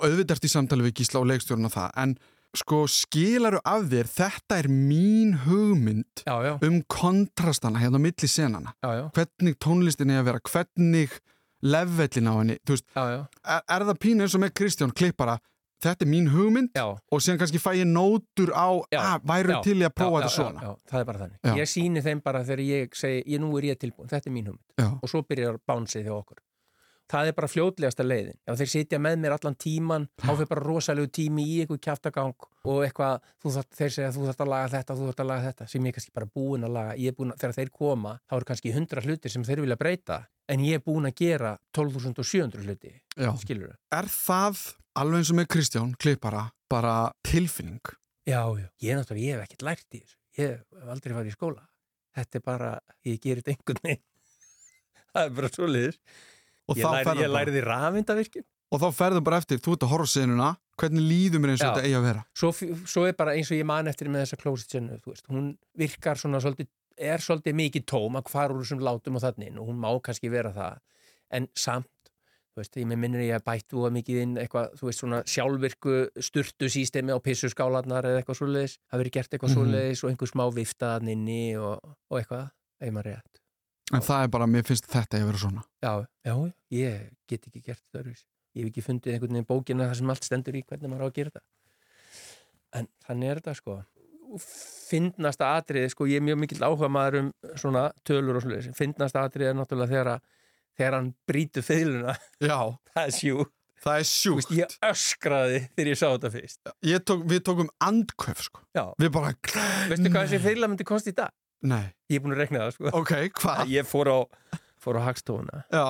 Og 0.01 0.07
auðvitað 0.09 0.47
í 0.47 0.51
samtali 0.51 0.87
við 0.87 1.01
Gísla 1.01 1.21
og 1.21 1.27
leikstjórn 1.29 1.67
og 1.67 1.73
það 1.75 1.97
en 2.03 2.15
sko 2.57 2.83
skilaru 2.91 3.61
af 3.63 3.85
þér 3.91 4.09
þetta 4.11 4.57
er 4.59 4.67
mín 4.71 5.37
hugmynd 5.45 6.23
já, 6.25 6.33
já, 6.43 6.53
um 6.67 6.81
kontrastana 6.91 7.79
hérna 7.79 8.01
á 8.01 8.03
milli 8.03 8.27
senana 8.27 8.73
já, 8.83 9.07
hvernig 9.15 9.55
tónlistin 9.63 10.11
er 10.11 10.19
að 10.19 10.27
vera 10.27 10.41
hvernig 10.49 11.15
levelin 11.63 12.27
á 12.27 12.33
henni 12.35 12.57
veist, 12.67 12.89
er, 12.91 13.63
er 13.63 13.87
það 13.87 14.01
pínu 14.03 14.25
eins 14.25 14.35
og 14.35 14.43
með 14.43 14.53
Kristján 14.59 14.91
klippara 14.91 15.37
þetta 15.81 16.05
er 16.05 16.11
mín 16.11 16.29
hugmynd 16.33 16.75
og 16.77 17.23
síðan 17.23 17.39
kannski 17.41 17.61
fæ 17.61 17.71
ég 17.79 17.89
nótur 17.89 18.51
á 18.53 18.69
að 18.99 19.25
væru 19.31 19.55
já, 19.55 19.61
til 19.65 19.77
í 19.79 19.87
að 19.87 19.95
prófa 19.97 20.21
þetta 20.21 20.35
svona? 20.35 20.75
það 20.91 20.99
er 20.99 21.07
bara 21.09 21.23
þannig. 21.23 21.57
Ég 21.61 21.71
síni 21.71 22.03
þeim 22.05 22.21
bara 22.25 22.43
þegar 22.45 22.63
ég 22.67 22.97
segi, 22.97 23.23
ég 23.33 23.41
nú 23.41 23.49
er 23.57 23.71
ég 23.71 23.81
tilbúin, 23.81 24.11
þetta 24.11 24.29
er 24.29 24.35
mín 24.35 24.51
hugmynd. 24.51 24.99
Og 25.01 25.09
svo 25.09 25.23
byrjar 25.25 25.57
bánsið 25.67 26.09
hjá 26.09 26.13
okkur. 26.19 26.41
Það 27.11 27.29
er 27.29 27.35
bara 27.35 27.49
fljótlegasta 27.51 28.05
leiðin. 28.05 28.37
Já, 28.47 28.53
þeir 28.61 28.69
sitja 28.71 28.99
með 29.03 29.17
mér 29.19 29.35
allan 29.35 29.57
tíman, 29.59 30.07
þá 30.21 30.29
fyrir 30.31 30.49
bara 30.53 30.63
rosalegu 30.63 31.09
tími 31.11 31.43
í 31.43 31.57
einhver 31.63 31.81
kjaftagang 31.83 32.45
og 32.63 32.81
eitthvað, 32.85 33.25
þú 33.43 33.53
þarf, 33.57 33.69
þeir 33.81 33.93
segja 33.97 34.11
þú 34.15 34.27
þarf 34.29 34.43
að 34.45 34.51
laga 34.53 34.71
þetta, 34.75 34.97
þú 34.99 35.07
þarf 35.09 35.23
að 35.25 35.29
laga 35.31 35.45
þetta, 35.49 35.67
sem 35.73 35.85
ég 35.87 35.91
er 35.91 35.97
kannski 35.97 36.15
bara 36.15 36.29
búin 36.39 36.67
að 36.67 36.75
laga. 36.77 36.97
Ég 37.01 37.11
er 37.11 37.17
búin 37.17 37.33
að, 37.33 37.39
þegar 37.43 37.57
þeir 37.59 37.71
koma, 37.81 38.13
þá 38.29 38.37
eru 38.39 38.49
kannski 38.51 38.73
100 38.75 39.05
hlutir 39.07 39.35
sem 39.35 39.47
þeir 39.47 39.63
vilja 39.65 39.79
breyta, 39.81 40.19
en 40.47 40.63
ég 40.67 40.79
er 40.79 40.85
búin 40.87 41.09
að 41.09 41.17
gera 41.19 41.55
12.700 41.75 42.63
hluti, 42.63 42.93
Já. 43.19 43.31
skilur 43.43 43.75
er 43.91 44.11
það 44.11 44.63
alveg 45.01 45.21
eins 45.21 45.31
og 45.33 45.39
með 45.41 45.51
Kristján 45.55 45.91
klippara 45.99 46.45
bara 46.71 46.95
tilfinning 47.27 47.83
Já, 48.27 48.45
já. 48.53 48.67
Ég 48.79 48.91
er 48.93 48.99
náttúrulega, 48.99 49.25
ég 49.25 49.33
hef 49.35 49.45
ekkert 49.47 49.63
lært 49.65 49.95
í 49.97 49.99
þessu. 50.01 50.17
Ég 50.37 50.51
hef 50.51 50.89
aldrei 50.93 51.15
farið 51.15 51.31
í 51.31 51.35
skóla. 51.35 51.63
Þetta 52.15 52.37
er 52.37 52.43
bara, 52.45 52.67
ég 53.07 53.17
gerir 53.23 53.41
þetta 53.41 53.55
einhvern 53.55 53.81
veginn. 53.87 54.03
Það 55.11 55.23
er 55.23 55.33
bara 55.39 55.49
svo 55.55 55.69
liður. 55.69 55.97
Og 56.71 56.79
Ég, 56.81 56.89
læri, 56.91 57.21
ég 57.25 57.31
læriði 57.35 57.61
rafindavirkjum. 57.67 58.45
og 58.71 58.79
þá 58.81 58.87
ferðu 58.95 59.21
bara 59.27 59.37
eftir, 59.43 59.59
þú 59.59 59.73
ert 59.75 59.83
að 59.85 59.91
horfa 59.93 60.07
senuna 60.15 60.49
hvernig 60.81 61.03
líður 61.11 61.41
mér 61.43 61.51
eins 61.53 61.61
og 61.65 61.73
þetta 61.75 61.85
eigi 61.85 61.97
að 61.99 62.05
vera 62.07 62.21
Svo, 62.33 62.51
svo 62.87 63.05
er 63.09 63.13
bara 63.19 63.33
eins 63.35 63.51
og 63.51 63.57
ég 63.59 63.65
man 63.67 63.87
eftir 63.91 64.07
með 64.09 64.23
þessa 64.25 64.39
closet 64.41 64.69
senu, 64.77 64.99
þú 65.03 65.11
veist. 65.13 65.27
Hún 65.29 65.49
virkar 65.77 66.17
svona 66.17 66.39
svolítið, 66.41 66.69
er 66.97 67.19
svolítið 67.19 67.57
mikið 67.59 67.85
tóm 67.91 68.15
að 68.19 68.29
fara 68.31 68.53
úr 68.55 68.63
þessum 68.63 68.81
látum 68.85 69.15
og 69.19 69.25
þannig 69.25 69.57
og 69.59 69.67
hún 69.67 69.81
má 69.83 69.91
kannski 70.01 70.31
vera 70.31 70.51
það. 70.55 70.79
En 71.31 71.47
samt, 71.55 71.87
þú 72.55 72.59
veist, 72.63 72.75
ég 72.81 72.87
minnir 72.89 73.21
ég 73.27 73.35
að 73.37 73.45
bættu 73.47 73.83
að 73.87 73.93
mikið 73.99 74.17
inn 74.23 74.33
eitthvað, 74.41 74.73
þú 74.79 74.87
veist, 74.89 74.99
svona 75.03 75.21
sjálfvirku 75.23 75.93
sturtu 76.19 76.67
sístemi 76.71 77.11
á 77.15 77.19
pissuskálanar 77.23 78.03
eða 78.09 78.23
eitthvað 78.23 78.39
svoleiðis, 78.41 78.77
það 78.91 78.99
verið 79.03 79.15
gert 79.19 79.31
eitthvað 79.37 79.49
Mhm. 79.51 79.57
svoleiðis 79.59 80.03
og 80.03 80.09
einhver 80.11 80.31
smá 80.33 80.45
viftaðan 80.55 81.11
inni 81.13 81.55
og, 81.57 81.79
og 82.11 82.19
eitthvað, 82.19 82.49
ef 82.81 82.91
maður 82.91 83.11
rétt 83.15 83.40
En 83.93 84.01
það 84.05 84.23
er 84.25 84.29
bara, 84.33 84.47
mér 84.47 84.63
finnst 84.67 84.87
þetta 84.91 85.19
að 85.19 85.25
vera 85.29 85.41
svona. 85.41 85.63
Já, 85.83 85.93
já, 86.27 86.35
ég 86.77 87.09
get 87.27 87.47
ekki 87.49 87.61
gert 87.65 87.81
þetta 87.83 88.01
öðruvísi. 88.03 88.25
Ég 88.55 88.65
hef 88.65 88.71
ekki 88.73 88.83
fundið 88.85 89.13
einhvern 89.15 89.35
veginn 89.37 89.47
bókina 89.49 89.87
þar 89.89 89.99
sem 90.01 90.09
allt 90.13 90.27
stendur 90.27 90.57
í 90.59 90.63
hvernig 90.67 90.91
maður 90.91 91.05
á 91.05 91.07
að 91.09 91.15
gera 91.19 91.31
þetta. 91.31 91.45
En 92.81 92.87
þannig 93.07 93.31
er 93.31 93.39
þetta 93.41 93.55
sko. 93.59 93.77
Fyndnasta 94.91 95.47
atriði, 95.57 95.89
sko, 95.91 96.05
ég 96.07 96.21
er 96.21 96.25
mjög 96.27 96.39
mikill 96.43 96.63
áhuga 96.67 96.87
maður 96.91 97.17
um 97.21 97.31
svona 97.59 97.87
tölur 98.07 98.39
og 98.39 98.45
svoleiðis. 98.45 98.69
Fyndnasta 98.77 99.23
atriði 99.27 99.49
er 99.51 99.57
náttúrulega 99.59 99.91
þegar, 99.91 100.09
að- 100.13 100.37
þegar 100.79 100.97
hann 100.99 101.09
brýtur 101.27 101.65
feiluna. 101.67 102.15
Já, 102.39 102.59
Það 102.95 103.03
er 103.07 103.15
sjú. 103.17 103.45
það 103.81 103.99
er 103.99 104.07
sjúkt. 104.07 104.37
veist, 104.51 104.55
ég 104.59 104.75
öskraði 104.91 105.59
þegar 105.75 105.91
ég 105.91 105.99
sá 105.99 106.07
þetta 106.13 106.31
fyrst. 106.35 106.59
Tók, 107.11 107.23
við 107.31 107.43
tókum 107.47 107.69
andkvef, 107.81 108.43
sko. 108.47 108.63
Já. 108.77 108.83
Við 109.01 109.11
bara... 109.15 109.31
Veistu 109.91 110.11
hvað 110.11 110.27
þessi 110.27 110.41
feila 110.43 110.67
myndi 110.71 110.87
kosti 110.87 111.11
í 111.15 111.17
dag? 111.17 111.31
Nei. 111.61 111.93
Ég 112.09 112.17
er 112.17 112.21
búin 112.25 112.33
að 112.35 112.41
rekna 112.41 112.59
það, 112.65 112.71
sko. 112.77 112.85
Ok, 112.97 113.11
hvað? 113.37 113.59
Ég 113.75 113.85
fór 113.87 114.07
á, 114.09 114.19
fór 114.81 114.95
á 114.97 115.01
hagstofuna. 115.05 115.57
Já. 115.73 115.87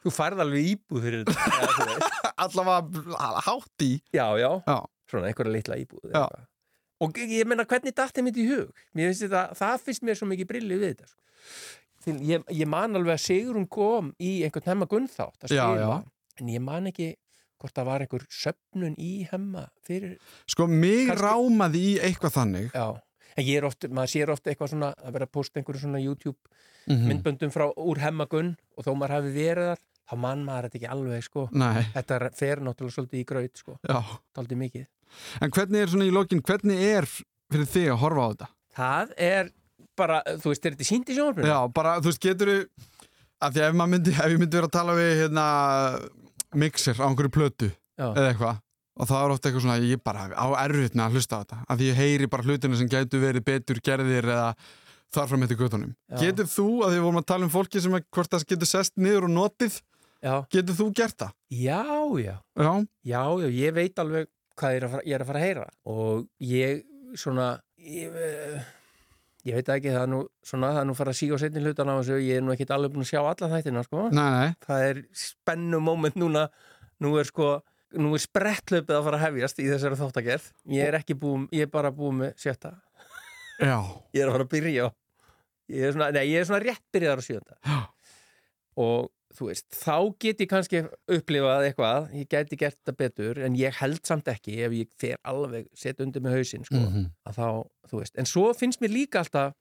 Þú 0.03 0.11
færð 0.11 0.41
alveg 0.43 0.65
íbúð 0.73 1.03
fyrir 1.05 1.23
þetta. 1.27 1.43
Allavega 2.43 3.41
hátt 3.47 3.79
í. 3.87 3.93
Já, 4.15 4.27
já, 4.41 4.51
Já. 4.67 4.79
svona 5.11 5.27
einhverja 5.31 5.53
litla 5.55 5.77
íbúð 5.79 6.03
Já. 6.09 6.11
eitthvað. 6.25 6.47
Og 7.03 7.11
ég 7.19 7.47
meina 7.51 7.65
hvernig 7.67 7.95
datt 7.99 8.15
þeim 8.15 8.27
þetta 8.31 8.43
í 8.43 8.51
hug 8.51 8.71
finnst 8.95 9.23
þetta, 9.27 9.43
það 9.59 9.77
finnst 9.87 10.03
mér 10.07 10.17
svo 10.19 10.27
mikið 10.31 10.47
brilli 10.51 10.77
við 10.79 10.89
þetta 10.93 11.07
sko. 11.11 11.19
Því 12.03 12.15
ég, 12.27 12.45
ég 12.51 12.67
man 12.67 12.97
alveg 12.99 13.15
að 13.15 13.23
Sigrun 13.27 13.67
kom 13.71 14.13
í 14.19 14.43
einhvern 14.47 14.67
hemma 14.73 14.87
gunnþátt 14.91 15.45
að 15.47 15.53
spila. 15.55 16.03
En 16.41 16.49
ég 16.51 16.61
man 16.65 16.89
ekki 16.91 17.13
hvort 17.63 17.75
það 17.77 17.85
var 17.87 18.03
einhver 18.03 18.25
söfnun 18.33 18.97
í 18.99 19.13
hemma 19.31 19.69
fyrir 19.87 20.17
Sko, 20.51 20.67
mig 20.67 21.07
Kannski- 21.07 21.23
rámaði 21.23 21.83
í 21.93 21.99
eitthvað 22.03 22.35
þannig. 22.41 22.73
Já, 22.75 22.89
en 23.37 23.45
ég 23.47 23.57
er 23.61 23.65
oft, 23.69 23.87
maður 23.89 24.11
sér 24.17 24.33
oft 24.35 24.45
eitthvað 24.51 24.73
svona 24.75 24.89
að 24.99 25.13
vera 25.15 25.27
að 25.29 25.33
posta 25.39 25.61
einhverju 25.61 25.81
svona 25.85 26.03
YouTube 26.03 26.39
Mm 26.91 27.05
myndböndum 27.07 27.53
frá 27.55 27.69
úr 27.79 28.01
hemmagunn 28.03 28.57
og 28.77 28.83
þó 28.85 28.97
maður 28.99 29.13
hafi 29.15 29.31
verið 29.37 29.69
þar, 29.71 29.79
þá 30.11 30.15
mann 30.19 30.41
maður 30.45 30.65
þetta 30.67 30.79
ekki 30.81 30.89
alveg 30.91 31.23
sko. 31.23 31.45
Nei, 31.53 31.83
Þetta 31.95 32.15
er- 32.17 32.31
fer 32.35 32.57
náttúrulega 32.59 32.97
svolítið 32.97 33.21
í 33.21 33.25
graut 33.31 33.57
sko, 33.63 33.77
já. 33.87 34.01
svolítið 34.35 34.59
mikið. 34.65 34.87
En 35.43 35.51
hvernig 35.55 35.79
er 35.85 35.87
svona 35.87 36.09
í 36.09 36.11
lokin, 36.11 36.43
hvernig 36.43 36.83
er 36.83 37.07
fyrir 37.07 37.69
þig 37.71 37.87
að 37.93 38.01
horfa 38.03 38.25
á 38.27 38.29
þetta? 38.33 38.49
Það 38.75 39.13
er 39.17 39.53
bara, 40.03 40.19
þú 40.43 40.53
veist, 40.53 40.67
er 40.67 40.75
þetta 40.77 40.89
sínt 40.89 41.13
í 41.13 41.17
sjónvarpinu? 41.17 41.49
Já, 41.53 41.59
bara, 41.79 41.95
þú 42.03 42.11
veist, 42.11 42.23
getur 42.27 42.53
þú 42.53 42.59
að 43.43 43.57
því 43.57 43.63
að 43.63 43.71
ef, 43.71 43.79
myndi, 43.83 44.13
ef 44.15 44.35
ég 44.35 44.43
myndi 44.43 44.59
vera 44.59 44.69
að 44.71 44.77
tala 44.77 44.99
við 44.99 45.15
hérna, 45.23 45.47
mixer 46.63 47.01
á 47.01 47.07
einhverju 47.09 47.33
plötu 47.35 47.71
Já. 47.99 48.07
eða 48.13 48.29
eitthvað 48.33 48.61
og 48.93 49.09
það 49.09 49.23
er 49.25 49.33
ofta 49.33 49.49
eitthvað 49.49 49.65
svona, 49.65 49.79
ég 49.89 50.03
bara 50.05 50.27
á 50.37 50.47
erfitt 50.67 50.97
með 50.99 51.05
að 51.07 51.15
hlusta 51.17 51.39
á 51.39 51.41
þetta, 51.43 51.59
að 51.73 51.85
ég 51.87 51.97
heyri 51.99 52.29
bara 52.33 52.45
hlutina 52.47 52.79
sem 52.79 52.91
gætu 52.93 53.21
verið 53.23 53.47
betur 53.47 53.81
gerðir 53.85 54.29
eða 54.29 54.51
þar 55.13 55.31
fram 55.31 55.47
eftir 55.47 55.59
göttunum. 55.61 55.95
Getur 56.21 56.49
þú, 56.49 56.67
að 56.85 56.93
því 56.93 56.99
við 56.99 57.07
vorum 57.07 57.21
að 57.23 57.27
tala 57.33 57.49
um 57.49 57.53
fólki 57.53 57.83
sem 57.85 57.97
að, 57.97 58.05
hvort 58.13 58.33
það 58.33 58.45
getur 58.53 58.71
sest 58.71 58.95
niður 59.01 59.27
og 59.29 59.33
notið, 59.33 59.81
Já, 60.23 60.35
getur 60.55 60.77
þú 60.79 60.87
gert 61.01 61.17
það? 61.25 61.33
já, 61.51 61.81
já, 62.23 62.37
Já, 62.55 62.73
já, 63.03 63.23
já, 63.43 63.49
ég 63.59 63.75
veit 63.81 64.05
alveg 64.05 64.29
hvað 64.61 64.77
ég 64.77 64.79
er 64.79 64.87
að 64.87 64.93
fara, 64.93 65.03
er 65.09 65.25
að, 65.25 65.27
fara 65.31 65.41
að 65.41 65.47
heyra 65.49 65.67
og 65.89 66.29
ég 66.53 66.85
svona, 67.19 67.49
ég, 67.81 68.13
eh, 68.13 68.63
ég 69.49 69.59
veit 69.59 69.73
ekki, 69.75 69.91
það 69.91 70.05
er 70.05 70.13
nú 70.13 70.21
svona, 70.47 70.71
það 70.77 70.81
er 70.83 70.89
nú 70.91 70.95
fara 70.99 71.15
að 71.15 71.19
síga 71.19 71.39
á 71.39 71.43
setni 71.43 71.65
hlutan 71.65 71.91
á 71.91 71.95
þessu, 71.99 72.21
ég 72.23 72.39
er 72.39 72.47
nú 72.47 72.55
ekkit 72.55 72.73
alveg 72.77 72.95
búin 72.95 73.07
að 73.07 73.11
sjá 73.11 73.21
alla 73.23 73.51
þættina, 73.57 73.85
sko. 73.89 74.07
nei, 74.15 74.31
nei, 74.37 74.55
það 74.67 74.87
er 74.89 75.03
spennu 75.25 75.83
moment 75.83 76.19
núna. 76.21 76.47
Nú 77.03 77.17
er 77.19 77.27
sko 77.27 77.57
nú 77.99 78.15
er 78.17 78.23
sprettlöpið 78.23 78.97
að 78.97 79.07
fara 79.09 79.19
að 79.19 79.25
hefjast 79.27 79.59
í 79.61 79.69
þessari 79.69 79.99
þáttagerð. 80.01 80.49
Ég 80.73 80.89
er 80.89 80.97
ekki 81.01 81.17
búin, 81.19 81.49
ég 81.53 81.67
er 81.67 81.73
bara 81.73 81.91
búin 81.93 82.23
með 82.23 82.37
sjötta. 82.41 82.77
Já, 83.59 83.77
ég 84.15 84.23
er 84.23 84.31
að 84.31 84.37
fara 84.37 84.47
að 84.47 84.53
byrja 84.55 84.87
á. 84.87 84.89
Ég 85.73 85.89
er 85.89 85.95
svona, 85.95 86.11
nei, 86.15 86.25
ég 86.31 86.41
er 86.41 86.49
svona 86.49 86.63
rétt 86.65 86.83
byrjaðar 86.93 87.23
á 87.23 87.25
sjönda 87.25 87.57
Já. 87.63 87.77
og 88.83 89.11
þú 89.33 89.47
veist, 89.49 89.67
þá 89.73 89.95
get 90.21 90.41
ég 90.45 90.49
kannski 90.51 90.83
upplifað 91.09 91.67
eitthvað, 91.71 92.11
ég 92.19 92.29
geti 92.29 92.57
gert 92.61 92.77
þetta 92.83 92.97
betur 92.99 93.39
en 93.47 93.55
ég 93.57 93.75
held 93.81 94.01
samt 94.07 94.29
ekki 94.29 94.59
ef 94.67 94.73
ég 94.77 94.89
fer 95.01 95.17
alveg 95.25 95.67
set 95.75 96.01
undir 96.05 96.21
með 96.25 96.37
hausinn 96.39 96.65
sko, 96.69 96.77
Mhm. 96.83 97.07
að 97.27 97.39
þá, 97.39 97.47
þú 97.89 97.99
veist, 98.03 98.19
en 98.19 98.25
svo 98.29 98.53
finnst 98.55 98.81
mér 98.81 98.93
líka 98.93 99.23
alltaf 99.25 99.55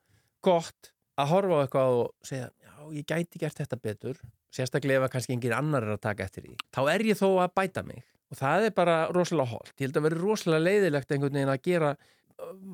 gott 0.44 0.92
að 1.18 1.28
horfa 1.32 1.56
á 1.56 1.64
eitthvað 1.68 1.98
og 2.02 2.12
segja, 2.24 2.50
já, 2.64 2.76
ég 2.98 3.06
gæti 3.06 3.40
gert 3.40 3.56
þetta 3.62 3.82
betur. 3.82 4.16
Sérstaklega 4.52 5.06
ef 5.06 5.12
kannski 5.12 5.34
engin 5.38 5.54
annar 5.56 5.84
er 5.84 5.96
að 5.96 6.02
taka 6.02 6.24
eftir 6.26 6.44
því. 6.44 6.56
Þá 6.74 6.82
er 6.94 7.00
ég 7.08 7.16
þó 7.20 7.28
að 7.40 7.54
bæta 7.56 7.84
mig. 7.86 8.04
Og 8.32 8.38
það 8.40 8.66
er 8.66 8.72
bara 8.72 8.96
rosalega 9.12 9.48
holt 9.52 9.74
ég 9.78 9.88
held 9.88 9.98
að 10.00 10.04
vera 10.08 10.20
rosalega 10.22 10.64
leiðilegt 10.66 11.12
einhvern 11.12 11.34
veginn 11.36 11.52
að 11.52 11.62
gera 11.64 11.98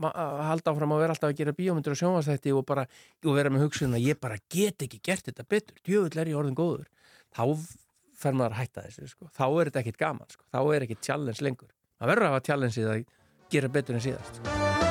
halda 0.04 0.74
áfram 0.74 0.96
að 0.96 1.04
vera 1.04 1.16
alltaf 1.16 1.32
að 1.32 1.42
gera 1.42 1.56
bíómyndir 1.58 1.96
og 1.96 2.00
sjónvastætti 2.02 2.54
og 2.56 2.66
bara 2.68 2.88
og 3.26 3.38
vera 3.38 3.52
með 3.54 3.68
hugsun 3.68 3.98
að 3.98 4.08
ég 4.08 4.22
bara 4.22 4.40
get 4.54 4.88
ekki 4.88 5.02
gert 5.04 5.28
þetta 5.30 5.48
betur 5.50 5.82
djöfull 5.84 6.22
er 6.22 6.32
ég 6.32 6.40
orðin 6.40 6.58
góður 6.58 6.88
þá 7.36 7.44
fer 8.18 8.38
maður 8.38 8.58
að 8.58 8.62
hætta 8.64 8.88
þessu 8.88 9.12
sko. 9.14 9.30
þá 9.30 9.46
er 9.48 9.70
þetta 9.70 9.84
ekkit 9.84 10.02
gaman, 10.02 10.34
sko. 10.34 10.44
þá 10.50 10.60
er 10.74 10.88
ekkit 10.88 11.06
challenge 11.10 11.46
lengur 11.46 11.72
það 11.98 12.14
verður 12.14 12.30
að 12.30 12.36
hafa 12.36 12.46
challenge 12.50 12.92
að 12.92 13.08
gera 13.54 13.74
betur 13.78 14.00
en 14.00 14.06
síðast 14.08 14.87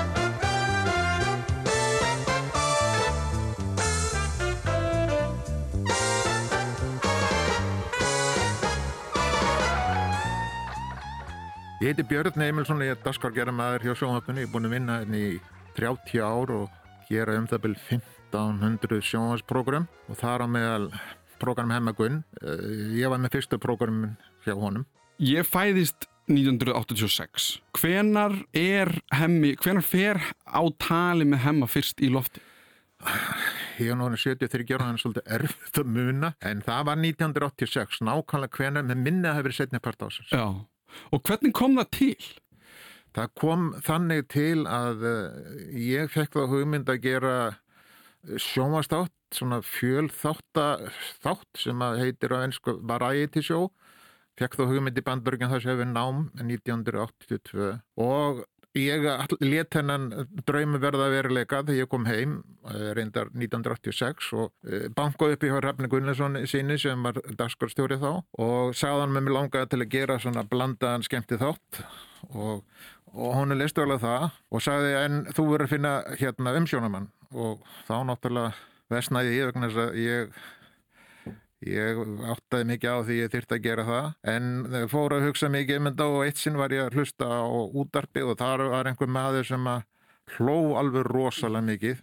Ég 11.87 11.93
heiti 11.95 12.03
Björn 12.11 12.43
Emilsson, 12.43 12.81
ég 12.83 12.97
er 12.97 13.03
dagskargerðamæður 13.05 13.85
hjá 13.87 13.93
sjónvarpinu, 14.01 14.41
ég 14.43 14.49
er 14.49 14.51
búin 14.51 14.67
að 14.67 14.73
vinna 14.75 14.97
hérna 15.05 15.19
í 15.23 15.37
30 15.77 16.19
ár 16.19 16.51
og 16.51 16.73
gera 17.07 17.37
um 17.39 17.47
það 17.47 17.63
byrj 17.63 17.77
1500 18.33 19.05
sjónvarsprógram 19.07 19.87
og 20.11 20.19
þar 20.19 20.43
á 20.43 20.47
meðal 20.51 20.89
prógram 21.39 21.71
Hemmagun. 21.71 22.19
Ég 22.91 23.07
var 23.07 23.23
með 23.23 23.37
fyrstu 23.37 23.63
prógramin 23.63 24.19
hjá 24.43 24.57
honum. 24.59 24.83
Ég 25.23 25.47
fæðist 25.47 26.11
1986. 26.27 27.49
Hvenar 27.79 28.35
er 28.51 28.91
hemmi, 29.15 29.55
hvenar 29.55 29.87
fer 29.87 30.19
á 30.43 30.67
tali 30.83 31.23
með 31.23 31.45
hemma 31.47 31.71
fyrst 31.71 32.03
í 32.03 32.11
lofti? 32.11 32.43
Ég 33.79 33.95
er 33.95 34.01
núna 34.01 34.19
73 34.19 34.75
ára, 34.75 34.89
þannig 34.89 35.07
svolítið 35.07 35.37
erfitt 35.39 35.85
að 35.85 35.99
muna, 36.01 36.35
en 36.43 36.67
það 36.67 36.87
var 36.91 37.05
1986, 37.13 38.03
nákvæmlega 38.11 38.59
hvenar, 38.59 38.91
með 38.91 39.07
minna 39.07 39.31
að 39.31 39.37
hafa 39.39 39.53
verið 39.53 39.63
setni 39.63 39.87
part 39.87 40.03
ásins. 40.03 40.35
Já. 40.35 40.67
Og 41.13 41.23
hvernig 41.27 41.55
kom 41.57 41.79
það 41.81 41.93
til? 41.97 42.27
Það 43.17 43.31
kom 43.41 43.69
þannig 43.85 44.27
til 44.33 44.67
að 44.69 45.07
uh, 45.09 45.37
ég 45.81 46.11
fekk 46.13 46.37
þá 46.37 46.43
hugmynd 46.53 46.91
að 46.93 47.05
gera 47.07 47.37
sjónvastátt, 48.27 49.15
svona 49.35 49.61
fjölþátt 49.65 51.61
sem 51.61 51.83
að 51.83 52.01
heitir 52.03 52.35
á 52.35 52.43
ennsku 52.45 52.77
Variety 52.87 53.43
Show. 53.45 53.71
Fekk 54.37 54.59
þá 54.59 54.65
hugmynd 54.69 55.01
í 55.01 55.05
bandbörgin 55.07 55.53
þess 55.53 55.65
að 55.65 55.79
hefur 55.79 55.91
nám 55.93 56.27
1982 56.43 57.71
og 58.05 58.43
ég 58.77 59.07
let 59.41 59.77
hennan 59.79 60.09
draumi 60.47 60.81
verða 60.83 61.09
veruleika 61.13 61.63
þegar 61.65 61.81
ég 61.81 61.91
kom 61.93 62.07
heim 62.09 62.37
eh, 62.71 62.91
reyndar 62.97 63.31
1986 63.33 64.33
og 64.37 64.53
eh, 64.69 64.89
bankaði 64.97 65.37
upp 65.37 65.47
í 65.47 65.53
hjá 65.53 65.61
Rafni 65.65 65.91
Gunnarsson 65.93 66.41
síni 66.51 66.79
sem 66.81 67.03
var 67.07 67.21
dagskorstjóri 67.39 67.99
þá 68.03 68.11
og 68.21 68.77
sagði 68.77 69.05
hann 69.05 69.17
með 69.17 69.27
mig 69.27 69.37
langaði 69.39 69.73
til 69.73 69.83
að 69.83 69.93
gera 69.97 70.19
svona 70.23 70.47
blandaðan 70.51 71.07
skemmti 71.07 71.41
þátt 71.41 71.83
og, 72.33 72.65
og 73.13 73.37
hún 73.39 73.55
er 73.55 73.63
listu 73.63 73.85
alveg 73.85 74.05
það 74.05 74.29
og 74.51 74.67
sagði 74.67 74.97
en 75.03 75.23
þú 75.33 75.49
verður 75.53 75.69
að 75.69 75.75
finna 75.77 75.95
hérna 76.21 76.57
umsjónamann 76.61 77.11
og 77.35 77.65
þá 77.89 77.97
náttúrulega 78.11 78.55
vesnaði 78.93 79.39
ég 79.41 79.51
vegna 79.51 79.71
þess 79.71 79.83
að 79.87 79.99
ég 80.05 80.45
Ég 81.65 81.99
áttaði 82.29 82.67
mikið 82.69 82.93
á 82.93 82.99
því 83.07 83.15
ég 83.17 83.31
þyrfti 83.33 83.57
að 83.57 83.65
gera 83.65 83.85
það 83.87 84.09
en 84.29 84.49
fór 84.93 85.15
að 85.17 85.25
hugsa 85.31 85.49
mikið 85.49 85.79
um 85.81 85.89
þetta 85.89 86.09
og 86.13 86.25
eitt 86.27 86.41
sinn 86.43 86.59
var 86.61 86.75
ég 86.75 86.85
að 86.85 86.99
hlusta 86.99 87.29
á 87.33 87.49
útarpi 87.49 88.25
og 88.27 88.37
þar 88.37 88.67
var 88.75 88.91
einhver 88.91 89.09
maður 89.09 89.49
sem 89.49 89.71
að 89.73 89.87
hló 90.37 90.77
alveg 90.77 91.09
rosalega 91.09 91.65
mikið 91.71 92.03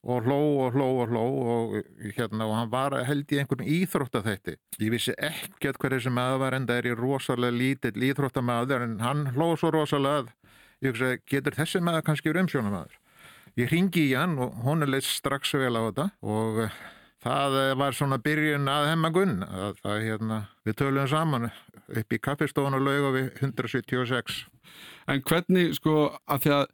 og 0.00 0.24
hló 0.24 0.38
og 0.66 0.76
hló 0.76 0.86
og 1.02 1.10
hló 1.12 1.24
og, 1.54 1.74
hérna, 2.16 2.44
og 2.44 2.54
hann 2.56 2.70
var 2.72 2.96
held 3.04 3.32
í 3.32 3.40
einhverjum 3.40 3.68
íþróttaþætti. 3.68 4.56
Ég 4.80 4.92
vissi 4.94 5.16
ekkert 5.16 5.80
hver 5.80 5.96
þessi 5.96 6.12
maður 6.12 6.40
var 6.44 6.56
en 6.56 6.68
það 6.68 6.80
er 6.80 6.88
ég 6.90 7.00
rosalega 7.00 7.56
lítill 7.56 8.06
íþróttamaður 8.08 8.86
en 8.86 8.96
hann 9.04 9.26
hló 9.36 9.52
svo 9.60 9.72
rosalega 9.76 10.24
að 10.24 10.32
ég 10.80 10.92
hugsaði 10.92 11.20
getur 11.28 11.56
þessi 11.56 11.84
maður 11.84 12.06
kannski 12.08 12.32
verið 12.32 12.46
umsjónamaður. 12.46 12.96
Ég 13.60 13.72
ringi 13.72 14.06
í 14.08 14.16
hann 14.16 14.38
og 14.40 14.56
hún 14.64 14.84
er 14.84 14.92
leitt 14.92 15.08
strax 15.08 15.52
vel 15.56 15.76
á 15.76 15.82
þetta 15.88 16.08
og 16.20 16.64
það 17.24 17.58
eh, 17.62 17.74
var 17.80 17.96
svona 17.96 18.20
byrjun 18.22 18.70
að 18.70 18.88
hemmagunn 18.92 19.36
að, 19.46 19.82
að 19.84 20.06
hérna, 20.06 20.40
við 20.66 20.80
töluðum 20.80 21.12
saman 21.12 21.50
upp 21.50 22.14
í 22.14 22.22
kaffestofun 22.22 22.78
og 22.78 22.86
lauga 22.86 23.12
við 23.18 23.30
176 23.42 24.44
En 25.10 25.22
hvernig, 25.26 25.74
sko, 25.78 26.10
að 26.30 26.44
því 26.44 26.52
að 26.56 26.66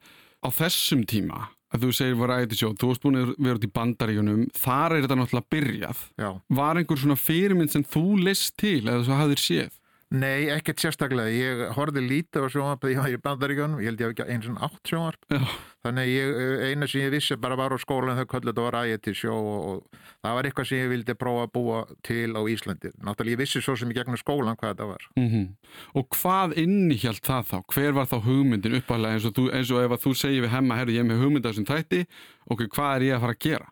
á 0.44 0.48
þessum 0.58 1.04
tíma, 1.08 1.46
að 1.72 1.86
þú 1.86 1.92
segir 1.98 2.18
var 2.20 2.34
ætti 2.36 2.58
sjó, 2.60 2.72
þú 2.78 2.90
varst 2.90 3.04
búin 3.04 3.18
að 3.20 3.32
vera 3.34 3.58
út 3.58 3.66
í 3.66 3.72
bandaríunum, 3.78 4.44
þar 4.56 4.96
er 4.96 5.04
þetta 5.04 5.18
náttúrulega 5.20 5.52
byrjað. 5.54 6.04
Já. 6.20 6.28
Var 6.60 6.80
einhver 6.80 7.02
svona 7.02 7.18
fyrirmynd 7.20 7.72
sem 7.72 7.86
þú 7.96 8.04
list 8.22 8.54
til 8.60 8.82
eða 8.84 9.02
svo 9.06 9.18
hafðir 9.18 9.42
séð? 9.42 9.80
Nei, 10.14 10.46
ekkert 10.54 10.78
sérstaklega. 10.78 11.32
Ég 11.34 11.60
horfði 11.74 12.02
lítið 12.04 12.44
á 12.46 12.48
sjónvarp 12.54 12.84
þegar 12.84 12.94
ég 12.94 13.00
var 13.02 13.14
í 13.16 13.22
bandaríkjónum. 13.24 13.80
Ég 13.82 13.90
held 13.90 14.02
ég 14.02 14.06
hef 14.06 14.14
ekki 14.14 14.26
eins 14.30 14.46
og 14.46 14.60
átt 14.62 14.86
sjónvarp. 14.86 15.26
Já. 15.34 15.40
Þannig 15.82 16.10
ég, 16.12 16.36
eh, 16.42 16.62
eina 16.70 16.86
sem 16.86 17.00
ég 17.02 17.10
vissi 17.10 17.36
bara 17.36 17.56
var 17.58 17.74
á 17.74 17.78
skólan 17.82 18.14
þau 18.14 18.26
köllu 18.30 18.52
þetta 18.52 18.62
var 18.62 18.78
ægæti 18.86 19.14
sjó 19.18 19.34
og, 19.34 19.66
og 19.66 19.98
það 20.22 20.38
var 20.38 20.44
eitthvað 20.46 20.68
sem 20.70 20.78
ég 20.78 20.92
vildi 20.94 21.18
prófa 21.18 21.46
að 21.46 21.52
búa 21.58 21.82
til 22.06 22.30
á 22.38 22.42
Íslandi. 22.46 22.94
Náttúrulega 23.02 23.34
ég 23.34 23.42
vissi 23.42 23.62
svo 23.62 23.74
sem 23.74 23.90
í 23.90 23.98
gegnum 23.98 24.18
skólan 24.22 24.56
hvað 24.56 24.74
þetta 24.76 24.90
var. 24.94 25.02
Mm 25.18 25.54
Og 25.94 26.08
hvað 26.14 26.56
innihjalt 26.56 27.22
það 27.26 27.46
þá? 27.50 27.58
Hver 27.74 27.92
var 27.92 28.06
þá 28.06 28.18
hugmyndin 28.22 28.78
uppalega 28.78 29.14
eins 29.14 29.26
og, 29.26 29.34
þú, 29.34 29.50
eins 29.52 29.70
og 29.70 29.82
ef 29.82 29.90
að 29.90 30.02
þú 30.06 30.14
segir 30.14 30.42
við 30.46 30.54
hemma, 30.54 30.76
herru, 30.78 30.92
ég 30.92 31.02
er 31.02 31.08
með 31.08 31.22
hugmynda 31.22 31.50
þessum 31.50 31.66
þætti, 31.66 32.06
ok, 32.50 32.66
hvað 32.70 32.96
er 32.96 33.02
ég 33.02 33.16
að 33.16 33.24
fara 33.26 33.34
að 33.34 33.42
gera? 33.46 33.70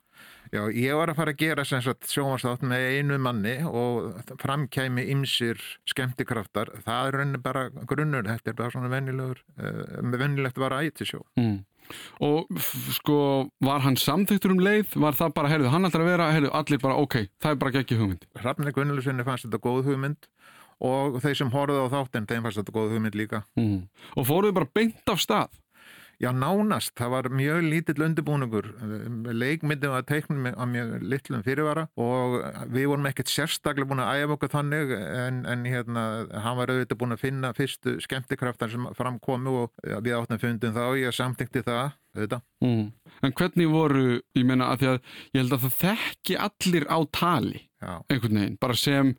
Já, 0.54 0.62
ég 0.70 0.94
var 0.94 1.10
að 1.10 1.18
fara 1.18 1.32
að 1.34 1.40
gera 1.40 1.64
sjónvarsþátt 1.66 2.62
með 2.70 2.84
einu 2.94 3.16
manni 3.18 3.54
og 3.66 4.20
framkæmi 4.38 5.02
ymsir 5.10 5.58
skemmtikraftar. 5.90 6.70
Það 6.84 7.08
er 7.08 7.16
rauninni 7.18 7.40
bara 7.42 7.64
grunnur, 7.74 8.28
þetta 8.28 8.52
er 8.52 8.58
bara 8.60 8.74
svona 8.74 8.90
vennilegur, 8.92 9.40
uh, 9.58 9.96
venilegt 10.14 10.60
var 10.62 10.76
ætti 10.78 11.08
sjó. 11.10 11.24
Mm. 11.40 11.64
Og 12.24 12.62
sko, 12.94 13.16
var 13.66 13.82
hann 13.84 13.98
samþyktur 13.98 14.54
um 14.54 14.62
leið? 14.62 14.94
Var 14.94 15.18
það 15.18 15.34
bara, 15.40 15.50
herru, 15.50 15.66
hann 15.74 15.90
ætlar 15.90 16.06
að 16.06 16.12
vera, 16.12 16.30
herru, 16.36 16.52
allir 16.54 16.80
bara, 16.86 17.00
ok, 17.02 17.18
það 17.42 17.50
er 17.50 17.60
bara 17.64 17.82
ekki 17.82 17.98
hugmynd. 17.98 18.30
Hrafnir 18.38 18.76
Gunnlusinni 18.78 19.26
fannst 19.26 19.48
þetta 19.48 19.62
góð 19.66 19.90
hugmynd 19.90 20.30
og 20.84 21.18
þeir 21.24 21.36
sem 21.38 21.50
horfðu 21.50 21.82
á 21.82 21.92
þáttinn, 21.98 22.30
þeim 22.30 22.46
fannst 22.46 22.62
þetta 22.62 22.78
góð 22.78 22.94
hugmynd 22.94 23.18
líka. 23.18 23.42
Mm. 23.58 23.84
Og 24.14 24.30
fóruðu 24.30 24.54
bara 24.62 24.70
beint 24.78 25.10
af 25.10 25.22
stað? 25.22 25.60
Já, 26.22 26.30
nánast. 26.34 26.92
Það 26.98 27.12
var 27.14 27.28
mjög 27.34 27.64
lítill 27.66 28.04
undirbúningur. 28.06 28.68
Leikmyndin 29.34 29.92
var 29.94 30.04
teiknum 30.08 30.46
á 30.50 30.64
mjög 30.68 30.94
litlum 31.02 31.42
fyrirvara 31.46 31.86
og 32.00 32.36
við 32.72 32.88
vorum 32.92 33.08
ekkert 33.10 33.32
sérstaklega 33.32 33.88
búin 33.90 34.02
að 34.04 34.22
æfa 34.22 34.36
okkur 34.36 34.52
þannig 34.54 34.94
en, 34.98 35.40
en 35.50 35.64
hérna, 35.68 36.04
hann 36.44 36.58
var 36.60 36.72
auðvitað 36.72 37.00
búin 37.00 37.16
að 37.16 37.24
finna 37.24 37.52
fyrstu 37.56 37.96
skemmtikraftar 38.04 38.72
sem 38.72 38.86
framkomu 38.98 39.56
og 39.64 39.82
við 39.84 40.18
áttum 40.18 40.42
fundin 40.42 40.76
þá, 40.76 40.84
ég 41.00 41.16
samtíkti 41.16 41.64
það, 41.66 41.96
auðvitað. 42.14 42.44
Mm. 42.64 42.84
En 43.24 43.34
hvernig 43.40 43.72
voru, 43.72 44.06
ég 44.36 44.46
meina 44.46 44.70
að 44.72 44.84
því 44.84 44.92
að 44.92 45.00
ég 45.00 45.42
held 45.42 45.56
að 45.56 45.66
það 45.66 45.76
þekki 45.82 46.38
allir 46.48 46.88
á 46.90 46.98
tali, 47.14 47.66
Já, 47.84 47.92
einhvern 48.08 48.40
veginn, 48.40 48.56
bara 48.62 48.78
sem 48.78 49.12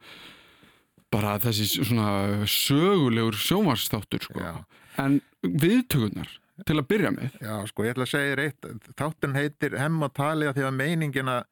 bara 1.14 1.36
þessi 1.40 1.68
svona 1.78 2.08
sögulegur 2.50 3.38
sjónvarsþáttur, 3.40 4.26
sko. 4.26 4.56
En 5.02 5.20
viðtökurnar, 5.44 6.32
til 6.64 6.78
að 6.80 6.88
byrja 6.94 7.12
með, 7.16 7.36
Já, 7.44 7.54
sko, 7.70 7.86
ég 7.86 7.96
ætla 7.96 8.08
að 8.08 8.14
segja 8.14 8.32
þér 8.32 8.44
eitt. 8.46 8.72
Þáttin 8.96 9.38
heitir 9.38 9.78
Hemm 9.82 10.08
og 10.08 10.16
tali 10.16 10.50
að 10.50 10.58
því 10.60 10.66
að 10.70 10.80
meiningin 10.80 11.32
að 11.34 11.44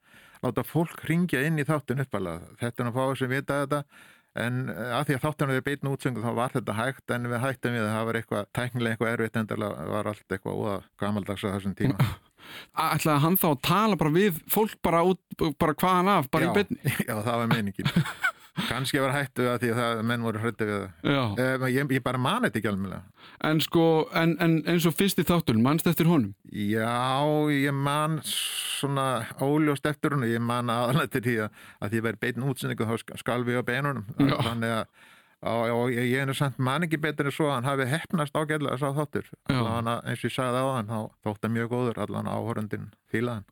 láta 0.43 0.65
fólk 0.67 1.05
ringja 1.07 1.43
inn 1.47 1.59
í 1.59 1.67
þáttin 1.67 2.03
uppalega. 2.03 2.51
Þetta 2.59 2.83
er 2.83 2.91
að 2.91 2.99
fá 2.99 3.19
sem 3.19 3.31
vita 3.31 3.61
þetta. 3.63 3.83
En 4.43 4.67
eh, 4.73 4.91
að 4.97 5.07
því 5.07 5.17
að 5.17 5.25
þáttinu 5.27 5.55
við 5.57 5.65
beitn 5.67 5.89
útsöngu 5.91 6.23
þá 6.23 6.31
var 6.39 6.53
þetta 6.55 6.77
hægt 6.79 7.13
en 7.13 7.29
við 7.29 7.43
hættum 7.43 7.75
við 7.75 7.83
að 7.85 7.91
það 7.93 8.05
var 8.07 8.19
eitthvað 8.19 8.47
tæknilega 8.57 8.95
eitthvað 8.95 9.11
erfitt 9.13 9.41
endalega 9.43 9.89
var 9.91 10.09
allt 10.09 10.35
eitthvað 10.37 10.61
óða 10.63 10.77
gamaldags 11.03 11.45
á 11.45 11.53
þessum 11.53 11.75
tíma. 11.77 12.07
ætlaði 12.73 13.23
hann 13.23 13.37
þá 13.39 13.47
að 13.51 13.59
tala 13.67 13.99
bara 13.99 14.13
við 14.13 14.39
fólk 14.51 14.79
bara 14.85 15.03
út, 15.07 15.21
bara 15.61 15.75
hvaðan 15.77 16.11
af, 16.17 16.31
bara 16.33 16.47
já, 16.47 16.51
í 16.51 16.55
byrni? 16.59 16.95
Já, 17.09 17.13
það 17.19 17.37
var 17.43 17.51
meiningin. 17.53 17.91
Kanski 18.53 18.99
var 19.01 19.13
hættu 19.15 19.47
það 19.47 19.55
því 19.63 19.69
að 19.73 19.77
það, 19.81 20.01
menn 20.11 20.25
voru 20.27 20.41
hrætti 20.43 20.65
við 20.69 20.75
það. 21.03 21.39
Eh, 21.41 21.63
Ég, 21.73 21.87
ég 21.97 22.03
bara 22.05 22.19
mani 22.21 22.49
þetta 22.51 22.59
ekki 22.61 22.69
alveg. 22.69 22.99
en 23.49 23.61
sko, 23.65 23.85
en, 24.13 24.35
en 24.45 24.59
eins 24.69 24.85
og 24.85 24.93
fyrsti 24.93 25.23
þáttur, 25.25 25.57
mannst 25.57 25.87
eftir 25.89 26.05
honum? 26.05 26.35
Já, 26.53 27.25
ég 27.49 27.73
man 27.73 28.19
svona 28.23 29.07
óljóst 29.41 29.85
eftir 29.89 30.13
hún 30.13 30.27
ég 30.29 30.39
man 30.43 30.69
aðalega 30.69 31.09
til 31.15 31.23
því 31.25 31.35
að, 31.47 31.57
að 31.81 31.89
því 31.95 32.01
að 32.03 32.05
verið 32.09 32.21
beitin 32.27 32.45
útsinningu 32.51 32.87
þá 32.91 32.93
sk- 33.01 33.17
skalvi 33.23 33.57
á 33.57 33.63
beinunum 33.65 34.05
Já. 34.21 34.37
þannig 34.45 34.75
að 34.77 34.85
og, 35.43 35.89
ég, 35.91 36.05
ég 36.13 36.21
er 36.29 36.37
samt 36.37 36.59
man 36.63 36.85
ekki 36.85 37.01
betur 37.03 37.27
en 37.27 37.33
svo 37.35 37.49
að 37.49 37.55
hann 37.57 37.67
hafi 37.67 37.87
hefnast 37.91 38.37
ágæðlega 38.37 38.77
sá 38.79 38.93
þáttur 38.95 39.25
Já. 39.49 39.57
allan 39.57 39.89
að, 39.91 40.05
eins 40.13 40.21
og 40.23 40.29
ég 40.29 40.35
sagði 40.37 40.61
á 40.61 40.67
hann 40.77 40.93
þá 40.93 40.99
þótt 41.25 41.43
hann 41.49 41.55
mjög 41.57 41.73
góður 41.73 41.99
allan 42.05 42.29
áhörundin 42.31 42.85
fílaðan 43.11 43.43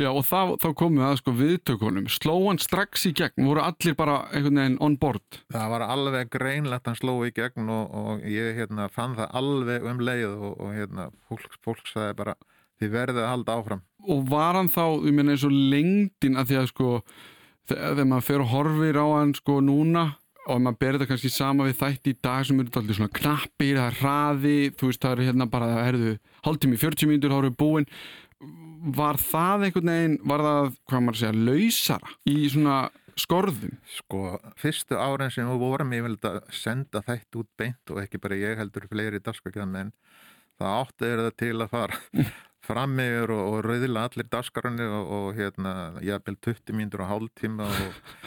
Já, 0.00 0.08
og 0.08 0.22
þá, 0.24 0.56
þá 0.62 0.68
komum 0.78 1.00
við 1.00 1.06
að 1.06 1.18
sko 1.20 1.32
viðtökunum. 1.36 2.06
Sló 2.08 2.34
hann 2.46 2.60
strax 2.62 3.02
í 3.10 3.12
gegn, 3.16 3.44
voru 3.44 3.60
allir 3.64 3.96
bara 3.98 4.14
einhvern 4.30 4.60
veginn 4.62 4.78
on 4.80 4.96
board. 5.00 5.40
það 5.52 5.74
var 5.74 5.84
alveg 5.84 6.30
greinlegt 6.32 6.88
hann 6.88 6.96
sló 6.96 7.18
í 7.26 7.32
gegn 7.36 7.68
og, 7.68 7.90
og 7.92 8.24
ég 8.24 8.56
hérna, 8.56 8.88
fann 8.92 9.18
það 9.18 9.34
alveg 9.42 9.84
um 9.90 10.00
leið 10.00 10.30
og, 10.30 10.54
og 10.56 10.72
hérna, 10.76 11.10
fólk, 11.28 11.58
fólk 11.64 11.84
sagði 11.90 12.16
bara 12.22 12.36
þið 12.80 12.94
verðið 12.94 13.26
að 13.26 13.30
halda 13.34 13.58
áfram 13.60 13.84
Og 14.08 14.24
var 14.30 14.56
hann 14.56 14.72
þá, 14.72 14.86
ég 15.04 15.12
meina 15.12 15.34
eins 15.34 15.44
og 15.44 15.52
lengdin 15.52 16.40
að 16.40 16.48
því 16.48 16.58
að 16.62 16.70
sko, 16.70 16.94
þegar 17.68 17.92
þegar 17.98 18.10
maður 18.14 18.28
fer 18.30 18.44
og 18.46 18.50
horfir 18.54 19.00
á 19.04 19.06
hann 19.18 19.36
sko 19.36 19.58
núna 19.60 20.06
og 20.46 20.56
ef 20.56 20.62
maður 20.64 20.78
ber 20.80 20.96
þetta 20.96 21.10
kannski 21.10 21.30
sama 21.34 21.66
við 21.68 21.76
þætti 21.82 22.14
í 22.14 22.18
dag 22.24 22.46
sem 22.48 22.60
eru 22.62 22.80
allir 22.80 22.96
svona 22.96 23.12
knappir, 23.20 23.76
það 23.76 23.86
er 23.90 23.98
hraði, 24.00 24.56
þú 24.80 24.88
veist 24.88 25.04
það 25.04 25.12
eru 25.14 25.26
hérna 25.28 25.46
bara, 25.52 25.68
það 25.74 25.90
erðu 25.90 26.14
hálftími, 26.46 26.80
40 26.80 27.10
mínútur, 27.10 27.34
þá 27.34 27.38
eru 27.42 27.52
búin. 27.60 27.88
Var 28.80 29.20
það 29.20 29.66
einhvern 29.66 29.92
veginn, 29.92 30.18
var 30.30 30.44
það, 30.46 30.72
hvað 30.88 31.04
maður 31.06 31.20
segja, 31.20 31.44
lausara 31.50 32.14
í 32.30 32.36
svona 32.48 32.76
skorðum? 33.20 33.78
Sko, 33.98 34.20
fyrstu 34.60 34.96
árin 34.96 35.32
sem 35.34 35.48
við 35.50 35.60
vorum 35.60 35.96
ég 35.96 36.06
vildi 36.06 36.30
að 36.30 36.40
senda 36.56 37.02
þætt 37.04 37.40
út 37.42 37.50
beint 37.60 37.92
og 37.92 38.00
ekki 38.04 38.22
bara 38.22 38.38
ég 38.40 38.60
heldur 38.60 38.88
fleiri 38.88 39.20
dagskakjað 39.20 39.68
menn 39.68 39.92
það 40.60 40.76
átti 40.76 41.08
er 41.08 41.22
það 41.24 41.36
til 41.42 41.56
að 41.56 41.72
fara 41.72 42.26
fram 42.70 42.98
yfir 43.02 43.32
og, 43.34 43.44
og 43.46 43.62
rauðila 43.66 44.04
allir 44.08 44.28
dagskarunni 44.32 44.88
og, 44.88 45.14
og 45.16 45.38
hérna 45.38 45.72
jafnvel 46.04 46.36
20 46.48 46.76
mínútur 46.76 47.04
og 47.04 47.10
hálftíma 47.14 47.68
og, 47.68 48.18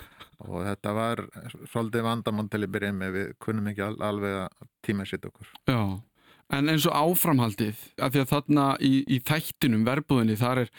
og 0.47 0.65
þetta 0.67 0.95
var 0.97 1.23
svolítið 1.71 2.07
vandamann 2.07 2.49
til 2.51 2.63
að 2.63 2.73
byrja 2.75 2.95
með. 2.97 3.13
Við 3.17 3.35
kunnum 3.45 3.69
ekki 3.71 3.85
al, 3.85 3.99
alveg 4.03 4.39
að 4.41 4.71
tíma 4.85 5.07
sitt 5.07 5.27
okkur. 5.29 5.53
Já, 5.69 5.79
en 6.53 6.71
eins 6.71 6.85
og 6.89 6.95
áframhaldið, 6.95 7.79
af 8.03 8.13
því 8.13 8.21
að 8.23 8.31
þarna 8.31 8.65
í, 8.83 8.91
í 9.09 9.19
þættinum, 9.25 9.85
verbúðinni, 9.87 10.37
þar 10.39 10.63
er 10.63 10.71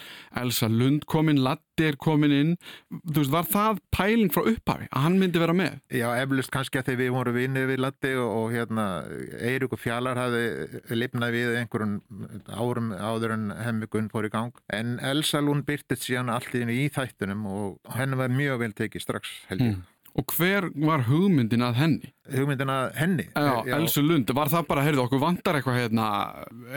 Elsa 0.42 0.68
Lund 0.70 1.06
komin, 1.10 1.40
Latti 1.44 1.88
er 1.88 1.98
komin 2.00 2.34
inn, 2.34 2.52
þú 3.02 3.16
veist, 3.18 3.32
var 3.34 3.48
það 3.50 3.80
pæling 3.94 4.32
frá 4.34 4.44
upphafi, 4.50 4.88
að 4.90 5.06
hann 5.06 5.18
myndi 5.20 5.42
vera 5.42 5.56
með? 5.56 5.80
Já, 5.94 6.06
eflust 6.22 6.52
kannski 6.54 6.80
að 6.80 6.90
því 6.90 6.96
við 7.02 7.14
vorum 7.16 7.38
vinnið 7.38 7.70
við 7.72 7.82
Latti 7.84 8.12
og, 8.20 8.28
og 8.40 8.54
hérna 8.54 8.86
Eirík 9.40 9.74
og 9.74 9.82
Fjallar 9.82 10.20
hafði 10.20 10.44
lifnað 10.94 11.38
við 11.38 11.56
einhverjum 11.62 11.96
árum 12.54 12.92
áður 12.94 13.36
en 13.38 13.48
hemmi 13.64 13.90
Gunn 13.90 14.12
fór 14.12 14.28
í 14.28 14.34
gang 14.34 14.62
en 14.74 14.98
Elsa 15.02 15.42
Lund 15.42 15.66
byrtist 15.68 16.06
síðan 16.06 16.32
allt 16.34 16.54
í 16.54 16.86
þættunum 16.94 17.48
og 17.50 17.96
henni 17.96 18.20
var 18.20 18.32
mjög 18.32 18.62
vel 18.62 18.72
tekið 18.76 19.04
strax 19.04 19.34
held 19.50 19.66
ég. 19.66 19.74
Mm. 19.74 19.90
Og 20.14 20.30
hver 20.36 20.68
var 20.78 21.02
hugmyndin 21.08 21.64
að 21.66 21.78
henni? 21.80 22.10
Hugmyndina 22.30 22.76
henni 22.96 23.24
Já, 23.34 23.66
Elsu 23.76 24.00
Lund, 24.00 24.30
var 24.36 24.48
það 24.48 24.68
bara, 24.68 24.84
heyrðu, 24.86 25.02
okkur 25.02 25.20
vantar 25.20 25.58
eitthvað 25.58 25.80
hérna, 25.82 26.04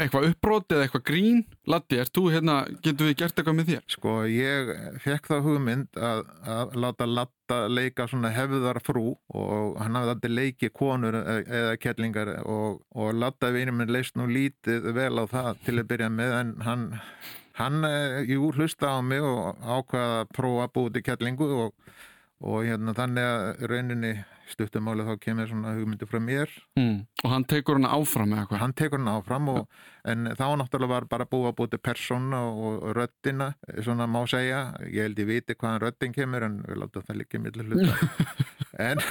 eitthvað 0.02 0.26
uppbrot 0.32 0.74
eða 0.74 0.88
eitthvað 0.88 1.04
grín? 1.08 1.44
Latti, 1.70 2.00
ert 2.02 2.12
þú 2.18 2.24
hérna, 2.34 2.58
getur 2.84 3.08
við 3.08 3.20
gert 3.22 3.38
eitthvað 3.38 3.58
með 3.60 3.70
þér? 3.70 3.86
Sko, 3.94 4.16
ég 4.32 4.74
fekk 5.06 5.30
þá 5.30 5.36
hugmynd 5.46 6.02
að, 6.10 6.24
að 6.58 6.76
láta 6.84 7.08
Latta 7.08 7.60
leika 7.72 8.10
svona 8.10 8.34
hefðar 8.36 8.82
frú 8.84 9.06
og 9.30 9.78
hann 9.80 9.96
hafði 9.96 10.16
alltaf 10.16 10.34
leikið 10.34 10.74
konur 10.82 11.20
e- 11.22 11.40
eða 11.62 11.78
kettlingar 11.80 12.34
og, 12.42 12.82
og 12.98 13.14
Latta 13.16 13.54
vinur 13.56 13.78
minn 13.78 13.94
leist 13.94 14.18
nú 14.20 14.26
lítið 14.28 14.90
vel 14.98 15.14
á 15.22 15.26
það 15.30 15.64
til 15.64 15.78
að 15.78 15.90
byrja 15.94 16.10
með 16.12 16.36
en 16.42 16.54
hann, 16.66 16.90
hann 17.62 17.88
eh, 17.88 18.20
jú, 18.34 18.50
hlusta 18.58 18.98
á 18.98 19.00
mig 19.06 19.24
og 19.24 19.62
ákvaða 19.62 20.22
að 20.26 20.36
prófa 20.36 20.68
að 20.68 20.76
búið 20.76 20.98
til 20.98 21.08
kettlingu 21.08 21.52
og, 21.62 21.96
og 22.42 22.66
hérna 22.68 22.94
þannig 22.98 23.26
að 23.26 23.64
rauninni 23.72 24.12
stuttumáli 24.48 25.04
þá 25.04 25.14
kemur 25.20 25.50
svona 25.50 25.74
hugmyndi 25.76 26.08
frá 26.08 26.20
mér 26.24 26.52
Mm. 26.78 27.00
Og 27.26 27.32
hann 27.34 27.44
tekur 27.50 27.80
hana 27.80 27.90
áfram 27.98 28.30
með 28.32 28.44
eitthvað? 28.44 28.60
hann 28.62 28.74
tekur 28.78 29.02
hann 29.02 29.10
áfram 29.12 29.50
og, 29.50 29.64
en 30.06 30.30
þá 30.38 30.46
náttúrulega 30.62 30.92
var 30.94 31.08
bara 31.10 31.26
búið 31.26 31.50
að 31.50 31.56
búið 31.58 31.80
persóna 31.84 32.44
og, 32.48 32.84
og 32.84 32.94
röddina, 32.96 33.50
svona 33.82 34.08
má 34.08 34.22
segja 34.30 34.62
ég 34.86 35.08
held 35.08 35.20
ég 35.20 35.28
viti 35.32 35.58
hvaðan 35.58 35.82
röddin 35.82 36.14
kemur 36.16 36.46
en 36.48 36.62
við 36.68 36.80
látum 36.84 37.08
það 37.10 37.20
líka 37.24 37.42
millir 37.42 37.66
hluta 37.66 37.98
en 38.88 39.02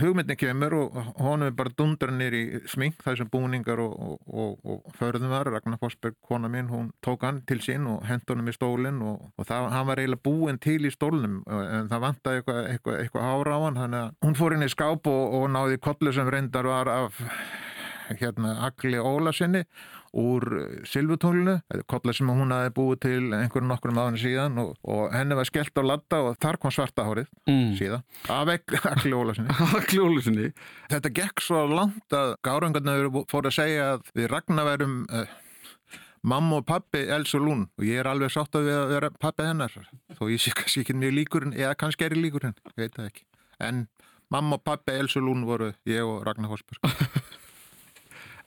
hugmyndin 0.00 0.38
kemur 0.38 0.74
og 0.78 0.96
honum 1.18 1.46
er 1.48 1.54
bara 1.56 1.72
dundra 1.78 2.12
nýr 2.12 2.36
í 2.36 2.42
smink 2.70 3.02
þessum 3.04 3.30
búningar 3.32 3.80
og, 3.82 3.94
og, 3.94 4.18
og, 4.26 4.58
og 4.64 4.96
förðum 4.98 5.32
var, 5.32 5.50
Ragnar 5.52 5.80
Forsberg 5.80 6.16
kona 6.22 6.48
mín, 6.52 6.68
hún 6.72 6.90
tók 7.04 7.24
hann 7.26 7.42
til 7.48 7.60
sín 7.64 7.88
og 7.90 8.04
hent 8.08 8.28
honum 8.30 8.50
í 8.50 8.56
stólinn 8.56 9.00
og, 9.04 9.24
það, 9.42 9.70
hann 9.74 9.88
var 9.90 10.02
eiginlega 10.02 10.24
búinn 10.26 10.60
til 10.62 10.80
í 10.84 10.92
stólnum 10.92 11.42
en 11.48 11.90
það 11.92 12.06
vantaði 12.06 12.42
eitthvað, 12.42 12.62
eitthvað, 12.72 13.00
eitthvað 13.02 13.28
ára 13.32 13.58
á 13.58 13.60
hann 13.64 13.82
þannig 13.82 14.00
að 14.02 14.28
hún 14.28 14.38
fór 14.40 14.56
inn 14.56 14.68
í 14.68 14.72
skáp 14.72 15.10
og, 15.10 15.36
náði 15.54 15.82
kollu 15.84 16.14
sem 16.14 16.32
reyndar 16.32 16.68
var 16.68 16.90
af 16.92 17.20
hérna 18.20 18.58
Agli 18.66 19.00
Ólasinni 19.00 19.64
úr 20.14 20.44
Silvutónlunu, 20.86 21.56
kolla 21.90 22.12
sem 22.14 22.28
hún 22.30 22.52
hafi 22.54 22.70
búið 22.76 23.00
til 23.02 23.20
einhverjum 23.34 23.70
nokkrum 23.72 23.98
áðinu 23.98 24.20
síðan 24.22 24.60
og, 24.62 24.74
og 24.86 25.08
henni 25.14 25.34
var 25.38 25.48
skellt 25.48 25.74
á 25.74 25.82
ladda 25.82 26.20
og 26.28 26.36
þar 26.42 26.58
kom 26.62 26.74
svarta 26.74 27.06
hárið 27.08 27.26
Mm. 27.50 27.72
síðan, 27.78 28.04
af 28.30 28.48
Agli 28.94 29.12
Ólasinni. 29.12 29.56
Kljólusinni. 29.90 30.52
Þetta 30.92 31.10
gekk 31.18 31.42
svo 31.44 31.64
langt 31.68 32.14
að 32.14 32.36
gárangarnir 32.46 33.10
fór 33.30 33.48
að 33.50 33.56
segja 33.58 33.88
að 33.96 34.06
við 34.16 34.30
Ragnar 34.32 34.68
verum 34.70 34.94
uh, 35.10 35.26
mamma 36.24 36.62
og 36.62 36.66
pappi 36.68 37.02
Elsa 37.04 37.38
Lún 37.42 37.66
og 37.76 37.84
ég 37.84 38.00
er 38.00 38.08
alveg 38.08 38.32
sátt 38.32 38.56
að 38.56 38.68
við 38.70 38.78
að 38.78 38.92
vera 38.94 39.10
pappi 39.20 39.44
hennar 39.44 39.74
þó 40.16 40.24
ég 40.32 40.40
sé 40.40 40.54
kannski 40.56 40.84
ekki 40.86 40.96
mjög 40.96 41.16
líkur 41.18 41.44
henn 41.48 41.58
eða 41.58 41.74
kannski 41.76 42.06
er 42.06 42.14
ég 42.16 42.22
líkur 42.24 42.46
henn, 42.48 42.56
ég 42.72 42.80
veit 42.86 42.96
það 42.96 43.10
ekki 43.10 43.26
en 43.68 43.82
mamma 44.32 44.56
og 44.56 44.64
pappi 44.64 44.94
Elsa 44.96 45.20
Lún 45.20 45.44
voru 45.44 45.72
ég 45.90 46.00
og 46.06 46.22
Ragnar 46.24 46.48
Horsberg 46.54 46.80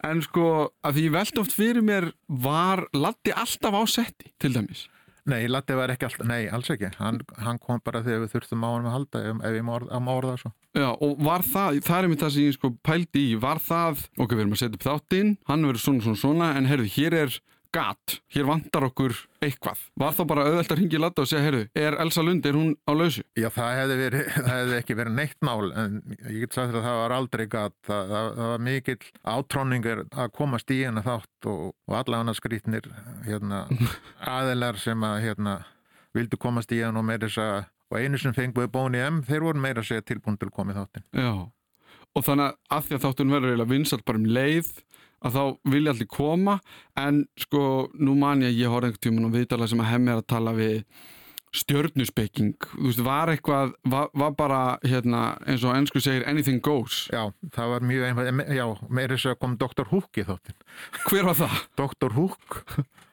En 0.05 0.21
sko, 0.21 0.69
að 0.85 0.99
því 0.99 1.07
veld 1.15 1.39
oft 1.41 1.55
fyrir 1.57 1.81
mér 1.81 2.11
var 2.27 2.85
Latti 2.93 3.33
alltaf 3.33 3.73
á 3.73 3.81
setti, 3.89 4.31
til 4.39 4.53
dæmis. 4.53 4.85
Nei, 5.27 5.41
Latti 5.51 5.75
var 5.75 5.91
ekki 5.91 6.05
alltaf, 6.07 6.27
nei, 6.29 6.45
alls 6.53 6.69
ekki. 6.71 6.87
Hann, 7.01 7.17
hann 7.43 7.57
kom 7.59 7.81
bara 7.83 7.99
þegar 8.05 8.21
við 8.23 8.35
þurftum 8.35 8.61
á 8.63 8.69
hann 8.77 8.85
að 8.87 8.93
halda 8.95 9.23
ef, 9.31 9.41
ef 9.49 9.57
ég 9.57 9.65
má 9.67 9.73
orða- 9.75 9.99
orða 10.13 10.35
svo. 10.39 10.51
Já, 10.77 10.87
og 11.01 11.17
var 11.19 11.41
það, 11.43 11.81
það 11.83 11.97
er 12.03 12.07
mér 12.13 12.21
það 12.21 12.31
sem 12.37 12.43
ég 12.47 12.53
sko 12.55 12.71
pældi 12.85 13.23
í, 13.33 13.35
var 13.41 13.59
það, 13.59 14.05
ok, 14.19 14.31
við 14.37 14.39
erum 14.45 14.53
að 14.55 14.61
setja 14.61 14.77
upp 14.79 14.87
þáttinn, 14.87 15.33
hann 15.49 15.65
verður 15.67 15.83
svona, 15.83 16.05
svona, 16.05 16.21
svona, 16.21 16.47
en 16.55 16.69
heyrðu, 16.69 16.87
hér 16.95 17.13
er 17.23 17.39
gat, 17.73 18.17
hér 18.33 18.47
vantar 18.47 18.87
okkur 18.87 19.13
eitthvað. 19.43 19.83
Var 19.99 20.15
þá 20.17 20.21
bara 20.29 20.45
auðvelt 20.47 20.73
að 20.73 20.81
ringi 20.81 21.01
Latta 21.01 21.23
og 21.23 21.29
segja, 21.29 21.43
heyrðu, 21.45 21.63
er 21.77 21.97
Elsa 22.03 22.23
Lund, 22.25 22.47
er 22.49 22.57
hún 22.57 22.73
á 22.87 22.91
lausu? 22.95 23.23
Já, 23.37 23.47
það 23.53 23.71
hefði, 23.81 23.97
verið, 24.01 24.27
það 24.35 24.51
hefði 24.53 24.77
ekki 24.81 24.97
verið 25.01 25.17
neitt 25.19 25.47
mál 25.47 25.71
en 25.83 25.97
ég 26.17 26.37
get 26.43 26.57
sagt 26.57 26.75
að 26.75 26.87
það 26.87 26.99
var 27.03 27.15
aldrei 27.17 27.45
gat 27.53 27.77
það, 27.87 28.13
það, 28.13 28.29
það 28.39 28.51
var 28.53 28.65
mikill 28.67 28.99
átróningar 29.35 30.03
að 30.09 30.35
komast 30.41 30.75
í 30.75 30.81
hennar 30.83 31.07
þátt 31.07 31.49
og, 31.53 31.65
og 31.87 31.97
alla 32.01 32.21
annars 32.23 32.41
skrítnir 32.41 32.91
hérna, 33.27 33.65
aðilar 34.37 34.79
sem 34.81 35.07
að 35.07 35.19
hérna, 35.27 35.59
vildu 36.17 36.39
komast 36.41 36.71
í 36.73 36.81
henn 36.81 36.97
og 36.97 37.05
meira 37.07 37.27
þess 37.27 37.43
að 37.45 37.57
og 37.87 38.01
einu 38.03 38.19
sem 38.19 38.33
fenguði 38.35 38.67
bóni 38.71 38.99
M, 38.99 39.21
þeir 39.23 39.45
voru 39.45 39.61
meira 39.63 39.79
að 39.79 39.93
segja 39.93 40.03
tilbúin 40.09 40.35
til 40.39 40.49
í 40.51 40.75
þáttin. 40.75 41.05
Já, 41.15 41.31
og 42.17 42.25
þannig 42.25 42.57
að 42.73 42.87
því 42.87 42.97
að 42.97 43.03
þáttun 43.05 43.33
verður 43.33 43.51
eiginlega 43.53 43.71
vinsalt 43.71 44.05
bara 44.07 44.21
um 44.21 44.27
leið, 44.37 44.71
að 45.25 45.37
þá 45.37 45.43
vilja 45.73 45.93
allir 45.95 46.09
koma, 46.13 46.59
en 46.99 47.23
sko, 47.39 47.61
nú 47.97 48.13
man 48.19 48.43
ég 48.45 48.51
að 48.53 48.59
ég 48.61 48.73
horfði 48.73 48.91
einhvern 48.91 49.05
tímann 49.07 49.29
á 49.29 49.35
viðtala 49.37 49.67
sem 49.71 49.81
að 49.81 49.91
hemmi 49.93 50.11
er 50.13 50.21
að 50.21 50.27
tala 50.33 50.53
við 50.57 50.83
stjörnuspekking, 51.57 52.51
þú 52.73 52.83
veist, 52.89 53.01
var 53.05 53.31
eitthvað, 53.31 53.71
var, 53.89 54.09
var 54.19 54.33
bara, 54.37 54.59
hérna, 54.85 55.21
eins 55.47 55.63
og 55.65 55.73
ennsku 55.77 56.01
segir, 56.03 56.25
anything 56.29 56.59
goes. 56.61 57.05
Já, 57.13 57.23
það 57.55 57.71
var 57.73 57.85
mjög 57.87 58.05
einhvað, 58.09 58.41
já, 58.57 58.65
meira 58.93 59.15
þess 59.17 59.31
að 59.31 59.39
kom 59.41 59.55
Dr. 59.61 59.87
Hook 59.89 60.19
í 60.21 60.25
þáttin. 60.27 60.57
Hver 61.07 61.27
var 61.31 61.39
það? 61.39 61.57
Dr. 61.79 62.13
Hook, 62.17 62.59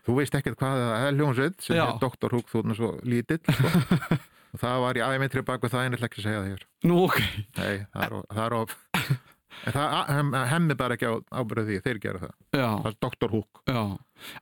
þú 0.04 0.18
veist 0.18 0.36
ekkert 0.36 0.58
hvað 0.60 0.82
það 0.82 1.06
er 1.08 1.18
hljómsveit 1.20 1.64
sem 1.64 1.78
Já. 1.78 1.84
er 1.86 1.98
Dr. 2.02 2.36
Hook, 2.36 2.50
þú 2.52 2.64
er 2.66 2.78
svo 2.82 2.90
lítill 3.08 3.40
sko. 3.48 3.72
og 4.54 4.60
það 4.62 4.82
var 4.84 4.98
í 5.00 5.04
æmitri 5.06 5.42
baku 5.46 5.70
það 5.72 5.86
en 5.86 5.94
ég 5.94 5.98
ætla 6.02 6.10
ekki 6.10 6.20
að 6.20 6.26
segja 6.28 6.42
það 6.42 6.50
hér 6.52 6.66
Nú, 6.90 6.98
ok. 7.06 7.16
Nei, 7.62 7.72
það 7.94 8.42
er, 8.44 8.58
of- 8.60 8.76
það 9.64 9.78
er 9.78 9.94
of 9.94 10.10
en 10.10 10.12
það 10.12 10.14
hem, 10.14 10.32
hemmi 10.52 10.76
bara 10.78 10.96
ekki 10.96 11.10
á 11.10 11.14
ábyrðu 11.40 11.64
því 11.68 11.78
þeir 11.84 12.00
gera 12.02 12.22
það, 12.24 12.34
Já, 12.54 12.68
það 12.68 12.90
er 12.90 12.98
Dr. 13.06 13.30
Hook 13.34 13.62
já. 13.70 13.82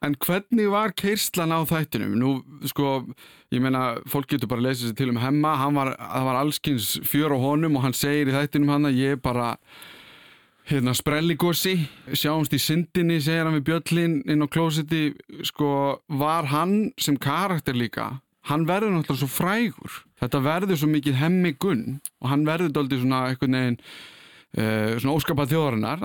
En 0.07 0.15
hvernig 0.23 0.69
var 0.71 0.93
keirslan 0.99 1.55
á 1.55 1.61
þættinum? 1.67 2.13
Nú, 2.21 2.33
sko, 2.71 2.91
ég 3.55 3.63
meina, 3.65 3.83
fólk 4.11 4.29
getur 4.31 4.51
bara 4.51 4.63
að 4.63 4.69
lesa 4.69 4.89
sér 4.89 4.99
til 5.01 5.11
um 5.11 5.21
hemma, 5.23 5.57
hann 5.59 5.79
var, 5.79 5.95
það 5.99 6.29
var 6.29 6.39
allskins 6.43 6.93
fjör 7.09 7.35
á 7.35 7.39
honum 7.43 7.79
og 7.81 7.87
hann 7.87 7.97
segir 7.97 8.31
í 8.31 8.37
þættinum 8.37 8.73
hann 8.75 8.91
að 8.91 9.01
ég 9.01 9.17
er 9.17 9.23
bara, 9.23 9.57
hérna, 10.71 10.95
sprelligossi, 10.95 11.75
sjáumst 12.15 12.55
í 12.55 12.61
syndinni, 12.63 13.19
segir 13.25 13.49
hann 13.49 13.59
við 13.59 13.67
Bjöllin 13.71 14.21
inn 14.31 14.45
á 14.45 14.49
klósetti, 14.53 15.17
sko, 15.51 15.99
var 16.21 16.53
hann 16.53 16.93
sem 17.01 17.19
karakter 17.19 17.75
líka, 17.75 18.13
hann 18.51 18.67
verður 18.69 18.95
náttúrulega 18.97 19.25
svo 19.25 19.31
frægur. 19.31 20.01
Þetta 20.23 20.41
verður 20.45 20.79
svo 20.79 20.89
mikið 20.91 21.19
hemmi 21.19 21.55
gunn 21.59 21.87
og 22.23 22.31
hann 22.31 22.45
verður 22.47 22.75
daldið 22.77 23.03
svona 23.03 23.25
einhvern 23.31 23.57
veginn 23.59 23.79
Uh, 24.53 24.99
svona 25.01 25.15
óskapað 25.17 25.49
þjóðarinnar 25.55 26.03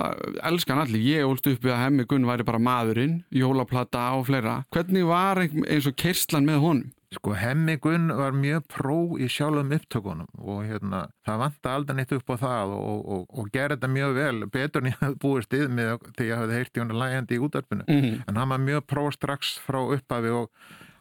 elskan 0.48 0.80
allir, 0.80 1.02
ég 1.04 1.26
ólst 1.28 1.50
upp 1.52 1.66
við 1.66 1.74
að 1.74 1.82
hemmi 1.84 2.06
Gunn 2.08 2.24
væri 2.30 2.46
bara 2.48 2.62
maðurinn, 2.64 3.18
jólaplata 3.36 4.06
og 4.16 4.24
fleira 4.30 4.62
hvernig 4.72 5.04
var 5.10 5.42
ein- 5.44 5.66
eins 5.68 5.88
og 5.90 5.98
kerslan 6.00 6.48
með 6.48 6.62
honum? 6.64 6.94
Sko 7.12 7.34
hemmi 7.40 7.76
Gunn 7.84 8.08
var 8.16 8.32
mjög 8.36 8.64
pró 8.72 8.96
í 9.20 9.28
sjálfum 9.32 9.70
upptökunum 9.76 10.32
og 10.40 10.64
hérna, 10.64 11.06
það 11.28 11.38
vanta 11.44 11.76
aldrei 11.76 11.96
neitt 12.00 12.12
upp 12.16 12.32
á 12.32 12.36
það 12.40 12.74
og, 12.80 12.98
og, 13.18 13.28
og 13.40 13.52
gera 13.52 13.76
þetta 13.76 13.92
mjög 13.92 14.16
vel, 14.22 14.40
betur 14.56 14.82
en 14.84 14.92
ég 14.92 14.98
hafði 15.04 15.22
búið 15.28 15.46
stið 15.48 15.68
með 15.72 15.94
þegar 16.18 16.28
ég 16.32 16.42
hafði 16.42 16.58
heyrt 16.62 16.72
í 16.80 16.84
hún 16.86 16.98
lægjandi 17.04 17.36
í 17.40 17.44
útarpinu 17.48 17.84
Mm. 17.88 18.24
en 18.28 18.36
hann 18.36 18.50
var 18.56 18.60
mjög 18.64 18.88
pró 18.92 19.06
strax 19.12 19.58
frá 19.68 19.80
upphafi 19.84 20.32
og 20.40 20.50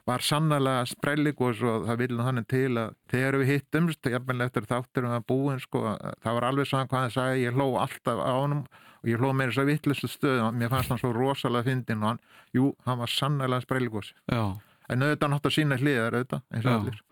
var 0.07 0.23
sannlega 0.23 0.85
sprelligos 0.87 1.63
og 1.67 1.87
það 1.89 2.03
vilja 2.05 2.27
þannig 2.29 2.49
til 2.51 2.71
að 2.79 2.93
þegar 3.11 3.39
við 3.41 3.51
hittumst, 3.53 4.09
jafnvel 4.13 4.45
eftir 4.47 4.69
þáttur 4.71 5.09
um 5.09 5.17
að 5.17 5.27
búin, 5.33 5.63
sko, 5.63 5.83
það 6.23 6.39
var 6.39 6.49
alveg 6.51 6.71
svona 6.71 6.91
hvað 6.91 7.05
hann 7.05 7.17
sagði, 7.17 7.43
ég 7.43 7.59
hló 7.59 7.67
alltaf 7.83 8.23
á 8.23 8.33
honum 8.37 8.63
og 8.67 9.11
ég 9.11 9.21
hló 9.23 9.33
með 9.35 9.51
þess 9.51 9.63
að 9.63 9.71
vittlustu 9.73 10.11
stöðum 10.13 10.61
mér 10.61 10.73
fannst 10.73 10.95
hann 10.95 11.03
svo 11.03 11.13
rosalega 11.17 11.69
fyndin 11.71 12.05
og 12.05 12.13
hann, 12.13 12.23
jú, 12.55 12.71
hann 12.87 13.03
var 13.03 13.13
sannlega 13.13 13.61
sprelligos. 13.67 14.13
Já, 14.31 14.45
en 14.87 15.03
auðvitað 15.03 15.33
nátt 15.35 15.51
að 15.51 15.57
sína 15.59 15.81
hliðar 15.83 16.21
auðvitað, 16.21 17.03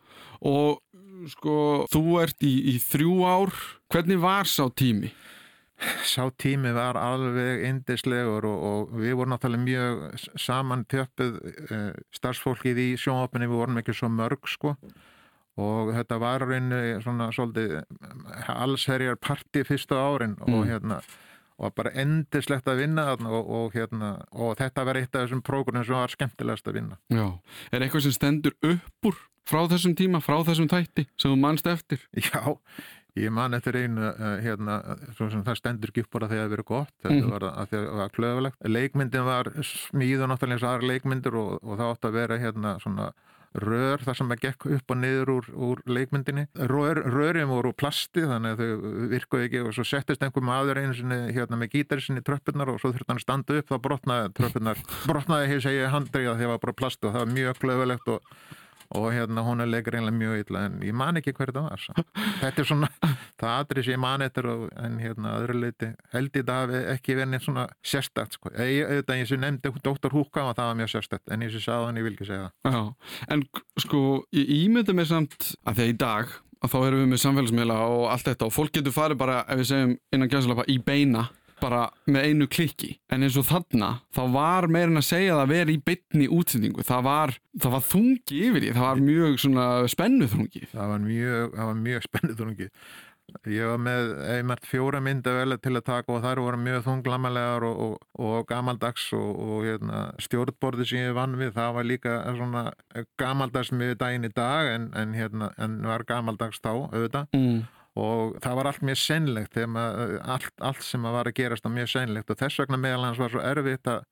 og 0.41 0.81
og 1.25 1.31
sko 1.31 1.57
þú 1.91 2.19
ert 2.23 2.45
í, 2.47 2.55
í 2.75 2.79
þrjú 2.83 3.15
ár. 3.27 3.55
Hvernig 3.93 4.21
var 4.23 4.51
sá 4.51 4.67
tími? 4.71 5.11
Sá 6.07 6.29
tími 6.39 6.71
var 6.77 6.97
alveg 7.01 7.65
indislegur 7.69 8.47
og, 8.47 8.63
og 8.69 8.93
við 9.01 9.17
vorum 9.19 9.35
náttúrulega 9.35 9.65
mjög 9.65 10.29
saman 10.39 10.85
tjöppuð 10.91 11.41
uh, 11.43 11.91
starfsfólkið 12.15 12.79
í 12.85 12.89
sjónvapinni, 13.01 13.49
við 13.51 13.59
vorum 13.65 13.81
ekki 13.83 13.97
svo 13.97 14.09
mörg 14.13 14.47
sko 14.49 14.77
og 15.59 15.91
þetta 15.95 16.17
var 16.19 16.43
reynu 16.51 16.79
svona 17.05 17.29
svolítið 17.35 17.77
allsherjar 18.51 19.19
parti 19.23 19.63
fyrstu 19.67 19.95
árin 19.99 20.37
og 20.41 20.49
Mm. 20.51 20.65
hérna 20.71 21.01
og 21.59 21.71
bara 21.75 21.91
endislegt 21.95 22.67
að 22.67 22.81
vinna 22.83 23.05
og, 23.15 23.51
og 23.51 23.73
hérna 23.77 24.25
og 24.33 24.57
þetta 24.59 24.85
var 24.85 24.97
eitt 24.99 25.15
af 25.15 25.29
þessum 25.29 25.43
prógrunum 25.47 25.85
sem 25.87 25.95
var 25.95 26.11
skemmtilegast 26.11 26.67
að 26.67 26.75
vinna 26.81 26.97
Já, 27.15 27.39
er 27.71 27.81
eitthvað 27.87 28.03
sem 28.09 28.13
stendur 28.17 28.57
upp 28.63 29.07
úr 29.07 29.15
frá 29.47 29.61
þessum 29.71 29.95
tíma, 29.95 30.19
frá 30.25 30.41
þessum 30.43 30.67
tætti 30.69 31.07
sem 31.17 31.31
þú 31.31 31.39
manst 31.39 31.67
eftir? 31.71 32.01
Já, 32.19 32.57
ég 33.17 33.31
man 33.31 33.55
eftir 33.55 33.77
einu 33.79 34.09
uh, 34.11 34.41
hérna, 34.43 34.79
það 35.19 35.59
stendur 35.61 35.93
ekki 35.93 36.03
upp 36.07 36.11
bara 36.17 36.29
þegar 36.33 36.49
það 36.49 36.55
verið 36.57 36.69
gott, 36.73 36.95
þetta 37.05 37.21
Mhm. 37.21 37.31
var 37.31 37.45
að 37.47 37.61
að 37.63 37.69
það 37.75 37.93
var 38.01 38.09
klöfulegt. 38.17 38.57
Leikmyndin 38.75 39.25
var 39.29 39.53
smíðu 39.63 40.27
náttúrulega 40.33 40.57
eins 40.59 40.65
og 40.67 40.73
aðra 40.73 40.91
leikmyndir 40.91 41.35
og, 41.39 41.53
og 41.63 41.79
það 41.79 41.93
átti 41.95 42.09
að 42.11 42.19
vera 42.19 42.39
hérna 42.43 42.75
svona 42.83 43.13
rör 43.55 44.03
þar 44.03 44.17
sem 44.19 44.31
það 44.33 44.41
gekk 44.43 44.65
upp 44.75 44.91
og 44.91 44.97
niður 44.99 45.31
úr, 45.31 45.45
úr 45.55 45.83
leikmyndinni. 45.87 46.43
Rör, 46.67 46.99
rörin 47.07 47.47
voru 47.47 47.71
plasti 47.73 48.25
þannig 48.27 48.57
að 48.57 48.63
þau 48.65 49.07
virkuðu 49.13 49.45
ekki 49.47 49.61
og 49.63 49.77
svo 49.77 49.85
settist 49.87 50.25
einhver 50.27 50.43
maður 50.43 50.81
einu 50.83 50.97
sinni 50.99 51.21
hérna 51.37 51.55
með 51.61 51.71
gítari 51.77 52.03
sinni 52.03 52.21
tröppurnar 52.27 52.73
og 52.75 52.81
svo 52.83 52.91
þurfti 52.91 53.07
hann 53.13 53.21
að 53.23 53.27
standa 53.29 53.61
upp 53.61 53.71
þá 53.71 53.79
brotnaði 53.87 54.33
tröppurnar, 54.41 54.83
brotnaði 55.07 55.53
hér 55.53 55.63
segja 55.69 55.93
handriða 55.95 56.35
þegar 56.35 56.43
það 56.43 56.53
var 56.57 56.63
bara 56.67 56.79
plast 56.83 57.05
og 57.07 57.15
það 57.15 57.23
var 57.23 57.33
mjög 57.39 57.63
klöfulegt 57.63 58.11
og 58.17 58.35
og 58.95 59.11
hérna 59.15 59.45
hún 59.47 59.65
er 59.65 59.71
leikur 59.71 59.99
einlega 59.99 60.17
mjög 60.17 60.45
illa 60.45 60.65
en 60.69 60.81
ég 60.85 60.97
man 60.97 61.21
ekki 61.21 61.35
hver 61.37 61.53
það 61.55 61.69
var 61.69 61.85
samt. 61.85 62.03
þetta 62.43 62.65
er 62.65 62.71
svona, 62.71 62.91
það 63.41 63.53
aðri 63.53 63.85
sem 63.87 63.97
ég 63.97 64.03
man 64.05 64.27
eftir 64.27 64.51
og, 64.51 64.67
en 64.81 64.99
hérna 65.03 65.37
öðru 65.43 65.61
leiti 65.61 65.91
held 66.15 66.41
ég 66.41 66.49
það 66.49 66.75
ekki 66.97 67.19
verið 67.21 67.33
neitt 67.35 67.47
svona 67.47 67.67
sérstætt 67.85 68.39
sko. 68.39 68.53
auðvitað 68.55 69.23
ég 69.23 69.31
sem 69.31 69.45
nefndi 69.45 69.75
Dr. 69.85 70.15
Húka 70.15 70.49
og 70.49 70.57
það 70.57 70.71
var 70.73 70.81
mjög 70.83 70.95
sérstætt 70.97 71.35
en 71.35 71.47
sem 71.51 71.65
sagði 71.69 71.91
hann 71.91 72.01
ég 72.01 72.09
vil 72.09 72.17
ekki 72.17 72.31
segja 72.31 72.51
það 72.65 72.75
Já, 72.75 72.83
en 73.35 73.47
sko 73.85 74.03
ég 74.35 74.55
ímynda 74.65 74.97
mig 74.97 75.09
samt 75.11 75.53
að 75.65 75.85
að 75.85 75.93
í 75.93 75.97
dag 76.01 76.35
að 76.65 76.73
þá 76.73 76.79
erum 76.87 77.03
við 77.03 77.11
með 77.13 77.23
samfélagsmiðla 77.25 77.79
og 77.93 78.05
allt 78.13 78.29
þetta 78.31 78.47
og 78.49 78.55
fólk 78.55 78.77
getur 78.79 78.95
farið 78.95 79.21
bara, 79.21 79.41
ef 79.51 79.61
við 79.61 79.71
segjum 79.71 79.97
innan 80.15 80.31
gæðsalapa, 80.33 80.67
í 80.71 80.79
beina 80.81 81.27
bara 81.65 81.87
með 82.07 82.29
einu 82.29 82.51
klikki. 82.53 82.93
En 83.09 83.25
eins 83.25 83.41
og 83.41 83.49
þarna, 83.49 83.91
þá 84.15 84.23
var 84.37 84.69
meirinn 84.71 85.01
að 85.01 85.09
segja 85.09 85.35
það 85.35 85.45
að 85.47 85.57
vera 85.57 85.75
í 85.75 85.81
beinni 85.89 86.31
útsendingu. 86.33 86.85
Það 86.87 87.09
var, 87.09 87.35
það 87.57 87.77
var 87.79 87.87
þungi 87.89 88.45
yfir 88.51 88.67
því. 88.67 88.75
Það 88.77 88.89
var 88.91 89.05
mjög 89.09 89.41
svona 89.45 89.67
spennu 89.91 90.29
þungi 90.31 90.65
það 90.75 90.93
var 90.93 91.03
mjög, 91.05 91.51
það 91.57 91.69
var 91.71 91.83
mjög 91.89 92.05
spennið 92.09 92.41
þungi 92.43 92.71
ég 93.49 93.67
var 93.67 93.79
með 93.81 94.11
einmært 94.35 94.67
fjóra 94.69 95.01
myndavel 95.03 95.57
til 95.65 95.73
að 95.79 95.87
taka 95.87 96.13
og 96.13 96.21
þær 96.23 96.41
voru 96.45 96.59
mjög 96.61 96.83
þunglamalega 96.85 97.55
og, 97.67 97.79
og, 97.87 98.03
og 98.21 98.45
gamaldags 98.51 99.07
og, 99.17 99.31
og 99.41 99.65
hérna, 99.65 100.03
stjórnborði 100.23 100.87
sem 100.91 101.07
ég 101.07 101.17
vann 101.17 101.39
við 101.41 101.55
það 101.57 101.79
var 101.79 101.89
líka 101.89 102.19
svona 102.37 102.65
gamaldags 103.21 103.73
með 103.73 103.97
daginn 104.03 104.29
í 104.29 104.33
dag 104.37 104.71
en, 104.75 104.91
en, 105.01 105.17
hérna, 105.17 105.51
en 105.57 105.81
var 105.89 106.05
gamaldags 106.09 106.61
þá 106.61 106.71
auðvitað. 106.75 107.33
Mm. 107.35 107.65
Og 107.95 108.39
það 108.43 108.57
var 108.59 108.69
allt 108.71 108.85
mjög 108.87 109.01
sennlegt 109.01 109.59
maður, 109.71 110.15
allt, 110.35 110.55
allt 110.59 110.83
sem 110.83 111.05
var 111.07 111.31
að 111.31 111.37
gerast 111.39 111.67
var 111.67 111.75
mjög 111.77 111.93
sennlegt 111.93 112.33
og 112.33 112.41
þess 112.41 112.63
vegna 112.65 112.81
meðal 112.81 113.05
hans 113.07 113.21
var 113.23 113.35
svo 113.35 113.43
erfitt 113.45 113.91
að 113.91 114.07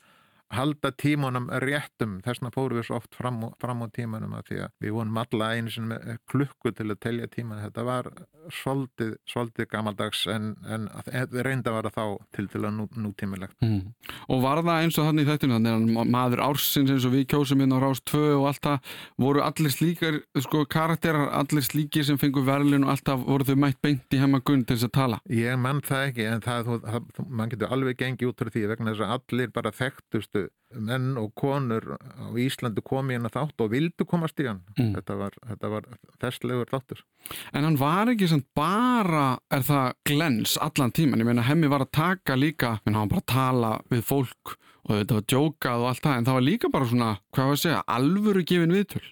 halda 0.52 0.90
tímanum 0.92 1.48
réttum. 1.64 2.18
Þess 2.24 2.40
vegna 2.42 2.52
fórum 2.54 2.78
við 2.80 2.86
svo 2.88 2.98
oft 3.00 3.14
fram, 3.18 3.40
fram 3.60 3.82
á 3.84 3.86
tímanum 3.94 4.34
að 4.38 4.46
því 4.50 4.58
að 4.66 4.74
við 4.86 4.94
vonum 4.98 5.20
alla 5.22 5.50
einu 5.56 5.86
með 5.92 6.18
klukku 6.30 6.72
til 6.76 6.88
að 6.92 7.00
telja 7.06 7.28
tíman 7.32 7.62
þetta 7.64 7.84
var 7.88 8.10
svolítið, 8.52 9.14
svolítið 9.30 9.68
gamaldags 9.70 10.24
en, 10.30 10.52
en 10.66 10.88
reynda 11.46 11.72
var 11.74 11.86
það 11.88 11.96
þá 11.96 12.34
til 12.36 12.46
til 12.52 12.62
að 12.66 12.74
nú, 12.78 12.88
nútímilegt 13.06 13.54
Mm. 13.62 13.92
Og 14.32 14.40
var 14.42 14.58
það 14.64 14.80
eins 14.82 14.96
og 14.98 15.06
þannig 15.06 15.26
í 15.26 15.28
þættinu 15.30 15.54
þannig 15.56 15.72
að 15.76 15.84
ma- 15.94 16.04
maður 16.16 16.40
ársins 16.48 16.90
eins 16.90 17.04
og 17.06 17.12
við 17.14 17.26
kjósum 17.30 17.62
inn 17.62 17.74
á 17.74 17.78
Rás 17.82 18.00
2 18.10 18.22
og 18.40 18.46
allt 18.48 18.62
það 18.64 18.90
voru 19.22 19.42
allir 19.44 19.70
slíkar 19.74 20.16
sko, 20.42 20.64
karakterar, 20.66 21.28
allir 21.38 21.62
slíkir 21.66 22.04
sem 22.08 22.18
fengur 22.18 22.42
verðlun 22.46 22.84
og 22.86 22.90
alltaf 22.96 23.22
voru 23.28 23.46
þau 23.46 23.54
mætt 23.62 23.78
beint 23.84 24.16
í 24.16 24.20
hemmagun 24.20 24.64
til 24.66 24.76
þess 24.76 24.88
að 24.88 24.94
tala? 24.98 25.20
Ég 25.30 25.58
mann 25.62 25.80
það 25.86 26.08
ekki 26.10 26.26
en 26.32 26.42
það, 26.44 26.72
það, 26.82 27.06
þú- 27.16 27.28
mann 27.38 27.52
getur 27.54 27.74
alveg 27.76 28.00
gengið 28.02 28.32
út 28.32 28.42
frá 28.42 28.50
því 28.56 28.66
vegna 28.72 28.90
þess 28.96 29.06
að 29.06 29.14
allir 29.18 29.54
bara 29.54 29.74
þekktustu 29.78 30.41
menn 30.73 31.16
og 31.20 31.32
konur 31.36 31.85
á 32.01 32.32
Íslandi 32.40 32.82
komi 32.85 33.16
inn 33.16 33.28
að 33.28 33.36
þátt 33.36 33.64
og 33.64 33.73
vildu 33.74 34.06
komast 34.09 34.40
í 34.40 34.48
hann. 34.48 34.62
Mm. 34.78 34.94
Þetta 34.97 35.16
var, 35.20 35.36
þetta 35.51 35.70
var 35.74 35.89
þesslegur 36.23 36.73
þáttur. 36.73 37.02
En 37.52 37.66
hann 37.69 37.78
var 37.81 38.12
ekki 38.12 38.31
sem 38.31 38.44
bara, 38.56 39.27
er 39.52 39.66
það 39.66 39.93
glens 40.09 40.56
allan 40.64 40.94
tíman, 40.97 41.23
ég 41.23 41.28
meina 41.28 41.47
hemmi 41.47 41.70
var 41.73 41.85
að 41.85 41.93
taka 41.98 42.39
líka, 42.39 42.78
hann 42.86 43.01
var 43.02 43.12
bara 43.12 43.24
að 43.24 43.32
tala 43.35 43.73
við 43.93 44.05
fólk 44.09 44.56
og 44.82 44.97
þetta 44.97 45.19
var 45.19 45.27
djókað 45.31 45.82
og 45.82 45.90
allt 45.93 46.06
það, 46.06 46.16
en 46.16 46.28
það 46.28 46.39
var 46.39 46.47
líka 46.48 46.70
bara 46.73 46.89
svona, 46.90 47.10
hvað 47.35 47.51
var 47.51 47.59
að 47.59 47.62
segja, 47.62 47.82
alvöru 47.97 48.47
gefin 48.48 48.74
viðtöl. 48.74 49.05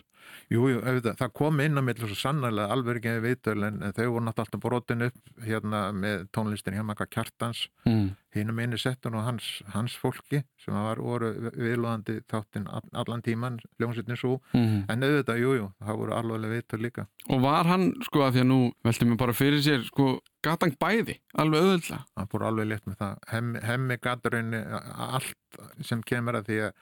Jú, 0.51 0.64
jú, 0.66 0.81
auðvitað, 0.82 1.14
það 1.20 1.28
kom 1.39 1.60
inn 1.62 1.78
á 1.78 1.82
milli 1.86 2.09
svo 2.10 2.16
sannarlega 2.18 2.72
alveg 2.74 2.97
ekki 2.98 3.20
viðtöl 3.22 3.60
en, 3.68 3.77
þau 3.94 4.06
voru 4.16 4.24
náttúrulega 4.27 4.59
brotin 4.64 5.05
upp 5.06 5.44
hérna 5.47 5.82
með 5.94 6.24
tónlistin 6.35 6.74
hjá 6.74 6.82
Maka 6.89 7.06
Kjartans 7.06 7.68
Mm. 7.86 8.16
hinum 8.35 8.59
einu 8.59 8.77
settun 8.78 9.14
og 9.14 9.22
hans, 9.28 9.62
hans 9.74 9.94
fólki 9.98 10.43
sem 10.59 10.74
var, 10.74 10.98
voru 10.98 11.31
viðlóðandi 11.55 12.16
þáttinn 12.31 12.66
all, 12.66 12.82
allan 12.98 13.22
tíman, 13.22 13.60
hljómsveitin 13.78 14.18
svo 14.18 14.40
Mm. 14.52 14.85
en 14.90 15.06
auðvitað, 15.06 15.39
jú, 15.39 15.55
jú, 15.60 15.70
það 15.86 15.97
voru 16.02 16.18
alveg 16.18 16.51
viðtöl 16.56 16.82
líka 16.82 17.06
Og 17.31 17.40
var 17.47 17.64
hann, 17.70 17.94
sko, 18.02 18.27
að 18.27 18.35
því 18.35 18.40
að 18.43 18.51
nú 18.51 18.60
velti 18.85 19.06
mér 19.06 19.16
bara 19.22 19.32
fyrir 19.32 19.62
sér, 19.62 19.86
sko, 19.86 20.20
gatang 20.43 20.74
bæði, 20.82 21.20
alveg 21.39 21.62
auðvöldlega. 21.62 22.05
hann 22.16 22.27
fór 22.27 22.43
alveg 22.51 22.66
létt 22.74 22.86
með 22.90 22.97
það 22.98 23.18
hemmi, 23.31 23.60
hemmi 23.62 23.97
gaturinn 24.02 24.55
allt 24.98 25.60
sem 25.86 26.02
kemur 26.02 26.35
að 26.43 26.47
því 26.51 26.59
að 26.66 26.72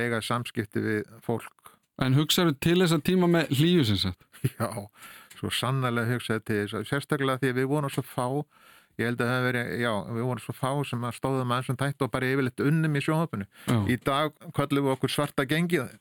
eiga 0.00 0.20
samskipti 0.24 0.80
við 0.80 1.04
fólk 1.20 1.67
En 2.04 2.14
hugsaðu 2.18 2.54
til 2.62 2.78
þess 2.82 2.94
að 2.94 3.04
tíma 3.10 3.28
með 3.30 3.54
hlýju 3.58 3.84
sem 3.90 4.00
sagt. 4.06 4.26
já, 4.60 4.68
svo 5.38 5.52
sannlega 5.54 6.14
hugsaði 6.14 6.44
til 6.46 6.58
þess 6.62 6.78
að 6.78 6.88
sérstaklega 6.92 7.42
því 7.42 7.54
við 7.58 7.70
vorum 7.72 7.92
svo 7.92 8.04
fá 8.06 8.28
ég 8.98 9.06
held 9.06 9.20
að 9.22 9.28
það 9.28 9.36
hefði 9.36 9.48
verið, 9.48 9.68
já, 9.78 9.92
við 10.16 10.24
vorum 10.26 10.42
svo 10.42 10.54
fá 10.58 10.70
sem 10.88 11.04
að 11.06 11.18
stóðum 11.18 11.52
að 11.54 11.60
þessum 11.62 11.78
tætt 11.78 12.02
og 12.02 12.10
bara 12.14 12.30
yfirleitt 12.32 12.64
unnum 12.66 12.98
í 12.98 13.02
sjónhöfunu. 13.06 13.46
Já. 13.68 13.78
Í 13.86 13.98
dag 14.08 14.48
kvöllum 14.56 14.88
við 14.88 14.94
okkur 14.96 15.14
svarta 15.14 15.46
gengið 15.48 15.92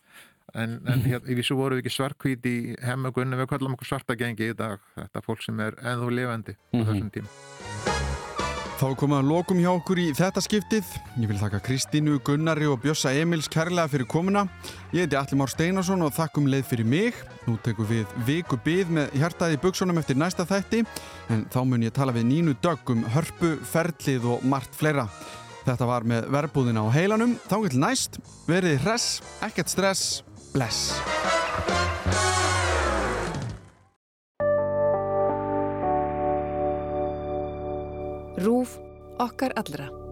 en, 0.55 0.77
en 0.87 1.03
hér, 1.05 1.21
í 1.27 1.37
vissu 1.37 1.57
vorum 1.59 1.77
við 1.77 1.85
ekki 1.85 1.97
svartkvít 1.97 2.47
í 2.49 2.55
hemmagunni, 2.85 3.37
við 3.37 3.51
kvöllum 3.51 3.77
okkur 3.77 3.91
svarta 3.91 4.17
gengið 4.17 4.55
í 4.55 4.57
dag, 4.63 4.87
þetta 4.95 5.25
fólk 5.25 5.45
sem 5.45 5.61
er 5.65 5.77
ennþá 5.83 6.15
lifandi 6.21 6.57
á 6.57 6.79
þessum 6.79 7.11
tíma. 7.19 8.26
Þá 8.77 8.91
að 8.93 9.25
lokum 9.25 9.57
hjá 9.57 9.71
okkur 9.71 9.97
í 9.97 10.03
þetta 10.13 10.41
skiptið. 10.45 10.89
Ég 11.17 11.31
vil 11.31 11.39
þakka 11.39 11.63
Kristínu, 11.65 12.19
Gunnari 12.21 12.67
og 12.69 12.77
Bjössa 12.83 13.09
Emils 13.17 13.49
kærlega 13.49 13.89
fyrir 13.89 14.05
komuna. 14.05 14.43
Ég 14.93 15.07
heiti 15.07 15.17
Alli 15.17 15.39
Már 15.39 15.49
Steinarsson 15.49 16.05
og 16.05 16.13
þakkum 16.13 16.45
leið 16.45 16.67
fyrir 16.69 16.85
mig. 16.85 17.17
Nú 17.47 17.57
tekum 17.65 17.89
við 17.89 18.05
viku 18.27 18.59
byð 18.61 18.93
með 18.93 19.17
hjartaði 19.17 19.57
buksunum 19.65 19.97
eftir 19.97 20.21
næsta 20.21 20.45
þætti 20.45 20.83
en 21.33 21.43
þá 21.49 21.59
mun 21.65 21.89
ég 21.89 21.97
tala 21.97 22.13
við 22.13 22.29
Nínu 22.29 22.53
Dögg 22.61 22.93
um 22.93 23.01
hörpu, 23.17 23.55
ferlið 23.65 24.29
og 24.35 24.45
margt 24.45 24.77
fleira. 24.77 25.09
Þetta 25.65 25.89
var 25.89 26.05
með 26.05 26.29
verbúðina 26.37 26.85
á 26.85 26.93
heilanum. 26.93 27.33
Þá 27.49 27.57
vil 27.65 27.81
næst, 27.81 28.21
verið 28.45 28.77
hress, 28.85 29.23
ekkert 29.41 29.73
stress, 29.73 30.19
bless. 30.53 30.93
Rúf 38.37 38.77
okkar 39.17 39.51
allra. 39.57 40.06